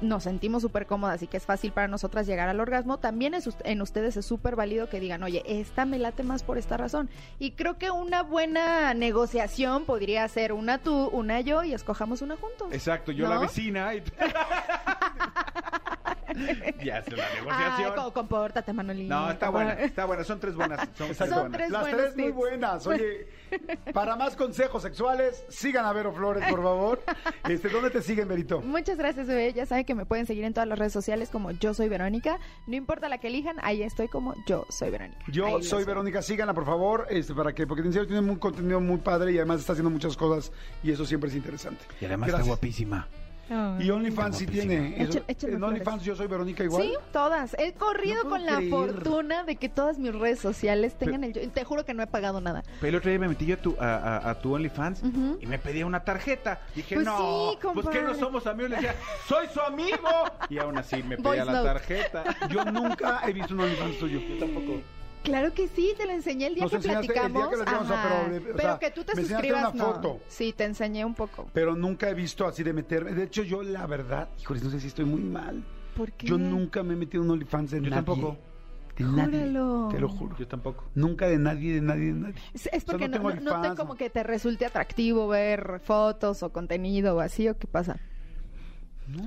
nos 0.00 0.22
sentimos 0.24 0.62
súper 0.62 0.86
cómodas 0.86 1.22
y 1.22 1.26
que 1.26 1.36
es 1.36 1.44
fácil 1.44 1.72
para 1.72 1.86
nosotras 1.88 2.26
llegar 2.26 2.48
al 2.48 2.58
orgasmo. 2.60 2.98
También 2.98 3.34
es, 3.34 3.48
en 3.64 3.82
ustedes 3.82 4.16
es 4.16 4.24
súper 4.24 4.56
válido 4.56 4.88
que 4.88 4.98
digan, 4.98 5.22
oye, 5.22 5.42
esta 5.46 5.84
me 5.84 5.98
late 5.98 6.22
más 6.22 6.42
por 6.42 6.56
esta 6.58 6.76
razón. 6.78 7.10
Y 7.38 7.50
creo 7.52 7.76
que 7.78 7.90
una 7.90 8.22
buena 8.22 8.94
negociación 8.94 9.84
podría 9.84 10.26
ser 10.28 10.52
una 10.54 10.78
tú, 10.78 11.08
una 11.12 11.40
yo 11.42 11.62
y 11.64 11.74
escojamos 11.74 12.22
una 12.22 12.36
juntos. 12.36 12.68
Exacto, 12.72 13.12
yo 13.12 13.26
¿No? 13.28 13.34
la 13.34 13.40
vecina 13.40 13.94
y... 13.94 14.02
ya 16.84 16.98
es 16.98 17.08
una 17.08 17.24
negociación. 17.34 17.92
Ay, 17.96 18.02
co- 18.02 18.12
compórtate, 18.12 18.72
Manolín. 18.72 19.08
no, 19.08 19.30
está 19.30 19.50
buena, 19.50 19.72
está 19.80 20.04
buena, 20.04 20.24
son 20.24 20.40
tres 20.40 20.54
buenas. 20.54 20.80
Son, 20.96 21.08
tres 21.08 21.16
Son 21.16 21.28
buenas. 21.30 21.52
tres 21.52 21.70
Las 21.70 21.84
tres 21.90 22.16
muy 22.16 22.30
buenas. 22.30 22.86
Oye, 22.86 23.28
para 23.92 24.16
más 24.16 24.36
consejos 24.36 24.82
sexuales, 24.82 25.44
sigan 25.48 25.84
a 25.84 25.92
Vero 25.92 26.12
Flores, 26.12 26.44
por 26.48 26.62
favor. 26.62 27.02
Este, 27.48 27.68
¿Dónde 27.68 27.90
te 27.90 28.02
siguen, 28.02 28.28
Verito? 28.28 28.60
Muchas 28.60 28.96
gracias, 28.98 29.26
bebé. 29.26 29.52
Ya 29.52 29.66
saben 29.66 29.84
que 29.84 29.94
me 29.94 30.06
pueden 30.06 30.26
seguir 30.26 30.44
en 30.44 30.54
todas 30.54 30.68
las 30.68 30.78
redes 30.78 30.92
sociales 30.92 31.30
como 31.30 31.50
Yo 31.52 31.74
Soy 31.74 31.88
Verónica. 31.88 32.38
No 32.66 32.76
importa 32.76 33.08
la 33.08 33.18
que 33.18 33.28
elijan, 33.28 33.56
ahí 33.62 33.82
estoy 33.82 34.08
como 34.08 34.34
Yo 34.46 34.66
Soy 34.70 34.90
Verónica. 34.90 35.20
Yo 35.28 35.62
soy. 35.62 35.80
Verónica, 35.84 36.22
síganla 36.22 36.54
por 36.54 36.66
favor, 36.66 37.06
este, 37.10 37.34
para 37.34 37.52
que, 37.54 37.66
porque 37.66 37.82
en 37.82 37.92
serio 37.92 38.06
tiene 38.06 38.20
un 38.30 38.36
contenido 38.38 38.80
muy 38.80 38.98
padre 38.98 39.32
y 39.32 39.38
además 39.38 39.60
está 39.60 39.72
haciendo 39.72 39.90
muchas 39.90 40.16
cosas 40.16 40.52
y 40.84 40.92
eso 40.92 41.04
siempre 41.04 41.30
es 41.30 41.34
interesante. 41.36 41.84
Y 42.00 42.04
además 42.04 42.28
está 42.28 42.36
Gracias. 42.38 42.46
guapísima. 42.56 43.08
Y 43.80 43.90
OnlyFans 43.90 44.36
sí 44.38 44.46
tiene. 44.46 45.02
eso- 45.02 45.20
Échale- 45.26 45.54
en. 45.54 45.62
OnlyFans 45.64 46.04
yo 46.04 46.14
soy 46.14 46.26
Verónica 46.28 46.62
igual. 46.64 46.82
Sí, 46.82 46.92
todas. 47.12 47.54
He 47.58 47.72
corrido 47.74 48.24
No 48.24 48.30
con 48.30 48.46
la 48.46 48.56
creer. 48.56 48.70
fortuna 48.70 49.42
de 49.44 49.56
que 49.56 49.68
todas 49.68 49.98
mis 49.98 50.14
redes 50.14 50.38
sociales 50.38 50.94
tengan 50.96 51.24
el... 51.24 51.32
Te 51.50 51.64
juro 51.64 51.84
que 51.84 51.92
no 51.94 52.02
he 52.02 52.06
pagado 52.06 52.40
nada. 52.40 52.62
Pero 52.80 52.88
el 52.90 52.94
otro 52.96 53.10
día 53.10 53.18
me 53.18 53.28
metí 53.28 53.46
yo 53.46 53.54
a 53.54 53.58
tu, 53.58 53.76
a, 53.80 53.96
a- 53.96 54.30
a 54.30 54.34
tu 54.40 54.54
OnlyFans 54.54 55.02
y 55.40 55.46
me 55.46 55.58
pedía 55.58 55.84
una 55.86 56.04
tarjeta. 56.04 56.60
Dije, 56.74 56.94
Pues 56.94 57.06
no, 57.06 57.52
sí, 57.52 57.58
pues 57.74 57.88
que 57.88 58.02
no 58.02 58.14
somos 58.14 58.46
amigos. 58.46 58.70
Le 58.70 58.76
decía, 58.76 58.94
soy 59.26 59.46
su 59.52 59.60
amigo. 59.60 60.08
Y 60.48 60.58
aún 60.58 60.78
así 60.78 60.96
me 61.02 61.16
pedía 61.16 61.22
Voice 61.22 61.44
la 61.44 61.52
note. 61.52 61.68
tarjeta. 61.68 62.24
Yo 62.48 62.64
nunca 62.64 63.20
he 63.26 63.32
visto 63.32 63.54
un 63.54 63.60
OnlyFans 63.60 63.98
tuyo. 63.98 64.20
Yo 64.20 64.38
tampoco. 64.38 64.80
Claro 65.22 65.52
que 65.52 65.68
sí, 65.68 65.92
te 65.96 66.06
lo 66.06 66.12
enseñé 66.12 66.46
el 66.46 66.54
día 66.54 66.62
Nos 66.64 66.70
que 66.70 66.76
enseñaste 66.78 67.06
el 67.08 67.12
día 67.12 67.22
que 67.24 67.30
platicamos. 67.56 67.90
Ajá. 67.90 68.08
pero, 68.28 68.36
o 68.38 68.44
Pero 68.56 68.58
sea, 68.58 68.78
que 68.78 68.90
tú 68.90 69.04
te 69.04 69.14
me 69.14 69.22
suscribas, 69.24 69.74
una 69.74 69.84
no. 69.84 69.92
foto. 69.94 70.20
Sí, 70.28 70.52
te 70.56 70.64
enseñé 70.64 71.04
un 71.04 71.14
poco. 71.14 71.48
Pero 71.52 71.76
nunca 71.76 72.08
he 72.08 72.14
visto 72.14 72.46
así 72.46 72.62
de 72.62 72.72
meterme. 72.72 73.12
De 73.12 73.24
hecho, 73.24 73.42
yo 73.42 73.62
la 73.62 73.86
verdad, 73.86 74.28
híjole, 74.40 74.60
no 74.62 74.70
sé 74.70 74.80
si 74.80 74.86
estoy 74.86 75.04
muy 75.04 75.20
mal. 75.20 75.62
¿Por 75.96 76.12
qué? 76.12 76.26
Yo 76.26 76.38
nunca 76.38 76.82
me 76.82 76.94
he 76.94 76.96
metido 76.96 77.22
en 77.22 77.30
un 77.30 77.34
OnlyFans 77.36 77.70
de 77.72 77.76
Yo 77.78 77.82
nadie. 77.90 77.96
tampoco. 77.96 78.36
De 78.96 79.04
nadie. 79.04 79.24
Júralo. 79.40 79.88
Te 79.90 79.98
lo 80.00 80.08
juro. 80.08 80.36
Yo 80.38 80.46
tampoco. 80.48 80.84
Nunca 80.94 81.26
de 81.26 81.38
nadie, 81.38 81.74
de 81.74 81.80
nadie, 81.82 82.06
de 82.06 82.12
nadie. 82.12 82.34
Es, 82.54 82.66
es 82.66 82.68
O 82.68 82.70
sea, 82.70 82.82
porque 82.86 83.08
no 83.08 83.18
no, 83.18 83.40
no- 83.40 83.62
te 83.62 83.74
como 83.76 83.94
que 83.96 84.08
te 84.10 84.22
resulte 84.22 84.64
atractivo 84.66 85.28
ver 85.28 85.80
fotos 85.84 86.42
o 86.42 86.50
contenido 86.50 87.16
o 87.16 87.20
así, 87.20 87.48
o 87.48 87.56
qué 87.58 87.66
pasa. 87.66 87.98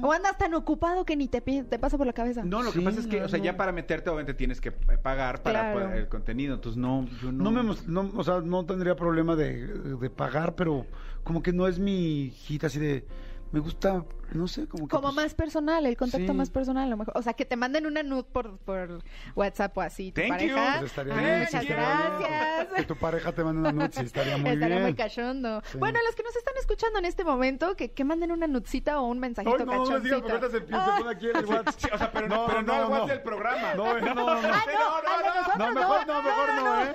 O 0.02 0.12
andas 0.12 0.38
tan 0.38 0.54
ocupado 0.54 1.06
que 1.06 1.16
ni 1.16 1.28
te, 1.28 1.42
pi- 1.42 1.64
te 1.64 1.80
pasa 1.80 1.98
por 1.98 2.08
la 2.08 2.14
cabeza. 2.14 2.44
No, 2.44 2.62
lo 2.64 2.72
que 2.72 2.82
pasa 2.82 3.00
es 3.00 3.08
que, 3.08 3.20
no, 3.20 3.26
o 3.26 3.30
sea, 3.30 3.40
no. 3.40 3.46
ya 3.46 3.58
para 3.58 3.72
meterte 3.72 4.10
obviamente 4.10 4.34
tienes 4.34 4.62
que 4.62 4.70
eh, 4.70 4.98
pagar 5.02 5.42
para 5.44 5.72
Claro. 5.74 5.80
poder- 5.88 5.98
el 5.98 6.08
contenido. 6.08 6.56
Entonces, 6.56 6.78
no, 6.80 7.06
yo 7.22 7.32
no. 7.32 7.52
No 7.52 7.64
me, 7.64 7.76
no, 7.88 8.12
o 8.16 8.24
sea, 8.24 8.42
no 8.42 8.66
tendría 8.66 8.96
problema 8.96 9.36
de, 9.36 9.68
de 9.68 10.10
pagar, 10.10 10.56
pero 10.56 10.86
como 11.24 11.42
que 11.42 11.52
no 11.54 11.68
es 11.68 11.80
mi 11.80 12.24
hijita 12.26 12.68
así 12.68 12.80
de, 12.80 13.06
me 13.52 13.60
gusta, 13.60 14.04
no 14.34 14.48
sé, 14.48 14.68
como 14.68 14.88
que 14.88 14.92
Como 14.96 15.10
pues, 15.14 15.16
más 15.16 15.34
personal, 15.34 15.86
el 15.86 15.98
contacto 15.98 16.32
sí. 16.32 16.38
más 16.38 16.50
personal, 16.50 16.86
a 16.88 16.90
lo 16.90 16.98
mejor. 16.98 17.14
O 17.18 17.22
sea, 17.22 17.34
que 17.34 17.46
te 17.46 17.56
manden 17.56 17.86
una 17.86 18.04
nude 18.04 18.24
por, 18.24 18.58
por 18.60 19.00
WhatsApp 19.36 19.78
o 19.78 19.82
así, 19.82 20.12
tu 20.12 20.22
Thank 20.22 20.32
you. 20.42 20.56
pareja. 20.56 20.76
pues, 20.80 20.92
estaría 20.92 21.14
Ah, 21.14 21.18
bien, 21.20 21.48
sí, 21.48 21.56
muchas 21.58 21.62
bien. 21.66 21.78
gracias. 21.78 22.68
Que 22.76 22.84
tu 22.84 22.96
pareja 22.96 23.32
te 23.32 23.44
mande 23.44 23.60
una 23.62 23.72
noche, 23.72 24.00
sí, 24.02 24.06
estaría 24.06 24.38
muy 24.38 24.50
Estaría 24.52 24.76
bien. 24.78 24.82
muy 24.84 24.94
cachondo. 24.96 25.62
Sí. 25.72 25.78
Bueno, 25.78 26.00
los 26.06 26.16
que 26.16 26.24
nos 26.24 26.36
están 26.36 26.54
escuchando 26.60 27.00
en 27.00 27.06
este 27.06 27.24
momento, 27.24 27.76
que, 27.76 27.92
que 27.92 28.04
manden 28.04 28.32
una 28.32 28.48
nudcita 28.48 29.00
o 29.02 29.06
un 29.08 29.20
mensajito 29.20 29.56
Ay, 29.60 29.66
no, 29.66 29.74
no 29.74 29.90
me 29.92 30.00
digas, 30.00 30.22
cachoncito. 30.22 30.22
porque 30.22 30.32
ahorita 30.34 30.52
se, 30.52 30.98
pone 31.04 31.12
aquí 31.12 31.28
el 31.28 31.46
WhatsApp. 31.46 31.94
O 31.94 31.98
sea, 31.98 32.12
pero 32.12 32.28
no, 32.28 32.46
pero 32.48 32.62
no, 32.64 32.88
WhatsApp 32.88 33.10
del 33.10 33.22
programa. 33.22 33.74
No, 33.76 34.00
no, 34.00 34.14
no, 34.14 34.14
no. 34.16 34.30
Ah, 34.30 34.66
no, 34.74 35.12
a 35.14 35.22
mejor 35.24 35.58
No, 35.58 35.72
mejor 35.74 36.08
no, 36.08 36.24
mejor 36.24 36.56
no, 36.64 36.84
¿eh? 36.84 36.94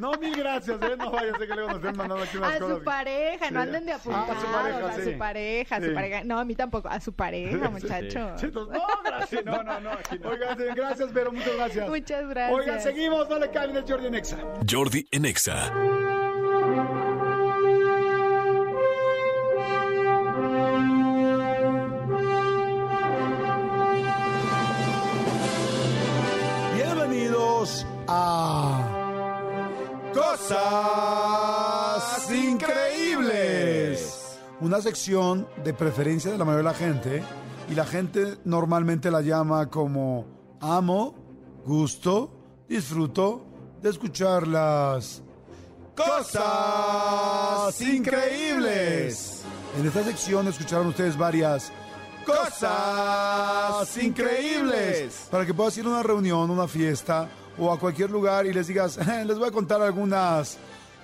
No, 0.00 0.12
mil 0.20 0.36
gracias, 0.36 0.80
¿eh? 0.82 0.94
No 0.98 1.10
vaya 1.10 1.32
a 1.32 1.38
ser 1.38 1.48
que 1.48 1.54
luego 1.54 1.68
nos 1.68 1.76
estén 1.78 1.96
mandando 1.96 2.22
aquí 2.24 2.36
unas 2.36 2.54
A 2.54 2.58
cosas. 2.58 2.78
su 2.78 2.84
pareja, 2.84 3.50
no 3.50 3.60
anden 3.60 3.86
de 3.86 3.92
Ah, 3.92 3.96
apuntados. 3.96 4.36
a 4.36 4.40
su 4.40 4.46
pareja, 4.46 4.86
a 4.88 5.04
su 5.04 5.18
pareja, 5.18 5.76
a 5.76 5.80
su 5.80 5.86
Sí. 5.86 5.94
pareja. 5.94 6.24
No, 6.24 6.38
a 6.38 6.44
mí 6.46 6.54
tampoco. 6.54 6.88
A 6.88 7.00
su 7.00 7.12
pareja, 7.12 7.68
muchacho. 7.70 8.30
Sí, 8.38 8.48
no, 8.52 8.66
gracias. 9.04 9.44
No, 9.44 9.62
no, 9.62 9.80
no, 9.80 9.90
aquí 9.92 10.18
no. 10.18 10.30
Oigan, 10.30 10.56
gracias, 10.74 11.10
pero 11.12 11.32
muchas 11.32 11.54
gracias. 11.56 11.88
Muchas 11.88 12.28
gracias. 12.28 12.58
Oigan, 12.58 12.80
seguimos, 12.80 13.28
no 13.28 13.38
le 13.38 13.50
cambien 13.50 13.76
el 13.76 13.90
Jordi 13.90 14.10
Nexa. 14.10 14.38
Jordi 14.68 15.06
en 15.10 15.24
Exa. 15.24 15.72
Sección 34.82 35.48
de 35.64 35.72
preferencia 35.74 36.30
de 36.30 36.38
la 36.38 36.44
mayoría 36.44 36.70
de 36.70 36.74
la 36.74 36.78
gente 36.78 37.22
y 37.70 37.74
la 37.74 37.84
gente 37.84 38.36
normalmente 38.44 39.10
la 39.10 39.20
llama 39.22 39.68
como 39.68 40.26
amo, 40.60 41.14
gusto, 41.64 42.30
disfruto 42.68 43.44
de 43.82 43.90
escucharlas. 43.90 45.22
Cosas 45.96 47.80
Increíbles. 47.80 49.42
En 49.78 49.86
esta 49.86 50.04
sección 50.04 50.46
escucharon 50.48 50.86
ustedes 50.88 51.16
varias 51.16 51.72
cosas 52.24 53.96
increíbles. 53.96 55.26
Para 55.30 55.46
que 55.46 55.54
puedas 55.54 55.76
ir 55.78 55.86
a 55.86 55.88
una 55.88 56.02
reunión, 56.02 56.50
una 56.50 56.68
fiesta 56.68 57.28
o 57.58 57.72
a 57.72 57.78
cualquier 57.78 58.10
lugar 58.10 58.46
y 58.46 58.52
les 58.52 58.66
digas, 58.66 58.98
"Eh, 58.98 59.24
les 59.26 59.38
voy 59.38 59.48
a 59.48 59.52
contar 59.52 59.80
algunas 59.80 60.58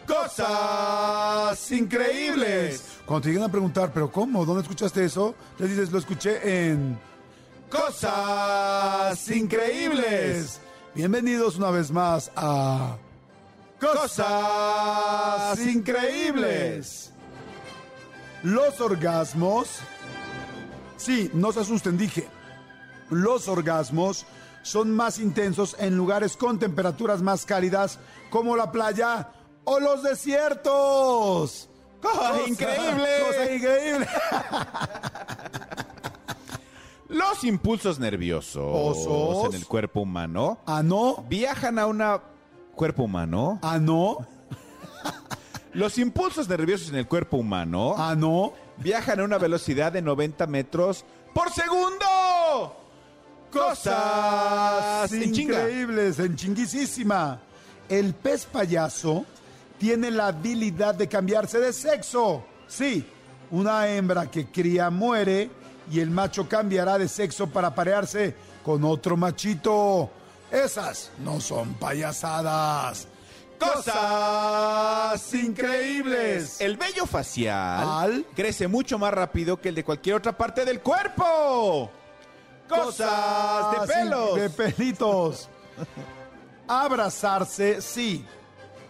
cosas 0.06 1.72
increíbles. 1.72 2.91
Cuando 3.06 3.22
te 3.22 3.28
lleguen 3.28 3.44
a 3.44 3.50
preguntar, 3.50 3.92
pero 3.92 4.10
¿cómo? 4.10 4.44
¿Dónde 4.44 4.62
escuchaste 4.62 5.04
eso? 5.04 5.34
Les 5.58 5.70
dices, 5.70 5.90
lo 5.90 5.98
escuché 5.98 6.70
en 6.70 6.98
Cosas 7.70 9.28
Increíbles. 9.30 10.60
Bienvenidos 10.94 11.56
una 11.56 11.70
vez 11.70 11.90
más 11.90 12.30
a 12.36 12.96
Cosas 13.80 15.58
Increíbles. 15.66 17.12
Los 18.42 18.80
orgasmos 18.80 19.80
Sí, 21.02 21.28
no 21.34 21.50
se 21.50 21.58
asusten, 21.58 21.98
dije. 21.98 22.28
Los 23.10 23.48
orgasmos 23.48 24.24
son 24.62 24.94
más 24.94 25.18
intensos 25.18 25.74
en 25.80 25.96
lugares 25.96 26.36
con 26.36 26.60
temperaturas 26.60 27.22
más 27.22 27.44
cálidas 27.44 27.98
como 28.30 28.56
la 28.56 28.70
playa 28.70 29.32
o 29.64 29.80
los 29.80 30.04
desiertos. 30.04 31.68
¡Cosa 32.02 32.46
increíble! 32.46 33.08
¡Cosa 33.26 33.52
increíble! 33.54 34.06
Los 37.08 37.44
impulsos 37.44 37.98
nerviosos 37.98 38.62
Osos. 38.64 39.54
en 39.54 39.60
el 39.60 39.66
cuerpo 39.66 40.00
humano 40.00 40.58
¿Ah, 40.66 40.82
no? 40.82 41.24
viajan 41.28 41.78
a 41.78 41.86
un 41.86 42.02
cuerpo 42.74 43.02
humano. 43.04 43.58
¿Ah, 43.62 43.78
no? 43.78 44.26
Los 45.74 45.98
impulsos 45.98 46.48
nerviosos 46.48 46.88
en 46.88 46.96
el 46.96 47.06
cuerpo 47.06 47.36
humano 47.36 47.94
¿Ah, 47.98 48.14
no? 48.16 48.54
viajan 48.78 49.20
a 49.20 49.24
una 49.24 49.36
velocidad 49.38 49.92
de 49.92 50.00
90 50.00 50.46
metros 50.46 51.04
por 51.34 51.50
segundo. 51.52 52.06
Cosas 53.52 55.12
en 55.12 55.32
chinga. 55.32 55.60
increíbles, 55.60 56.18
en 56.18 56.34
chinguisísima. 56.36 57.40
El 57.90 58.14
pez 58.14 58.46
payaso 58.46 59.26
tiene 59.82 60.12
la 60.12 60.28
habilidad 60.28 60.94
de 60.94 61.08
cambiarse 61.08 61.58
de 61.58 61.72
sexo. 61.72 62.44
Sí, 62.68 63.04
una 63.50 63.88
hembra 63.88 64.30
que 64.30 64.46
cría 64.46 64.90
muere 64.90 65.50
y 65.90 65.98
el 65.98 66.08
macho 66.08 66.48
cambiará 66.48 66.98
de 66.98 67.08
sexo 67.08 67.48
para 67.48 67.74
parearse 67.74 68.32
con 68.64 68.84
otro 68.84 69.16
machito. 69.16 70.08
Esas 70.52 71.10
no 71.18 71.40
son 71.40 71.74
payasadas. 71.74 73.08
Cosas 73.58 75.34
increíbles. 75.34 76.60
El 76.60 76.76
vello 76.76 77.04
facial 77.04 77.84
Al- 77.88 78.26
crece 78.36 78.68
mucho 78.68 79.00
más 79.00 79.12
rápido 79.12 79.60
que 79.60 79.70
el 79.70 79.74
de 79.74 79.82
cualquier 79.82 80.14
otra 80.14 80.30
parte 80.38 80.64
del 80.64 80.78
cuerpo. 80.80 81.90
Cosas 82.68 83.80
de 83.88 83.92
pelos. 83.92 84.34
De 84.36 84.48
pelitos. 84.48 85.48
Abrazarse, 86.68 87.82
sí. 87.82 88.24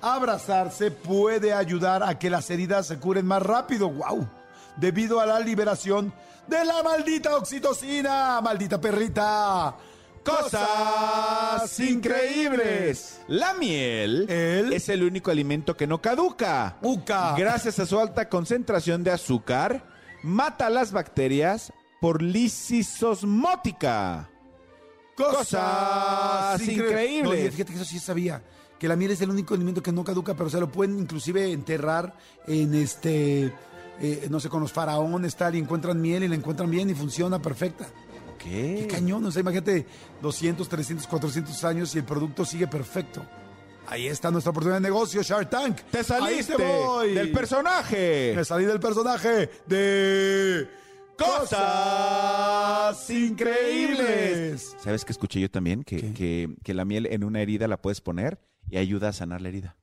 Abrazarse 0.03 0.91
puede 0.91 1.55
ayudar 1.55 2.03
a 2.03 2.19
que 2.19 2.29
las 2.29 2.51
heridas 2.51 2.89
se 2.89 2.99
curen 2.99 3.25
más 3.25 3.43
rápido. 3.43 3.89
¡Wow! 3.89 4.29
Debido 4.77 5.21
a 5.21 5.27
la 5.27 5.39
liberación 5.41 6.13
de 6.49 6.65
la 6.65 6.83
maldita 6.83 7.37
oxitocina. 7.37 8.41
¡Maldita 8.41 8.81
perrita! 8.81 9.77
Cosas 10.25 11.79
increíbles. 11.81 13.21
La 13.29 13.55
miel 13.55 14.29
El- 14.31 14.73
es 14.73 14.89
el 14.89 15.03
único 15.03 15.31
alimento 15.31 15.77
que 15.77 15.87
no 15.87 16.01
caduca. 16.01 16.77
Uca. 16.83 17.35
Gracias 17.37 17.79
a 17.81 17.87
su 17.87 17.99
alta 17.99 18.29
concentración 18.29 19.03
de 19.03 19.11
azúcar, 19.11 19.85
mata 20.23 20.71
las 20.71 20.93
bacterias 20.93 21.73
por 22.01 22.23
lisisosmótica. 22.23 24.29
Cosas 25.17 26.61
increíbles. 26.69 27.45
No, 27.45 27.51
fíjate 27.53 27.73
que 27.73 27.77
eso 27.79 27.85
sí 27.85 27.99
sabía. 27.99 28.43
Que 28.83 28.89
la 28.89 28.97
miel 28.97 29.13
es 29.13 29.21
el 29.21 29.31
único 29.31 29.55
alimento 29.55 29.81
que 29.81 29.93
no 29.93 30.03
caduca, 30.03 30.35
pero 30.35 30.51
se 30.51 30.59
lo 30.59 30.69
pueden 30.69 30.99
inclusive 30.99 31.53
enterrar 31.53 32.17
en 32.49 32.75
este, 32.75 33.53
eh, 34.01 34.27
no 34.29 34.41
sé, 34.41 34.49
con 34.49 34.61
los 34.61 34.73
faraones 34.73 35.37
tal, 35.37 35.55
y 35.55 35.61
encuentran 35.61 36.01
miel 36.01 36.25
y 36.25 36.29
la 36.29 36.35
encuentran 36.35 36.69
bien 36.69 36.91
y 36.91 36.95
funciona 36.95 37.41
perfecta. 37.41 37.87
Qué 38.41 38.79
¿Qué? 38.81 38.89
cañón, 38.93 39.25
o 39.25 39.31
sea, 39.31 39.39
imagínate 39.39 39.87
200, 40.21 40.69
300, 40.69 41.07
400 41.07 41.63
años 41.63 41.95
y 41.95 41.99
el 41.99 42.05
producto 42.05 42.45
sigue 42.45 42.67
perfecto. 42.67 43.25
Ahí 43.87 44.09
está 44.09 44.33
nuestra 44.33 44.51
oportunidad 44.51 44.79
de 44.79 44.89
negocio, 44.89 45.23
Shark 45.23 45.49
Tank. 45.49 45.77
Te 45.89 46.03
saliste 46.03 46.57
te 46.57 46.65
voy. 46.65 47.15
del 47.15 47.31
personaje. 47.31 48.33
Me 48.35 48.45
salí 48.45 48.65
del 48.65 48.81
personaje 48.81 49.49
de 49.65 50.69
Cosas 51.17 53.09
Increíbles. 53.11 54.75
¿Sabes 54.83 55.05
qué 55.05 55.13
escuché 55.13 55.39
yo 55.39 55.49
también? 55.49 55.85
Que, 55.85 56.13
que, 56.13 56.57
que 56.65 56.75
la 56.75 56.85
miel 56.85 57.07
en 57.07 57.23
una 57.23 57.41
herida 57.43 57.69
la 57.69 57.81
puedes 57.81 58.01
poner 58.01 58.41
y 58.69 58.77
ayuda 58.77 59.09
a 59.09 59.13
sanar 59.13 59.41
la 59.41 59.49
herida. 59.49 59.77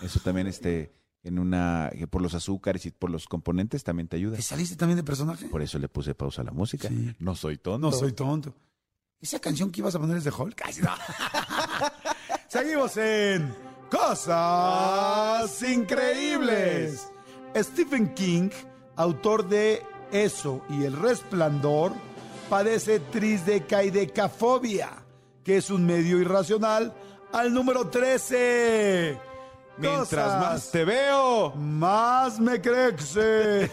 Eso 0.00 0.20
también, 0.20 0.46
este, 0.46 0.94
en 1.22 1.38
una, 1.38 1.90
que 1.96 2.06
por 2.06 2.22
los 2.22 2.34
azúcares 2.34 2.86
y 2.86 2.90
por 2.90 3.10
los 3.10 3.26
componentes 3.26 3.84
también 3.84 4.08
te 4.08 4.16
ayuda. 4.16 4.36
¿Te 4.36 4.42
saliste 4.42 4.76
también 4.76 4.96
de 4.96 5.04
personaje? 5.04 5.46
Por 5.46 5.62
eso 5.62 5.78
le 5.78 5.88
puse 5.88 6.14
pausa 6.14 6.42
a 6.42 6.44
la 6.44 6.52
música. 6.52 6.88
Sí. 6.88 7.14
No 7.18 7.34
soy 7.34 7.58
tonto. 7.58 7.90
No 7.90 7.92
soy 7.92 8.12
tonto. 8.12 8.54
¿Esa 9.20 9.40
canción 9.40 9.70
que 9.70 9.80
ibas 9.80 9.94
a 9.94 9.98
poner 9.98 10.18
es 10.18 10.24
de 10.24 10.30
Hulk? 10.30 10.62
Ay, 10.64 10.74
no. 10.82 10.90
Seguimos 12.48 12.96
en 12.96 13.54
Cosas 13.90 15.62
Increíbles. 15.62 17.08
Stephen 17.56 18.14
King, 18.14 18.50
autor 18.96 19.48
de 19.48 19.82
Eso 20.12 20.64
y 20.68 20.84
El 20.84 20.94
Resplandor, 20.94 21.92
padece 22.48 23.00
trisdecaidecafobia, 23.00 25.04
que 25.42 25.56
es 25.56 25.70
un 25.70 25.84
medio 25.84 26.18
irracional, 26.18 26.94
al 27.32 27.52
número 27.52 27.88
13. 27.88 29.18
Mientras 29.78 30.08
Cosas 30.08 30.40
más 30.40 30.70
te 30.72 30.84
veo, 30.84 31.54
más 31.54 32.40
me 32.40 32.60
crece. 32.60 33.70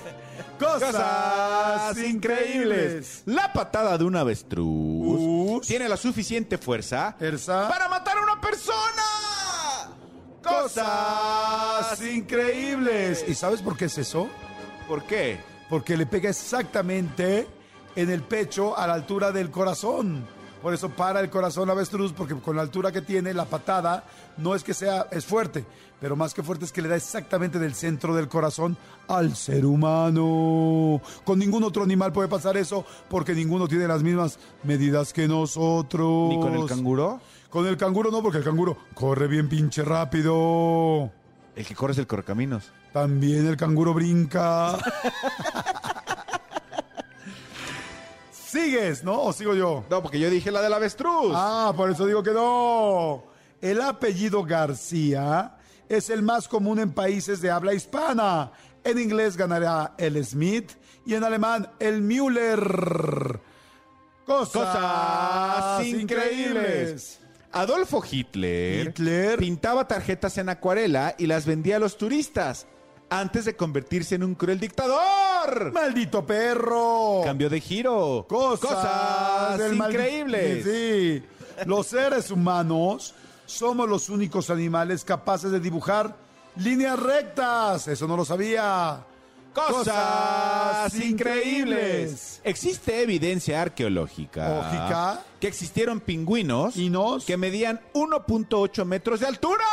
Cosas, 0.59 0.91
Cosas 0.91 1.97
increíbles. 1.97 3.23
La 3.25 3.51
patada 3.51 3.97
de 3.97 4.03
un 4.03 4.15
avestruz 4.15 5.59
Us. 5.61 5.67
tiene 5.67 5.89
la 5.89 5.97
suficiente 5.97 6.57
fuerza 6.59 7.15
para 7.47 7.89
matar 7.89 8.17
a 8.19 8.21
una 8.21 8.39
persona. 8.39 9.03
Cosas 10.43 12.01
increíbles. 12.03 13.25
¿Y 13.27 13.33
sabes 13.33 13.61
por 13.63 13.75
qué 13.75 13.85
es 13.85 13.97
eso? 13.97 14.29
¿Por 14.87 15.03
qué? 15.05 15.39
Porque 15.69 15.97
le 15.97 16.05
pega 16.05 16.29
exactamente 16.29 17.47
en 17.95 18.11
el 18.11 18.21
pecho 18.21 18.77
a 18.77 18.85
la 18.85 18.93
altura 18.93 19.31
del 19.31 19.49
corazón. 19.49 20.27
Por 20.65 20.73
eso 20.73 20.89
para 20.89 21.19
el 21.19 21.29
corazón 21.29 21.69
avestruz, 21.69 22.11
porque 22.11 22.33
con 22.33 22.55
la 22.55 22.63
altura 22.63 22.91
que 22.91 23.03
tiene, 23.03 23.35
la 23.35 23.45
patada 23.45 24.03
no 24.37 24.55
es 24.55 24.63
que 24.63 24.73
sea, 24.73 25.05
es 25.11 25.23
fuerte, 25.23 25.63
pero 26.01 26.15
más 26.15 26.33
que 26.33 26.41
fuerte 26.41 26.65
es 26.65 26.71
que 26.71 26.81
le 26.81 26.89
da 26.89 26.95
exactamente 26.95 27.59
del 27.59 27.75
centro 27.75 28.15
del 28.15 28.27
corazón 28.27 28.75
al 29.07 29.35
ser 29.35 29.63
humano. 29.63 30.99
Con 31.23 31.37
ningún 31.37 31.63
otro 31.63 31.83
animal 31.83 32.11
puede 32.11 32.29
pasar 32.29 32.57
eso, 32.57 32.83
porque 33.11 33.35
ninguno 33.35 33.67
tiene 33.67 33.87
las 33.87 34.01
mismas 34.01 34.39
medidas 34.63 35.13
que 35.13 35.27
nosotros. 35.27 36.29
¿Ni 36.29 36.39
con 36.39 36.55
el 36.55 36.65
canguro? 36.65 37.21
Con 37.51 37.67
el 37.67 37.77
canguro 37.77 38.09
no, 38.09 38.23
porque 38.23 38.39
el 38.39 38.43
canguro 38.43 38.75
corre 38.95 39.27
bien 39.27 39.47
pinche 39.47 39.83
rápido. 39.83 41.11
El 41.55 41.63
que 41.63 41.75
corre 41.75 41.93
es 41.93 41.99
el 41.99 42.07
correcaminos. 42.07 42.71
También 42.91 43.45
el 43.45 43.55
canguro 43.55 43.93
brinca. 43.93 44.79
¿Sigues, 48.55 49.03
no? 49.03 49.21
¿O 49.21 49.33
sigo 49.33 49.53
yo? 49.53 49.83
No, 49.89 50.01
porque 50.01 50.17
yo 50.17 50.29
dije 50.29 50.49
la 50.49 50.61
del 50.61 50.71
avestruz. 50.73 51.33
Ah, 51.35 51.73
por 51.75 51.91
eso 51.91 52.05
digo 52.05 52.23
que 52.23 52.31
no. 52.31 53.23
El 53.61 53.81
apellido 53.81 54.43
García 54.45 55.57
es 55.89 56.09
el 56.09 56.21
más 56.21 56.47
común 56.47 56.79
en 56.79 56.93
países 56.93 57.41
de 57.41 57.51
habla 57.51 57.73
hispana. 57.73 58.53
En 58.85 58.97
inglés 58.97 59.35
ganará 59.35 59.93
el 59.97 60.23
Smith 60.23 60.71
y 61.05 61.15
en 61.15 61.25
alemán 61.25 61.69
el 61.79 62.01
Müller. 62.01 63.41
Cosas, 64.25 64.51
Cosas 64.53 65.85
increíbles. 65.87 66.01
increíbles. 66.01 67.19
Adolfo 67.51 68.01
Hitler, 68.09 68.87
Hitler. 68.87 69.37
pintaba 69.39 69.87
tarjetas 69.87 70.37
en 70.37 70.47
acuarela 70.49 71.15
y 71.17 71.27
las 71.27 71.45
vendía 71.45 71.75
a 71.77 71.79
los 71.79 71.97
turistas 71.97 72.67
antes 73.19 73.45
de 73.45 73.55
convertirse 73.55 74.15
en 74.15 74.23
un 74.23 74.35
cruel 74.35 74.59
dictador. 74.59 75.71
¡Maldito 75.73 76.25
perro! 76.25 77.21
Cambio 77.23 77.49
de 77.49 77.59
giro. 77.61 78.25
Cosas, 78.27 79.59
increíbles. 79.73 80.63
Sí. 80.63 81.23
Los 81.65 81.87
seres 81.87 82.31
humanos 82.31 83.13
somos 83.45 83.87
los 83.87 84.09
únicos 84.09 84.49
animales 84.49 85.03
capaces 85.05 85.51
de 85.51 85.59
dibujar 85.59 86.15
líneas 86.57 86.99
rectas. 86.99 87.87
Eso 87.87 88.07
no 88.07 88.17
lo 88.17 88.25
sabía. 88.25 89.03
Cosas 89.53 90.93
increíbles. 90.95 92.41
Existe 92.43 93.01
evidencia 93.01 93.61
arqueológica 93.61 94.49
Lógica. 94.49 95.21
que 95.39 95.47
existieron 95.47 96.01
pingüinos 96.01 96.75
¿Inos? 96.75 97.23
que 97.25 97.37
medían 97.37 97.79
1.8 97.93 98.83
metros 98.83 99.21
de 99.21 99.27
altura. 99.27 99.63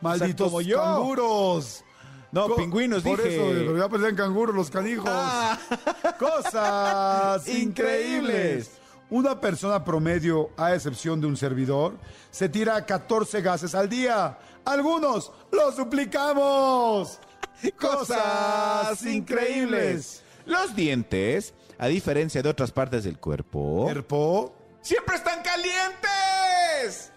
Malditos 0.00 0.46
O 0.46 0.50
sea, 0.50 0.50
como 0.50 0.60
yo. 0.60 0.76
canguros. 0.78 1.84
No, 2.32 2.48
Co- 2.48 2.56
pingüinos, 2.56 3.02
Por 3.02 3.22
dije. 3.22 3.34
eso, 3.34 3.44
pero 3.58 3.76
ya 3.78 3.88
parecían 3.88 4.14
canguros 4.16 4.54
los 4.54 4.70
canijos. 4.70 5.10
Ah. 5.12 5.58
Cosas 6.18 7.48
increíbles. 7.48 7.60
Increíbles. 7.62 8.70
Una 9.10 9.40
persona 9.40 9.84
promedio, 9.84 10.50
a 10.56 10.72
excepción 10.74 11.20
de 11.20 11.26
un 11.26 11.36
servidor, 11.36 11.94
se 12.30 12.48
tira 12.48 12.86
14 12.86 13.40
gases 13.42 13.74
al 13.74 13.88
día. 13.88 14.38
Algunos 14.64 15.32
los 15.50 15.76
duplicamos. 15.76 17.18
Cosas 17.80 19.04
increíbles. 19.04 20.22
Los 20.46 20.76
dientes, 20.76 21.52
a 21.78 21.88
diferencia 21.88 22.40
de 22.42 22.48
otras 22.48 22.70
partes 22.70 23.02
del 23.02 23.18
cuerpo, 23.18 23.82
Cuerpo. 23.82 24.54
siempre 24.80 25.16
están 25.16 25.42
calientes. 25.42 27.10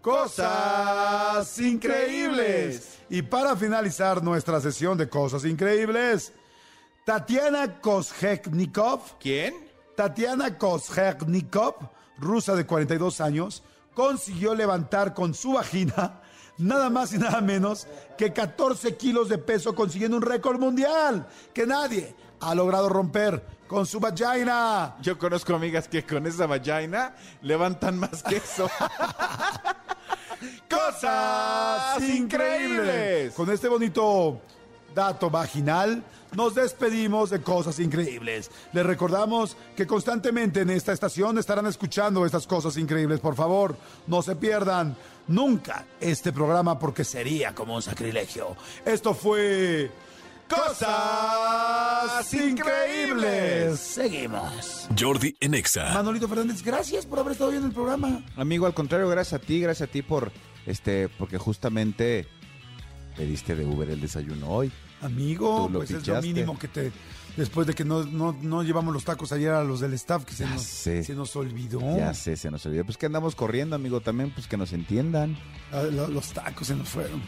Cosas 0.00 1.58
increíbles. 1.58 2.99
Y 3.10 3.22
para 3.22 3.56
finalizar 3.56 4.22
nuestra 4.22 4.60
sesión 4.60 4.96
de 4.96 5.08
cosas 5.08 5.44
increíbles, 5.44 6.32
Tatiana 7.04 7.80
Kozheknikov, 7.80 9.18
¿Quién? 9.18 9.54
Tatiana 9.96 10.56
Kozheknikov, 10.56 11.74
rusa 12.18 12.54
de 12.54 12.64
42 12.64 13.20
años, 13.20 13.64
consiguió 13.94 14.54
levantar 14.54 15.12
con 15.12 15.34
su 15.34 15.54
vagina 15.54 16.20
nada 16.56 16.88
más 16.88 17.12
y 17.12 17.18
nada 17.18 17.40
menos 17.40 17.88
que 18.16 18.32
14 18.32 18.96
kilos 18.96 19.28
de 19.28 19.38
peso, 19.38 19.74
consiguiendo 19.74 20.16
un 20.16 20.22
récord 20.22 20.60
mundial 20.60 21.26
que 21.52 21.66
nadie 21.66 22.14
ha 22.40 22.54
logrado 22.54 22.88
romper 22.88 23.44
con 23.66 23.86
su 23.86 23.98
vagina. 23.98 24.96
Yo 25.00 25.18
conozco 25.18 25.54
amigas 25.54 25.88
que 25.88 26.06
con 26.06 26.26
esa 26.26 26.46
vagina 26.46 27.16
levantan 27.42 27.98
más 27.98 28.22
que 28.22 28.36
eso. 28.36 28.70
cosas 30.68 32.02
increíbles. 32.02 33.34
Con 33.34 33.50
este 33.50 33.68
bonito 33.68 34.40
dato 34.94 35.30
vaginal, 35.30 36.02
nos 36.34 36.54
despedimos 36.54 37.30
de 37.30 37.40
cosas 37.40 37.78
increíbles. 37.80 38.50
Les 38.72 38.86
recordamos 38.86 39.56
que 39.76 39.86
constantemente 39.86 40.60
en 40.60 40.70
esta 40.70 40.92
estación 40.92 41.38
estarán 41.38 41.66
escuchando 41.66 42.24
estas 42.24 42.46
cosas 42.46 42.76
increíbles. 42.76 43.20
Por 43.20 43.34
favor, 43.34 43.76
no 44.06 44.22
se 44.22 44.36
pierdan 44.36 44.96
nunca 45.28 45.86
este 46.00 46.32
programa 46.32 46.78
porque 46.78 47.04
sería 47.04 47.54
como 47.54 47.74
un 47.74 47.82
sacrilegio. 47.82 48.56
Esto 48.84 49.14
fue... 49.14 49.90
Cosas 50.50 52.34
increíbles. 52.34 53.78
Seguimos. 53.80 54.88
Jordi 54.98 55.34
en 55.40 55.54
Exa. 55.54 55.94
Manolito 55.94 56.28
Fernández, 56.28 56.62
gracias 56.62 57.06
por 57.06 57.18
haber 57.20 57.32
estado 57.32 57.50
hoy 57.50 57.56
en 57.56 57.64
el 57.64 57.72
programa. 57.72 58.22
Amigo, 58.36 58.66
al 58.66 58.74
contrario, 58.74 59.08
gracias 59.08 59.40
a 59.40 59.44
ti, 59.44 59.60
gracias 59.60 59.88
a 59.88 59.92
ti 59.92 60.02
por 60.02 60.32
este, 60.66 61.08
porque 61.08 61.38
justamente 61.38 62.26
pediste 63.16 63.54
de 63.54 63.64
Uber 63.64 63.88
el 63.90 64.00
desayuno 64.00 64.48
hoy. 64.48 64.72
Amigo, 65.02 65.66
Tú 65.66 65.72
lo 65.72 65.78
pues 65.78 65.90
es 65.90 65.96
lo 65.96 66.02
pichaste. 66.02 66.26
mínimo 66.26 66.58
que 66.58 66.68
te... 66.68 66.92
Después 67.36 67.66
de 67.66 67.74
que 67.74 67.84
no, 67.84 68.02
no, 68.04 68.36
no 68.42 68.62
llevamos 68.64 68.92
los 68.92 69.04
tacos 69.04 69.30
ayer 69.32 69.52
a 69.52 69.62
los 69.62 69.78
del 69.80 69.94
staff, 69.94 70.24
que 70.24 70.32
se, 70.34 70.44
nos, 70.46 70.62
sé. 70.62 71.04
se 71.04 71.14
nos 71.14 71.34
olvidó. 71.36 71.80
Ya 71.96 72.12
sé, 72.12 72.36
se 72.36 72.50
nos 72.50 72.66
olvidó. 72.66 72.84
Pues 72.84 72.98
que 72.98 73.06
andamos 73.06 73.36
corriendo, 73.36 73.76
amigo, 73.76 74.00
también, 74.00 74.32
pues 74.32 74.48
que 74.48 74.56
nos 74.56 74.72
entiendan. 74.72 75.38
Ah, 75.72 75.82
lo- 75.84 76.08
Los 76.08 76.32
tacos 76.32 76.66
se 76.66 76.74
nos 76.74 76.88
fueron. 76.88 77.22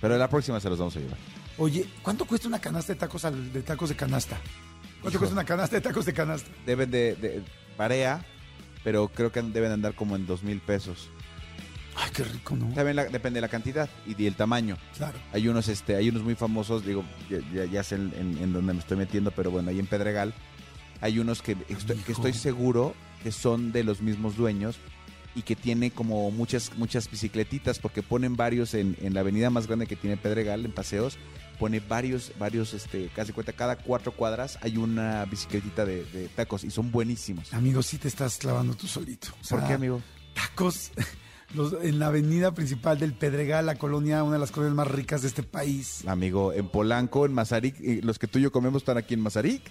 Pero 0.00 0.18
la 0.18 0.28
próxima 0.28 0.58
se 0.60 0.68
los 0.68 0.78
vamos 0.78 0.96
a 0.96 1.00
llevar. 1.00 1.16
Oye, 1.58 1.86
¿cuánto 2.02 2.26
cuesta 2.26 2.48
una 2.48 2.58
canasta 2.58 2.92
de 2.92 2.98
tacos 2.98 3.24
al- 3.24 3.52
de 3.52 3.62
tacos 3.62 3.88
de 3.88 3.96
canasta? 3.96 4.38
¿Cuánto 5.00 5.10
Hijo. 5.10 5.18
cuesta 5.20 5.34
una 5.34 5.44
canasta 5.44 5.76
de 5.76 5.82
tacos 5.82 6.04
de 6.04 6.12
canasta? 6.12 6.50
Deben 6.66 6.90
de, 6.90 7.14
de 7.16 7.42
varía, 7.78 8.24
pero 8.84 9.08
creo 9.08 9.32
que 9.32 9.40
deben 9.42 9.72
andar 9.72 9.94
como 9.94 10.16
en 10.16 10.26
dos 10.26 10.42
mil 10.42 10.60
pesos. 10.60 11.08
Ay, 11.98 12.10
qué 12.14 12.24
rico, 12.24 12.54
¿no? 12.56 12.66
También 12.74 12.96
la- 12.96 13.06
depende 13.06 13.38
de 13.38 13.40
la 13.40 13.48
cantidad 13.48 13.88
y 14.06 14.12
del 14.14 14.34
tamaño. 14.34 14.76
Claro. 14.98 15.18
Hay 15.32 15.48
unos, 15.48 15.68
este, 15.68 15.96
hay 15.96 16.10
unos 16.10 16.22
muy 16.22 16.34
famosos, 16.34 16.84
digo, 16.84 17.04
ya, 17.30 17.38
ya- 17.54 17.64
ya 17.64 17.82
sé 17.82 17.94
en, 17.94 18.12
en- 18.18 18.38
en 18.38 18.52
dónde 18.52 18.74
me 18.74 18.80
estoy 18.80 18.98
metiendo, 18.98 19.30
pero 19.30 19.50
bueno, 19.50 19.70
ahí 19.70 19.78
en 19.78 19.86
Pedregal 19.86 20.34
hay 21.00 21.18
unos 21.18 21.40
que 21.40 21.56
estoy, 21.68 21.96
que 21.98 22.12
estoy 22.12 22.32
seguro 22.34 22.94
que 23.22 23.32
son 23.32 23.72
de 23.72 23.82
los 23.82 24.02
mismos 24.02 24.36
dueños 24.36 24.76
y 25.36 25.42
que 25.42 25.54
tiene 25.54 25.90
como 25.92 26.30
muchas, 26.32 26.72
muchas 26.76 27.08
bicicletitas, 27.10 27.78
porque 27.78 28.02
ponen 28.02 28.34
varios 28.36 28.74
en, 28.74 28.96
en 29.02 29.14
la 29.14 29.20
avenida 29.20 29.50
más 29.50 29.66
grande 29.68 29.86
que 29.86 29.94
tiene 29.94 30.16
Pedregal, 30.16 30.64
en 30.64 30.72
paseos, 30.72 31.18
pone 31.60 31.78
varios, 31.80 32.32
varios, 32.38 32.74
este, 32.74 33.08
casi 33.14 33.32
cuenta, 33.32 33.52
cada 33.52 33.76
cuatro 33.76 34.12
cuadras 34.12 34.58
hay 34.62 34.76
una 34.78 35.24
bicicletita 35.26 35.84
de, 35.84 36.04
de 36.06 36.28
tacos 36.28 36.64
y 36.64 36.70
son 36.70 36.90
buenísimos. 36.90 37.52
Amigo, 37.54 37.82
sí 37.82 37.98
te 37.98 38.08
estás 38.08 38.38
clavando 38.38 38.74
tú 38.74 38.86
solito. 38.88 39.28
O 39.44 39.48
¿Por 39.48 39.66
qué, 39.66 39.74
amigo? 39.74 40.02
Tacos 40.34 40.90
los- 41.54 41.74
en 41.82 41.98
la 41.98 42.06
avenida 42.08 42.52
principal 42.54 42.98
del 42.98 43.12
Pedregal, 43.14 43.66
la 43.66 43.76
colonia, 43.76 44.22
una 44.24 44.34
de 44.34 44.40
las 44.40 44.50
colonias 44.50 44.74
más 44.74 44.88
ricas 44.88 45.22
de 45.22 45.28
este 45.28 45.42
país. 45.42 46.04
Amigo, 46.06 46.52
en 46.54 46.68
Polanco, 46.68 47.24
en 47.26 47.32
Mazarik, 47.34 47.78
y 47.80 48.00
los 48.00 48.18
que 48.18 48.26
tú 48.26 48.38
y 48.38 48.42
yo 48.42 48.52
comemos 48.52 48.82
están 48.82 48.96
aquí 48.96 49.14
en 49.14 49.20
Mazarik. 49.20 49.62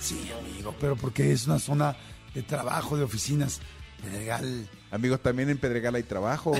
Sí, 0.00 0.18
amigo, 0.40 0.74
pero 0.80 0.96
porque 0.96 1.30
es 1.32 1.46
una 1.46 1.58
zona 1.58 1.96
de 2.34 2.42
trabajo, 2.42 2.96
de 2.96 3.02
oficinas. 3.02 3.60
Pedregal. 4.00 4.68
Amigos, 4.90 5.20
también 5.20 5.50
en 5.50 5.58
Pedregal 5.58 5.94
hay 5.94 6.02
trabajo. 6.02 6.52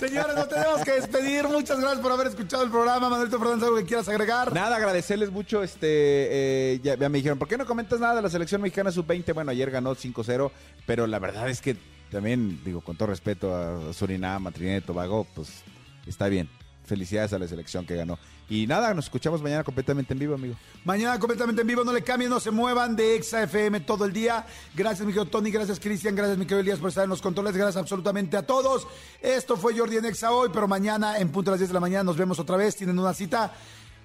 Señores, 0.00 0.34
nos 0.34 0.48
tenemos 0.48 0.82
que 0.82 0.92
despedir. 0.92 1.46
Muchas 1.48 1.78
gracias 1.78 2.00
por 2.00 2.12
haber 2.12 2.28
escuchado 2.28 2.64
el 2.64 2.70
programa. 2.70 3.08
Manuelito 3.08 3.38
Fernández, 3.38 3.64
¿algo 3.64 3.76
que 3.76 3.84
quieras 3.84 4.08
agregar? 4.08 4.54
Nada, 4.54 4.76
agradecerles 4.76 5.30
mucho. 5.30 5.62
Este, 5.62 5.88
eh, 5.90 6.80
ya, 6.82 6.96
ya 6.96 7.08
me 7.08 7.18
dijeron, 7.18 7.38
¿por 7.38 7.48
qué 7.48 7.58
no 7.58 7.66
comentas 7.66 8.00
nada 8.00 8.16
de 8.16 8.22
la 8.22 8.30
selección 8.30 8.62
mexicana 8.62 8.90
sub-20? 8.90 9.34
Bueno, 9.34 9.50
ayer 9.50 9.70
ganó 9.70 9.94
5-0, 9.94 10.50
pero 10.86 11.06
la 11.06 11.18
verdad 11.18 11.50
es 11.50 11.60
que 11.60 11.76
también, 12.10 12.60
digo, 12.64 12.80
con 12.80 12.96
todo 12.96 13.08
respeto 13.08 13.54
a 13.54 13.92
Surinam, 13.92 14.46
a 14.46 14.52
Trinidad 14.52 14.78
y 14.78 14.82
Tobago, 14.82 15.26
pues 15.34 15.62
está 16.06 16.28
bien. 16.28 16.48
Felicidades 16.84 17.32
a 17.32 17.38
la 17.38 17.48
selección 17.48 17.84
que 17.84 17.96
ganó. 17.96 18.18
Y 18.48 18.66
nada, 18.66 18.94
nos 18.94 19.06
escuchamos 19.06 19.42
mañana 19.42 19.64
completamente 19.64 20.12
en 20.12 20.20
vivo, 20.20 20.34
amigo. 20.34 20.54
Mañana 20.84 21.18
completamente 21.18 21.62
en 21.62 21.66
vivo, 21.66 21.82
no 21.82 21.92
le 21.92 22.02
cambien, 22.02 22.30
no 22.30 22.38
se 22.38 22.52
muevan 22.52 22.94
de 22.94 23.16
Exa 23.16 23.42
FM 23.42 23.80
todo 23.80 24.04
el 24.04 24.12
día. 24.12 24.46
Gracias, 24.74 25.04
mi 25.04 25.12
querido 25.12 25.26
Tony, 25.26 25.50
gracias, 25.50 25.80
Cristian, 25.80 26.14
gracias, 26.14 26.38
mi 26.38 26.44
querido 26.44 26.60
Elías, 26.60 26.78
por 26.78 26.90
estar 26.90 27.04
en 27.04 27.10
los 27.10 27.20
controles. 27.20 27.56
Gracias 27.56 27.76
absolutamente 27.76 28.36
a 28.36 28.46
todos. 28.46 28.86
Esto 29.20 29.56
fue 29.56 29.76
Jordi 29.76 29.96
en 29.96 30.04
Exa 30.04 30.30
hoy, 30.30 30.50
pero 30.52 30.68
mañana, 30.68 31.18
en 31.18 31.30
punto 31.30 31.50
a 31.50 31.52
las 31.52 31.60
10 31.60 31.70
de 31.70 31.74
la 31.74 31.80
mañana, 31.80 32.04
nos 32.04 32.16
vemos 32.16 32.38
otra 32.38 32.56
vez. 32.56 32.76
Tienen 32.76 32.98
una 32.98 33.14
cita. 33.14 33.52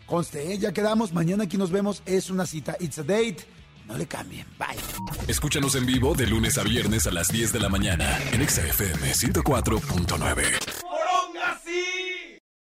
Conste, 0.07 0.51
¿eh? 0.53 0.57
ya 0.57 0.73
quedamos. 0.73 1.13
Mañana 1.13 1.43
aquí 1.43 1.57
nos 1.57 1.69
vemos. 1.69 2.01
Es 2.05 2.31
una 2.31 2.47
cita. 2.47 2.75
It's 2.79 2.97
a 2.97 3.03
date. 3.03 3.45
No 3.87 3.95
le 3.97 4.07
cambien. 4.07 4.47
Bye. 4.57 4.77
Escúchanos 5.27 5.75
en 5.75 5.85
vivo 5.85 6.15
de 6.15 6.25
lunes 6.27 6.57
a 6.57 6.63
viernes 6.63 7.05
a 7.07 7.11
las 7.11 7.27
10 7.27 7.53
de 7.53 7.59
la 7.59 7.69
mañana 7.69 8.17
en 8.31 8.41
Exa 8.41 8.65
FM 8.65 9.13
104.9. 9.13 10.81